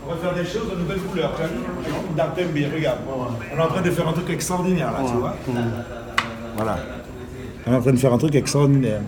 On 0.07 0.11
va 0.11 0.17
faire 0.17 0.33
des 0.33 0.49
choses 0.49 0.71
de 0.71 0.75
nouvelles 0.75 1.01
couleurs. 1.01 1.33
Tu 1.35 1.43
as 1.43 1.47
vu 1.47 1.59
Dans 2.17 2.29
Tembi, 2.31 2.65
regarde. 2.65 2.99
On 3.07 3.57
est 3.57 3.61
en 3.61 3.67
train 3.67 3.81
de 3.81 3.91
faire 3.91 4.07
un 4.07 4.13
truc 4.13 4.29
extraordinaire 4.31 4.91
là, 4.91 4.99
tu 5.07 5.13
vois. 5.13 5.35
Voilà. 6.55 6.77
On 7.67 7.73
est 7.73 7.75
en 7.75 7.81
train 7.81 7.91
de 7.91 7.97
faire 7.97 8.13
un 8.13 8.17
truc 8.17 8.33
extraordinaire. 8.33 9.01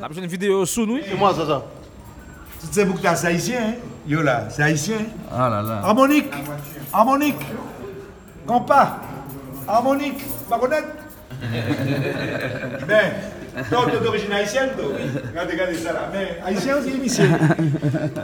La 0.00 0.08
prochaine 0.08 0.26
vidéo 0.26 0.64
sous 0.64 0.86
nous. 0.86 0.98
C'est 1.06 1.18
moi, 1.18 1.34
ça, 1.34 1.46
ça. 1.46 1.64
Tu 2.60 2.66
sais, 2.72 2.84
Boukta, 2.86 3.14
c'est 3.14 3.26
haïtien, 3.26 3.58
hein 3.60 3.74
Yo 4.06 4.22
là, 4.22 4.46
c'est 4.48 4.62
haïtien. 4.62 4.98
Ah 5.30 5.50
là 5.50 5.62
là. 5.62 5.80
Harmonique. 5.82 6.30
Harmonique. 6.92 7.46
Compas. 8.46 9.00
Harmonique. 9.68 10.24
Pas 10.48 10.58
connaître 10.58 10.88
Mais, 12.88 13.12
toi, 13.70 13.86
tu 13.90 13.96
es 13.96 14.00
d'origine 14.00 14.32
haïtienne, 14.32 14.70
toi. 14.76 14.86
Regardez, 15.30 15.52
regardez 15.52 15.74
ça 15.74 15.92
là. 15.92 16.10
Mais 16.12 16.38
haïtien 16.44 16.78
aussi, 16.78 16.90
l'émission. 16.90 17.24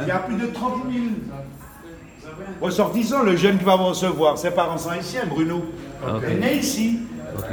Il 0.02 0.08
y 0.08 0.10
a 0.10 0.18
plus 0.18 0.36
de 0.36 0.46
30 0.46 0.74
000 0.90 1.04
ressortissants. 2.60 3.22
Le 3.22 3.36
jeune 3.36 3.58
qui 3.58 3.64
va 3.64 3.76
me 3.76 3.82
recevoir, 3.84 4.38
ses 4.38 4.50
parents 4.50 4.78
sont 4.78 4.90
haïtiens, 4.90 5.26
Bruno. 5.26 5.64
Il 6.18 6.24
est 6.32 6.34
né 6.36 6.56
ici. 6.58 7.00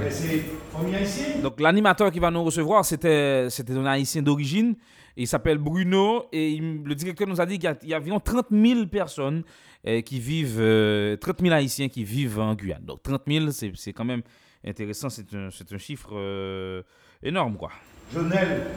C'est 0.10 0.42
famille 0.76 0.96
haïtienne. 0.96 1.42
Donc 1.42 1.60
l'animateur 1.60 2.12
qui 2.12 2.20
va 2.20 2.32
nous 2.32 2.44
recevoir, 2.44 2.84
c'était 2.86 3.48
c'était 3.50 3.74
un 3.74 3.86
haïtien 3.86 4.22
d'origine. 4.22 4.76
Il 5.20 5.28
s'appelle 5.28 5.58
Bruno 5.58 6.26
et 6.32 6.52
il- 6.52 6.84
le 6.84 6.94
directeur 6.94 7.28
nous 7.28 7.42
a 7.42 7.46
dit 7.46 7.56
qu'il 7.58 7.64
y 7.70 7.72
a, 7.74 7.76
il 7.82 7.90
y 7.90 7.94
a 7.94 7.98
environ 7.98 8.20
30 8.20 8.48
000 8.52 8.86
personnes 8.86 9.42
euh, 9.88 10.02
qui 10.02 10.20
vivent, 10.20 10.60
euh, 10.60 11.16
30 11.18 11.42
000 11.42 11.54
haïtiens 11.56 11.90
qui 11.90 12.04
vivent 12.04 12.40
en 12.40 12.54
Guyane. 12.54 12.84
Donc 12.86 13.02
30 13.02 13.24
000, 13.28 13.50
c'est 13.52 13.72
c'est 13.76 13.94
quand 13.94 14.06
même 14.06 14.22
intéressant, 14.66 15.10
c'est 15.10 15.34
un, 15.34 15.50
c'est 15.52 15.72
un 15.74 15.78
chiffre 15.78 16.10
euh, 16.14 16.82
énorme 17.22 17.58
quoi. 17.58 17.72
Jonel. 18.14 18.68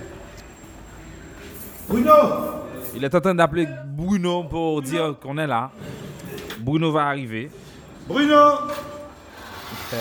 Bruno 1.89 2.13
Il 2.95 3.03
est 3.05 3.15
en 3.15 3.21
train 3.21 3.35
d'appeler 3.35 3.67
Bruno 3.87 4.45
pour 4.45 4.83
dire 4.83 5.17
qu'on 5.21 5.39
est 5.39 5.47
là. 5.47 5.71
Bruno 6.61 6.93
va 6.93 7.07
arriver. 7.07 7.51
Bruno 8.07 8.37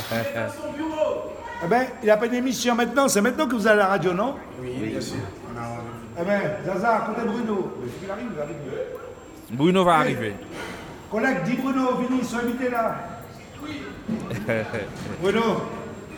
Eh 1.62 1.68
ben, 1.68 1.88
il 2.02 2.06
n'y 2.06 2.12
a 2.12 2.16
pas 2.16 2.28
une 2.28 2.36
émission 2.36 2.74
maintenant, 2.74 3.10
c'est 3.10 3.20
maintenant 3.20 3.46
que 3.46 3.54
vous 3.56 3.68
allez 3.68 3.82
à 3.82 3.84
la 3.84 3.88
radio, 3.88 4.14
non? 4.14 4.36
Oui, 4.62 4.70
bien 4.92 5.02
sûr. 5.02 5.18
Eh 6.18 6.24
ben, 6.24 6.42
Zaza, 6.66 7.06
côté 7.08 7.28
Bruno. 7.28 7.74
Il 8.02 8.10
arrive, 8.10 8.28
il 8.34 8.42
arrive. 8.42 8.56
Bruno 9.52 9.84
va 9.84 9.96
arriver. 9.96 10.36
Collègue, 11.12 11.44
dis 11.44 11.56
Bruno, 11.56 11.98
Vini, 11.98 12.24
sois 12.24 12.40
invité 12.40 12.70
là. 12.70 13.19
Bruno, 15.22 15.62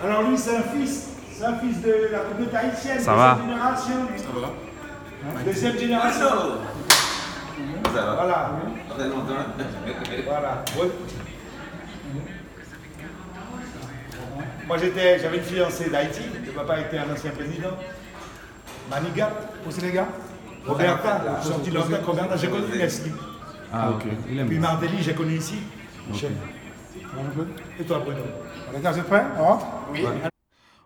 alors 0.04 0.24
lui, 0.24 0.38
c'est 0.38 0.58
un 0.58 0.64
fils. 0.64 1.10
C'est 1.34 1.46
un 1.46 1.56
fils 1.58 1.82
de 1.82 2.10
la 2.12 2.20
communauté 2.20 2.56
haïtienne. 2.56 3.00
Ça 3.00 3.12
deuxième 3.12 3.18
va 3.18 3.38
génération. 3.42 3.94
Ça 4.18 4.40
va 4.40 5.44
Deuxième 5.46 5.78
génération. 5.78 6.26
Voilà. 7.94 8.52
Voilà. 10.26 10.64
Moi, 14.68 14.78
j'étais, 14.78 15.20
j'avais 15.20 15.38
une 15.38 15.44
fiancée 15.44 15.90
d'Haïti. 15.90 16.22
Le 16.46 16.52
papa 16.52 16.80
était 16.80 17.00
un 17.00 17.12
ancien 17.12 17.32
président. 17.32 17.72
Manigat, 18.90 19.32
au 19.68 19.72
Sénégal. 19.72 20.06
Roberta, 20.66 21.22
l'Antac, 21.74 22.06
Roberta, 22.06 22.38
j'ai 22.38 22.48
connu 22.48 22.72
Leslie. 22.76 23.12
Ah, 23.74 23.90
ok. 23.92 24.04
Puis 24.26 24.36
bien. 24.36 24.60
Martelly, 24.60 25.02
j'ai 25.02 25.14
connu 25.14 25.36
ici. 25.36 25.56
Et 27.80 27.84
toi, 27.84 28.00
Bruno? 28.00 28.22
Les 28.74 28.82
gars, 28.82 28.94
On 29.40 29.44
rentre 29.44 29.66
Oui. 29.92 30.02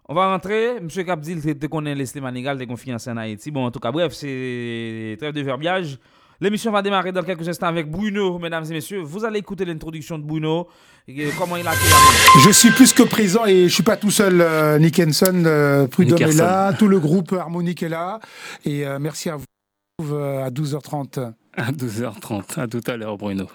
On 0.07 0.13
va 0.13 0.27
rentrer. 0.31 0.79
Monsieur 0.81 1.03
Capdil, 1.03 1.41
tu 1.41 1.57
te 1.57 1.65
connais 1.67 1.95
Leslie 1.95 2.21
Manigal, 2.21 2.59
tu 2.59 2.67
confiance 2.67 3.07
en 3.07 3.17
Haïti. 3.17 3.51
Bon, 3.51 3.65
en 3.65 3.71
tout 3.71 3.79
cas, 3.79 3.91
bref, 3.91 4.13
c'est 4.13 5.15
trêve 5.19 5.33
de 5.33 5.41
verbiage. 5.41 5.97
L'émission 6.41 6.71
va 6.71 6.81
démarrer 6.81 7.11
dans 7.11 7.23
quelques 7.23 7.47
instants 7.47 7.67
avec 7.67 7.89
Bruno, 7.89 8.37
mesdames 8.39 8.65
et 8.69 8.73
messieurs. 8.73 8.99
Vous 8.99 9.23
allez 9.23 9.39
écouter 9.39 9.63
l'introduction 9.65 10.19
de 10.19 10.23
Bruno. 10.23 10.67
et 11.07 11.29
comment 11.37 11.55
il 11.55 11.65
a 11.65 11.71
accueilli 11.71 11.89
la 11.89 12.41
Je 12.41 12.49
suis 12.51 12.71
plus 12.71 12.91
que 12.91 13.03
présent 13.03 13.45
et 13.45 13.63
je 13.69 13.73
suis 13.73 13.83
pas 13.83 13.95
tout 13.95 14.11
seul. 14.11 14.41
euh, 14.41 14.77
Nick 14.77 14.99
Henson, 14.99 15.43
euh, 15.45 15.87
Prudhomme 15.87 16.21
est 16.21 16.33
là, 16.33 16.73
tout 16.73 16.89
le 16.89 16.99
groupe 16.99 17.31
Harmonique 17.33 17.83
est 17.83 17.89
là. 17.89 18.19
Et 18.65 18.85
euh, 18.85 18.99
merci 18.99 19.29
à 19.29 19.37
vous 19.37 20.13
euh, 20.13 20.45
à 20.45 20.49
12h30. 20.49 21.31
À 21.55 21.71
12h30. 21.71 22.59
À 22.59 22.67
tout 22.67 22.81
à 22.85 22.97
l'heure, 22.97 23.17
Bruno. 23.17 23.45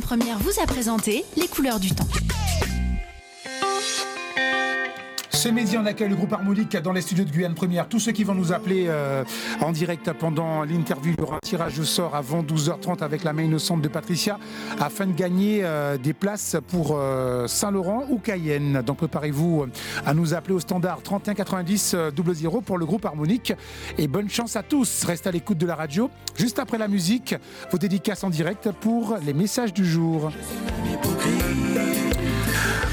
Première 0.00 0.38
vous 0.38 0.60
a 0.62 0.66
présenté 0.66 1.24
les 1.36 1.48
couleurs 1.48 1.80
du 1.80 1.90
temps. 1.90 2.06
C'est 5.38 5.52
midi, 5.52 5.78
on 5.78 5.86
accueille 5.86 6.08
le 6.08 6.16
groupe 6.16 6.32
Harmonique 6.32 6.76
dans 6.78 6.92
les 6.92 7.00
studios 7.00 7.24
de 7.24 7.30
Guyane 7.30 7.54
Première. 7.54 7.88
Tous 7.88 8.00
ceux 8.00 8.10
qui 8.10 8.24
vont 8.24 8.34
nous 8.34 8.52
appeler 8.52 8.86
euh, 8.88 9.22
en 9.60 9.70
direct 9.70 10.12
pendant 10.14 10.64
l'interview, 10.64 11.14
il 11.16 11.20
y 11.20 11.22
aura 11.22 11.36
un 11.36 11.46
tirage 11.46 11.78
au 11.78 11.84
sort 11.84 12.16
avant 12.16 12.42
12h30 12.42 13.04
avec 13.04 13.22
la 13.22 13.32
main 13.32 13.44
innocente 13.44 13.80
de 13.80 13.86
Patricia 13.86 14.36
afin 14.80 15.06
de 15.06 15.12
gagner 15.12 15.60
euh, 15.62 15.96
des 15.96 16.12
places 16.12 16.56
pour 16.66 16.98
euh, 16.98 17.46
Saint-Laurent 17.46 18.06
ou 18.10 18.18
Cayenne. 18.18 18.82
Donc 18.84 18.96
préparez-vous 18.96 19.66
à 20.04 20.12
nous 20.12 20.34
appeler 20.34 20.54
au 20.54 20.60
standard 20.60 21.02
31 21.04 21.34
90 21.34 21.94
00 22.16 22.60
pour 22.62 22.76
le 22.76 22.84
groupe 22.84 23.04
Harmonique. 23.04 23.52
Et 23.96 24.08
bonne 24.08 24.28
chance 24.28 24.56
à 24.56 24.64
tous. 24.64 25.04
Reste 25.04 25.28
à 25.28 25.30
l'écoute 25.30 25.58
de 25.58 25.66
la 25.66 25.76
radio. 25.76 26.10
Juste 26.36 26.58
après 26.58 26.78
la 26.78 26.88
musique, 26.88 27.36
vos 27.70 27.78
dédicaces 27.78 28.24
en 28.24 28.30
direct 28.30 28.72
pour 28.80 29.16
les 29.24 29.34
messages 29.34 29.72
du 29.72 29.84
jour. 29.84 30.32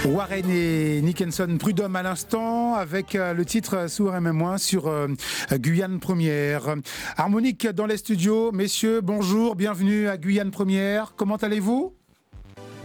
Warren 0.05 0.49
et 0.49 1.01
Nickenson, 1.01 1.57
Prudhomme 1.59 1.95
à 1.95 2.03
l'instant, 2.03 2.75
avec 2.75 3.15
euh, 3.15 3.33
le 3.33 3.43
titre 3.45 3.89
Sourd 3.89 4.11
MM1 4.13 4.57
sur 4.57 4.87
euh, 4.87 5.07
Guyane 5.53 5.99
Première. 5.99 6.75
Harmonique 7.17 7.67
dans 7.67 7.85
les 7.85 7.97
studios, 7.97 8.51
messieurs, 8.51 9.01
bonjour, 9.01 9.55
bienvenue 9.55 10.07
à 10.07 10.17
Guyane 10.17 10.51
Première. 10.51 11.13
Comment 11.15 11.37
allez-vous? 11.37 11.93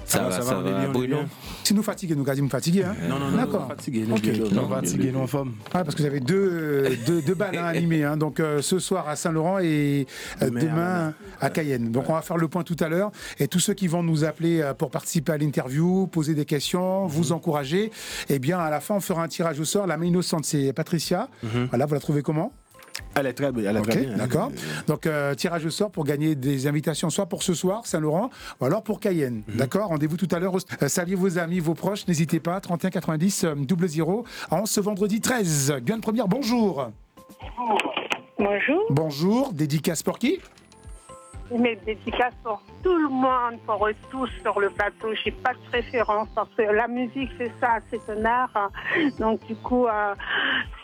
Ça 0.07 0.25
va, 0.25 0.31
ça 0.33 0.41
va, 0.41 0.87
Bruno 0.89 1.19
Si 1.65 1.75
nous 1.75 1.83
fatigués, 1.83 2.15
nous 2.17 2.25
quasiment 2.25 2.49
fatigués. 2.49 2.83
Hein 2.85 2.95
Non, 3.09 3.19
non, 3.19 3.31
non, 3.31 3.37
D'accord. 3.37 3.61
non, 3.63 3.69
fatigué, 3.69 4.05
Ok. 4.11 4.53
non, 4.53 4.69
fatigué, 4.69 5.13
non, 5.13 5.23
en 5.23 5.27
forme. 5.27 5.51
Ouais, 5.51 5.85
parce 5.85 5.95
que 5.95 6.03
vous 6.03 6.07
avez 6.09 6.21
deux, 6.21 6.97
deux, 7.07 7.23
deux 7.23 7.35
balles 7.35 7.57
hein, 7.59 7.65
animées. 7.67 8.03
hein. 8.05 8.17
Donc 8.17 8.41
euh, 8.41 8.61
ce 8.63 8.79
soir 8.79 9.09
à 9.09 9.15
Saint-Laurent 9.17 9.59
et 9.61 10.07
euh, 10.43 10.47
Demain, 10.51 10.61
demain, 10.61 11.15
à 11.41 11.51
Cayenne. 11.51 11.93
Donc 11.93 12.09
on 12.09 12.15
va 12.15 12.23
faire 12.23 12.39
le 12.39 12.49
point 12.49 12.65
tout 12.65 12.77
à 12.81 12.89
l'heure. 12.89 13.13
Et 13.39 13.47
tous 13.47 13.61
ceux 13.61 13.75
qui 13.75 13.87
vont 13.89 14.03
nous 14.03 14.25
appeler 14.25 14.61
euh, 14.61 14.75
pour 14.75 14.91
participer 14.91 15.33
à 15.33 15.39
l'interview, 15.39 16.07
poser 16.09 16.35
des 16.35 16.45
questions, 16.45 17.07
vous 17.07 17.33
encourager, 17.33 17.91
eh 18.29 18.39
bien 18.39 18.59
à 18.59 18.71
la 18.71 18.81
fin 18.81 18.95
on 18.97 19.01
fera 19.01 19.23
un 19.23 19.29
tirage 19.29 19.61
au 19.61 19.65
sort. 19.65 19.87
La 19.87 19.97
main 19.97 20.07
innocente 20.07 20.45
c'est 20.47 20.73
Patricia. 20.73 21.29
Voilà, 21.71 21.87
vous 21.87 21.95
la 21.95 22.01
trouvez 22.01 22.23
comment? 22.23 22.53
Elle 23.15 23.27
est 23.27 23.33
très, 23.33 23.47
elle 23.47 23.77
est 23.77 23.83
très 23.83 24.01
bien. 24.07 24.17
d'accord. 24.17 24.51
Donc 24.87 25.07
euh, 25.07 25.35
tirage 25.35 25.65
au 25.67 25.71
sort 25.71 25.91
pour 25.91 26.05
gagner 26.05 26.35
des 26.35 26.67
invitations 26.67 27.11
soit 27.11 27.27
pour 27.27 27.43
ce 27.43 27.55
soir 27.55 27.87
Saint-Laurent 27.87 28.31
ou 28.61 28.65
alors 28.65 28.83
pour 28.83 29.01
Cayenne. 29.01 29.43
D'accord? 29.49 29.89
Rendez-vous 29.89 30.17
tout 30.17 30.29
à 30.31 30.39
l'heure. 30.39 30.57
Euh, 30.83 30.89
saluez 30.89 31.15
vos 31.17 31.39
amis, 31.39 31.61
vos 31.61 31.75
proches. 31.75 32.07
N'hésitez 32.07 32.41
pas. 32.41 32.61
31 32.61 32.91
90 32.91 33.45
euh, 33.45 33.55
00 33.89 34.25
en 34.51 34.67
ce 34.67 34.81
vendredi 34.81 35.21
13. 35.21 35.75
Guyane 35.85 36.01
Première. 36.01 36.29
Bonjour. 36.29 36.91
Bonjour. 38.39 38.83
Bonjour. 38.91 39.53
Dédicace 39.53 40.03
pour 40.03 40.19
qui? 40.19 40.39
Mes 41.53 41.77
dédicaces 41.85 42.35
pour 42.45 42.63
tout 42.83 42.97
le 42.97 43.09
monde, 43.09 43.59
pour 43.67 43.87
eux 43.89 43.95
tous 44.11 44.29
sur 44.41 44.61
le 44.61 44.71
plateau. 44.71 45.09
J'ai 45.25 45.33
pas 45.33 45.53
de 45.53 45.59
préférence 45.69 46.29
parce 46.35 46.49
que 46.57 46.63
la 46.63 46.87
musique, 46.87 47.31
c'est 47.39 47.51
ça, 47.61 47.79
c'est 47.91 48.01
un 48.09 48.25
art. 48.25 48.71
Donc 49.19 49.45
du 49.47 49.57
coup, 49.57 49.87
euh, 49.87 50.15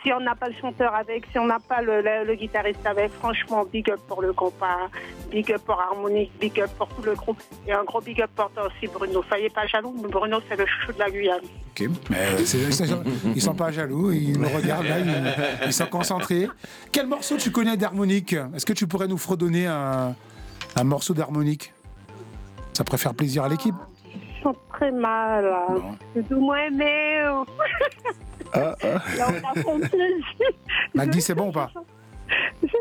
si 0.02 0.12
on 0.12 0.20
n'a 0.20 0.34
pas 0.34 0.48
le 0.48 0.54
chanteur 0.60 0.92
avec, 0.94 1.26
si 1.30 1.38
on 1.38 1.46
n'a 1.46 1.60
pas 1.60 1.82
le, 1.82 2.34
guitariste 2.34 2.84
avec, 2.84 3.12
franchement, 3.12 3.64
big 3.64 3.88
up 3.90 4.00
pour 4.08 4.22
le 4.22 4.32
compas, 4.32 4.88
big 5.30 5.52
up 5.52 5.62
pour 5.64 5.80
Harmonique, 5.80 6.32
big 6.40 6.60
up 6.60 6.70
pour 6.76 6.88
tout 6.88 7.02
le 7.02 7.14
groupe 7.14 7.40
et 7.66 7.72
un 7.72 7.84
gros 7.84 8.00
big 8.00 8.20
up 8.20 8.30
pour 8.34 8.50
toi 8.50 8.66
aussi, 8.66 8.88
Bruno. 8.92 9.22
Soyez 9.28 9.50
pas 9.50 9.66
jaloux, 9.68 9.94
mais 10.02 10.08
Bruno, 10.08 10.40
c'est 10.48 10.56
le 10.56 10.66
chouchou 10.66 10.92
de 10.92 10.98
la 10.98 11.10
Guyane. 11.10 11.40
Ok. 11.70 11.88
Mais 12.10 12.44
c'est- 12.44 12.58
ils 13.34 13.40
sont 13.42 13.54
pas 13.54 13.70
jaloux. 13.70 14.10
Ils 14.10 14.38
nous 14.38 14.48
regardent. 14.48 14.86
Ils, 14.86 15.66
ils 15.66 15.72
sont 15.72 15.86
concentrés. 15.86 16.48
Quel 16.90 17.06
morceau 17.06 17.36
tu 17.36 17.50
connais 17.52 17.76
d'harmonique? 17.76 18.34
Est-ce 18.54 18.66
que 18.66 18.72
tu 18.72 18.86
pourrais 18.86 19.08
nous 19.08 19.18
fredonner 19.18 19.66
un, 19.66 20.14
un 20.76 20.84
morceau 20.84 21.14
d'harmonique 21.14 21.72
Ça 22.74 22.84
pourrait 22.84 22.98
faire 22.98 23.14
plaisir 23.14 23.44
à 23.44 23.48
l'équipe. 23.48 23.74
Je 24.12 24.42
chante 24.42 24.58
très 24.72 24.92
mal. 24.92 25.50
C'est 26.14 26.28
tout 26.28 26.40
moins 26.40 26.58
aimé. 26.66 27.24
Ah, 28.52 28.74
Là, 28.82 29.28
on 29.66 29.82
a. 29.82 29.86
Magdi, 30.94 31.20
c'est 31.20 31.34
bon 31.34 31.48
ou 31.48 31.52
pas? 31.52 31.70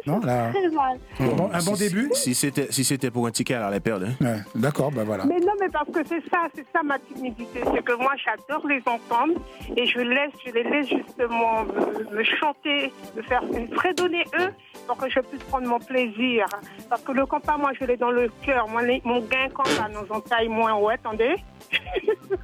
Non, 0.07 0.19
là. 0.21 0.51
Très 0.51 0.69
mal. 0.69 0.97
Un 1.19 1.27
bon, 1.35 1.49
un 1.53 1.63
bon 1.63 1.75
Si- 1.75 1.87
début? 1.89 2.09
Si 2.13 2.33
c'était 2.35 2.67
si 2.71 2.83
c'était 2.83 3.11
pour 3.11 3.25
un 3.27 3.31
ticket, 3.31 3.53
elle 3.55 3.61
allait 3.63 3.79
perdre. 3.79 4.07
hein. 4.07 4.13
Ouais, 4.25 4.37
D'accord, 4.55 4.91
bah 4.91 5.03
voilà. 5.03 5.25
Mais 5.25 5.39
non, 5.39 5.53
mais 5.59 5.69
parce 5.69 5.89
que 5.89 5.99
c'est 6.07 6.23
ça, 6.29 6.47
c'est 6.55 6.65
ça 6.73 6.81
ma 6.83 6.97
timidité. 6.99 7.61
C'est 7.73 7.83
que 7.83 7.93
moi, 7.93 8.13
j'adore 8.23 8.65
les 8.67 8.81
entendre 8.85 9.33
et 9.75 9.85
je 9.85 9.99
laisse, 9.99 10.31
je 10.45 10.51
les 10.51 10.63
laisse 10.63 10.87
justement 10.89 11.63
me, 11.63 12.15
me 12.17 12.23
chanter, 12.23 12.91
me 13.15 13.21
faire 13.23 13.43
me 13.43 13.67
fredonner 13.75 14.23
eux 14.39 14.49
pour 14.87 14.97
que 14.97 15.09
je 15.09 15.19
puisse 15.19 15.43
prendre 15.43 15.67
mon 15.67 15.79
plaisir. 15.79 16.45
Parce 16.89 17.01
que 17.01 17.11
le 17.11 17.25
compas, 17.25 17.57
moi, 17.57 17.71
je 17.79 17.85
l'ai 17.85 17.97
dans 17.97 18.11
le 18.11 18.29
cœur. 18.43 18.67
Les- 18.81 19.01
mon 19.03 19.19
gain 19.21 19.49
compas 19.53 19.89
nous 19.89 20.07
entaille 20.15 20.47
moins. 20.47 20.73
Ouais, 20.75 20.93
attendez. 20.95 21.35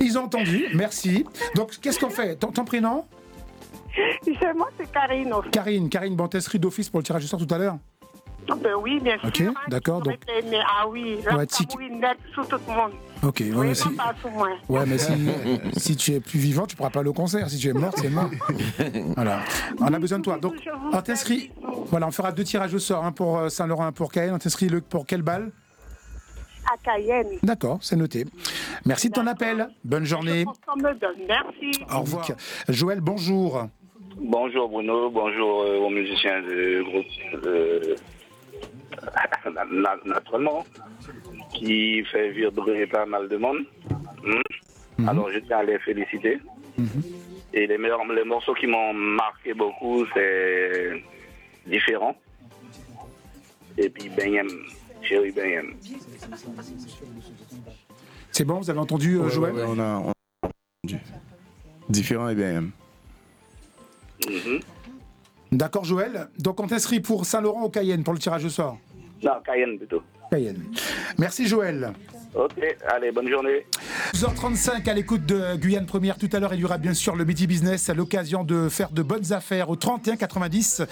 Ils 0.00 0.16
ont 0.18 0.22
entendu, 0.24 0.66
merci. 0.74 1.24
Donc, 1.56 1.72
qu'est-ce 1.80 1.98
qu'on 1.98 2.10
fait? 2.10 2.36
Ton, 2.36 2.52
ton 2.52 2.64
prénom? 2.64 3.04
C'est 4.24 4.54
moi, 4.54 4.68
c'est 4.78 4.90
Karine. 4.92 5.32
Karine. 5.50 5.88
Karine, 5.88 6.14
bon, 6.14 6.28
t'inscris 6.28 6.58
d'office 6.60 6.88
pour 6.88 7.00
le 7.00 7.04
tirage 7.04 7.24
au 7.24 7.26
sort 7.26 7.44
tout 7.44 7.52
à 7.52 7.58
l'heure 7.58 7.78
Ben 8.56 8.72
oui, 8.80 8.98
bien 9.00 9.16
Ok, 9.24 9.36
sûr. 9.36 9.50
hein, 9.50 9.54
d'accord, 9.68 10.00
donc-. 10.02 10.16
Ah 10.66 10.88
oui, 10.88 11.18
là, 11.24 11.36
Ouais, 11.36 11.46
ça 11.48 11.58
tic- 11.58 11.70
oui, 11.76 11.90
net 11.90 12.16
sous 12.34 12.44
tout 12.44 12.56
le 12.66 12.74
monde. 12.74 12.92
Ok, 13.22 13.40
ouais, 13.40 13.50
Oui, 13.54 13.66
mais 13.68 13.74
si, 13.74 13.88
non, 13.88 13.94
pas 13.96 14.14
sous 14.22 14.28
moi. 14.30 14.48
ouais, 14.68 14.86
mais 14.86 14.98
si, 14.98 15.12
si 15.76 15.96
tu 15.96 16.12
es 16.12 16.20
plus 16.20 16.38
vivant, 16.38 16.66
tu 16.66 16.76
pourras 16.76 16.90
pas 16.90 17.00
aller 17.00 17.08
au 17.08 17.12
concert. 17.14 17.48
Si 17.50 17.58
tu 17.58 17.68
es 17.68 17.72
mort, 17.72 17.92
c'est 17.96 18.08
mort. 18.10 18.30
Voilà. 19.16 19.40
On 19.80 19.92
a 19.92 19.98
besoin 19.98 20.18
de 20.18 20.24
toi. 20.24 20.38
Donc, 20.38 20.54
on 20.92 21.00
t'inscrit. 21.02 21.50
Voilà, 21.86 22.06
on 22.06 22.10
fera 22.10 22.32
deux 22.32 22.44
tirages 22.44 22.74
au 22.74 22.78
sort, 22.78 23.04
un 23.04 23.12
pour 23.12 23.38
euh, 23.38 23.48
Saint-Laurent, 23.48 23.86
un 23.86 23.92
pour 23.92 24.10
Cayenne. 24.12 24.34
On 24.34 24.38
t'inscrit 24.38 24.68
le- 24.68 24.80
pour 24.80 25.04
quelle 25.06 25.22
balle? 25.22 25.50
À 26.72 26.76
Cayenne. 26.82 27.26
D'accord, 27.42 27.78
c'est 27.82 27.96
noté. 27.96 28.24
Merci 28.84 29.08
de 29.08 29.14
ton 29.14 29.26
appel. 29.26 29.68
Bonne 29.84 30.04
journée. 30.04 30.44
On 30.72 30.76
me 30.76 30.94
donne. 30.94 31.16
Merci. 31.26 31.82
Au 31.94 32.00
revoir. 32.00 32.26
Joël, 32.68 33.00
bonjour. 33.00 33.66
Bonjour 34.20 34.68
Bruno, 34.68 35.10
bonjour 35.10 35.62
euh, 35.62 35.78
aux 35.78 35.90
musiciens 35.90 36.42
du 36.42 36.82
groupe 36.82 37.06
euh, 37.46 37.94
naturellement 40.04 40.64
qui 41.54 42.04
fait 42.04 42.30
vibrer 42.30 42.86
pas 42.86 43.06
mal 43.06 43.28
de 43.28 43.36
monde. 43.36 43.58
Hmm. 44.98 45.08
Alors 45.08 45.30
je 45.30 45.38
tiens 45.40 45.58
à 45.58 45.62
les 45.64 45.78
féliciter. 45.78 46.38
Et 47.52 47.66
les 47.66 47.78
meilleurs 47.78 48.04
les 48.06 48.24
morceaux 48.24 48.54
qui 48.54 48.66
m'ont 48.66 48.92
marqué 48.92 49.54
beaucoup, 49.54 50.04
c'est 50.14 51.02
différent. 51.66 52.14
Et 53.76 53.88
puis 53.88 54.08
Benyem, 54.10 54.48
chéri 55.02 55.30
Benyem. 55.32 55.74
C'est 58.32 58.44
bon, 58.44 58.58
vous 58.58 58.70
avez 58.70 58.78
entendu 58.78 59.16
euh, 59.16 59.22
Ouais, 59.22 59.30
Joël 59.30 59.54
ouais, 59.54 59.64
on 59.66 59.78
a 59.78 60.02
on 60.04 60.10
a 60.10 60.48
entendu. 60.84 61.02
Différent 61.88 62.28
et 62.28 62.34
bien. 62.34 62.64
Mhm. 64.28 64.60
D'accord, 65.52 65.84
Joël. 65.84 66.28
Donc, 66.38 66.60
on 66.60 66.66
t'inscrit 66.66 67.00
pour 67.00 67.24
Saint-Laurent 67.24 67.64
ou 67.64 67.70
Cayenne 67.70 68.04
pour 68.04 68.12
le 68.12 68.18
tirage 68.18 68.44
au 68.44 68.50
sort 68.50 68.78
Non, 69.22 69.32
Cayenne 69.44 69.78
plutôt. 69.78 70.02
Cayenne. 70.30 70.62
Merci, 71.18 71.46
Joël. 71.46 71.92
Ok, 72.34 72.62
allez, 72.86 73.10
bonne 73.10 73.28
journée. 73.28 73.66
12h35 74.14 74.88
à 74.88 74.92
l'écoute 74.92 75.24
de 75.24 75.56
Guyane 75.56 75.86
Première. 75.86 76.18
Tout 76.18 76.28
à 76.32 76.38
l'heure, 76.38 76.52
il 76.52 76.60
y 76.60 76.64
aura 76.64 76.76
bien 76.76 76.92
sûr 76.92 77.16
le 77.16 77.24
Midi 77.24 77.46
Business 77.46 77.88
à 77.88 77.94
l'occasion 77.94 78.44
de 78.44 78.68
faire 78.68 78.90
de 78.90 79.02
bonnes 79.02 79.32
affaires 79.32 79.70
au 79.70 79.76
31 79.76 80.16
90 80.16 80.82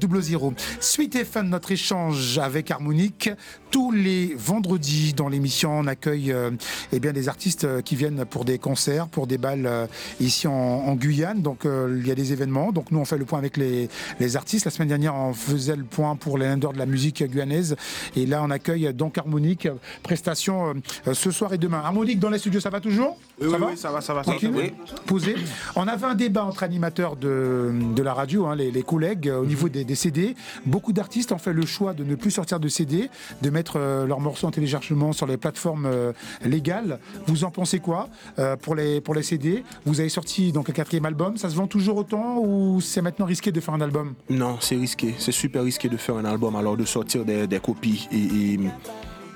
00. 0.00 0.54
Suite 0.80 1.14
et 1.14 1.24
fin 1.24 1.44
de 1.44 1.48
notre 1.48 1.70
échange 1.70 2.38
avec 2.38 2.70
Harmonique. 2.70 3.30
Tous 3.76 3.92
les 3.92 4.34
vendredis 4.34 5.12
dans 5.12 5.28
l'émission, 5.28 5.80
on 5.80 5.86
accueille 5.86 6.32
euh, 6.32 6.50
eh 6.92 6.98
bien, 6.98 7.12
des 7.12 7.28
artistes 7.28 7.64
euh, 7.64 7.82
qui 7.82 7.94
viennent 7.94 8.24
pour 8.24 8.46
des 8.46 8.58
concerts, 8.58 9.06
pour 9.06 9.26
des 9.26 9.36
balles 9.36 9.66
euh, 9.66 9.86
ici 10.18 10.46
en, 10.48 10.52
en 10.54 10.94
Guyane. 10.94 11.42
Donc 11.42 11.66
euh, 11.66 11.94
il 12.00 12.08
y 12.08 12.10
a 12.10 12.14
des 12.14 12.32
événements. 12.32 12.72
Donc 12.72 12.90
nous, 12.90 12.98
on 12.98 13.04
fait 13.04 13.18
le 13.18 13.26
point 13.26 13.38
avec 13.38 13.58
les, 13.58 13.90
les 14.18 14.34
artistes. 14.34 14.64
La 14.64 14.70
semaine 14.70 14.88
dernière, 14.88 15.14
on 15.14 15.34
faisait 15.34 15.76
le 15.76 15.84
point 15.84 16.16
pour 16.16 16.38
les 16.38 16.54
leaders 16.54 16.72
de 16.72 16.78
la 16.78 16.86
musique 16.86 17.22
guyanaise. 17.22 17.76
Et 18.16 18.24
là, 18.24 18.42
on 18.42 18.48
accueille 18.50 18.94
donc 18.94 19.18
Harmonique, 19.18 19.68
prestation 20.02 20.72
ce 21.12 21.30
soir 21.30 21.52
et 21.52 21.58
demain. 21.58 21.82
Harmonique 21.84 22.18
dans 22.18 22.30
les 22.30 22.38
studios, 22.38 22.60
ça 22.60 22.70
va 22.70 22.80
toujours? 22.80 23.18
Oui, 23.38 23.50
ça 23.50 23.56
oui, 23.56 23.60
va 23.60 23.66
oui, 23.66 23.76
ça 23.76 23.90
va, 23.90 24.00
ça 24.00 24.14
va, 24.14 24.24
ça 24.24 24.30
va. 24.30 24.38
Tranquille 24.38 24.52
Oui. 24.56 24.72
Posé. 25.04 25.34
On 25.74 25.86
avait 25.86 26.06
un 26.06 26.14
débat 26.14 26.46
entre 26.46 26.62
animateurs 26.62 27.16
de, 27.16 27.74
de 27.94 28.02
la 28.02 28.14
radio, 28.14 28.46
hein, 28.46 28.56
les, 28.56 28.70
les 28.70 28.82
collègues, 28.82 29.30
au 29.38 29.44
niveau 29.44 29.68
des, 29.68 29.84
des 29.84 29.94
CD. 29.96 30.34
Beaucoup 30.64 30.94
d'artistes 30.94 31.30
ont 31.32 31.38
fait 31.38 31.52
le 31.52 31.66
choix 31.66 31.92
de 31.92 32.04
ne 32.04 32.14
plus 32.14 32.30
sortir 32.30 32.58
de 32.58 32.68
CD, 32.68 33.10
de 33.42 33.50
mettre 33.50 33.65
euh, 33.74 34.06
leurs 34.06 34.20
morceaux 34.20 34.46
en 34.46 34.52
téléchargement 34.52 35.12
sur 35.12 35.26
les 35.26 35.36
plateformes 35.36 35.86
euh, 35.86 36.12
légales. 36.44 37.00
Vous 37.26 37.42
en 37.44 37.50
pensez 37.50 37.80
quoi 37.80 38.08
euh, 38.38 38.56
pour, 38.56 38.76
les, 38.76 39.00
pour 39.00 39.14
les 39.14 39.22
CD 39.22 39.64
Vous 39.84 39.98
avez 39.98 40.08
sorti 40.08 40.52
donc 40.52 40.70
un 40.70 40.72
quatrième 40.72 41.06
album. 41.06 41.36
Ça 41.36 41.50
se 41.50 41.56
vend 41.56 41.66
toujours 41.66 41.96
autant 41.96 42.38
ou 42.38 42.80
c'est 42.80 43.02
maintenant 43.02 43.26
risqué 43.26 43.50
de 43.50 43.60
faire 43.60 43.74
un 43.74 43.80
album? 43.80 44.14
Non, 44.30 44.58
c'est 44.60 44.76
risqué. 44.76 45.14
C'est 45.18 45.32
super 45.32 45.64
risqué 45.64 45.88
de 45.88 45.96
faire 45.96 46.16
un 46.16 46.24
album, 46.24 46.54
alors 46.54 46.76
de 46.76 46.84
sortir 46.84 47.24
des, 47.24 47.46
des 47.46 47.58
copies 47.58 48.08
et, 48.12 48.54
et, 48.54 48.60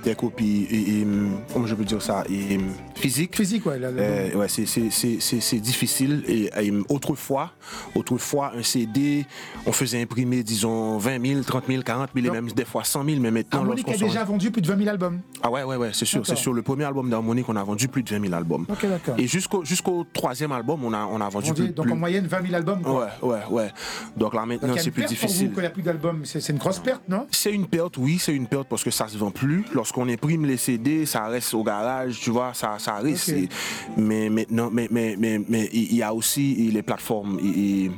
des 0.03 0.15
copies 0.15 0.67
et, 0.71 1.01
et, 1.01 1.07
comment 1.53 1.67
je 1.67 1.75
peux 1.75 1.85
dire 1.85 2.03
ça 2.03 2.25
et, 2.31 2.59
physique. 2.95 3.37
Physique, 3.37 3.67
ouais. 3.67 3.79
Euh, 3.81 4.35
ouais, 4.35 4.49
c'est, 4.49 4.67
c'est, 4.67 4.91
c'est, 4.91 5.19
c'est, 5.21 5.41
c'est 5.41 5.59
difficile. 5.59 6.23
Et, 6.27 6.51
et 6.61 6.73
autrefois, 6.89 7.53
autrefois, 7.95 8.53
un 8.57 8.63
CD, 8.63 9.27
on 9.67 9.73
faisait 9.73 10.03
imprimer, 10.03 10.43
disons, 10.43 10.99
20 10.99 11.27
000, 11.27 11.43
30 11.43 11.65
000, 11.69 11.83
40 11.83 12.11
000 12.15 12.27
et 12.27 12.31
même 12.31 12.51
des 12.53 12.65
fois 12.65 12.85
100 12.85 13.05
000. 13.05 13.21
Mais 13.21 13.31
maintenant, 13.31 13.61
Harmonique 13.61 13.89
a 13.89 13.97
déjà 13.97 14.25
vendu 14.25 14.51
plus 14.51 14.63
de 14.63 14.67
20 14.69 14.77
000 14.79 14.89
albums. 14.91 15.21
Ah 15.43 15.51
ouais, 15.51 15.63
ouais, 15.63 15.77
ouais, 15.77 15.91
c'est 15.93 16.05
sûr. 16.05 16.27
C'est 16.27 16.37
sur 16.37 16.53
le 16.53 16.63
premier 16.63 16.85
album 16.85 17.09
d'Harmonique, 17.11 17.49
on 17.49 17.57
a 17.57 17.65
vendu 17.65 17.89
plus 17.89 18.03
de 18.03 18.11
20 18.11 18.21
000 18.23 18.35
albums. 18.35 18.67
Ok, 18.69 18.87
d'accord. 18.87 19.15
Et 19.19 19.27
jusqu'au, 19.27 19.65
jusqu'au 19.65 20.05
troisième 20.13 20.53
album, 20.53 20.85
on 20.85 20.93
a, 20.93 21.07
on 21.07 21.21
a 21.21 21.29
vendu 21.29 21.53
plus, 21.53 21.69
donc 21.69 21.87
plus- 21.87 21.93
en 21.93 21.97
moyenne 21.97 22.27
20 22.27 22.43
000 22.43 22.55
albums. 22.55 22.83
quoi. 22.83 23.11
Ouais, 23.23 23.29
ouais, 23.29 23.41
ouais. 23.51 23.73
Donc 24.17 24.35
là 24.35 24.45
maintenant, 24.47 24.75
c'est 24.77 24.91
plus 24.91 25.03
pour 25.03 25.11
difficile. 25.11 25.51
vous 25.53 25.61
n'y 25.61 25.67
a 25.67 25.71
plus 25.71 25.83
d'albums. 25.83 26.23
C'est 26.25 26.41
c'est 26.41 26.53
une 26.53 26.59
grosse 26.59 26.79
perte, 26.79 27.03
non? 27.09 27.27
C'est 27.31 27.53
une 27.53 27.67
perte, 27.67 27.97
oui, 27.97 28.19
c'est 28.19 28.35
une 28.35 28.47
perte 28.47 28.69
parce 28.69 28.83
que 28.83 28.91
ça 28.91 29.09
se 29.09 29.17
vend 29.17 29.31
plus. 29.31 29.65
Lorsqu'on 29.93 30.09
imprime 30.09 30.47
les 30.47 30.57
CD, 30.57 31.05
ça 31.05 31.27
reste 31.27 31.53
au 31.53 31.65
garage, 31.65 32.21
tu 32.21 32.31
vois, 32.31 32.53
ça, 32.55 32.77
ça 32.79 32.95
reste. 32.99 33.31
Et- 33.31 33.49
Mais 33.97 34.31
maintenant, 34.31 34.71
mais, 34.73 34.87
mais, 34.89 35.17
mais, 35.19 35.41
mais 35.49 35.69
il 35.73 35.97
y 35.97 36.03
a 36.05 36.15
aussi 36.15 36.55
les 36.73 36.83
plateformes. 36.83 37.41
et- 37.43 37.91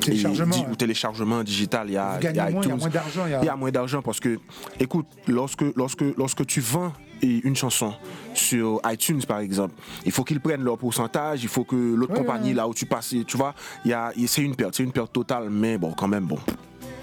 Téléchargement, 0.00 0.54
di- 0.54 0.64
ou 0.70 0.76
téléchargement 0.76 1.42
digital, 1.42 1.86
il 1.88 1.94
y 1.94 1.96
a, 1.96 2.12
Vous 2.16 2.20
gagnez 2.20 2.34
il 2.34 2.36
y 2.36 2.40
a 2.40 2.50
moins, 2.50 2.62
il 2.62 2.68
y 2.68 2.72
a 2.72 2.76
moins 2.76 2.88
d'argent, 2.90 3.22
il 3.26 3.30
y 3.30 3.34
a- 3.34 3.40
Il 3.42 3.46
y 3.46 3.48
a 3.48 3.56
moins 3.56 3.70
d'argent 3.70 4.02
parce 4.02 4.20
que, 4.20 4.38
écoute, 4.78 5.06
lorsque, 5.26 5.64
lorsque, 5.76 6.04
lorsque 6.18 6.44
tu 6.46 6.60
vends 6.60 6.92
une 7.22 7.56
chanson 7.56 7.94
sur 8.34 8.80
iTunes 8.84 9.22
par 9.26 9.38
exemple, 9.40 9.74
il 10.04 10.12
faut 10.12 10.24
qu'ils 10.24 10.40
prennent 10.40 10.62
leur 10.62 10.76
pourcentage, 10.78 11.42
il 11.42 11.48
faut 11.48 11.64
que 11.64 11.74
l'autre 11.74 12.12
Ouais, 12.12 12.18
compagnie 12.18 12.50
ouais. 12.50 12.54
là 12.54 12.68
où 12.68 12.74
tu 12.74 12.84
passes, 12.86 13.14
tu 13.26 13.36
vois, 13.38 13.54
il 13.86 13.90
y 13.90 13.94
a, 13.94 14.12
c'est 14.26 14.42
une 14.42 14.54
perte, 14.54 14.74
c'est 14.76 14.84
une 14.84 14.92
perte 14.92 15.12
totale, 15.12 15.48
mais 15.50 15.78
bon, 15.78 15.92
quand 15.92 16.06
même, 16.08 16.26
bon. 16.26 16.38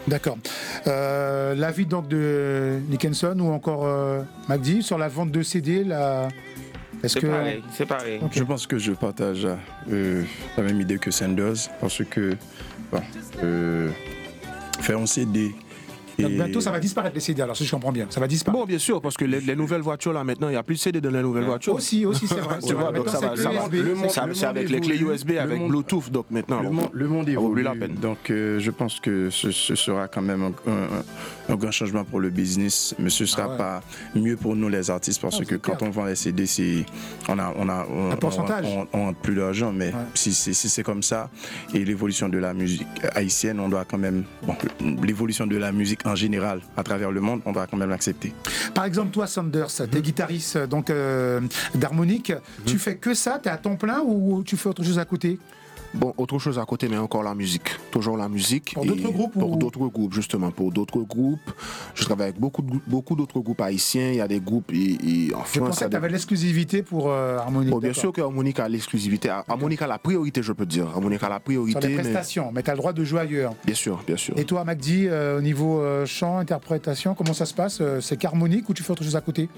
D'accord. 0.07 0.37
Euh, 0.87 1.55
L'avis 1.55 1.85
donc 1.85 2.07
de 2.07 2.79
Nickenson 2.89 3.35
ou 3.39 3.51
encore 3.51 3.85
euh, 3.85 4.21
Magdi 4.47 4.83
sur 4.83 4.97
la 4.97 5.07
vente 5.07 5.31
de 5.31 5.41
CD, 5.41 5.83
la... 5.83 6.27
est-ce 7.03 7.13
C'est 7.15 7.19
que 7.21 7.27
pareil, 7.27 7.63
c'est 7.71 7.85
pareil. 7.85 8.19
Je 8.31 8.43
pense 8.43 8.67
que 8.67 8.77
je 8.77 8.91
partage 8.91 9.47
euh, 9.91 10.23
la 10.57 10.63
même 10.63 10.79
idée 10.79 10.97
que 10.99 11.09
Sanders 11.11 11.55
parce 11.81 12.03
que 12.03 12.35
bon, 12.91 13.01
euh, 13.43 13.89
faire 14.79 14.99
un 14.99 15.05
CD. 15.07 15.55
Donc 16.19 16.31
bientôt 16.31 16.61
ça 16.61 16.71
va 16.71 16.79
disparaître 16.79 17.15
les 17.15 17.21
CD 17.21 17.41
alors 17.41 17.55
si 17.57 17.65
je 17.65 17.71
comprends 17.71 17.91
bien, 17.91 18.07
ça 18.09 18.19
va 18.19 18.27
disparaître. 18.27 18.59
Bon, 18.61 18.65
bien 18.67 18.77
sûr, 18.79 19.01
parce 19.01 19.15
que 19.17 19.25
les, 19.25 19.41
les 19.41 19.55
nouvelles 19.55 19.81
voitures, 19.81 20.13
là, 20.13 20.23
maintenant, 20.23 20.47
il 20.47 20.51
n'y 20.51 20.57
a 20.57 20.63
plus 20.63 20.75
de 20.75 20.79
CD 20.79 21.01
dans 21.01 21.09
les 21.11 21.21
nouvelles 21.21 21.43
voitures. 21.45 21.73
Aussi, 21.75 22.05
aussi, 22.05 22.27
c'est 22.27 22.35
vrai, 22.39 22.57
Tu 22.61 22.67
c'est 22.67 22.73
vois, 22.73 22.91
donc 22.91 23.09
ça 23.09 23.19
va, 23.19 23.35
c'est 23.35 23.45
avec 24.45 24.63
monde 24.63 24.71
les 24.71 24.79
clés 24.81 24.95
évolue. 24.95 25.13
USB, 25.13 25.29
Le 25.31 25.39
avec 25.39 25.59
monde- 25.59 25.69
Bluetooth, 25.71 26.09
donc 26.11 26.25
maintenant. 26.31 26.61
Le 26.61 26.69
on- 26.69 26.73
monde, 26.73 26.89
plus 26.91 27.03
la 27.25 27.31
évolue, 27.31 27.63
peine. 27.79 27.95
donc 27.95 28.29
euh, 28.29 28.59
je 28.59 28.71
pense 28.71 28.99
que 28.99 29.29
ce, 29.29 29.51
ce 29.51 29.75
sera 29.75 30.07
quand 30.07 30.21
même 30.21 30.43
un, 30.43 30.71
un- 30.71 31.53
un 31.53 31.55
grand 31.55 31.71
changement 31.71 32.03
pour 32.03 32.19
le 32.19 32.29
business, 32.29 32.95
mais 32.99 33.09
ce 33.09 33.25
sera 33.25 33.43
Ah 33.45 33.49
ouais. 33.51 33.57
pas 33.57 33.83
mieux 34.15 34.35
pour 34.37 34.55
nous 34.55 34.69
les 34.69 34.89
artistes 34.89 35.21
parce 35.21 35.37
Ah, 35.41 35.45
que 35.45 35.55
quand 35.55 35.75
clair. 35.75 35.89
on 35.89 35.91
vend 35.91 36.05
les 36.05 36.15
CD, 36.15 36.45
c'est 36.45 36.85
on 37.27 37.37
a 37.39 37.53
on 37.57 37.67
a 37.69 37.85
on, 37.89 38.11
Un 38.11 38.15
pourcentage. 38.15 38.65
on, 38.65 38.81
on, 38.81 38.87
on 38.93 39.05
rentre 39.07 39.19
plus 39.19 39.35
d'argent, 39.35 39.71
mais 39.71 39.91
si 40.13 40.33
c'est 40.33 40.53
si 40.53 40.69
c'est 40.69 40.83
comme 40.83 41.03
ça 41.03 41.29
et 41.73 41.83
l'évolution 41.85 42.29
de 42.29 42.37
la 42.37 42.53
musique 42.53 42.87
haïtienne, 43.13 43.59
on 43.59 43.69
doit 43.69 43.85
quand 43.85 43.97
même 43.97 44.23
bon, 44.43 44.55
l'évolution 45.03 45.45
de 45.47 45.57
la 45.57 45.71
musique 45.71 46.04
en 46.05 46.15
général 46.15 46.61
à 46.77 46.83
travers 46.83 47.11
le 47.11 47.19
monde, 47.21 47.41
on 47.45 47.51
doit 47.51 47.67
quand 47.67 47.77
même 47.77 47.89
l'accepter. 47.89 48.33
Par 48.73 48.85
exemple, 48.85 49.11
toi, 49.11 49.27
Sanders, 49.27 49.67
Mhm. 49.79 49.87
t'es 49.87 50.01
guitariste 50.01 50.57
donc 50.59 50.89
euh, 50.89 51.41
d'harmonique. 51.73 52.33
Tu 52.65 52.77
fais 52.77 52.95
que 52.95 53.13
ça? 53.13 53.39
T'es 53.41 53.49
à 53.49 53.57
temps 53.57 53.75
plein 53.75 54.01
ou 54.05 54.43
tu 54.43 54.55
fais 54.57 54.69
autre 54.69 54.83
chose 54.83 54.99
à 54.99 55.05
côté? 55.05 55.39
Bon, 55.95 56.13
autre 56.17 56.39
chose 56.39 56.59
à 56.59 56.65
côté, 56.65 56.89
mais 56.89 56.97
encore 56.97 57.23
la 57.23 57.33
musique. 57.33 57.69
Toujours 57.91 58.17
la 58.17 58.27
musique. 58.27 58.73
Pour 58.73 58.83
Et 58.83 58.87
d'autres 58.87 59.09
groupes 59.11 59.33
Pour 59.33 59.53
ou- 59.53 59.55
d'autres 59.55 59.87
groupes, 59.87 60.13
justement. 60.13 60.51
Pour 60.51 60.71
d'autres 60.71 60.99
groupes. 61.01 61.39
Je 61.93 62.03
travaille 62.03 62.27
avec 62.29 62.39
beaucoup, 62.39 62.61
de 62.61 62.71
beaucoup 62.85 63.15
d'autres 63.15 63.39
groupes 63.39 63.61
haïtiens. 63.61 64.09
Il 64.09 64.15
y 64.17 64.21
a 64.21 64.27
des 64.27 64.39
groupes 64.41 64.71
et, 64.73 64.97
et 65.29 65.33
en 65.33 65.39
Je 65.39 65.45
France. 65.45 65.55
y 65.55 65.59
pensais 65.59 65.85
que 65.85 65.85
des- 65.85 65.89
tu 65.91 65.95
avais 65.95 66.09
l'exclusivité 66.09 66.83
pour 66.83 67.09
euh, 67.09 67.37
harmonique. 67.37 67.69
Bon, 67.71 67.79
bien 67.79 67.89
d'accord. 67.89 68.01
sûr 68.01 68.11
que 68.13 68.21
Harmonica 68.21 68.65
a 68.65 68.69
l'exclusivité. 68.69 69.29
Harmonica 69.29 69.85
a 69.85 69.87
la 69.87 69.97
priorité, 69.99 70.43
je 70.43 70.51
peux 70.51 70.65
te 70.65 70.71
dire. 70.71 70.87
Harmonica 70.87 71.27
a 71.27 71.29
la 71.29 71.39
priorité. 71.39 71.79
Sur 71.79 71.89
les 71.89 71.95
prestations, 71.95 72.51
mais 72.53 72.61
tu 72.61 72.69
as 72.69 72.73
le 72.73 72.79
droit 72.79 72.91
de 72.93 73.03
jouer 73.03 73.21
ailleurs. 73.21 73.53
Bien 73.65 73.75
sûr, 73.75 74.03
bien 74.05 74.17
sûr. 74.17 74.37
Et 74.37 74.43
toi, 74.43 74.63
Magdi, 74.65 75.07
euh, 75.07 75.37
au 75.37 75.41
niveau 75.41 75.79
euh, 75.79 76.05
chant, 76.05 76.37
interprétation, 76.37 77.15
comment 77.15 77.33
ça 77.33 77.45
se 77.45 77.53
passe 77.53 77.79
Euh, 77.81 78.01
C'est 78.01 78.17
qu'harmonique 78.17 78.67
ou 78.69 78.73
tu 78.73 78.83
fais 78.83 78.91
autre 78.91 79.03
chose 79.03 79.15
à 79.15 79.21
côté? 79.21 79.49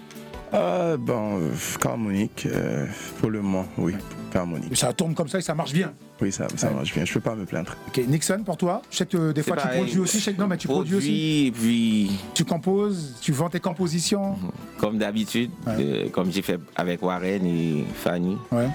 Euh, 0.54 0.96
bon, 0.98 1.40
euh, 1.40 1.52
harmonique, 1.84 2.48
euh, 2.50 2.86
pour 3.20 3.30
le 3.30 3.42
moment, 3.42 3.66
oui, 3.78 3.94
harmonique. 4.34 4.78
Ça 4.78 4.94
tourne 4.94 5.14
comme 5.14 5.28
ça 5.28 5.40
et 5.40 5.42
ça 5.42 5.54
marche 5.56 5.74
bien. 5.74 5.92
Oui, 6.22 6.32
ça, 6.32 6.48
ça 6.56 6.70
marche 6.72 6.94
bien, 6.94 7.06
je 7.06 7.14
peux 7.14 7.20
pas 7.20 7.36
me 7.36 7.46
plaindre. 7.46 7.76
Ok, 7.88 8.02
Nixon, 8.08 8.42
pour 8.44 8.58
toi 8.58 8.82
Je 8.90 8.98
sais 8.98 9.06
que 9.06 9.18
euh, 9.18 9.34
des 9.34 9.44
fois 9.44 9.56
tu 9.58 9.68
produis 9.68 10.00
aussi. 10.00 10.20
Je 10.20 10.24
sais 10.24 10.34
que 10.34 10.42
non, 10.42 10.48
mais 10.48 10.58
tu 10.58 10.68
produis 10.68 10.96
aussi. 10.96 11.52
Produit, 11.54 12.08
puis 12.10 12.20
Tu 12.34 12.44
composes, 12.46 13.16
tu 13.22 13.32
vends 13.32 13.50
tes 13.50 13.60
compositions. 13.60 14.36
comme 14.80 14.98
d'habitude, 14.98 15.52
euh, 15.68 16.10
comme 16.10 16.32
j'ai 16.32 16.42
fait 16.42 16.60
avec 16.76 17.02
Warren 17.04 17.46
et 17.46 17.86
Fanny. 17.96 18.38
Ouais. 18.52 18.68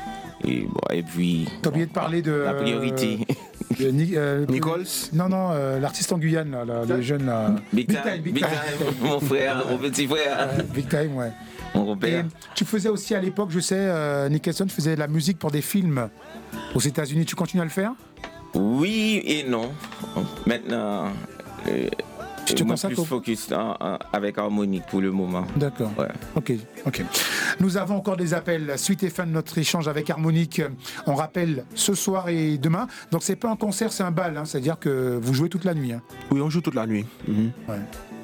Et, 0.44 0.62
bon, 0.62 0.80
et 0.92 1.02
puis. 1.02 1.48
T'as 1.62 1.70
oublié 1.70 1.86
de 1.86 1.92
parler 1.92 2.22
de. 2.22 2.32
La 2.32 2.54
priorité. 2.54 3.18
de 3.78 3.88
Ni- 3.90 4.16
euh, 4.16 4.44
Nichols 4.48 4.84
Non, 5.12 5.28
non, 5.28 5.50
euh, 5.52 5.78
l'artiste 5.78 6.12
en 6.12 6.18
Guyane, 6.18 6.50
là, 6.50 6.64
là, 6.64 6.82
le 6.84 7.00
jeune. 7.00 7.26
Là. 7.26 7.54
Big 7.72 7.86
time, 7.86 8.22
Big 8.22 8.36
time, 8.36 8.48
mon 9.02 9.20
frère, 9.20 9.64
mon 9.70 9.78
petit 9.78 10.06
frère. 10.06 10.48
Ouais, 10.58 10.64
Big 10.74 10.88
time, 10.88 11.16
ouais. 11.16 11.30
Mon 11.74 11.84
repère. 11.86 12.24
Et 12.24 12.28
tu 12.54 12.64
faisais 12.64 12.88
aussi 12.88 13.14
à 13.14 13.20
l'époque, 13.20 13.50
je 13.50 13.60
sais, 13.60 13.76
euh, 13.78 14.28
Nicholson, 14.28 14.66
tu 14.66 14.74
faisais 14.74 14.94
de 14.94 15.00
la 15.00 15.08
musique 15.08 15.38
pour 15.38 15.50
des 15.50 15.62
films 15.62 16.08
aux 16.74 16.80
États-Unis. 16.80 17.24
Tu 17.24 17.34
continues 17.34 17.60
à 17.62 17.64
le 17.64 17.70
faire? 17.70 17.92
Oui 18.54 19.22
et 19.24 19.44
non. 19.48 19.72
Maintenant, 20.46 21.06
euh, 21.68 21.88
Tu 22.44 22.54
te 22.54 22.62
moi 22.64 22.72
consacres 22.74 22.94
plus 22.96 23.04
focus 23.04 23.52
en- 23.52 23.76
en- 23.80 23.98
avec 24.12 24.36
harmonique 24.36 24.82
pour 24.90 25.00
le 25.00 25.10
moment. 25.12 25.46
D'accord. 25.56 25.90
Ouais. 25.96 26.08
Ok, 26.34 26.52
ok. 26.84 27.02
Nous 27.60 27.76
avons 27.76 27.96
encore 27.96 28.16
des 28.16 28.34
appels. 28.34 28.74
Suite 28.76 29.04
et 29.04 29.10
fin 29.10 29.24
de 29.24 29.30
notre 29.30 29.56
échange 29.58 29.86
avec 29.88 30.10
Harmonique. 30.10 30.60
On 31.06 31.14
rappelle 31.14 31.64
ce 31.74 31.94
soir 31.94 32.28
et 32.28 32.58
demain. 32.58 32.88
Donc 33.12 33.22
c'est 33.22 33.36
pas 33.36 33.48
un 33.48 33.56
concert, 33.56 33.92
c'est 33.92 34.02
un 34.02 34.10
bal. 34.10 34.36
hein. 34.36 34.44
C'est-à-dire 34.44 34.78
que 34.78 35.18
vous 35.22 35.32
jouez 35.34 35.48
toute 35.48 35.64
la 35.64 35.72
nuit. 35.72 35.92
hein. 35.92 36.02
Oui, 36.32 36.40
on 36.40 36.50
joue 36.50 36.60
toute 36.60 36.74
la 36.74 36.86
nuit. 36.86 37.06
Ouais. 37.28 37.76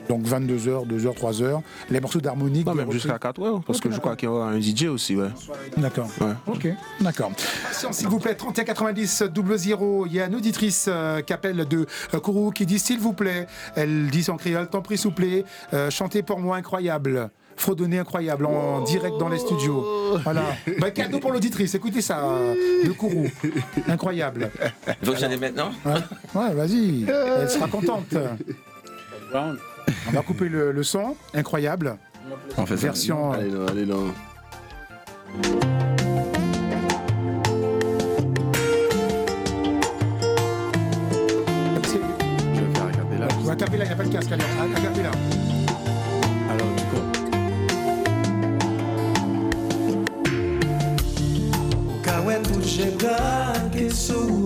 Donc 0.08 0.26
22h, 0.26 0.86
2h, 0.86 1.14
3h. 1.14 1.60
Les 1.90 2.00
morceaux 2.00 2.20
d'harmonique. 2.20 2.66
Non, 2.66 2.74
même 2.74 2.90
jusqu'à 2.90 3.14
reprises. 3.14 3.34
4 3.34 3.42
heures, 3.42 3.60
parce 3.66 3.80
que 3.80 3.90
je 3.90 3.98
crois 3.98 4.16
qu'il 4.16 4.28
y 4.28 4.32
aura 4.32 4.48
un 4.48 4.60
DJ 4.60 4.84
aussi, 4.84 5.16
ouais. 5.16 5.28
D'accord. 5.76 6.08
Ouais. 6.20 6.32
Ok, 6.46 6.68
d'accord. 7.00 7.30
S'il 7.72 8.08
vous 8.08 8.18
plaît, 8.18 8.34
31 8.34 8.64
90 8.64 9.24
00. 9.34 10.06
Il 10.06 10.12
y 10.14 10.20
a 10.20 10.26
une 10.26 10.34
auditrice 10.34 10.86
euh, 10.88 11.20
qui 11.20 11.32
appelle 11.32 11.66
de 11.66 11.86
euh, 12.14 12.20
Kourou 12.20 12.50
qui 12.50 12.66
dit 12.66 12.78
s'il 12.78 12.98
vous 12.98 13.12
plaît, 13.12 13.46
elle 13.76 14.08
dit 14.10 14.24
en 14.28 14.36
créole, 14.36 14.68
tant 14.68 14.82
pris 14.82 14.96
s'il 14.96 15.08
vous 15.10 15.14
plaît, 15.14 15.44
euh, 15.72 15.90
chantez 15.90 16.22
pour 16.22 16.38
moi 16.38 16.56
incroyable. 16.56 17.30
Fredonner 17.56 17.98
incroyable 17.98 18.46
en 18.46 18.82
direct 18.82 19.18
dans 19.18 19.28
les 19.28 19.38
studios. 19.38 19.84
Voilà. 20.22 20.42
Bah, 20.78 20.92
cadeau 20.92 21.18
pour 21.18 21.32
l'auditrice, 21.32 21.74
écoutez 21.74 22.00
ça, 22.00 22.22
de 22.84 22.92
Kourou. 22.92 23.26
Incroyable. 23.88 24.50
Faut 25.02 25.16
chanter 25.16 25.36
maintenant 25.36 25.72
Ouais, 25.84 25.94
ouais, 26.36 26.54
vas-y, 26.54 27.04
elle 27.08 27.50
sera 27.50 27.66
contente. 27.66 28.14
On 30.08 30.10
va 30.12 30.22
couper 30.22 30.48
le, 30.48 30.72
le 30.72 30.82
son, 30.82 31.16
incroyable. 31.34 31.96
On 32.56 32.66
fait 32.66 32.76
ça. 32.76 32.86
Version. 32.86 33.32
Allez, 33.32 33.50
non, 33.50 33.66
allez, 33.66 33.86
non. 33.86 34.12
Je 42.54 42.60
vais 42.60 42.72
faire 42.74 42.84
un 42.86 42.90
cappella. 42.90 43.28
Ou 43.44 43.50
à 43.50 43.56
capella, 43.56 43.84
il 43.84 43.88
n'y 43.88 43.92
a 43.92 43.96
pas 43.96 44.04
de 44.04 44.12
casque, 44.12 44.32
allez, 44.32 44.44
à, 44.44 44.80
capella. 44.80 45.10
Alors, 46.50 46.66
du 46.76 46.84
coup, 46.84 47.02
Kawe 52.02 52.42
touche 52.42 52.80
braque 52.98 53.90
sou 53.90 54.44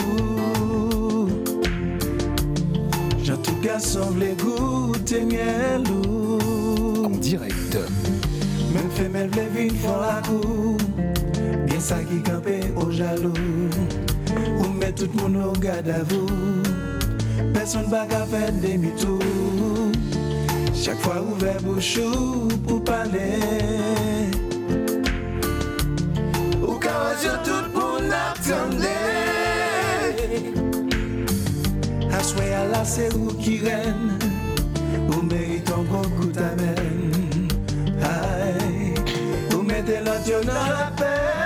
Goute 3.62 5.24
miel 5.24 5.84
ou 5.88 7.04
En 7.04 7.10
direct. 7.20 7.76
Men 8.74 8.90
femel 8.96 9.28
vle 9.30 9.44
vin 9.54 9.76
fon 9.78 10.00
la 10.02 10.16
kou 10.26 10.76
Gen 11.68 11.80
sa 11.80 12.00
ki 12.08 12.18
kampe 12.26 12.56
o 12.74 12.88
jalou 12.90 13.36
Ou 14.58 14.72
met 14.80 14.90
tout 14.98 15.14
moun 15.20 15.36
ou 15.44 15.52
gade 15.62 15.94
avou 15.94 16.26
Person 17.54 17.86
baka 17.92 18.24
fè 18.32 18.50
demi-tou 18.64 19.22
Chak 20.74 20.98
fwa 21.04 21.20
ouve 21.22 21.54
bouchou 21.62 22.50
pou 22.66 22.80
pale 22.82 23.30
Ou 26.64 26.80
ka 26.82 26.98
wazyo 27.04 27.38
tout 27.46 27.70
pou 27.76 28.02
nap 28.10 28.42
Aswe 32.32 32.54
ala 32.54 32.84
se 32.84 33.08
ou 33.12 33.34
ki 33.36 33.58
ren 33.60 34.16
Ou 35.12 35.20
meriton 35.22 35.84
kon 35.90 36.08
kout 36.16 36.38
amen 36.40 37.48
Ay, 38.08 38.94
ou 39.52 39.60
mette 39.62 40.00
lot 40.06 40.24
yo 40.26 40.40
nan 40.48 40.72
la 40.72 40.88
pen 40.96 41.41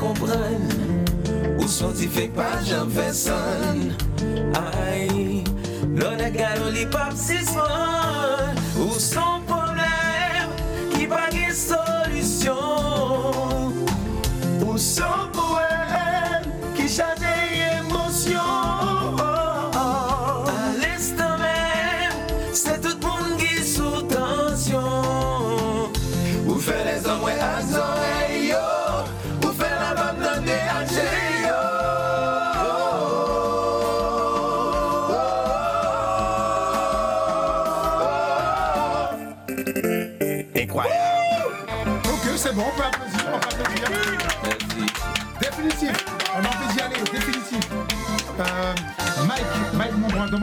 kompren 0.00 0.64
Ou 1.58 1.68
soti 1.68 2.08
fek 2.08 2.34
pa 2.38 2.48
jan 2.66 2.90
fesan 2.94 3.92
Ay, 4.56 5.44
lona 5.94 6.28
e 6.28 6.34
gado 6.34 6.72
li 6.74 6.86
pap 6.92 7.14
sisman 7.18 7.97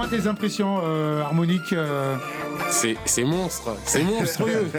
Donne-moi 0.05 0.23
tes 0.23 0.27
impressions 0.27 0.81
euh, 0.83 1.21
harmoniques. 1.21 1.73
euh. 1.73 2.15
C'est 2.69 2.95
c'est 3.05 3.23
monstre, 3.23 3.75
c'est 3.85 4.03
monstrueux. 4.03 4.69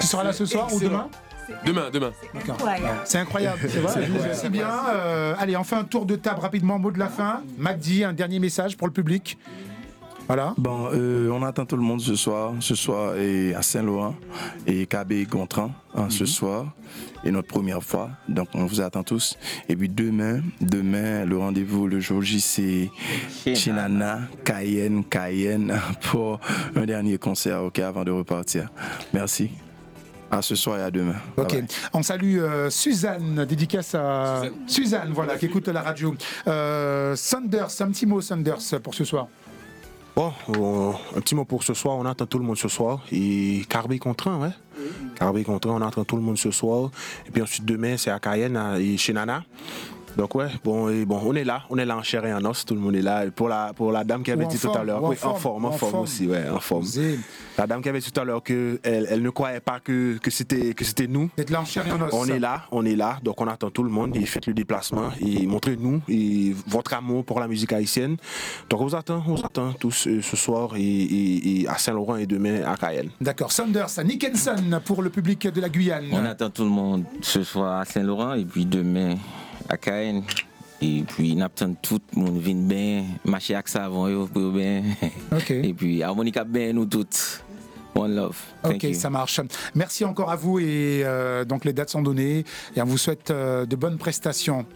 tu 0.00 0.06
seras 0.06 0.24
là 0.24 0.32
ce 0.32 0.46
soir 0.46 0.72
ou 0.72 0.78
demain 0.80 1.08
Demain, 1.64 1.88
demain. 1.90 2.12
C'est 3.04 3.18
incroyable, 3.18 3.58
c'est 3.68 3.78
vrai. 3.80 4.06
C'est 4.34 4.50
bien. 4.50 4.68
euh, 4.90 5.34
allez, 5.38 5.56
on 5.56 5.64
fait 5.64 5.76
un 5.76 5.84
tour 5.84 6.04
de 6.04 6.14
table 6.14 6.40
rapidement, 6.40 6.78
mot 6.78 6.90
de 6.90 6.98
la 6.98 7.08
fin. 7.08 7.40
Magdi, 7.56 8.04
un 8.04 8.12
dernier 8.12 8.38
message 8.38 8.76
pour 8.76 8.86
le 8.86 8.92
public. 8.92 9.38
Voilà. 10.28 10.54
Bon, 10.58 10.90
euh, 10.92 11.30
on 11.30 11.42
attend 11.42 11.64
tout 11.64 11.76
le 11.76 11.82
monde 11.82 12.02
ce 12.02 12.14
soir. 12.14 12.52
Ce 12.60 12.74
soir 12.74 13.16
est 13.16 13.54
à 13.54 13.62
Saint-Laurent 13.62 14.14
et 14.66 14.86
KB 14.86 15.26
Gontran 15.26 15.70
hein, 15.94 16.10
ce 16.10 16.26
soir. 16.26 16.66
Et 17.24 17.30
notre 17.30 17.48
première 17.48 17.82
fois. 17.82 18.10
Donc 18.28 18.48
on 18.52 18.66
vous 18.66 18.82
attend 18.82 19.02
tous. 19.02 19.38
Et 19.70 19.74
puis 19.74 19.88
demain, 19.88 20.42
demain, 20.60 21.24
le 21.24 21.38
rendez-vous 21.38 21.86
le 21.86 21.98
jour 21.98 22.20
J, 22.20 22.42
c'est 22.42 22.90
Chinana, 23.54 24.20
Cayenne, 24.44 25.02
Cayenne 25.04 25.74
pour 26.02 26.40
un 26.76 26.84
dernier 26.84 27.16
concert, 27.16 27.64
ok, 27.64 27.78
avant 27.78 28.04
de 28.04 28.10
repartir. 28.10 28.68
Merci. 29.14 29.50
À 30.30 30.42
ce 30.42 30.54
soir 30.54 30.78
et 30.78 30.82
à 30.82 30.90
demain. 30.90 31.16
Ok. 31.38 31.52
Bye 31.52 31.62
bye. 31.62 31.66
On 31.94 32.02
salue 32.02 32.38
euh, 32.38 32.68
Suzanne, 32.68 33.46
dédicace 33.46 33.94
à 33.94 34.42
Suzanne, 34.66 35.10
voilà, 35.14 35.38
qui 35.38 35.46
écoute 35.46 35.68
la 35.68 35.80
radio. 35.80 36.14
Euh, 36.46 37.16
Sanders, 37.16 37.80
un 37.80 37.90
petit 37.90 38.04
mot 38.04 38.20
Sanders 38.20 38.58
pour 38.82 38.94
ce 38.94 39.04
soir. 39.04 39.28
Bon, 40.18 40.32
un 41.14 41.20
petit 41.20 41.36
mot 41.36 41.44
pour 41.44 41.62
ce 41.62 41.74
soir. 41.74 41.96
On 41.96 42.04
attend 42.04 42.26
tout 42.26 42.40
le 42.40 42.44
monde 42.44 42.58
ce 42.58 42.66
soir. 42.66 43.04
Et 43.12 43.62
Carbé 43.68 44.00
Contran, 44.00 44.40
ouais. 44.42 44.50
Carbé 45.14 45.44
Contran, 45.44 45.80
on 45.80 45.86
attend 45.86 46.02
tout 46.02 46.16
le 46.16 46.22
monde 46.22 46.36
ce 46.36 46.50
soir. 46.50 46.90
Et 47.28 47.30
puis 47.30 47.40
ensuite, 47.40 47.64
demain, 47.64 47.96
c'est 47.96 48.10
à 48.10 48.18
Cayenne 48.18 48.56
à- 48.56 48.80
et 48.80 48.96
chez 48.96 49.12
Nana. 49.12 49.44
Donc 50.18 50.34
ouais, 50.34 50.48
bon, 50.64 50.88
et 50.90 51.04
bon, 51.04 51.20
on 51.24 51.32
est 51.36 51.44
là, 51.44 51.62
on 51.70 51.78
est 51.78 51.84
là 51.84 51.96
en 51.96 52.02
chair 52.02 52.26
et 52.26 52.34
en 52.34 52.44
os, 52.44 52.64
tout 52.64 52.74
le 52.74 52.80
monde 52.80 52.96
est 52.96 53.02
là. 53.02 53.24
Et 53.24 53.30
Pour 53.30 53.48
la, 53.48 53.72
pour 53.72 53.92
la 53.92 54.02
dame 54.02 54.24
qui 54.24 54.32
avait 54.32 54.46
dit 54.46 54.56
tout 54.58 54.66
forme, 54.66 54.76
à 54.80 54.82
l'heure, 54.84 55.02
oui, 55.04 55.16
en 55.22 55.34
forme, 55.36 55.64
en 55.66 55.70
forme 55.70 55.92
forme. 55.92 56.02
aussi, 56.02 56.26
ouais, 56.26 56.48
en 56.48 56.58
forme. 56.58 56.84
La 57.56 57.68
dame 57.68 57.80
qui 57.80 57.88
avait 57.88 58.00
dit 58.00 58.10
tout 58.10 58.20
à 58.20 58.24
l'heure 58.24 58.42
que 58.42 58.80
elle, 58.82 59.06
elle 59.10 59.22
ne 59.22 59.30
croyait 59.30 59.60
pas 59.60 59.78
que, 59.78 60.18
que 60.18 60.30
c'était 60.32 60.74
que 60.74 60.84
c'était 60.84 61.06
nous. 61.06 61.30
En 61.56 61.64
chair 61.64 61.86
et 61.86 61.92
en 61.92 62.00
os. 62.02 62.10
On 62.12 62.26
est 62.26 62.40
là, 62.40 62.64
on 62.72 62.84
est 62.84 62.96
là, 62.96 63.18
donc 63.22 63.40
on 63.40 63.46
attend 63.46 63.70
tout 63.70 63.84
le 63.84 63.90
monde 63.90 64.16
et 64.16 64.26
faites 64.26 64.46
le 64.46 64.54
déplacement 64.54 65.10
et 65.20 65.46
montrez-nous 65.46 66.02
et 66.08 66.52
votre 66.66 66.94
amour 66.94 67.24
pour 67.24 67.38
la 67.38 67.46
musique 67.46 67.72
haïtienne. 67.72 68.16
Donc 68.68 68.80
on 68.80 68.86
vous 68.86 68.96
attend, 68.96 69.22
on 69.24 69.36
vous 69.36 69.44
attend 69.44 69.72
tous 69.72 70.08
euh, 70.08 70.20
ce 70.20 70.36
soir 70.36 70.70
et, 70.76 70.80
et- 70.82 71.60
et 71.62 71.68
à 71.68 71.78
Saint-Laurent 71.78 72.16
et 72.16 72.26
demain 72.26 72.62
à 72.66 72.76
Cayenne. 72.76 73.10
D'accord. 73.20 73.52
Sanders, 73.52 73.86
Nickenson 74.04 74.80
pour 74.84 75.00
le 75.02 75.10
public 75.10 75.46
de 75.46 75.60
la 75.60 75.68
Guyane. 75.68 76.06
On 76.10 76.24
attend 76.24 76.50
tout 76.50 76.64
le 76.64 76.70
monde 76.70 77.04
ce 77.20 77.44
soir 77.44 77.80
à 77.80 77.84
Saint-Laurent 77.84 78.34
et 78.34 78.44
puis 78.44 78.66
demain 78.66 79.14
à 79.68 79.76
Cayenne. 79.76 80.22
Et 80.80 81.02
puis, 81.02 81.34
on 81.36 81.40
attend 81.40 81.74
tout 81.74 82.00
le 82.14 82.22
monde 82.22 82.38
vient 82.38 82.54
bien, 82.54 83.04
marcher 83.24 83.54
avec 83.54 83.68
savon, 83.68 84.06
yo, 84.08 84.26
pour 84.26 84.52
bien. 84.52 84.82
Et 85.50 85.74
puis, 85.74 86.02
harmonica 86.02 86.44
bien, 86.44 86.72
nous 86.72 86.86
toutes. 86.86 87.42
One 87.94 88.14
love. 88.14 88.36
Thank 88.62 88.74
Ok, 88.76 88.82
you. 88.84 88.94
ça 88.94 89.10
marche. 89.10 89.40
Merci 89.74 90.04
encore 90.04 90.30
à 90.30 90.36
vous 90.36 90.60
et 90.60 91.02
euh, 91.04 91.44
donc 91.44 91.64
les 91.64 91.72
dates 91.72 91.90
sont 91.90 92.02
données 92.02 92.44
et 92.76 92.82
on 92.82 92.84
vous 92.84 92.98
souhaite 92.98 93.32
euh, 93.32 93.66
de 93.66 93.74
bonnes 93.74 93.98
prestations. 93.98 94.66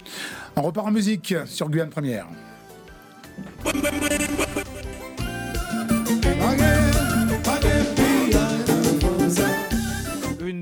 On 0.56 0.62
repart 0.62 0.88
en 0.88 0.90
musique 0.90 1.32
sur 1.46 1.68
Guyane 1.70 1.90
Première. 1.90 2.26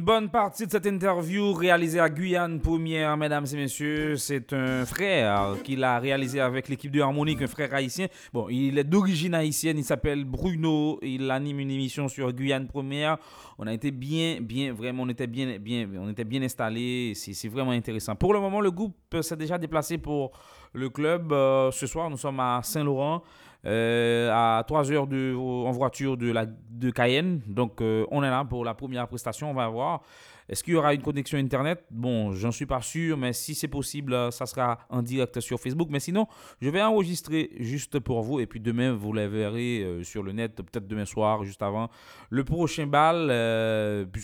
Une 0.01 0.07
bonne 0.07 0.31
partie 0.31 0.65
de 0.65 0.71
cette 0.71 0.87
interview 0.87 1.53
réalisée 1.53 2.01
à 2.01 2.09
Guyane 2.09 2.59
Première, 2.59 3.19
mesdames 3.19 3.45
et 3.53 3.57
messieurs, 3.57 4.17
c'est 4.17 4.51
un 4.55 4.87
frère 4.87 5.57
qui 5.63 5.77
l'a 5.77 5.99
réalisé 5.99 6.41
avec 6.41 6.71
l'équipe 6.71 6.91
de 6.91 7.03
Harmonique, 7.03 7.43
un 7.43 7.47
frère 7.47 7.75
haïtien. 7.75 8.07
Bon, 8.33 8.49
il 8.49 8.79
est 8.79 8.85
d'origine 8.85 9.35
haïtienne, 9.35 9.77
il 9.77 9.85
s'appelle 9.85 10.25
Bruno, 10.25 10.99
il 11.03 11.31
anime 11.31 11.61
une 11.61 11.71
émission 11.71 12.09
sur 12.09 12.33
Guyane 12.33 12.67
Première. 12.67 13.19
On 13.59 13.67
a 13.67 13.75
été 13.75 13.91
bien, 13.91 14.39
bien, 14.41 14.73
vraiment, 14.73 15.03
on 15.03 15.09
était 15.11 15.27
bien, 15.27 15.59
bien, 15.59 15.87
on 15.99 16.09
était 16.09 16.25
bien 16.25 16.41
installés. 16.41 17.13
C'est 17.15 17.35
c'est 17.35 17.49
vraiment 17.49 17.73
intéressant. 17.73 18.17
Pour 18.17 18.33
le 18.33 18.41
moment, 18.41 18.63
le 18.63 18.71
groupe 18.71 18.97
s'est 19.21 19.37
déjà 19.37 19.59
déplacé 19.59 19.99
pour 19.99 20.31
le 20.73 20.89
club. 20.89 21.31
Euh, 21.31 21.71
ce 21.73 21.87
soir, 21.87 22.09
nous 22.09 22.17
sommes 22.17 22.41
à 22.41 22.61
Saint-Laurent. 22.63 23.23
Euh, 23.67 24.31
à 24.33 24.65
3 24.65 24.91
heures 24.91 25.07
de, 25.07 25.35
en 25.37 25.71
voiture 25.71 26.17
de, 26.17 26.31
la, 26.31 26.47
de 26.47 26.91
Cayenne. 26.91 27.43
Donc, 27.47 27.81
euh, 27.81 28.07
on 28.11 28.23
est 28.23 28.31
là 28.31 28.45
pour 28.45 28.65
la 28.65 28.75
première 28.75 29.07
prestation. 29.07 29.51
On 29.51 29.55
va 29.55 29.69
voir. 29.69 30.03
Est-ce 30.49 30.65
qu'il 30.65 30.73
y 30.73 30.77
aura 30.77 30.95
une 30.95 31.03
connexion 31.03 31.39
Internet? 31.39 31.85
Bon, 31.91 32.33
j'en 32.33 32.51
suis 32.51 32.67
pas 32.67 32.81
sûr, 32.81 33.17
mais 33.17 33.33
si 33.33 33.55
c'est 33.55 33.69
possible, 33.69 34.15
euh, 34.15 34.31
ça 34.33 34.47
sera 34.47 34.79
en 34.89 35.03
direct 35.03 35.39
sur 35.41 35.61
Facebook. 35.61 35.89
Mais 35.91 36.01
sinon, 36.01 36.27
je 36.61 36.71
vais 36.71 36.83
enregistrer 36.83 37.51
juste 37.61 38.01
pour 38.01 38.23
vous. 38.23 38.41
Et 38.41 38.47
puis 38.47 38.61
demain, 38.61 38.93
vous 38.93 39.13
la 39.13 39.29
verrez 39.29 40.01
sur 40.03 40.23
le 40.23 40.33
net, 40.33 40.57
peut-être 40.57 40.89
demain 40.89 41.05
soir, 41.05 41.45
juste 41.45 41.63
avant. 41.63 41.89
Le 42.31 42.43
prochain 42.45 42.87
bal, 42.87 43.29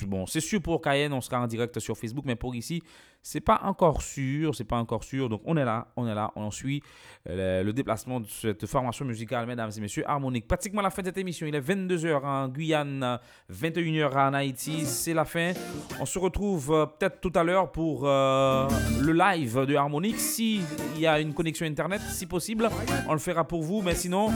bon, 0.06 0.26
c'est 0.26 0.40
sûr 0.40 0.60
pour 0.60 0.80
Cayenne, 0.80 1.12
on 1.12 1.20
sera 1.20 1.40
en 1.40 1.46
direct 1.46 1.78
sur 1.78 1.96
Facebook. 1.96 2.24
Mais 2.26 2.36
pour 2.36 2.56
ici, 2.56 2.82
c'est 3.28 3.40
pas 3.40 3.60
encore 3.64 4.02
sûr. 4.02 4.54
C'est 4.54 4.62
pas 4.62 4.76
encore 4.76 5.02
sûr. 5.02 5.28
Donc, 5.28 5.40
on 5.46 5.56
est 5.56 5.64
là, 5.64 5.88
on 5.96 6.06
est 6.06 6.14
là, 6.14 6.30
on 6.36 6.52
suit 6.52 6.80
euh, 7.28 7.64
le, 7.64 7.72
déplacement 7.72 8.20
de 8.20 8.26
cette 8.28 8.66
formation 8.66 9.04
musicale, 9.04 9.46
mesdames 9.46 9.72
et 9.76 9.80
messieurs, 9.80 10.04
harmonique. 10.06 10.46
Pratiquement 10.46 10.80
la 10.80 10.90
fin 10.90 11.02
de 11.02 11.08
cette 11.08 11.18
émission. 11.18 11.44
Il 11.44 11.54
est 11.56 11.60
22h 11.60 12.24
en 12.24 12.46
Guyane, 12.46 13.18
21h 13.52 14.16
en 14.16 14.32
Haïti. 14.32 14.86
C'est 14.86 15.12
la 15.12 15.24
fin. 15.24 15.52
On 16.00 16.06
se 16.06 16.20
retrouve 16.20 16.72
euh, 16.72 16.86
peut-être 16.86 17.20
tout 17.20 17.32
à 17.34 17.42
l'heure 17.42 17.72
pour 17.72 18.02
euh, 18.04 18.68
le 19.00 19.12
live 19.12 19.66
de 19.66 19.74
Harmonique. 19.74 20.20
S'il 20.20 20.62
y 20.96 21.06
a 21.08 21.18
une 21.18 21.34
connexion 21.34 21.66
Internet, 21.66 22.02
si 22.02 22.26
possible, 22.26 22.68
on 23.08 23.12
le 23.12 23.18
fera 23.18 23.42
pour 23.42 23.64
vous. 23.64 23.82
Mais 23.82 23.96
sinon, 23.96 24.30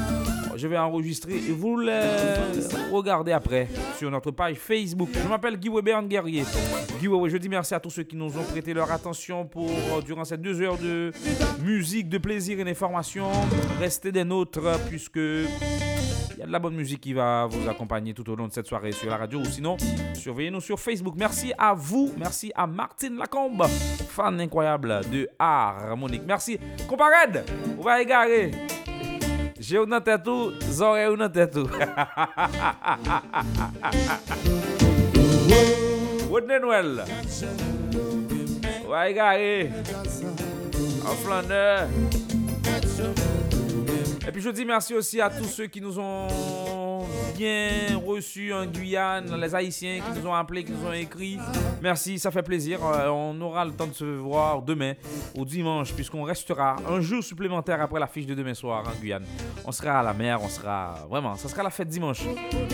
je 0.56 0.66
vais 0.66 0.78
enregistrer 0.78 1.36
et 1.36 1.52
vous 1.52 1.76
le 1.76 2.90
regardez 2.90 3.30
après 3.30 3.68
sur 3.96 4.10
notre 4.10 4.32
page 4.32 4.56
Facebook. 4.56 5.10
Je 5.14 5.28
m'appelle 5.28 5.56
Guy 5.56 5.68
Weber 5.68 6.02
Guerrier. 6.02 6.44
Guy 6.98 7.06
Weber, 7.06 7.28
je 7.28 7.36
dis 7.36 7.48
merci 7.48 7.72
à 7.72 7.80
tous 7.80 7.90
ceux 7.90 8.02
qui 8.02 8.16
nous 8.16 8.36
ont 8.36 8.42
prêté 8.42 8.74
leur 8.74 8.79
attention 8.88 9.44
pour, 9.46 9.68
euh, 9.68 10.00
durant 10.00 10.24
ces 10.24 10.38
deux 10.38 10.62
heures 10.62 10.78
de 10.78 11.12
musique, 11.62 12.08
de 12.08 12.16
plaisir 12.18 12.58
et 12.60 12.64
d'information. 12.64 13.26
Restez 13.78 14.10
des 14.12 14.24
nôtres 14.24 14.78
puisque 14.88 15.16
il 15.16 16.38
y 16.38 16.42
a 16.42 16.46
de 16.46 16.52
la 16.52 16.58
bonne 16.58 16.74
musique 16.74 17.02
qui 17.02 17.12
va 17.12 17.46
vous 17.46 17.68
accompagner 17.68 18.14
tout 18.14 18.28
au 18.30 18.36
long 18.36 18.48
de 18.48 18.52
cette 18.52 18.66
soirée 18.66 18.92
sur 18.92 19.10
la 19.10 19.18
radio 19.18 19.40
ou 19.40 19.44
sinon 19.44 19.76
surveillez-nous 20.14 20.62
sur 20.62 20.80
Facebook. 20.80 21.14
Merci 21.18 21.52
à 21.58 21.74
vous, 21.74 22.14
merci 22.16 22.50
à 22.54 22.66
Martine 22.66 23.18
Lacombe, 23.18 23.66
fan 24.08 24.40
incroyable 24.40 25.02
de 25.12 25.28
harmonique. 25.38 26.22
Merci. 26.26 26.58
Comparade, 26.88 27.44
on 27.78 27.82
va 27.82 28.00
égarer. 28.00 28.52
J'ai 29.58 29.76
une 29.76 30.00
tête 30.00 30.22
tout, 30.24 30.52
oreilles 30.80 31.14
une 31.14 31.30
tête 31.30 31.52
tout. 31.52 31.68
Rodney 36.30 36.60
Noël. 36.60 37.04
Wai 38.90 39.12
gare 39.12 39.70
An 41.06 41.16
flaner 41.22 41.86
Et 44.30 44.32
puis 44.32 44.42
je 44.42 44.50
dis 44.50 44.64
merci 44.64 44.94
aussi 44.94 45.20
à 45.20 45.28
tous 45.28 45.46
ceux 45.46 45.66
qui 45.66 45.80
nous 45.80 45.98
ont 45.98 46.28
bien 47.36 47.98
reçus 48.06 48.52
en 48.52 48.64
Guyane, 48.66 49.34
les 49.40 49.54
Haïtiens 49.54 49.98
qui 50.00 50.20
nous 50.20 50.26
ont 50.28 50.34
appelés, 50.34 50.62
qui 50.62 50.70
nous 50.70 50.86
ont 50.86 50.92
écrit. 50.92 51.38
Merci, 51.82 52.18
ça 52.18 52.30
fait 52.30 52.42
plaisir. 52.42 52.84
Euh, 52.84 53.08
on 53.08 53.40
aura 53.40 53.64
le 53.64 53.72
temps 53.72 53.86
de 53.86 53.94
se 53.94 54.04
voir 54.04 54.62
demain 54.62 54.92
ou 55.34 55.44
dimanche, 55.44 55.92
puisqu'on 55.94 56.22
restera 56.22 56.76
un 56.88 57.00
jour 57.00 57.24
supplémentaire 57.24 57.80
après 57.80 57.98
la 57.98 58.06
fiche 58.06 58.26
de 58.26 58.34
demain 58.34 58.54
soir 58.54 58.84
en 58.86 59.00
Guyane. 59.00 59.24
On 59.64 59.72
sera 59.72 60.00
à 60.00 60.02
la 60.02 60.12
mer, 60.12 60.38
on 60.42 60.48
sera 60.48 61.06
vraiment, 61.08 61.34
ça 61.36 61.48
sera 61.48 61.62
la 61.62 61.70
fête 61.70 61.88
dimanche 61.88 62.22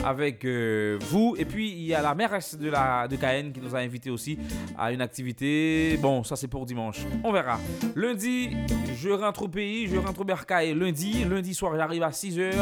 avec 0.04 0.44
euh, 0.44 0.98
vous. 1.02 1.36
Et 1.38 1.44
puis 1.44 1.70
il 1.70 1.86
y 1.86 1.94
a 1.94 2.02
la 2.02 2.14
mairesse 2.14 2.58
de, 2.58 2.68
la, 2.68 3.06
de 3.08 3.16
Cayenne 3.16 3.52
qui 3.52 3.60
nous 3.60 3.74
a 3.74 3.78
invités 3.78 4.10
aussi 4.10 4.38
à 4.76 4.92
une 4.92 5.00
activité. 5.00 5.96
Bon, 6.02 6.24
ça 6.24 6.36
c'est 6.36 6.48
pour 6.48 6.66
dimanche. 6.66 6.98
On 7.22 7.32
verra. 7.32 7.58
Lundi, 7.94 8.50
je 8.96 9.10
rentre 9.10 9.44
au 9.44 9.48
pays, 9.48 9.86
je 9.86 9.96
rentre 9.96 10.20
au 10.20 10.24
Bercail 10.24 10.74
lundi. 10.74 11.24
Lundi 11.24 11.45
soir, 11.54 11.74
j'arrive 11.76 12.02
à 12.02 12.10
6h. 12.10 12.52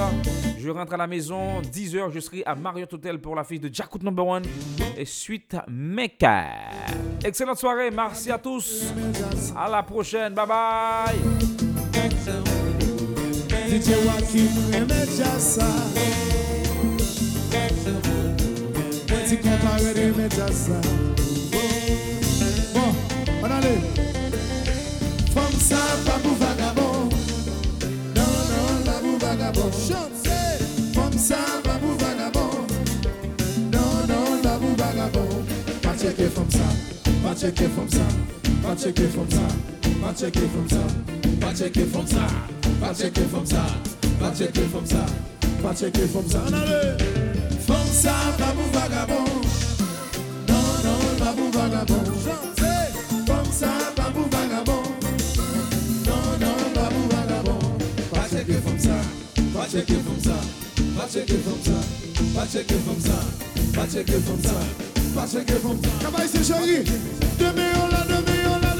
Je 0.58 0.70
rentre 0.70 0.94
à 0.94 0.96
la 0.96 1.06
maison. 1.06 1.60
10h, 1.60 2.10
je 2.10 2.20
serai 2.20 2.42
à 2.44 2.54
Marriott 2.54 2.92
Hotel 2.92 3.20
pour 3.20 3.34
la 3.36 3.44
fiche 3.44 3.60
de 3.60 3.72
Jackut 3.72 4.02
Number 4.02 4.26
One. 4.26 4.44
Et 4.96 5.04
suite, 5.04 5.56
Mecca. 5.68 6.46
Excellente 7.24 7.58
soirée. 7.58 7.90
Merci 7.90 8.30
à 8.30 8.38
tous. 8.38 8.84
À 9.56 9.68
la 9.68 9.82
prochaine. 9.82 10.34
Bye 10.34 10.46
bye. 10.46 11.14
Checker 36.04 36.28
comme 36.34 36.50
ça, 36.50 36.58
pas 37.22 37.34
checker 37.34 37.64
comme 37.74 37.88
ça, 37.88 38.04
pas 38.62 38.76
checker 38.76 39.08
comme 39.14 39.30
ça, 39.30 39.40
pas 40.02 40.12
checker 40.14 40.40
comme 40.40 40.68
ça, 40.68 40.76
pas 41.40 41.54
checker 41.54 41.86
comme 41.86 42.06
ça, 42.06 42.26
pas 42.78 42.94
checker 42.94 43.22
comme 43.32 43.46
ça, 43.46 43.64
pas 44.20 44.34
checker 44.34 44.62
comme 44.70 44.86
ça, 44.86 45.06
pas 45.62 45.74
checker 45.74 46.06
comme 46.12 46.28
ça. 46.28 46.40
En 46.40 46.52
allez, 46.52 46.98
comme 47.66 47.90
ça, 47.90 48.12
pas 48.36 48.52
pour 48.52 48.80
vagabond. 48.80 49.24
Non, 50.46 50.66
non, 50.84 50.98
pas 51.18 51.58
vagabond. 51.58 52.04
Comme 53.26 53.52
ça, 53.52 53.68
pas 53.96 54.12
vagabond. 54.30 54.82
Non, 56.06 56.22
non, 56.38 56.56
pas 56.74 56.90
vagabond. 57.16 57.58
Pas 58.12 58.28
checker 58.28 58.60
comme 58.62 58.78
ça, 58.78 58.96
pas 59.54 59.66
checker 59.72 59.94
comme 59.94 60.22
ça, 60.22 60.36
pas 60.98 61.08
checker 61.10 61.38
comme 61.38 61.62
ça, 61.64 61.80
pas 62.34 62.46
checker 62.46 62.74
comme 62.74 63.00
ça, 63.00 63.18
pas 63.74 63.86
checker 63.86 64.20
comme 64.26 64.42
ça, 64.42 64.50
pas 64.50 64.93
Comment 65.14 66.18
c'est 66.26 66.44
chéri? 66.44 66.84
Demain 67.38 67.72
on 67.82 67.88
l'a, 67.88 68.02
demain 68.04 68.48
on 68.48 68.58
l'a, 68.58 68.74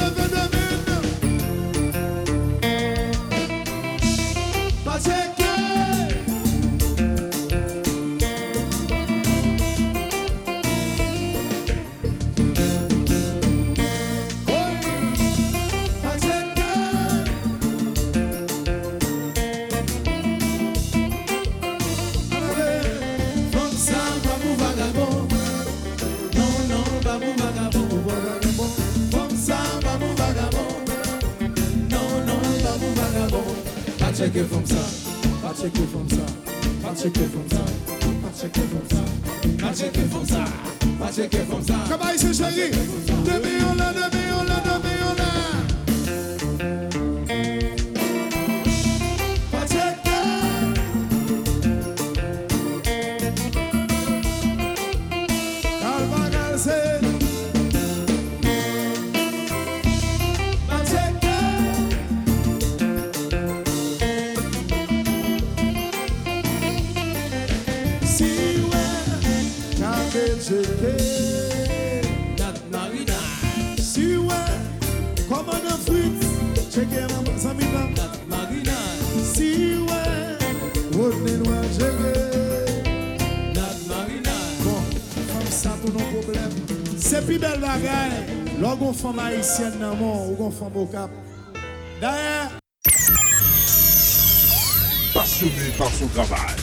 Passionné 95.12 95.70
par 95.76 95.90
son 95.90 96.06
travail, 96.06 96.56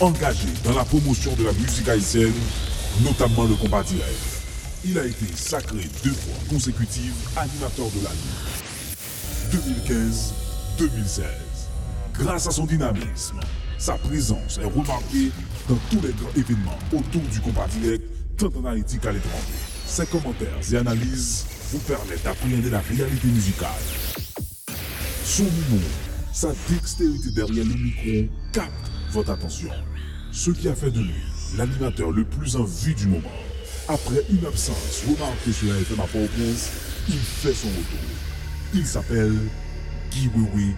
engagé 0.00 0.48
dans 0.64 0.74
la 0.74 0.84
promotion 0.84 1.32
de 1.36 1.44
la 1.44 1.52
musique 1.52 1.88
haïtienne, 1.88 2.32
notamment 3.04 3.44
le 3.44 3.54
combat 3.54 3.84
direct, 3.84 4.18
il 4.84 4.98
a 4.98 5.04
été 5.04 5.26
sacré 5.36 5.88
deux 6.02 6.10
fois 6.10 6.34
consécutives 6.50 7.14
animateur 7.36 7.86
de 7.86 8.02
l'année. 8.02 8.34
2015-2016. 10.78 11.22
Grâce 12.14 12.48
à 12.48 12.50
son 12.50 12.66
dynamisme, 12.66 13.38
sa 13.78 13.94
présence 13.94 14.58
est 14.58 14.64
remarquée 14.64 15.30
dans 15.68 15.78
tous 15.90 16.04
les 16.04 16.12
grands 16.12 16.34
événements 16.36 16.78
autour 16.92 17.22
du 17.22 17.40
combat 17.40 17.68
direct, 17.68 18.02
tant 18.36 18.50
en 18.60 18.64
Haïti 18.64 18.98
qu'à 18.98 19.12
l'étranger. 19.12 19.60
Ses 19.86 20.06
commentaires 20.06 20.58
et 20.72 20.76
analyses 20.76 21.53
vous 21.74 21.80
permettent 21.80 22.22
d'appréhender 22.22 22.70
la 22.70 22.78
réalité 22.78 23.26
musicale. 23.26 23.68
Son 25.24 25.42
humour, 25.42 25.82
sa 26.32 26.52
dextérité 26.68 27.30
derrière 27.30 27.64
le 27.64 27.74
micro 27.74 28.32
capte 28.52 28.70
votre 29.10 29.30
attention. 29.30 29.70
Ce 30.30 30.52
qui 30.52 30.68
a 30.68 30.74
fait 30.74 30.92
de 30.92 31.00
lui 31.00 31.22
l'animateur 31.56 32.12
le 32.12 32.24
plus 32.24 32.54
en 32.54 32.62
vue 32.62 32.94
du 32.94 33.06
moment. 33.06 33.28
Après 33.88 34.22
une 34.30 34.46
absence 34.46 35.02
remarquée 35.06 35.52
sur 35.52 35.72
la 35.72 35.80
FM 35.80 36.00
à 36.00 36.06
Port-au-Prince, 36.06 36.70
il 37.08 37.18
fait 37.18 37.52
son 37.52 37.68
retour. 37.68 38.06
Il 38.72 38.86
s'appelle 38.86 39.34
Wewe 40.12 40.74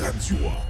Radioa. 0.00 0.66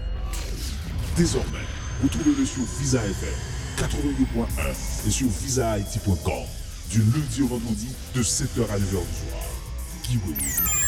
Désormais, 1.17 1.67
retrouvez-le 2.03 2.45
sur 2.45 2.65
Visa 2.81 3.01
FM 3.05 3.87
82.1 3.89 5.07
et 5.07 5.11
sur 5.11 5.29
visahaiti.com 5.29 6.45
du 6.91 6.99
lundi 6.99 7.43
au 7.43 7.47
vendredi 7.47 7.89
de 8.15 8.23
7h 8.23 8.63
à 8.71 8.79
9h 8.79 8.81
du 8.81 9.31
soir. 9.31 9.48
Guy 10.09 10.17
Wewe. 10.25 10.69